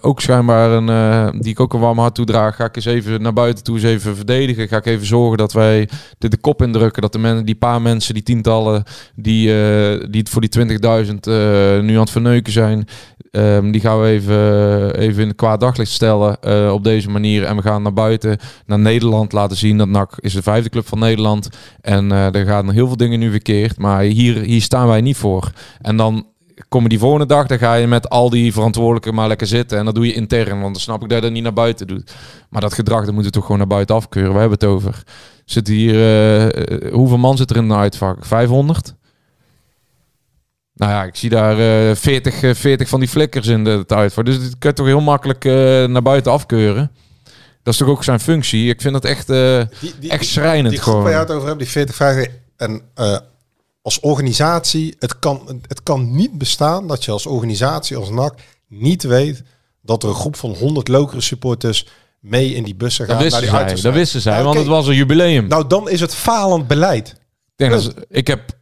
ook 0.00 0.20
schijnbaar 0.20 0.70
een, 0.70 1.40
die 1.40 1.50
ik 1.50 1.60
ook 1.60 1.72
een 1.72 1.80
warm 1.80 1.98
hart 1.98 2.14
toedraag, 2.14 2.56
ga 2.56 2.64
ik 2.64 2.76
eens 2.76 2.84
even 2.84 3.22
naar 3.22 3.32
buiten 3.32 3.64
toe 3.64 3.74
eens 3.74 3.84
even 3.84 4.16
verdedigen. 4.16 4.68
Ga 4.68 4.76
ik 4.76 4.86
even 4.86 5.06
zorgen 5.06 5.38
dat 5.38 5.52
wij 5.52 5.88
dit 6.18 6.30
de 6.30 6.36
kop 6.36 6.62
indrukken. 6.62 7.02
Dat 7.02 7.12
de 7.12 7.18
mensen, 7.18 7.46
die 7.46 7.54
paar 7.54 7.82
mensen, 7.82 8.14
die 8.14 8.22
tientallen 8.22 8.84
die, 9.14 9.46
die 10.10 10.20
het 10.20 10.28
voor 10.28 10.40
die 10.40 10.78
20.000 11.04 11.30
eh, 11.70 11.80
nu 11.80 11.94
aan 11.94 12.00
het 12.00 12.10
verneuken 12.10 12.52
zijn, 12.52 12.88
ehm, 13.30 13.70
die 13.70 13.80
gaan 13.80 14.00
we 14.00 14.06
even, 14.06 14.94
even 14.98 15.22
in 15.22 15.28
het 15.28 15.36
kwaad 15.36 15.60
daglicht 15.60 15.90
stellen 15.90 16.40
eh, 16.40 16.72
op 16.72 16.84
deze 16.84 17.10
manier. 17.10 17.44
En 17.44 17.56
we 17.56 17.62
gaan 17.62 17.82
naar 17.82 17.92
buiten, 17.92 18.38
naar 18.66 18.78
Nederland 18.78 19.32
laten 19.32 19.56
zien 19.56 19.78
dat 19.78 19.88
NAC 19.88 20.12
is 20.18 20.32
de 20.32 20.42
vijfde 20.42 20.70
club 20.70 20.86
van 20.86 20.98
Nederland. 20.98 21.48
En 21.80 22.12
eh, 22.12 22.34
er 22.34 22.46
gaan 22.46 22.70
heel 22.70 22.86
veel 22.86 22.96
dingen 22.96 23.18
nu 23.18 23.30
verkeerd. 23.30 23.78
Maar 23.78 24.00
hier, 24.02 24.36
hier 24.36 24.62
staan 24.62 24.88
wij 24.88 25.00
niet 25.00 25.16
voor. 25.16 25.50
En 25.80 25.96
dan 25.96 26.26
komen 26.68 26.88
die 26.88 26.98
volgende 26.98 27.26
dag, 27.26 27.46
dan 27.46 27.58
ga 27.58 27.74
je 27.74 27.86
met 27.86 28.08
al 28.08 28.30
die 28.30 28.52
verantwoordelijken 28.52 29.14
maar 29.14 29.28
lekker 29.28 29.46
zitten. 29.46 29.78
En 29.78 29.84
dat 29.84 29.94
doe 29.94 30.06
je 30.06 30.12
intern, 30.12 30.60
want 30.60 30.72
dan 30.72 30.82
snap 30.82 31.02
ik 31.02 31.08
dat 31.08 31.18
je 31.18 31.24
dat 31.24 31.32
niet 31.32 31.42
naar 31.42 31.52
buiten 31.52 31.86
doet. 31.86 32.14
Maar 32.48 32.60
dat 32.60 32.74
gedrag, 32.74 33.04
dat 33.04 33.14
moeten 33.14 33.24
we 33.24 33.36
toch 33.36 33.42
gewoon 33.42 33.58
naar 33.58 33.66
buiten 33.66 33.94
afkeuren. 33.94 34.32
We 34.32 34.38
hebben 34.38 34.58
het 34.58 34.68
over. 34.68 35.02
Zitten 35.44 35.74
hier, 35.74 35.94
eh, 35.94 36.46
eh, 36.46 36.92
hoeveel 36.92 37.18
man 37.18 37.36
zit 37.36 37.50
er 37.50 37.56
in 37.56 37.68
de 37.68 37.74
uitvak? 37.74 38.24
500? 38.24 38.94
Nou 40.80 40.92
ja, 40.92 41.04
ik 41.04 41.16
zie 41.16 41.30
daar 41.30 41.88
eh 41.90 41.96
40, 41.96 42.42
eh, 42.42 42.54
40 42.54 42.88
van 42.88 43.00
die 43.00 43.08
flikkers 43.08 43.46
in 43.46 43.64
de, 43.64 43.70
het 43.70 43.92
uitvak. 43.92 44.24
Dus 44.24 44.40
dit 44.40 44.58
kun 44.58 44.70
je 44.70 44.76
toch 44.76 44.86
heel 44.86 45.00
makkelijk 45.00 45.44
eh, 45.44 45.52
naar 45.84 46.02
buiten 46.02 46.32
afkeuren. 46.32 46.90
Dat 47.62 47.72
is 47.72 47.76
toch 47.76 47.88
ook 47.88 48.04
zijn 48.04 48.20
functie. 48.20 48.68
Ik 48.68 48.80
vind 48.80 48.92
dat 48.92 49.04
echt, 49.04 49.30
eh, 49.30 49.62
die, 49.80 49.94
die, 50.00 50.10
echt 50.10 50.26
schrijnend 50.26 50.70
die 50.70 50.82
gewoon. 50.82 51.02
waar 51.02 51.12
je 51.12 51.18
het 51.18 51.30
over 51.30 51.48
hebt, 51.48 51.58
die 51.58 51.68
40, 51.68 51.94
50... 51.94 52.32
En 52.56 52.82
eh, 52.94 53.18
als 53.82 54.00
organisatie, 54.00 54.94
het 54.98 55.18
kan, 55.18 55.60
het 55.66 55.82
kan 55.82 56.14
niet 56.14 56.38
bestaan 56.38 56.86
dat 56.86 57.04
je 57.04 57.10
als 57.10 57.26
organisatie, 57.26 57.96
als 57.96 58.10
NAC, 58.10 58.34
niet 58.68 59.02
weet 59.02 59.42
dat 59.82 60.02
er 60.02 60.08
een 60.08 60.14
groep 60.14 60.36
van 60.36 60.50
100 60.50 60.88
lokere 60.88 61.20
supporters 61.20 61.86
mee 62.20 62.54
in 62.54 62.64
die 62.64 62.74
bussen 62.74 63.06
gaan 63.06 63.14
Dat 63.14 63.30
naar 63.30 63.40
wisten 63.40 63.58
die 63.58 63.68
zij, 63.68 63.82
dat 63.82 63.94
wisten 63.98 64.20
zij 64.20 64.32
Nou, 64.32 64.44
want 64.44 64.58
het 64.58 64.66
was 64.66 64.86
een 64.86 64.94
jubileum. 64.94 65.46
Nou, 65.48 65.66
dan 65.66 65.88
is 65.88 66.00
het 66.00 66.14
falend 66.14 66.66
beleid. 66.66 67.08
Ik, 67.08 67.16
denk 67.56 67.72
dat 67.72 67.94
ik 68.08 68.26
heb 68.26 68.58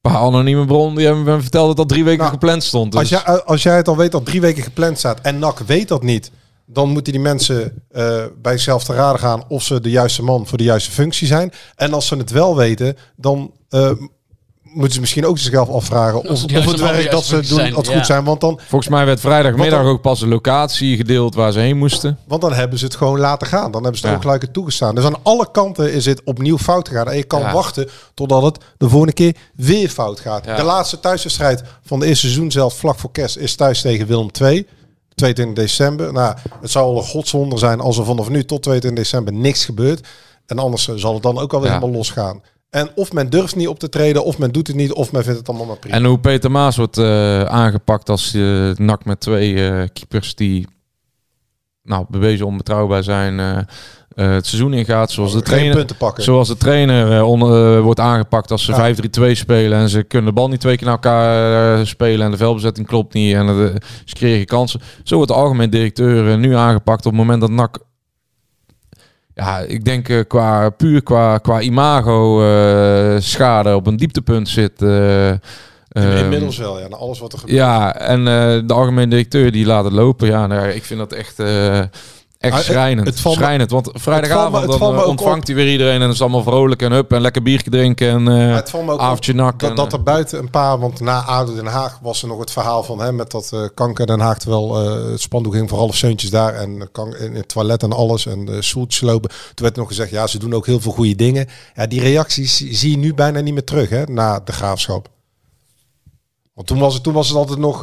paar 0.00 0.16
anonieme 0.16 0.66
bronnen 0.66 0.96
die 0.96 1.06
hebben 1.06 1.24
me 1.24 1.40
verteld 1.40 1.66
dat 1.66 1.76
dat 1.76 1.88
drie 1.88 2.04
weken 2.04 2.18
Nou, 2.18 2.30
gepland 2.30 2.62
stond. 2.62 2.92
Dus. 2.92 3.00
Als, 3.00 3.08
jij, 3.08 3.42
als 3.42 3.62
jij 3.62 3.76
het 3.76 3.88
al 3.88 3.96
weet 3.96 4.12
dat 4.12 4.24
drie 4.24 4.40
weken 4.40 4.62
gepland 4.62 4.98
staat 4.98 5.20
en 5.20 5.38
NAC 5.38 5.58
weet 5.58 5.88
dat 5.88 6.02
niet, 6.02 6.30
dan 6.66 6.90
moeten 6.90 7.12
die 7.12 7.22
mensen 7.22 7.84
eh, 7.90 8.24
bij 8.42 8.52
zichzelf 8.52 8.84
te 8.84 8.92
raden 8.92 9.20
gaan 9.20 9.44
of 9.48 9.62
ze 9.62 9.80
de 9.80 9.90
juiste 9.90 10.22
man 10.22 10.46
voor 10.46 10.58
de 10.58 10.64
juiste 10.64 10.90
functie 10.90 11.26
zijn. 11.26 11.52
En 11.76 11.92
als 11.92 12.06
ze 12.06 12.16
het 12.16 12.30
wel 12.30 12.56
weten, 12.56 12.96
dan 13.16 13.52
eh, 13.68 13.90
moeten 14.72 14.92
ze 14.94 15.00
misschien 15.00 15.26
ook 15.26 15.38
zichzelf 15.38 15.68
afvragen 15.68 16.18
of, 16.18 16.40
de 16.44 16.60
het 16.60 16.76
de 16.76 16.82
werk 16.82 17.10
dat 17.10 17.24
ze 17.24 17.40
doen 17.48 17.74
als 17.74 17.86
goed 17.88 17.96
ja. 17.96 18.04
zijn. 18.04 18.24
Want 18.24 18.40
dan, 18.40 18.60
Volgens 18.68 18.90
mij 18.90 19.04
werd 19.04 19.20
vrijdagmiddag 19.20 19.82
dan- 19.82 19.90
ook 19.92 20.00
pas 20.00 20.20
een 20.20 20.28
locatie 20.28 20.96
gedeeld 20.96 21.34
waar 21.34 21.52
ze 21.52 21.58
heen 21.58 21.76
moesten. 21.78 22.18
want 22.26 22.40
dan 22.42 22.52
hebben 22.52 22.78
ze 22.78 22.84
het 22.84 22.94
gewoon 22.94 23.18
laten 23.18 23.46
gaan. 23.46 23.70
Dan 23.72 23.82
hebben 23.82 24.00
ze 24.00 24.06
het 24.06 24.10
Ja. 24.10 24.16
ook 24.16 24.22
gelijk 24.22 24.42
het 24.42 24.52
toegestaan. 24.52 24.94
Dus 24.94 25.04
aan 25.04 25.22
alle 25.22 25.50
kanten 25.50 25.92
is 25.92 26.04
het 26.04 26.22
opnieuw 26.24 26.58
fout 26.58 26.88
gegaan. 26.88 27.08
En 27.08 27.16
je 27.16 27.24
kan 27.24 27.40
Ja. 27.40 27.52
wachten 27.52 27.88
totdat 28.14 28.42
het 28.42 28.58
de 28.78 28.88
volgende 28.88 29.14
keer 29.14 29.36
weer 29.54 29.88
fout 29.88 30.20
gaat. 30.20 30.44
Ja. 30.44 30.56
De 30.56 30.62
laatste 30.62 31.00
thuiswedstrijd 31.00 31.62
van 31.84 32.00
de 32.00 32.06
eerste 32.06 32.26
seizoen 32.26 32.50
zelf 32.50 32.74
vlak 32.74 32.98
voor 32.98 33.12
kerst 33.12 33.36
is 33.36 33.54
thuis 33.54 33.80
tegen 33.80 34.06
Willem 34.06 34.28
II. 34.40 34.66
22 35.14 35.64
december. 35.64 36.12
Nou, 36.12 36.34
het 36.60 36.70
zou 36.70 36.84
al 36.86 36.96
een 36.96 37.04
godswonder 37.08 37.58
zijn 37.58 37.80
als 37.80 37.98
er 37.98 38.04
vanaf 38.04 38.28
nu 38.28 38.44
tot 38.44 38.62
22 38.62 39.04
december 39.04 39.32
niks 39.32 39.64
gebeurt. 39.64 40.06
En 40.46 40.58
anders 40.58 40.88
zal 40.94 41.14
het 41.14 41.22
dan 41.22 41.38
ook 41.38 41.52
alweer 41.52 41.68
Ja. 41.70 41.74
helemaal 41.74 41.96
losgaan. 41.96 42.42
En 42.70 42.90
of 42.94 43.12
men 43.12 43.30
durft 43.30 43.56
niet 43.56 43.68
op 43.68 43.78
te 43.78 43.88
treden, 43.88 44.24
of 44.24 44.38
men 44.38 44.52
doet 44.52 44.66
het 44.66 44.76
niet, 44.76 44.92
of 44.92 45.12
men 45.12 45.22
vindt 45.22 45.38
het 45.38 45.48
allemaal 45.48 45.66
maar 45.66 45.78
prima. 45.78 45.94
En 45.94 46.04
hoe 46.04 46.18
Peter 46.18 46.50
Maas 46.50 46.76
wordt 46.76 46.98
eh, 46.98 47.44
aangepakt 47.44 48.08
als 48.08 48.34
uh, 48.34 48.74
nak 48.74 49.04
met 49.04 49.20
twee 49.20 49.68
eh, 49.68 49.88
keepers 49.92 50.34
die 50.34 50.66
nou, 51.82 52.04
bewezen 52.08 52.46
onbetrouwbaar 52.46 53.02
zijn 53.02 53.40
eh, 53.40 53.56
het 54.14 54.46
seizoen 54.46 54.72
ingaat. 54.72 55.10
Zoals 55.10 55.32
de 55.32 55.38
Geen 55.38 55.72
trainer, 55.72 55.86
zoals 56.16 56.48
de 56.48 56.56
trainer 56.56 57.22
wordt 57.82 58.00
aangepakt 58.00 58.50
als 58.50 58.64
ze 58.64 58.72
Ja. 58.72 58.94
5-3-2 59.30 59.36
spelen. 59.36 59.78
En 59.78 59.88
ze 59.88 60.02
kunnen 60.02 60.28
de 60.28 60.40
bal 60.40 60.48
niet 60.48 60.60
twee 60.60 60.76
keer 60.76 60.86
naar 60.86 60.94
elkaar 60.94 61.86
spelen. 61.86 62.24
En 62.24 62.30
de 62.30 62.36
veldbezetting 62.36 62.86
klopt 62.86 63.14
niet. 63.14 63.34
En 63.34 63.46
de, 63.46 63.74
ze 64.04 64.14
kregen 64.14 64.46
kansen. 64.46 64.80
Zo 65.04 65.16
wordt 65.16 65.30
de 65.30 65.36
algemeen 65.36 65.70
directeur 65.70 66.38
nu 66.38 66.54
aangepakt 66.54 67.06
op 67.06 67.12
het 67.12 67.20
moment 67.20 67.40
dat 67.40 67.50
NAC 67.50 67.78
ja, 69.40 69.58
ik 69.58 69.84
denk 69.84 70.08
eh, 70.08 70.20
qua 70.28 70.70
puur 70.70 71.02
qua, 71.02 71.38
qua 71.38 71.60
imago 71.60 72.42
eh, 72.42 73.20
schade 73.20 73.74
op 73.74 73.86
een 73.86 73.96
dieptepunt 73.96 74.48
zit. 74.48 74.82
eh, 74.82 75.28
ehm, 75.28 75.38
Inmiddels 76.16 76.58
wel, 76.58 76.78
ja. 76.80 76.86
Alles 76.86 77.18
wat 77.18 77.32
er 77.32 77.38
gebeurt. 77.38 77.58
ja, 77.58 77.96
en 77.96 78.24
de 78.66 78.74
algemeen 78.74 79.08
directeur 79.08 79.52
die 79.52 79.66
laat 79.66 79.84
het 79.84 79.92
lopen. 79.92 80.28
Ja, 80.28 80.46
nou, 80.46 80.68
ik 80.68 80.84
vind 80.84 80.98
dat 81.00 81.12
echt, 81.12 81.42
echt 82.40 82.52
Ah, 82.52 82.58
het- 82.58 82.66
schrijnend. 82.68 83.06
het 83.06 83.18
schrijnend. 83.18 83.70
Want 83.70 83.90
vrijdagavond 83.92 84.70
het 84.70 84.78
dan, 84.80 84.94
eh, 84.98 85.06
ontvangt 85.06 85.46
hij 85.46 85.56
weer 85.56 85.70
iedereen 85.70 85.94
en 85.94 86.00
het 86.00 86.12
is 86.12 86.20
allemaal 86.20 86.42
vrolijk 86.42 86.82
en 86.82 86.92
hup 86.92 87.12
en 87.12 87.20
lekker 87.20 87.42
biertje 87.42 87.70
drinken 87.70 88.08
en 88.08 88.28
eh 88.48 88.54
het 88.54 88.70
valt 88.70 88.84
me 88.84 88.92
ook 88.92 88.98
op 88.98 89.04
avondje 89.04 89.32
nak. 89.34 89.58
dat, 89.60 89.70
en, 89.70 89.76
dat 89.76 89.86
eh, 89.92 89.98
er 89.98 90.02
buiten 90.02 90.38
een 90.38 90.50
paar, 90.50 90.78
want 90.78 91.00
na 91.00 91.20
ADO 91.24 91.54
Den 91.54 91.66
Haag 91.66 91.98
was 92.02 92.22
er 92.22 92.28
nog 92.28 92.38
het 92.40 92.50
verhaal 92.50 92.82
van 92.82 93.00
hè, 93.00 93.12
met 93.12 93.30
dat 93.30 93.70
kanker 93.74 94.06
Den 94.06 94.20
Haag, 94.20 94.38
terwijl 94.38 94.80
eh, 95.04 95.10
het 95.10 95.20
spandoek 95.20 95.54
ging 95.54 95.68
voor 95.68 95.78
alle 95.78 95.94
zeuntjes 95.94 96.30
daar 96.30 96.54
en 96.54 96.88
kan, 96.92 97.16
in 97.16 97.34
het 97.34 97.48
toilet 97.48 97.82
en 97.82 97.92
alles 97.92 98.26
en 98.26 98.48
stoeltjes 98.64 99.00
lopen. 99.00 99.28
Toen 99.30 99.64
werd 99.66 99.76
nog 99.76 99.88
gezegd, 99.88 100.10
ja, 100.10 100.26
ze 100.26 100.38
doen 100.38 100.54
ook 100.54 100.66
heel 100.66 100.80
veel 100.80 100.92
goede 100.92 101.14
dingen. 101.14 101.46
Ja, 101.74 101.86
die 101.86 102.00
reacties 102.00 102.56
zie 102.56 102.90
je 102.90 102.96
nu 102.96 103.14
bijna 103.14 103.40
niet 103.40 103.54
meer 103.54 103.64
terug 103.64 103.88
hè, 103.88 104.04
na 104.04 104.40
de 104.44 104.52
graafschap. 104.52 105.08
Want 106.60 106.72
toen 106.72 106.80
was 106.80 106.94
het, 106.94 107.02
toen 107.02 107.12
was 107.14 107.28
het 107.28 107.36
altijd 107.36 107.58
nog 107.58 107.80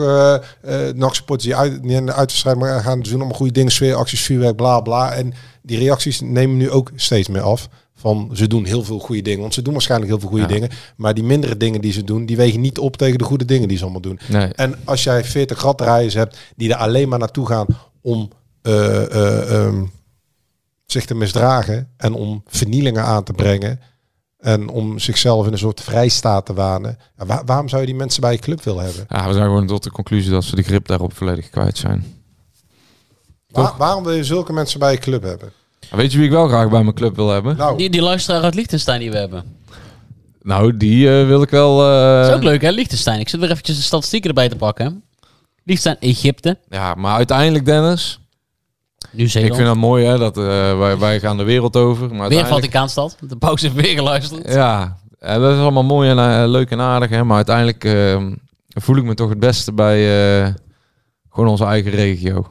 nog 0.96 1.16
supporters 1.16 1.48
die 1.50 1.56
uit, 1.56 1.82
niet 1.84 1.92
in 1.98 2.06
de 2.06 2.14
uitwedstrijd 2.14 2.58
maar 2.58 2.82
gaan 2.82 3.02
doen 3.02 3.14
allemaal 3.14 3.38
goede 3.38 3.52
dingen, 3.52 3.72
sfeeracties, 3.72 4.22
vuurwerk, 4.22 4.56
bla 4.56 4.80
bla. 4.82 5.12
En 5.14 5.34
die 5.62 5.78
reacties 5.78 6.22
nemen 6.22 6.58
nu 6.58 6.70
ook 6.72 6.92
steeds 6.96 7.28
meer 7.28 7.42
af. 7.42 7.70
Van 7.96 8.30
ze 8.34 8.48
doen 8.48 8.66
heel 8.66 8.84
veel 8.84 9.00
goede 9.00 9.22
dingen. 9.22 9.42
Want 9.42 9.54
ze 9.54 9.62
doen 9.62 9.74
waarschijnlijk 9.74 10.12
heel 10.12 10.20
veel 10.20 10.30
goede 10.30 10.44
Ja. 10.44 10.50
dingen. 10.54 10.70
Maar 10.98 11.14
die 11.14 11.24
mindere 11.24 11.58
dingen 11.58 11.82
die 11.82 11.92
ze 11.92 12.04
doen, 12.04 12.26
die 12.26 12.38
wegen 12.38 12.62
niet 12.62 12.80
op 12.80 12.98
tegen 12.98 13.18
de 13.18 13.24
goede 13.24 13.46
dingen 13.46 13.68
die 13.68 13.78
ze 13.78 13.84
allemaal 13.84 14.02
doen. 14.02 14.20
nee. 14.28 14.48
En 14.48 14.76
als 14.84 15.04
jij 15.04 15.24
40 15.24 15.62
raddraaiers 15.62 16.14
hebt 16.14 16.38
die 16.56 16.70
er 16.70 16.76
alleen 16.78 17.10
maar 17.10 17.20
naartoe 17.20 17.48
gaan 17.48 17.66
om 18.02 18.30
eh, 18.62 19.04
eh, 19.04 19.52
ehm, 19.66 19.84
zich 20.86 21.06
te 21.06 21.16
misdragen 21.16 21.90
en 21.98 22.14
om 22.14 22.44
vernielingen 22.48 23.04
aan 23.04 23.24
te 23.24 23.34
brengen 23.34 23.80
en 24.48 24.70
om 24.70 25.00
zichzelf 25.00 25.46
in 25.46 25.52
een 25.52 25.58
soort 25.58 25.82
vrijstaat 25.82 26.46
te 26.46 26.54
wanen. 26.54 26.98
Ja, 27.18 27.26
waar- 27.26 27.46
waarom 27.46 27.70
zou 27.70 27.82
je 27.82 27.88
die 27.88 27.96
mensen 27.96 28.22
bij 28.22 28.32
je 28.32 28.38
club 28.38 28.64
willen 28.64 28.84
hebben? 28.84 29.06
Ja, 29.10 29.28
we 29.28 29.34
zijn 29.34 29.46
gewoon 29.46 29.68
tot 29.68 29.84
de 29.84 29.92
conclusie 29.92 30.32
dat 30.32 30.44
ze 30.44 30.56
de 30.56 30.62
grip 30.64 30.88
daarop 30.88 31.14
volledig 31.16 31.50
kwijt 31.50 31.78
zijn. 31.78 32.16
Waar- 33.52 33.74
waarom 33.78 34.04
wil 34.04 34.14
je 34.14 34.24
zulke 34.24 34.54
mensen 34.54 34.80
bij 34.80 34.92
je 34.92 34.98
club 34.98 35.24
hebben? 35.24 35.52
Weet 35.92 36.12
je 36.12 36.18
wie 36.18 36.26
ik 36.28 36.32
wel 36.34 36.48
graag 36.48 36.70
bij 36.70 36.84
mijn 36.84 36.96
club 36.96 37.16
wil 37.16 37.30
hebben? 37.30 37.58
Nou, 37.58 37.78
Die, 37.78 37.90
die 37.90 38.02
luisteraar 38.02 38.42
uit 38.42 38.56
Liechtenstein 38.56 39.00
die 39.00 39.12
we 39.12 39.18
hebben. 39.18 39.44
Nou, 40.42 40.78
die 40.78 41.20
eh, 41.20 41.28
wil 41.28 41.42
ik 41.42 41.50
wel... 41.50 41.82
eh, 41.90 42.18
Dat 42.22 42.30
is 42.30 42.36
ook 42.36 42.44
leuk 42.44 42.62
hè, 42.62 42.70
Liechtenstein. 42.70 43.20
Ik 43.20 43.30
zit 43.30 43.40
weer 43.40 43.52
eventjes 43.52 43.76
de 43.76 43.82
statistieken 43.84 44.30
erbij 44.30 44.50
te 44.50 44.56
pakken. 44.56 45.04
Liechtenstein, 45.64 46.12
Egypte, 46.12 46.58
Ja, 46.70 46.94
maar 46.94 47.16
uiteindelijk, 47.16 47.66
Dennis... 47.66 48.20
Ik 49.18 49.24
Nieuw-Zeeland. 49.24 49.56
vind 49.56 49.68
dat 49.68 49.78
mooi, 49.78 50.06
hè. 50.06 50.18
Dat, 50.18 50.38
eh, 50.38 50.78
wij, 50.80 50.98
wij 50.98 51.20
gaan 51.20 51.38
de 51.38 51.44
wereld 51.44 51.76
over. 51.76 52.02
Maar 52.02 52.10
Weer 52.10 52.20
uiteindelijk- 52.22 52.64
Vaticaanstad. 52.64 53.18
De 53.20 53.36
pauze 53.36 53.66
heeft 53.70 53.82
weer 53.86 53.96
geluisterd. 53.96 54.54
Ja, 54.54 54.98
ja, 55.20 55.40
dat 55.40 55.54
is 55.54 55.60
allemaal 55.60 55.84
mooi 55.84 56.10
en 56.10 56.20
eh, 56.20 56.44
leuk 56.50 56.72
en 56.72 56.82
aardig. 56.82 57.10
Hè? 57.10 57.24
Maar 57.24 57.36
uiteindelijk 57.36 57.84
eh, 57.84 58.24
voel 58.70 58.96
ik 58.98 59.04
me 59.04 59.14
toch 59.14 59.30
het 59.30 59.40
beste 59.40 59.74
bij 59.74 59.98
eh, 60.44 60.54
gewoon 61.30 61.50
onze 61.50 61.66
eigen 61.66 61.92
regio. 61.92 62.48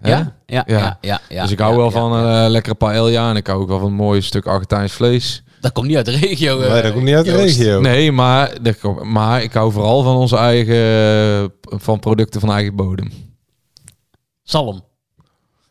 Ja? 0.00 0.08
Ja, 0.08 0.34
ja, 0.46 0.64
Ja. 0.78 0.98
ja. 1.00 1.20
ja, 1.28 1.42
dus 1.42 1.50
ik 1.50 1.58
hou 1.58 1.70
ja, 1.70 1.76
wel 1.76 1.86
ja, 1.86 1.92
van 1.92 2.12
een 2.12 2.44
eh, 2.44 2.50
lekkere 2.50 2.74
paella 2.74 3.30
en 3.30 3.36
ik 3.36 3.46
hou 3.46 3.60
ook 3.60 3.68
wel 3.68 3.78
van 3.78 3.88
een 3.88 3.94
mooi 3.94 4.20
stuk 4.22 4.46
Argentijns 4.46 4.92
vlees. 4.92 5.42
Dat 5.60 5.72
komt 5.72 5.86
niet 5.86 5.96
uit 5.96 6.06
de 6.06 6.16
regio. 6.16 6.60
eh, 6.60 6.72
nee, 6.72 6.82
dat 6.82 6.92
komt 6.92 7.04
niet 7.04 7.14
uit 7.14 7.24
de 7.24 7.30
Joost. 7.30 7.58
regio. 7.58 7.80
Nee, 7.80 8.12
maar, 8.12 8.62
dat 8.62 9.04
maar 9.04 9.42
ik 9.42 9.52
hou 9.52 9.72
vooral 9.72 10.02
van 10.02 10.16
onze 10.16 10.36
eigen, 10.36 10.76
eh, 10.76 11.78
van 11.78 11.98
producten 12.00 12.40
van 12.40 12.52
eigen 12.52 12.76
bodem. 12.76 13.10
Zalm. 14.42 14.84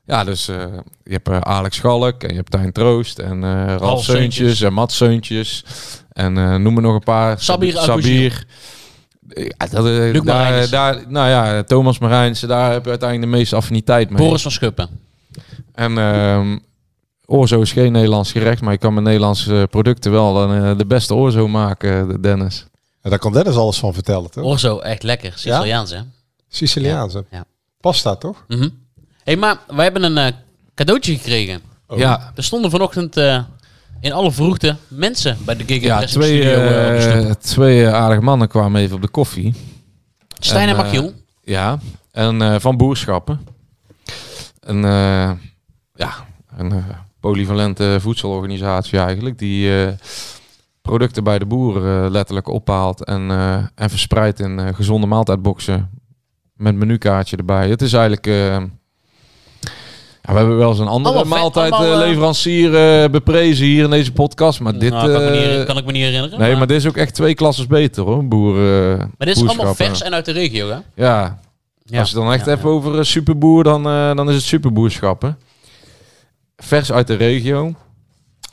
Ja, 0.06 0.24
dus 0.24 0.48
eh, 0.48 0.56
je 1.04 1.12
hebt 1.12 1.28
eh, 1.30 1.40
Alex 1.40 1.76
Schalk 1.76 2.24
en 2.24 2.30
je 2.30 2.36
hebt 2.36 2.52
Tijn 2.52 2.72
Troost 2.72 3.20
en 3.20 3.44
eh 3.44 3.66
Ralf 3.66 3.80
Ralf 3.82 4.04
Seuntjes 4.04 4.36
Seuntjes. 4.36 4.62
en 4.62 4.74
Mats 4.74 4.98
Seuntjes. 4.98 5.64
En 6.12 6.38
eh, 6.38 6.56
noem 6.56 6.76
er 6.76 6.82
nog 6.82 6.94
een 6.94 7.04
paar. 7.04 7.40
Sabir 7.40 7.78
Sabir. 7.78 8.46
Ja, 9.28 9.68
dat, 9.68 9.86
eh, 9.86 10.12
Luc 10.12 10.24
daar, 10.70 11.04
nou 11.08 11.30
ja, 11.30 11.64
Thomas 11.64 12.00
Marijnse, 12.00 12.48
daar 12.48 12.72
heb 12.72 12.84
je 12.84 12.90
uiteindelijk 12.90 13.32
de 13.32 13.38
meeste 13.38 13.56
affiniteit 13.56 14.10
mee. 14.10 14.26
Boris 14.26 14.42
van 14.42 14.52
Schuppen. 14.52 14.90
En 15.74 15.98
ehm 15.98 16.58
orzo 17.26 17.62
is 17.62 17.72
geen 17.72 17.92
Nederlands 17.92 18.32
gerecht, 18.32 18.62
maar 18.62 18.72
je 18.72 18.78
kan 18.78 18.94
met 18.94 19.04
Nederlandse 19.04 19.68
producten 19.70 20.12
wel 20.12 20.42
een, 20.44 20.64
eh, 20.64 20.78
de 20.78 20.86
beste 20.86 21.14
orzo 21.14 21.48
maken, 21.48 22.22
Dennis. 22.22 22.66
En 23.02 23.10
daar 23.10 23.20
kan 23.20 23.34
Dennis 23.34 23.56
alles 23.56 23.78
van 23.78 23.94
vertellen, 23.94 24.32
toch? 24.32 24.44
Orzo, 24.44 24.80
echt 24.80 25.04
lekker. 25.04 25.32
Siciliaans 25.36 25.92
hè. 25.92 26.00
Siciliaanse. 26.48 27.26
Ja. 27.32 27.46
Pasta, 27.80 28.16
toch? 28.16 28.44
Mhm. 28.48 28.70
Hey, 29.26 29.38
maar 29.38 29.58
wij 29.68 29.84
hebben 29.84 30.04
een 30.04 30.18
eh, 30.18 30.34
cadeautje 30.76 31.16
gekregen. 31.18 31.62
Ja, 31.96 32.32
Er 32.36 32.44
stonden 32.44 32.72
vanochtend 32.72 33.18
eh, 33.18 33.44
in 34.02 34.12
alle 34.12 34.32
vroegte 34.32 34.76
mensen 34.88 35.38
bij 35.46 35.56
de 35.56 35.64
Gig 35.64 35.82
ja 35.84 36.00
twee, 36.06 36.42
Studio. 36.42 36.54
eh, 36.54 37.32
twee 37.32 37.88
aardige 37.88 38.22
mannen 38.22 38.48
kwamen 38.48 38.82
even 38.82 38.96
op 38.96 39.02
de 39.02 39.08
koffie. 39.08 39.54
Stijn 40.40 40.70
en 40.70 40.76
en, 40.76 40.84
Machiel. 40.84 41.14
Ja, 41.44 41.80
en 42.12 42.42
eh, 42.42 42.56
van 42.60 42.78
boerschappen. 42.78 43.40
Een, 44.60 44.84
eh, 44.86 45.32
ja, 45.94 46.14
een 46.58 46.72
eh, 46.72 46.84
polyvalente 47.20 47.98
voedselorganisatie 48.02 49.00
eigenlijk. 49.00 49.38
Die 49.38 49.84
eh, 49.86 49.92
producten 50.82 51.24
bij 51.24 51.40
de 51.40 51.46
boeren 51.46 52.12
letterlijk 52.12 52.48
ophaalt 52.48 53.04
en, 53.06 53.32
eh, 53.32 53.56
en 53.76 53.90
verspreidt 53.90 54.40
in 54.40 54.60
eh, 54.60 54.74
gezonde 54.74 55.08
maaltijdboxen. 55.08 55.90
Met 56.54 56.76
menukaartje 56.76 57.38
erbij. 57.38 57.70
Het 57.70 57.82
is 57.82 57.94
eigenlijk... 57.94 58.28
ja, 60.28 60.34
we 60.34 60.38
hebben 60.40 60.58
wel 60.58 60.70
eens 60.70 60.80
een 60.80 60.88
andere 60.88 61.16
Allemaal 61.16 61.52
vet, 61.52 61.56
allemaal, 61.56 61.80
eh, 61.82 61.88
maaltijdleverancier 61.88 62.76
eh 63.04 63.10
beprezen 63.10 63.66
hier 63.66 63.84
in 63.84 63.90
deze 63.90 64.12
podcast. 64.12 64.60
Maar 64.60 64.78
dit... 64.80 64.92
Nou, 64.92 65.12
kan, 65.12 65.22
ik 65.22 65.30
me 65.30 65.38
eh, 65.38 65.58
niet, 65.58 65.66
kan 65.66 65.78
ik 65.78 65.86
me 65.86 65.92
niet 65.92 66.04
herinneren. 66.04 66.40
nee, 66.40 66.50
maar, 66.50 66.58
maar 66.58 66.68
dit 66.68 66.78
is 66.78 66.88
ook 66.88 66.98
echt 66.98 67.14
twee 67.14 67.34
klasses 67.34 67.68
beter 67.68 68.04
hoor. 68.04 68.28
Boeren, 68.28 68.98
maar 68.98 69.28
dit 69.28 69.36
is 69.36 69.48
allemaal 69.48 69.76
vers 69.76 70.02
en 70.02 70.14
uit 70.14 70.26
de 70.26 70.32
regio, 70.32 70.70
hè? 70.70 70.78
Ja, 70.96 71.40
Ja. 71.86 72.00
als 72.00 72.10
je 72.10 72.16
dan 72.16 72.32
echt 72.34 72.46
Ja, 72.46 72.52
even 72.52 72.70
over 72.70 72.98
eh, 72.98 73.04
superboer, 73.04 73.64
dan, 73.64 73.88
eh, 73.88 74.16
dan 74.16 74.30
is 74.30 74.36
het 74.36 74.44
superboerschappen. 74.44 75.38
Vers 76.58 76.92
uit 76.92 77.08
de 77.08 77.14
regio. 77.16 77.74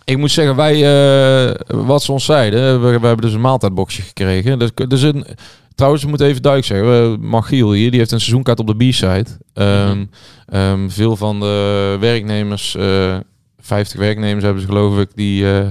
Ik 0.04 0.18
moet 0.18 0.30
zeggen, 0.30 0.56
wij, 0.56 0.74
eh, 0.74 1.54
wat 1.66 2.02
ze 2.02 2.12
ons 2.12 2.24
zeiden, 2.24 2.82
we, 2.82 2.98
we 3.00 3.06
hebben 3.06 3.26
dus 3.26 3.34
een 3.34 3.40
maaltijdboxje 3.40 4.02
gekregen. 4.02 4.58
Dus, 4.58 4.70
dus 4.88 5.02
een, 5.02 5.26
trouwens, 5.74 6.02
we 6.02 6.08
moeten 6.08 6.26
even 6.26 6.42
duidelijk 6.42 6.72
zeggen, 6.72 7.28
Magiel 7.28 7.72
hier, 7.72 7.90
die 7.90 7.98
heeft 7.98 8.12
een 8.12 8.20
seizoenkaart 8.20 8.60
op 8.60 8.66
de 8.66 8.88
B-side. 8.88 9.26
Ehm, 9.54 10.04
ehm, 10.46 10.88
veel 10.88 11.16
van 11.16 11.40
de 11.40 11.96
werknemers, 12.00 12.76
eh 12.76 13.16
50 13.62 13.98
werknemers 13.98 14.44
hebben 14.44 14.62
ze 14.62 14.68
geloof 14.68 14.98
ik, 14.98 15.10
die, 15.14 15.52
eh, 15.52 15.68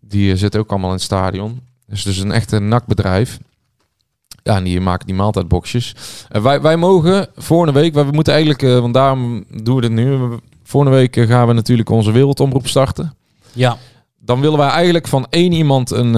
die 0.00 0.32
eh, 0.32 0.38
zitten 0.38 0.60
ook 0.60 0.70
allemaal 0.70 0.88
in 0.88 0.94
het 0.94 1.04
stadion. 1.04 1.60
Dus 1.86 2.02
dus 2.02 2.18
een 2.18 2.32
echte 2.32 2.58
nakbedrijf. 2.58 3.38
Ja, 4.42 4.56
en 4.56 4.64
die 4.64 4.80
maken 4.80 5.06
die 5.06 5.16
maaltijdboxjes. 5.16 5.94
Wij, 6.28 6.60
wij 6.60 6.76
mogen 6.76 7.28
volgende 7.36 7.80
week, 7.80 7.94
we 7.94 8.08
moeten 8.10 8.32
eigenlijk, 8.32 8.62
want 8.80 8.94
daarom 8.94 9.44
doen 9.62 9.74
we 9.74 9.80
dit 9.80 9.90
nu. 9.90 10.18
Volgende 10.62 10.96
week 10.96 11.16
gaan 11.28 11.46
we 11.46 11.52
natuurlijk 11.52 11.88
onze 11.88 12.12
wereldomroep 12.12 12.66
starten. 12.66 13.14
Ja. 13.52 13.76
Dan 14.18 14.40
willen 14.40 14.58
wij 14.58 14.68
eigenlijk 14.68 15.08
van 15.08 15.26
één 15.30 15.52
iemand 15.52 15.90
een, 15.90 16.14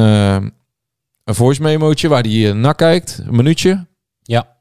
een 1.26 1.34
voice 1.34 1.62
memootje 1.62 2.08
waar 2.08 2.22
die 2.22 2.52
naar 2.52 2.74
kijkt, 2.74 3.22
een 3.26 3.36
minuutje. 3.36 3.86
Ja. 4.22 4.56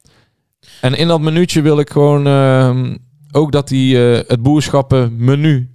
En 0.82 0.94
in 0.94 1.08
dat 1.08 1.22
minuutje 1.22 1.62
wil 1.62 1.80
ik 1.80 1.90
gewoon 1.90 2.28
ehm, 2.28 2.96
ook 3.32 3.52
dat 3.52 3.70
hij 3.70 4.18
eh, 4.20 4.28
het 4.28 4.42
boerschappen 4.42 5.16
menu 5.18 5.70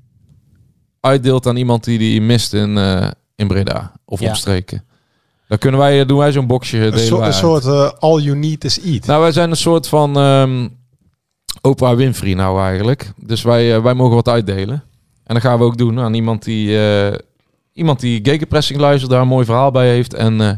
uitdeelt 1.00 1.46
aan 1.46 1.56
iemand 1.56 1.84
die 1.84 1.98
die 1.98 2.20
mist 2.20 2.52
in, 2.54 2.78
eh, 2.78 3.08
in 3.36 3.48
Breda 3.48 3.92
of 4.04 4.20
Ja. 4.20 4.28
omstreken. 4.28 4.84
Dan 5.48 5.58
kunnen 5.58 5.80
wij, 5.80 6.04
doen 6.06 6.18
wij 6.18 6.32
zo'n 6.32 6.46
boxje. 6.46 6.78
Een, 6.78 6.90
delen 6.90 7.06
soort- 7.06 7.26
een 7.26 7.32
soort 7.32 7.64
eh, 7.64 7.90
all 7.98 8.20
you 8.20 8.36
need 8.36 8.64
is 8.64 8.80
eat. 8.82 9.06
Nou, 9.06 9.20
wij 9.20 9.32
zijn 9.32 9.50
een 9.50 9.56
soort 9.56 9.88
van 9.88 10.16
ehm 10.16 10.68
Oprah 11.60 11.96
Winfrey 11.96 12.34
nou 12.34 12.60
eigenlijk. 12.62 13.12
Dus 13.16 13.42
wij, 13.42 13.74
eh, 13.74 13.82
wij 13.82 13.94
mogen 13.94 14.14
wat 14.14 14.28
uitdelen. 14.28 14.82
En 15.24 15.34
dat 15.34 15.42
gaan 15.42 15.58
we 15.58 15.64
ook 15.64 15.78
doen 15.78 15.98
aan 16.00 16.14
iemand 16.14 16.44
die, 16.44 16.78
eh, 16.88 17.18
iemand 17.72 18.00
die 18.00 18.20
gegenpressing 18.24 18.80
luistert, 18.80 19.10
daar 19.10 19.20
een 19.20 19.28
mooi 19.28 19.44
verhaal 19.44 19.70
bij 19.70 19.88
heeft 19.88 20.14
en 20.14 20.40
eh, 20.40 20.52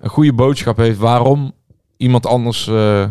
een 0.00 0.10
goede 0.10 0.32
boodschap 0.32 0.76
heeft 0.76 0.98
waarom 0.98 1.52
iemand 1.96 2.26
anders 2.26 2.66
eh, 2.68 3.04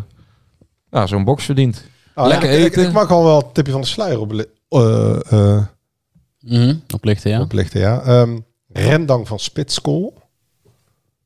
ja, 0.92 1.08
zo'n 1.08 1.24
box 1.24 1.46
verdient. 1.46 1.84
Ah, 2.14 2.28
lekker 2.28 2.50
eten. 2.50 2.84
Ik, 2.88 2.92
mag 2.94 3.12
al 3.12 3.24
wel 3.24 3.38
een 3.38 3.52
tipje 3.52 3.72
van 3.72 3.82
de 3.82 3.88
sluier 3.88 4.20
op, 4.20 4.34
eh 4.70 5.32
eh, 5.32 5.64
Mhm. 6.40 6.76
Oplichten, 6.94 7.32
ja. 7.32 7.42
oplichten, 7.42 7.80
ja. 7.80 8.02
Ehm, 8.02 8.38
rendang 8.74 9.28
van 9.28 9.40
Spitskool. 9.40 10.14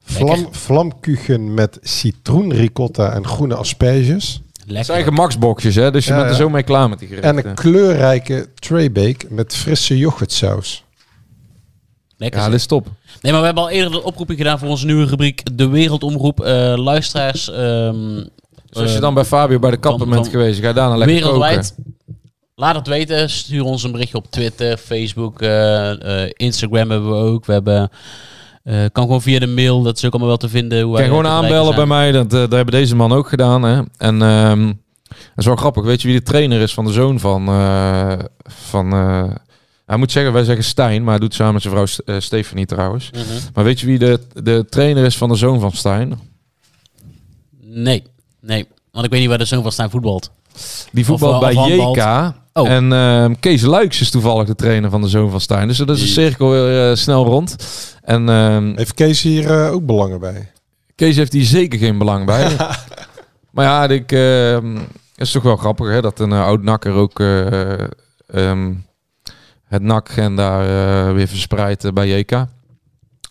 Vlam, 0.03 0.47
vlamkuchen 0.51 1.53
met 1.53 1.77
citroenricotta 1.81 3.13
en 3.13 3.27
groene 3.27 3.55
asperges. 3.55 4.41
Het 4.67 4.85
zijn 4.85 5.03
gemaksboxjes, 5.03 5.75
hè? 5.75 5.91
dus 5.91 6.05
je 6.05 6.11
Ja, 6.11 6.17
bent 6.17 6.29
er 6.29 6.35
ja. 6.35 6.41
zo 6.41 6.49
mee 6.49 6.63
klaar 6.63 6.89
met 6.89 6.99
die 6.99 7.07
En 7.09 7.15
gerechten. 7.15 7.49
een 7.49 7.55
kleurrijke 7.55 8.49
traybake 8.53 9.25
met 9.29 9.55
frisse 9.55 9.97
yoghurtsaus. 9.97 10.85
Lekker. 12.21 12.39
ja, 12.39 12.45
dit 12.45 12.55
is 12.55 12.65
top. 12.65 12.87
Nee, 13.21 13.31
maar 13.31 13.39
we 13.41 13.45
hebben 13.45 13.63
al 13.63 13.69
eerder 13.69 13.91
de 13.91 14.03
oproeping 14.03 14.37
gedaan 14.37 14.59
voor 14.59 14.67
onze 14.67 14.85
nieuwe 14.85 15.05
rubriek 15.05 15.57
De 15.57 15.67
Wereldomroep. 15.67 16.39
Eh, 16.41 16.73
luisteraars 16.77 17.49
ehm, 17.51 18.15
Dus 18.69 18.81
als 18.81 18.89
je 18.89 18.95
eh, 18.95 19.01
dan 19.01 19.13
bij 19.13 19.25
Fabio 19.25 19.59
bij 19.59 19.71
de 19.71 19.77
kapper 19.77 20.07
bent 20.07 20.27
geweest, 20.27 20.59
ga 20.59 20.73
daarna 20.73 20.97
lekker 20.97 21.15
wereldwijd. 21.15 21.73
koken. 21.75 21.95
Laat 22.55 22.75
het 22.75 22.87
weten. 22.87 23.29
Stuur 23.29 23.63
ons 23.63 23.83
een 23.83 23.91
berichtje 23.91 24.17
op 24.17 24.31
Twitter, 24.31 24.77
Facebook, 24.77 25.41
eh, 25.41 26.25
Instagram 26.33 26.89
hebben 26.89 27.09
we 27.09 27.15
ook. 27.15 27.45
We 27.45 27.53
hebben... 27.53 27.89
eh, 28.63 28.75
kan 28.91 29.03
gewoon 29.03 29.21
via 29.21 29.39
de 29.39 29.47
mail, 29.47 29.81
dat 29.81 29.97
is 29.97 30.05
ook 30.05 30.11
allemaal 30.11 30.29
wel 30.29 30.37
te 30.37 30.49
vinden. 30.49 30.81
Hoe 30.81 30.95
Kan 30.95 31.05
gewoon 31.05 31.27
aanbellen 31.27 31.75
bij 31.75 31.85
mij. 31.85 32.11
Dat, 32.11 32.29
dat 32.29 32.51
hebben 32.51 32.73
deze 32.73 32.95
man 32.95 33.11
ook 33.11 33.27
gedaan. 33.29 33.63
Hè? 33.63 33.81
En 33.97 34.19
dat 35.09 35.37
is 35.37 35.45
wel 35.45 35.55
grappig. 35.55 35.83
Weet 35.83 36.01
je 36.01 36.07
wie 36.07 36.17
de 36.17 36.23
trainer 36.23 36.61
is 36.61 36.73
van 36.73 36.85
de 36.85 36.91
zoon 36.91 37.19
van... 37.19 37.45
van 38.47 38.89
hij 39.91 39.99
moet 39.99 40.11
zeggen, 40.11 40.33
wij 40.33 40.43
zeggen 40.43 40.63
Stijn, 40.63 41.01
maar 41.03 41.11
hij 41.11 41.19
doet 41.19 41.33
samen 41.33 41.53
met 41.53 41.61
zijn 41.61 41.73
vrouw 41.73 41.85
St- 41.85 41.99
eh, 41.99 42.15
Stephanie 42.19 42.65
trouwens. 42.65 43.09
Mhm. 43.11 43.21
Maar 43.53 43.63
weet 43.63 43.79
je 43.79 43.85
wie 43.85 43.99
de, 43.99 44.19
de 44.43 44.65
trainer 44.69 45.05
is 45.05 45.17
van 45.17 45.29
de 45.29 45.35
zoon 45.35 45.59
van 45.59 45.71
Stijn? 45.71 46.19
Nee, 47.61 48.03
nee. 48.41 48.67
Want 48.91 49.05
ik 49.05 49.11
weet 49.11 49.19
niet 49.19 49.29
waar 49.29 49.37
de 49.37 49.45
zoon 49.45 49.61
van 49.61 49.71
Stijn 49.71 49.89
voetbalt. 49.89 50.31
Die 50.91 51.05
voetbalt 51.05 51.33
Of, 51.33 51.39
bij 51.39 51.51
eh, 51.51 51.57
of 51.57 51.67
handbalt. 51.67 51.95
JK. 51.95 52.33
Oh. 52.53 52.69
En 52.69 52.93
ehm, 52.93 53.33
Kees 53.39 53.61
Luiks 53.61 54.01
is 54.01 54.09
toevallig 54.09 54.47
de 54.47 54.55
trainer 54.55 54.89
van 54.89 55.01
de 55.01 55.07
zoon 55.07 55.29
van 55.31 55.41
Stijn. 55.41 55.67
Dus 55.67 55.77
dat 55.77 55.89
is 55.89 56.01
een 56.01 56.07
cirkel 56.07 56.49
weer 56.49 56.89
eh, 56.89 56.95
snel 56.95 57.25
rond. 57.25 57.55
En 58.01 58.29
ehm, 58.29 58.75
Heeft 58.75 58.93
Kees 58.93 59.21
hier 59.21 59.51
eh, 59.65 59.71
ook 59.71 59.85
belangen 59.85 60.19
bij? 60.19 60.51
Kees 60.95 61.15
heeft 61.15 61.33
hier 61.33 61.43
zeker 61.45 61.79
geen 61.79 61.97
belang 61.97 62.25
bij. 62.25 62.55
maar 63.53 63.65
ja, 63.65 63.87
ik, 63.87 64.11
ehm, 64.11 64.75
het 64.75 65.27
is 65.27 65.31
toch 65.31 65.43
wel 65.43 65.57
grappig 65.57 65.87
hè, 65.89 66.01
dat 66.01 66.19
een 66.19 66.31
oud 66.31 66.63
nakker 66.63 66.91
ook 66.93 67.19
eh, 67.19 67.73
ehm, 68.27 68.73
het 69.71 69.81
NAC 69.81 70.09
en 70.09 70.35
daar 70.35 70.61
eh, 71.07 71.13
weer 71.13 71.27
verspreidt 71.27 71.83
eh, 71.83 71.91
bij 71.91 72.19
JK. 72.19 72.45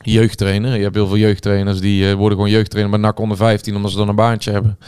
Jeugdtrainer. 0.03 0.77
Je 0.77 0.83
hebt 0.83 0.95
heel 0.95 1.07
veel 1.07 1.17
jeugdtrainers 1.17 1.81
die 1.81 2.09
eh, 2.11 2.15
worden 2.15 2.37
gewoon 2.39 2.53
jeugdtrainer 2.53 3.01
bij 3.01 3.01
NAC 3.09 3.19
onder 3.19 3.37
15 3.37 3.77
omdat 3.77 3.91
ze 3.91 3.97
dan 3.97 4.09
een 4.09 4.15
baantje 4.15 4.51
hebben. 4.53 4.79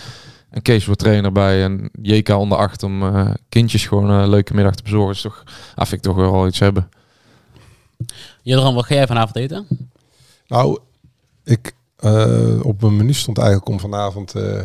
En 0.51 0.63
Kees 0.63 0.85
wordt 0.85 1.01
trainer 1.01 1.33
bij 1.33 1.65
een 1.65 1.91
JK 2.03 2.29
onder 2.29 2.59
8 2.59 2.83
om 2.83 3.03
eh, 3.03 3.31
kindjes 3.49 3.87
gewoon 3.87 4.11
een 4.11 4.29
leuke 4.29 4.55
middag 4.55 4.75
te 4.75 4.83
bezorgen. 4.83 5.15
Is 5.15 5.21
toch, 5.21 5.43
ah, 5.75 5.87
vind 5.87 5.93
ik 6.07 6.13
toch 6.13 6.17
wel 6.17 6.47
iets 6.47 6.59
hebben. 6.59 6.89
Jadran, 8.43 8.75
wat 8.75 8.85
ga 8.85 8.95
jij 8.95 9.07
vanavond 9.07 9.37
eten? 9.37 9.67
Nou, 10.47 10.79
ik, 11.45 11.73
eh, 11.97 12.65
op 12.65 12.81
mijn 12.81 12.97
menu 12.97 13.13
stond 13.13 13.39
eigenlijk 13.39 13.69
om 13.69 13.81
vanavond 13.81 14.35
eh 14.35 14.61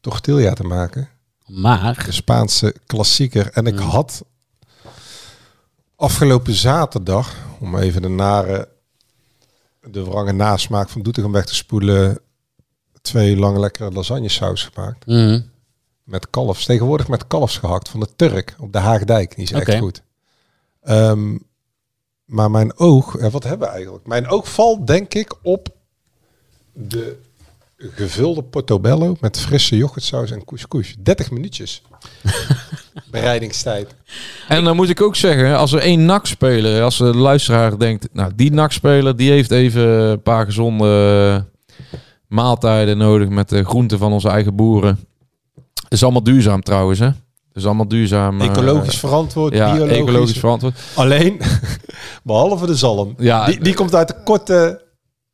tortilla 0.00 0.52
te 0.52 0.64
maken. 0.64 1.08
Maar... 1.46 2.02
De 2.04 2.12
Spaanse 2.12 2.74
klassieker. 2.86 3.50
En 3.52 3.66
ik 3.66 3.74
Mm. 3.74 3.80
had 3.80 4.24
Afgelopen 5.98 6.54
zaterdag, 6.54 7.36
om 7.60 7.78
even 7.78 8.02
de 8.02 8.08
nare, 8.08 8.68
de 9.90 10.04
wrange 10.04 10.32
nasmaak 10.32 10.88
van 10.88 11.02
Doetinchem 11.02 11.32
weg 11.32 11.44
te 11.44 11.54
spoelen, 11.54 12.20
twee 13.00 13.36
lange 13.36 13.60
lekkere 13.60 13.90
lasagne 13.90 14.28
saus 14.28 14.64
gemaakt. 14.64 15.06
Mhm. 15.06 15.40
Met 16.02 16.30
kalfs. 16.30 16.64
Tegenwoordig 16.64 17.08
met 17.08 17.26
kalfs 17.26 17.58
gehakt 17.58 17.88
van 17.88 18.00
de 18.00 18.08
Turk 18.16 18.54
op 18.58 18.72
de 18.72 18.78
Haagdijk. 18.78 19.34
Die 19.34 19.44
is 19.44 19.52
echt 19.52 19.78
goed. 19.78 20.02
Ehm, 20.82 21.36
maar 22.24 22.50
mijn 22.50 22.78
oog, 22.78 23.16
eh, 23.16 23.30
wat 23.30 23.42
hebben 23.42 23.68
we 23.68 23.74
eigenlijk? 23.74 24.06
Mijn 24.06 24.28
oog 24.28 24.52
valt 24.52 24.86
denk 24.86 25.14
ik 25.14 25.34
op 25.42 25.68
de 26.72 27.20
gevulde 27.76 28.42
portobello 28.42 29.16
met 29.20 29.38
frisse 29.38 29.76
yoghurtsaus 29.76 30.30
en 30.30 30.44
couscous. 30.44 30.96
30 30.98 31.30
minuutjes. 31.30 31.82
Bereidingstijd. 33.10 33.94
En 34.48 34.64
dan 34.64 34.76
moet 34.76 34.88
ik 34.88 35.02
ook 35.02 35.16
zeggen, 35.16 35.56
als 35.56 35.72
er 35.72 35.78
één 35.80 36.04
NAC-speler, 36.04 36.82
als 36.82 36.98
de 36.98 37.04
luisteraar 37.16 37.78
denkt, 37.78 38.08
nou 38.12 38.32
die 38.36 38.52
NAC-speler 38.52 39.16
die 39.16 39.30
heeft 39.30 39.50
even 39.50 39.82
een 39.88 40.22
paar 40.22 40.44
gezonde 40.44 41.44
maaltijden 42.28 42.98
nodig 42.98 43.28
met 43.28 43.48
de 43.48 43.64
groenten 43.64 43.98
van 43.98 44.12
onze 44.12 44.28
eigen 44.28 44.54
boeren. 44.56 44.98
is 45.88 46.02
allemaal 46.02 46.22
duurzaam 46.22 46.62
trouwens, 46.62 46.98
hè? 46.98 47.08
is 47.52 47.64
allemaal 47.66 47.88
duurzaam. 47.88 48.40
eh, 48.40 48.46
Ecologisch 48.46 48.98
verantwoord, 48.98 49.54
ja, 49.54 49.72
biologisch. 49.72 49.96
ecologisch 49.98 50.38
verantwoord. 50.38 50.78
Alleen, 50.94 51.40
behalve 52.22 52.66
de 52.66 52.74
zalm. 52.74 53.14
Ja, 53.18 53.46
die, 53.46 53.60
die 53.60 53.74
komt 53.74 53.94
uit 53.94 54.08
de 54.08 54.14
korte... 54.24 54.82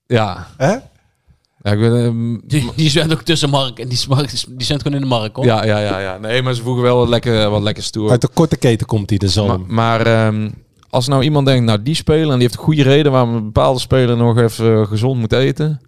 Ja. 0.06 0.46
Hè? 0.56 0.76
Ja, 1.64 1.70
ik 1.72 1.78
ben, 1.78 2.04
ehm, 2.04 2.38
Die, 2.50 2.70
die 2.76 2.90
zwemt 2.90 3.12
ook 3.12 3.22
tussen 3.22 3.50
Mark 3.50 3.78
en 3.78 3.88
die, 3.88 3.98
die 4.48 4.66
zwemt 4.66 4.82
gewoon 4.82 4.96
in 4.96 5.02
de 5.02 5.08
Mark, 5.14 5.36
hoor. 5.36 5.44
ja, 5.44 5.64
ja, 5.64 5.78
ja, 5.78 5.98
ja. 6.00 6.18
Nee, 6.18 6.42
maar 6.42 6.54
ze 6.54 6.62
voegen 6.62 6.82
wel 6.82 6.96
wat 6.98 7.08
lekker, 7.08 7.50
wat 7.50 7.62
lekker 7.62 7.82
stoer. 7.82 8.10
Uit 8.10 8.20
de 8.20 8.28
korte 8.34 8.56
keten 8.56 8.86
komt 8.86 9.08
die, 9.08 9.18
de 9.18 9.28
zalm. 9.28 9.48
Maar, 9.48 9.60
maar 9.68 10.06
ehm, 10.06 10.50
als 10.90 11.08
nou 11.08 11.22
iemand 11.22 11.46
denkt, 11.46 11.64
nou 11.64 11.82
die 11.82 11.94
speler, 11.94 12.22
en 12.26 12.32
die 12.32 12.40
heeft 12.40 12.54
een 12.54 12.64
goede 12.64 12.82
reden 12.82 13.12
waarom 13.12 13.34
een 13.34 13.44
bepaalde 13.44 13.80
speler 13.80 14.16
nog 14.16 14.38
even 14.38 14.80
eh, 14.80 14.86
gezond 14.86 15.20
moet 15.20 15.32
eten. 15.32 15.80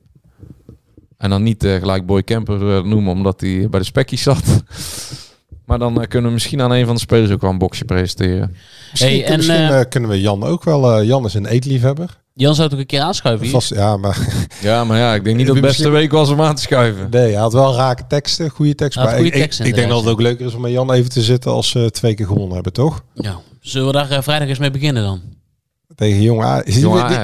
En 1.19 1.31
dan 1.31 1.43
niet 1.43 1.65
eh, 1.65 1.75
gelijk 1.75 2.07
Boy 2.07 2.23
Camper 2.25 2.77
eh, 2.77 2.83
noemen, 2.85 3.13
omdat 3.13 3.41
hij 3.41 3.67
bij 3.71 3.81
de 3.81 3.87
spekkies 3.87 4.23
zat. 4.23 4.63
maar 5.67 5.79
dan 5.79 6.07
kunnen 6.09 6.29
we 6.29 6.35
misschien 6.35 6.61
aan 6.63 6.73
een 6.73 6.87
van 6.87 6.95
de 6.95 7.01
spelers 7.01 7.31
ook 7.31 7.41
wel 7.41 7.51
een 7.51 7.59
boxje 7.59 7.85
presenteren. 7.85 8.57
Misschien, 8.91 9.11
Hey, 9.21 9.25
en, 9.25 9.37
misschien 9.37 9.89
kunnen 9.89 10.11
we 10.11 10.21
Jan 10.21 10.45
ook 10.45 10.65
wel... 10.65 10.93
eh, 10.93 11.07
Jan 11.07 11.25
is 11.25 11.35
een 11.35 11.47
eetliefhebber. 11.47 12.25
Jan 12.39 12.55
zou 12.55 12.65
het 12.67 12.75
ook 12.77 12.81
een 12.83 12.87
keer 12.87 13.01
aanschuiven. 13.01 13.49
Vast, 13.49 13.75
ja, 13.75 13.97
maar 13.97 14.19
Ja, 14.61 14.85
maar 14.85 14.99
ja, 14.99 15.15
ik 15.15 15.25
denk 15.25 15.37
niet 15.37 15.47
dat 15.47 15.55
het 15.57 15.65
beste 15.65 15.83
Misschien- 15.83 16.01
week 16.01 16.13
was 16.13 16.31
om 16.31 16.41
aan 16.43 16.55
te 16.55 16.63
schuiven. 16.63 17.07
nee, 17.11 17.23
hij 17.33 17.41
had 17.41 17.53
wel 17.53 17.75
rake 17.75 18.07
teksten, 18.09 18.51
goede 18.51 18.75
teksten. 18.75 19.05
Maar 19.05 19.15
goede 19.15 19.31
ik, 19.31 19.35
teksten, 19.35 19.65
ik, 19.65 19.71
ik 19.71 19.77
denk 19.77 19.89
dat 19.91 20.01
het 20.01 20.09
ook 20.09 20.21
leuker 20.21 20.47
is 20.47 20.55
om 20.55 20.61
met 20.61 20.71
Jan 20.73 20.93
even 20.93 21.11
te 21.11 21.23
zitten 21.23 21.53
als 21.53 21.69
ze 21.69 21.91
twee 21.91 22.15
keer 22.15 22.27
gewonnen 22.27 22.55
hebben, 22.55 22.73
toch? 22.73 23.03
Ja. 23.15 23.41
Zullen 23.61 23.87
we 23.87 23.93
daar 23.93 24.11
eh, 24.11 24.23
vrijdag 24.23 24.49
eens 24.49 24.59
mee 24.59 24.71
beginnen 24.71 25.03
dan? 25.03 25.21
Tegen 25.95 26.23
Jong 26.23 26.43
Ajax. 26.43 26.75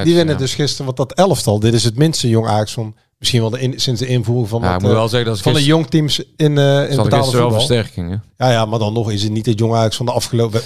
Die, 0.05 0.15
winnen 0.15 0.35
ja. 0.35 0.41
dus 0.41 0.55
gisteren, 0.55 0.85
want 0.85 0.97
dat 0.97 1.13
elftal, 1.13 1.59
dit 1.61 1.75
is 1.75 1.85
het 1.85 1.97
minste 1.97 2.29
Jong 2.29 2.47
Ajax 2.47 2.73
van 2.73 2.95
misschien 3.23 3.41
wel 3.41 3.51
de 3.51 3.61
in, 3.61 3.81
sinds 3.81 4.01
de 4.01 4.07
invoering 4.07 4.49
van, 4.49 4.61
Ja, 4.61 4.67
ik 4.67 4.73
het, 4.73 4.83
moet 4.83 4.91
eh, 4.91 4.97
wel 4.97 5.09
zeggen 5.09 5.31
dat 5.31 5.41
van 5.41 5.53
de 5.53 5.65
jong 5.65 5.87
teams 5.87 6.19
in, 6.37 6.59
eh 6.59 6.91
in 6.91 7.03
betaalde 7.03 7.37
wel 7.37 7.51
versterkingen. 7.51 8.23
Ja, 8.39 8.51
ja, 8.51 8.65
maar 8.65 8.79
dan 8.79 8.93
nog 8.93 9.11
is 9.11 9.23
het 9.23 9.33
niet 9.33 9.47
het 9.47 9.59
Jong 9.59 9.75
Ajax 9.75 9.97
van 9.97 10.07
de 10.07 10.13
afgelopen... 10.13 10.61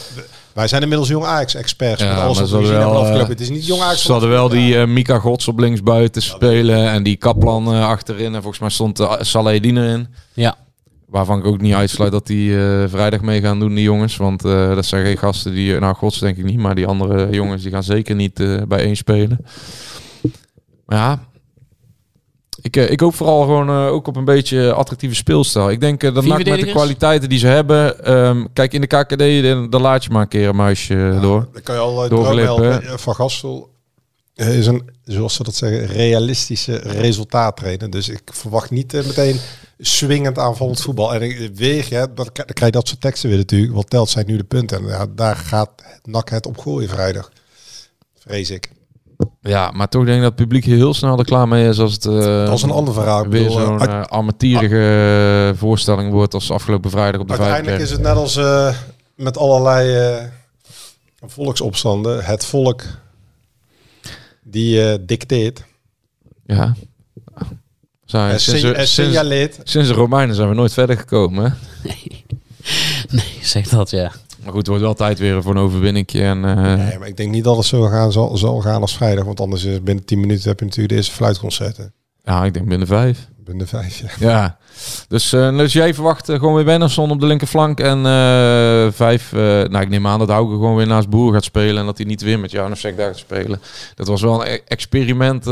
Wij 0.53 0.69
zijn 0.69 0.83
inmiddels 0.83 1.09
Jong 1.09 1.25
Ajax-experts. 1.25 2.03
Ja, 2.03 2.09
met 2.09 2.19
alles 2.19 2.39
maar 2.39 2.47
wat 2.49 2.61
we 2.61 2.67
gezien 2.67 2.79
wel, 2.79 2.97
afgelopen. 2.97 3.29
Het 3.29 3.41
is 3.41 3.51
niet 3.51 3.67
Jong 3.67 3.83
Ajax 3.83 4.03
Ze 4.03 4.13
hadden 4.13 4.31
de 4.31 4.35
wel 4.35 4.49
die 4.49 4.79
eh, 4.79 4.87
Mika 4.87 5.19
Gods 5.19 5.49
op 5.49 5.59
linksbuiten 5.59 6.23
spelen 6.23 6.91
en 6.91 7.03
die 7.03 7.17
Kaplan 7.17 7.67
eh, 7.67 7.89
achterin. 7.89 8.35
En 8.35 8.41
volgens 8.41 8.59
mij 8.59 8.71
stond 8.71 9.01
uh, 9.01 9.13
Saleh 9.21 9.63
erin. 9.63 10.09
Ja. 10.33 10.57
Waarvan 11.07 11.39
ik 11.39 11.45
ook 11.45 11.61
niet 11.61 11.75
uitsluit 11.75 12.13
dat 12.13 12.27
die 12.27 12.59
eh, 12.59 12.85
vrijdag 12.89 13.21
mee 13.21 13.41
gaan 13.41 13.61
doen, 13.61 13.75
die 13.75 13.85
jongens. 13.85 14.17
Want 14.17 14.45
eh, 14.45 14.75
dat 14.75 14.85
zijn 14.85 15.05
geen 15.05 15.19
gasten 15.19 15.53
die... 15.53 15.79
Nou, 15.79 15.95
Gods 15.95 16.19
denk 16.19 16.37
ik 16.37 16.45
niet, 16.45 16.59
maar 16.59 16.75
die 16.75 16.87
andere 16.87 17.31
jongens 17.31 17.63
die 17.63 17.71
gaan 17.71 17.83
zeker 17.83 18.15
niet 18.15 18.41
eh 18.41 18.63
bij 18.69 18.81
één 18.81 18.97
spelen. 18.97 19.47
Maar 20.87 20.99
ja... 20.99 21.21
Ik, 22.61 22.77
eh, 22.77 22.91
ik 22.91 23.01
hoop 23.01 23.15
vooral 23.15 23.43
gewoon 23.43 23.69
eh, 23.69 23.87
ook 23.87 24.07
op 24.07 24.17
een 24.17 24.25
beetje 24.25 24.73
attractieve 24.73 25.15
speelstijl. 25.15 25.71
Ik 25.71 25.81
denk 25.81 26.03
eh, 26.03 26.15
dat 26.15 26.25
NAC 26.25 26.45
met 26.45 26.61
de 26.61 26.67
kwaliteiten 26.67 27.29
die 27.29 27.39
ze 27.39 27.47
hebben... 27.47 28.05
ehm, 28.05 28.47
kijk, 28.53 28.73
in 28.73 28.81
de 28.81 28.87
KKD, 28.87 29.71
dan, 29.71 29.81
laat 29.83 30.05
je 30.05 30.11
maar 30.11 30.23
een 30.23 30.29
keer 30.29 30.49
een 30.49 30.57
muisje 30.57 31.19
door. 31.21 31.49
Dan 31.53 31.63
kan 31.63 31.75
je 31.75 31.81
al 31.81 32.09
Doorglippen. 32.09 32.99
Van 32.99 33.15
Gastel 33.15 33.71
is 34.35 34.67
een, 34.67 34.91
zoals 35.05 35.35
ze 35.35 35.43
dat 35.43 35.55
zeggen, 35.55 35.87
realistische 35.87 36.77
resultaattrainer. 36.77 37.91
Dus 37.91 38.09
ik 38.09 38.21
verwacht 38.33 38.71
niet 38.71 38.93
meteen 38.93 39.37
swingend 39.79 40.39
aanvallend 40.39 40.81
voetbal. 40.81 41.15
En 41.15 41.23
ik, 41.23 41.51
weer, 41.55 41.87
ja, 41.89 42.07
dan, 42.07 42.15
krijg- 42.15 42.33
dan 42.33 42.55
krijg 42.55 42.73
je 42.73 42.79
dat 42.79 42.89
soort 42.89 43.01
teksten 43.01 43.29
weer 43.29 43.39
natuurlijk. 43.39 43.73
Wat 43.75 43.91
telt 43.91 44.11
zijn 44.11 44.27
nu 44.27 44.37
de 44.37 44.45
punten? 44.45 44.79
En 44.79 44.87
ja, 44.87 45.07
daar 45.15 45.37
gaat 45.37 45.71
NAC 46.05 46.31
het 46.31 46.47
op 46.47 46.59
gooien 46.59 46.89
vrijdag. 46.89 47.31
Vrees 48.19 48.51
ik. 48.51 48.71
Ja, 49.41 49.71
maar 49.71 49.89
toch 49.89 50.05
denk 50.05 50.17
ik 50.17 50.23
dat 50.23 50.33
het 50.33 50.41
publiek 50.41 50.65
hier 50.65 50.77
heel 50.77 50.95
snel 50.95 51.19
er 51.19 51.25
klaar 51.25 51.49
mee 51.49 51.69
is 51.69 51.79
als 51.79 51.93
het... 51.93 52.05
eh, 52.05 52.45
Dat 52.47 52.53
is 52.55 52.63
een 52.63 52.71
ander 52.71 52.95
verhaal. 52.95 53.25
Ik 53.25 53.31
weer 53.31 53.51
zo'n 53.51 54.09
armetierige 54.09 55.55
voorstelling 55.57 56.13
wordt 56.13 56.35
als 56.35 56.51
afgelopen 56.51 56.91
vrijdag 56.91 57.21
op 57.21 57.29
de 57.29 57.33
Uiteindelijk 57.39 57.83
is 57.83 57.91
het 57.91 58.01
net 58.01 58.17
als 58.17 58.37
eh, 58.37 58.75
met 59.15 59.39
allerlei 59.39 59.95
eh, 59.97 60.25
volksopstanden. 61.27 62.25
Het 62.25 62.45
volk 62.45 62.83
die 64.43 64.91
eh, 64.91 64.99
dicteert. 65.01 65.65
Ja. 66.47 66.75
Zijn, 68.05 68.31
En 68.33 68.41
sinds, 68.41 68.63
en 68.63 68.87
sinds, 68.89 69.89
de 69.89 69.95
Romeinen 69.95 70.35
zijn 70.37 70.49
we 70.49 70.55
nooit 70.55 70.73
verder 70.73 70.97
gekomen. 70.97 71.45
Hè? 71.45 71.91
Nee, 73.11 73.39
zeg 73.43 73.69
dat 73.69 73.91
ja. 73.91 74.13
Maar 74.47 74.55
goed, 74.55 74.67
het 74.67 74.77
wordt 74.77 74.83
wel 74.83 75.07
tijd 75.07 75.19
weer 75.19 75.43
voor 75.43 75.55
een 75.55 75.63
overwinningje. 75.63 76.23
En, 76.23 76.45
eh, 76.45 76.75
Nee, 76.75 76.99
maar 76.99 77.09
ik 77.09 77.17
denk 77.17 77.31
niet 77.31 77.45
dat 77.45 77.57
het 77.57 77.67
zo 77.67 77.83
gaan, 77.83 78.13
zal, 78.13 78.37
zal 78.37 78.61
gaan 78.61 78.81
als 78.81 78.97
vrijdag. 78.97 79.25
Want 79.25 79.41
anders 79.41 79.65
is 79.65 79.83
binnen 79.83 80.05
10 80.05 80.21
minuten 80.21 80.49
heb 80.49 80.59
je 80.59 80.65
natuurlijk 80.65 80.93
de 80.93 80.99
eerste 80.99 81.15
fluitconcerten. 81.15 81.93
Ja, 82.25 82.45
ik 82.45 82.55
denk 82.55 82.69
binnen 82.69 82.87
vijf. 82.87 83.29
Binnen 83.45 83.67
vijf, 83.67 83.99
ja. 83.99 84.09
Ja. 84.19 84.59
Dus, 85.09 85.33
eh, 85.33 85.57
dus 85.57 85.73
jij 85.73 85.95
verwacht 85.95 86.29
eh, 86.29 86.39
gewoon 86.39 86.55
weer 86.55 86.65
Bennerson 86.65 87.11
op 87.11 87.21
de 87.21 87.27
linkerflank. 87.27 87.81
En 87.81 88.07
eh, 88.07 88.93
vijf, 88.93 89.33
nou 89.33 89.81
ik 89.81 89.89
neem 89.89 90.07
aan 90.07 90.19
dat 90.19 90.29
Hauke 90.29 90.53
gewoon 90.53 90.77
weer 90.77 90.87
naast 90.87 91.09
Boer 91.09 91.33
gaat 91.33 91.45
spelen. 91.45 91.77
En 91.77 91.87
dat 91.87 91.97
hij 91.97 92.07
niet 92.07 92.23
weer 92.23 92.39
met 92.39 92.51
jou 92.51 92.71
en 92.73 92.77
daar 92.97 93.07
gaat 93.07 93.19
spelen. 93.19 93.61
Dat 93.95 94.07
was 94.07 94.23
wel 94.23 94.41
een 94.41 94.53
e- 94.53 94.61
experiment. 94.67 95.45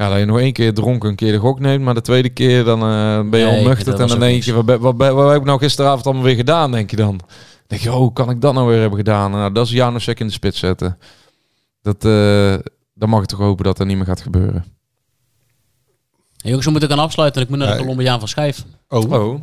Ja, 0.00 0.08
dat 0.08 0.18
je 0.18 0.24
nog 0.24 0.38
één 0.38 0.52
keer 0.52 0.74
dronken 0.74 1.08
een 1.08 1.14
keer 1.14 1.32
de 1.32 1.38
gok 1.38 1.60
neemt. 1.60 1.84
Maar 1.84 1.94
de 1.94 2.00
tweede 2.00 2.28
keer 2.28 2.64
dan 2.64 2.80
eh, 2.82 3.30
ben 3.30 3.40
je 3.40 3.46
Nee, 3.46 3.76
En 3.76 4.06
dan 4.08 4.18
denk 4.20 4.42
je, 4.42 4.62
wat, 4.62 4.78
wat, 4.78 4.96
wat 4.96 5.30
heb 5.30 5.40
ik 5.40 5.46
nou 5.46 5.58
gisteravond 5.58 6.06
allemaal 6.06 6.24
weer 6.24 6.34
gedaan, 6.34 6.72
denk 6.72 6.90
je 6.90 6.96
dan? 6.96 7.16
Dan 7.18 7.28
denk 7.66 7.82
je, 7.82 7.90
oh, 7.90 7.96
hoe 7.96 8.12
kan 8.12 8.30
ik 8.30 8.40
dat 8.40 8.54
nou 8.54 8.68
weer 8.68 8.80
hebben 8.80 8.98
gedaan? 8.98 9.30
Nou, 9.30 9.52
dat 9.52 9.66
is 9.66 9.72
Janusek 9.72 10.20
in 10.20 10.26
de 10.26 10.32
spits 10.32 10.58
zetten. 10.58 10.98
Dat, 11.82 12.04
eh, 12.04 12.54
dan 12.94 13.08
mag 13.08 13.22
ik 13.22 13.26
toch 13.28 13.38
hopen 13.38 13.64
dat 13.64 13.76
dat 13.76 13.86
niet 13.86 13.96
meer 13.96 14.06
gaat 14.06 14.20
gebeuren. 14.20 14.64
Hey, 16.36 16.48
jongens, 16.50 16.64
we 16.64 16.70
moeten 16.70 16.88
gaan 16.90 16.98
afsluiten. 16.98 17.42
Ik 17.42 17.48
moet 17.48 17.58
naar 17.58 17.66
de 17.66 17.74
ik- 17.74 17.80
Colombiaan 17.80 18.18
van 18.18 18.28
Schijf. 18.28 18.64
Oh, 18.88 19.12
Oh, 19.12 19.42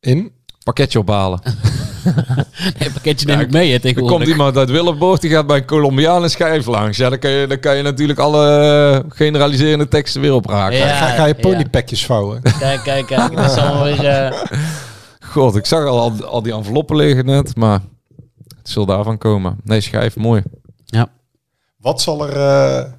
in? 0.00 0.32
pakketje 0.64 0.98
ophalen. 0.98 1.40
Nee, 2.78 2.90
pakketje 2.92 3.26
neem 3.26 3.38
Ja, 3.38 3.44
ik 3.44 3.50
mee 3.50 3.68
hè, 3.68 3.74
Er 3.74 3.80
tegenwoordig. 3.80 4.16
komt 4.18 4.28
iemand 4.30 4.56
uit 4.56 4.70
Willeboort, 4.70 5.20
die 5.20 5.30
gaat 5.30 5.46
bij 5.46 5.56
een 5.56 5.64
Colombiaan 5.66 6.30
schijf 6.30 6.66
langs. 6.66 6.96
Ja, 6.96 7.08
dan 7.10 7.18
kan 7.18 7.30
je, 7.30 7.46
dan 7.46 7.60
kan 7.60 7.76
je 7.76 7.82
natuurlijk 7.82 8.18
alle 8.18 8.46
eh, 9.04 9.10
generaliserende 9.16 9.88
teksten 9.88 10.20
weer 10.20 10.32
opraken. 10.34 10.78
Ja. 10.78 10.96
ga, 10.96 11.06
ga 11.14 11.24
je 11.26 11.34
ja. 11.36 11.40
ponypekjes 11.40 12.06
vouwen? 12.06 12.42
Kijk, 12.58 12.80
kijk, 12.82 13.06
kijk. 13.06 13.36
Dat 13.36 13.50
is 13.50 13.56
allemaal 13.56 13.84
weer... 13.84 14.04
eh, 14.06 14.40
God, 15.32 15.56
ik 15.56 15.66
zag 15.66 15.86
al, 15.86 16.00
al, 16.00 16.24
al 16.24 16.42
die 16.42 16.52
enveloppen 16.52 16.96
liggen 16.96 17.24
net, 17.26 17.56
maar 17.56 17.80
het 18.58 18.68
zal 18.68 18.86
daarvan 18.86 19.18
komen. 19.18 19.56
Nee, 19.64 19.80
schijf, 19.80 20.16
mooi. 20.16 20.42
Ja. 20.84 21.08
Wat 21.76 22.00
zal 22.02 22.28
er... 22.28 22.36
eh, 22.36 22.92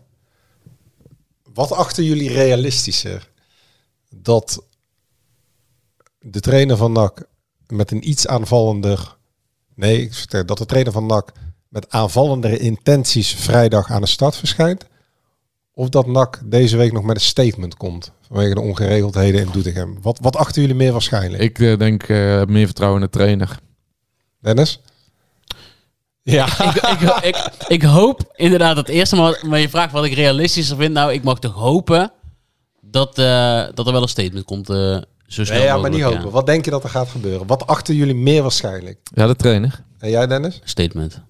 wat 1.53 1.71
achten 1.71 2.03
jullie 2.03 2.31
realistischer? 2.33 3.29
Dat 4.09 4.63
de 6.19 6.39
trainer 6.39 6.77
van 6.77 6.91
NAC 6.91 7.27
met 7.67 7.91
een 7.91 8.09
iets 8.09 8.27
aanvallender... 8.27 9.15
Nee, 9.75 10.01
ik 10.01 10.13
zeg 10.13 10.45
dat 10.45 10.57
de 10.57 10.65
trainer 10.65 10.93
van 10.93 11.05
NAC 11.05 11.31
met 11.67 11.89
aanvallendere 11.89 12.57
intenties 12.57 13.33
vrijdag 13.33 13.91
aan 13.91 14.01
de 14.01 14.07
start 14.07 14.35
verschijnt? 14.35 14.85
Of 15.73 15.89
dat 15.89 16.07
NAC 16.07 16.41
deze 16.45 16.77
week 16.77 16.91
nog 16.91 17.03
met 17.03 17.15
een 17.15 17.21
statement 17.21 17.77
komt 17.77 18.11
vanwege 18.27 18.53
de 18.53 18.61
ongeregeldheden 18.61 19.41
in 19.41 19.49
Doetinchem? 19.51 19.97
Wat, 20.01 20.19
wat 20.21 20.35
achten 20.35 20.61
jullie 20.61 20.77
meer 20.77 20.91
waarschijnlijk? 20.91 21.43
Ik 21.43 21.59
eh, 21.59 21.77
denk 21.77 22.03
eh, 22.03 22.43
meer 22.43 22.65
vertrouwen 22.65 23.01
in 23.01 23.05
de 23.05 23.17
trainer. 23.17 23.59
Dennis? 24.41 24.79
Ja. 26.21 26.45
ik, 26.69 26.75
ik, 26.75 27.23
ik, 27.23 27.49
ik 27.67 27.81
hoop 27.81 28.33
inderdaad 28.35 28.77
het 28.77 28.89
eerste, 28.89 29.15
maar, 29.15 29.43
maar 29.45 29.59
je 29.59 29.69
vraagt 29.69 29.91
wat 29.91 30.05
ik 30.05 30.13
realistischer 30.13 30.77
vind. 30.77 30.93
Nou, 30.93 31.13
ik 31.13 31.23
mag 31.23 31.39
toch 31.39 31.53
hopen 31.53 32.11
dat, 32.81 33.17
eh, 33.17 33.63
dat 33.73 33.87
er 33.87 33.93
wel 33.93 34.01
een 34.01 34.07
statement 34.07 34.45
komt. 34.45 34.69
Eh 35.27 35.31
zo 35.33 35.43
snel 35.45 35.63
ja, 35.63 35.77
maar 35.77 35.89
niet 35.89 36.01
hopen. 36.01 36.31
Wat 36.31 36.45
denk 36.45 36.65
je 36.65 36.71
dat 36.71 36.83
er 36.83 36.89
gaat 36.89 37.07
gebeuren? 37.09 37.47
Wat 37.47 37.67
achten 37.67 37.95
jullie 37.95 38.15
meer 38.15 38.41
waarschijnlijk? 38.41 38.99
Ja, 39.13 39.27
de 39.27 39.35
trainer. 39.35 39.83
En 39.99 40.09
jij, 40.09 40.27
Dennis? 40.27 40.61
Statement. 40.63 41.21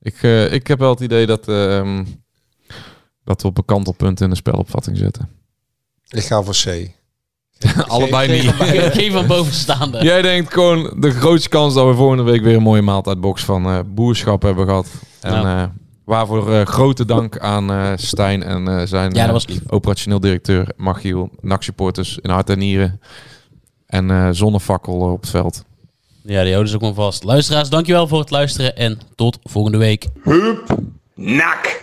Ik, 0.00 0.22
eh, 0.22 0.52
ik 0.52 0.66
heb 0.66 0.78
wel 0.78 0.90
het 0.90 1.00
idee 1.00 1.26
dat, 1.26 1.48
ehm, 1.48 2.04
dat 3.24 3.42
we 3.42 3.48
op 3.48 3.58
een 3.58 3.64
kantelpunt 3.64 4.20
in 4.20 4.30
de 4.30 4.36
spelopvatting 4.36 4.96
zitten. 4.96 5.28
Ik 6.08 6.22
ga 6.24 6.42
voor 6.42 6.54
C. 6.64 6.90
Allebei 7.88 8.28
Geen- 8.28 8.44
niet. 8.44 8.54
geen 8.54 8.90
Geen 9.00 9.12
van 9.12 9.26
bovenstaande. 9.26 10.02
Jij 10.02 10.22
denkt 10.22 10.52
gewoon 10.52 10.96
de 11.00 11.10
grootste 11.10 11.48
kans 11.48 11.74
dat 11.74 11.86
we 11.86 11.94
volgende 11.94 12.22
week 12.22 12.42
weer 12.42 12.56
een 12.56 12.62
mooie 12.62 12.82
maaltijdbox 12.82 13.44
van 13.44 13.64
eh, 13.66 13.78
boerschap 13.86 14.42
hebben 14.42 14.66
gehad. 14.66 14.86
En 15.20 15.32
Ja. 15.32 15.72
Waarvoor 16.04 16.52
eh, 16.52 16.66
grote 16.66 17.04
dank 17.04 17.38
aan 17.38 17.70
eh, 17.70 17.92
Stijn 17.96 18.42
en 18.42 18.68
eh, 18.68 18.86
zijn 18.86 19.04
Ja, 19.10 19.18
dat 19.18 19.26
eh, 19.26 19.32
was 19.32 19.46
lief. 19.46 19.60
operationeel 19.68 20.20
directeur 20.20 20.68
Machiel, 20.76 21.30
NAC-supporters 21.40 22.18
in 22.22 22.30
hart 22.30 22.50
en 22.50 22.58
nieren. 22.58 23.00
En 23.86 24.10
eh 24.10 24.28
zonnefakkel 24.30 24.94
op 24.94 25.20
het 25.20 25.30
veld. 25.30 25.64
Ja, 26.22 26.40
die 26.42 26.50
houden 26.50 26.68
ze 26.68 26.74
ook 26.76 26.82
maar 26.82 26.92
vast. 26.92 27.24
Luisteraars, 27.24 27.68
dankjewel 27.68 28.08
voor 28.08 28.18
het 28.18 28.30
luisteren 28.30 28.76
en 28.76 28.98
tot 29.14 29.38
volgende 29.42 29.78
week. 29.78 30.06
NAC. 31.14 31.82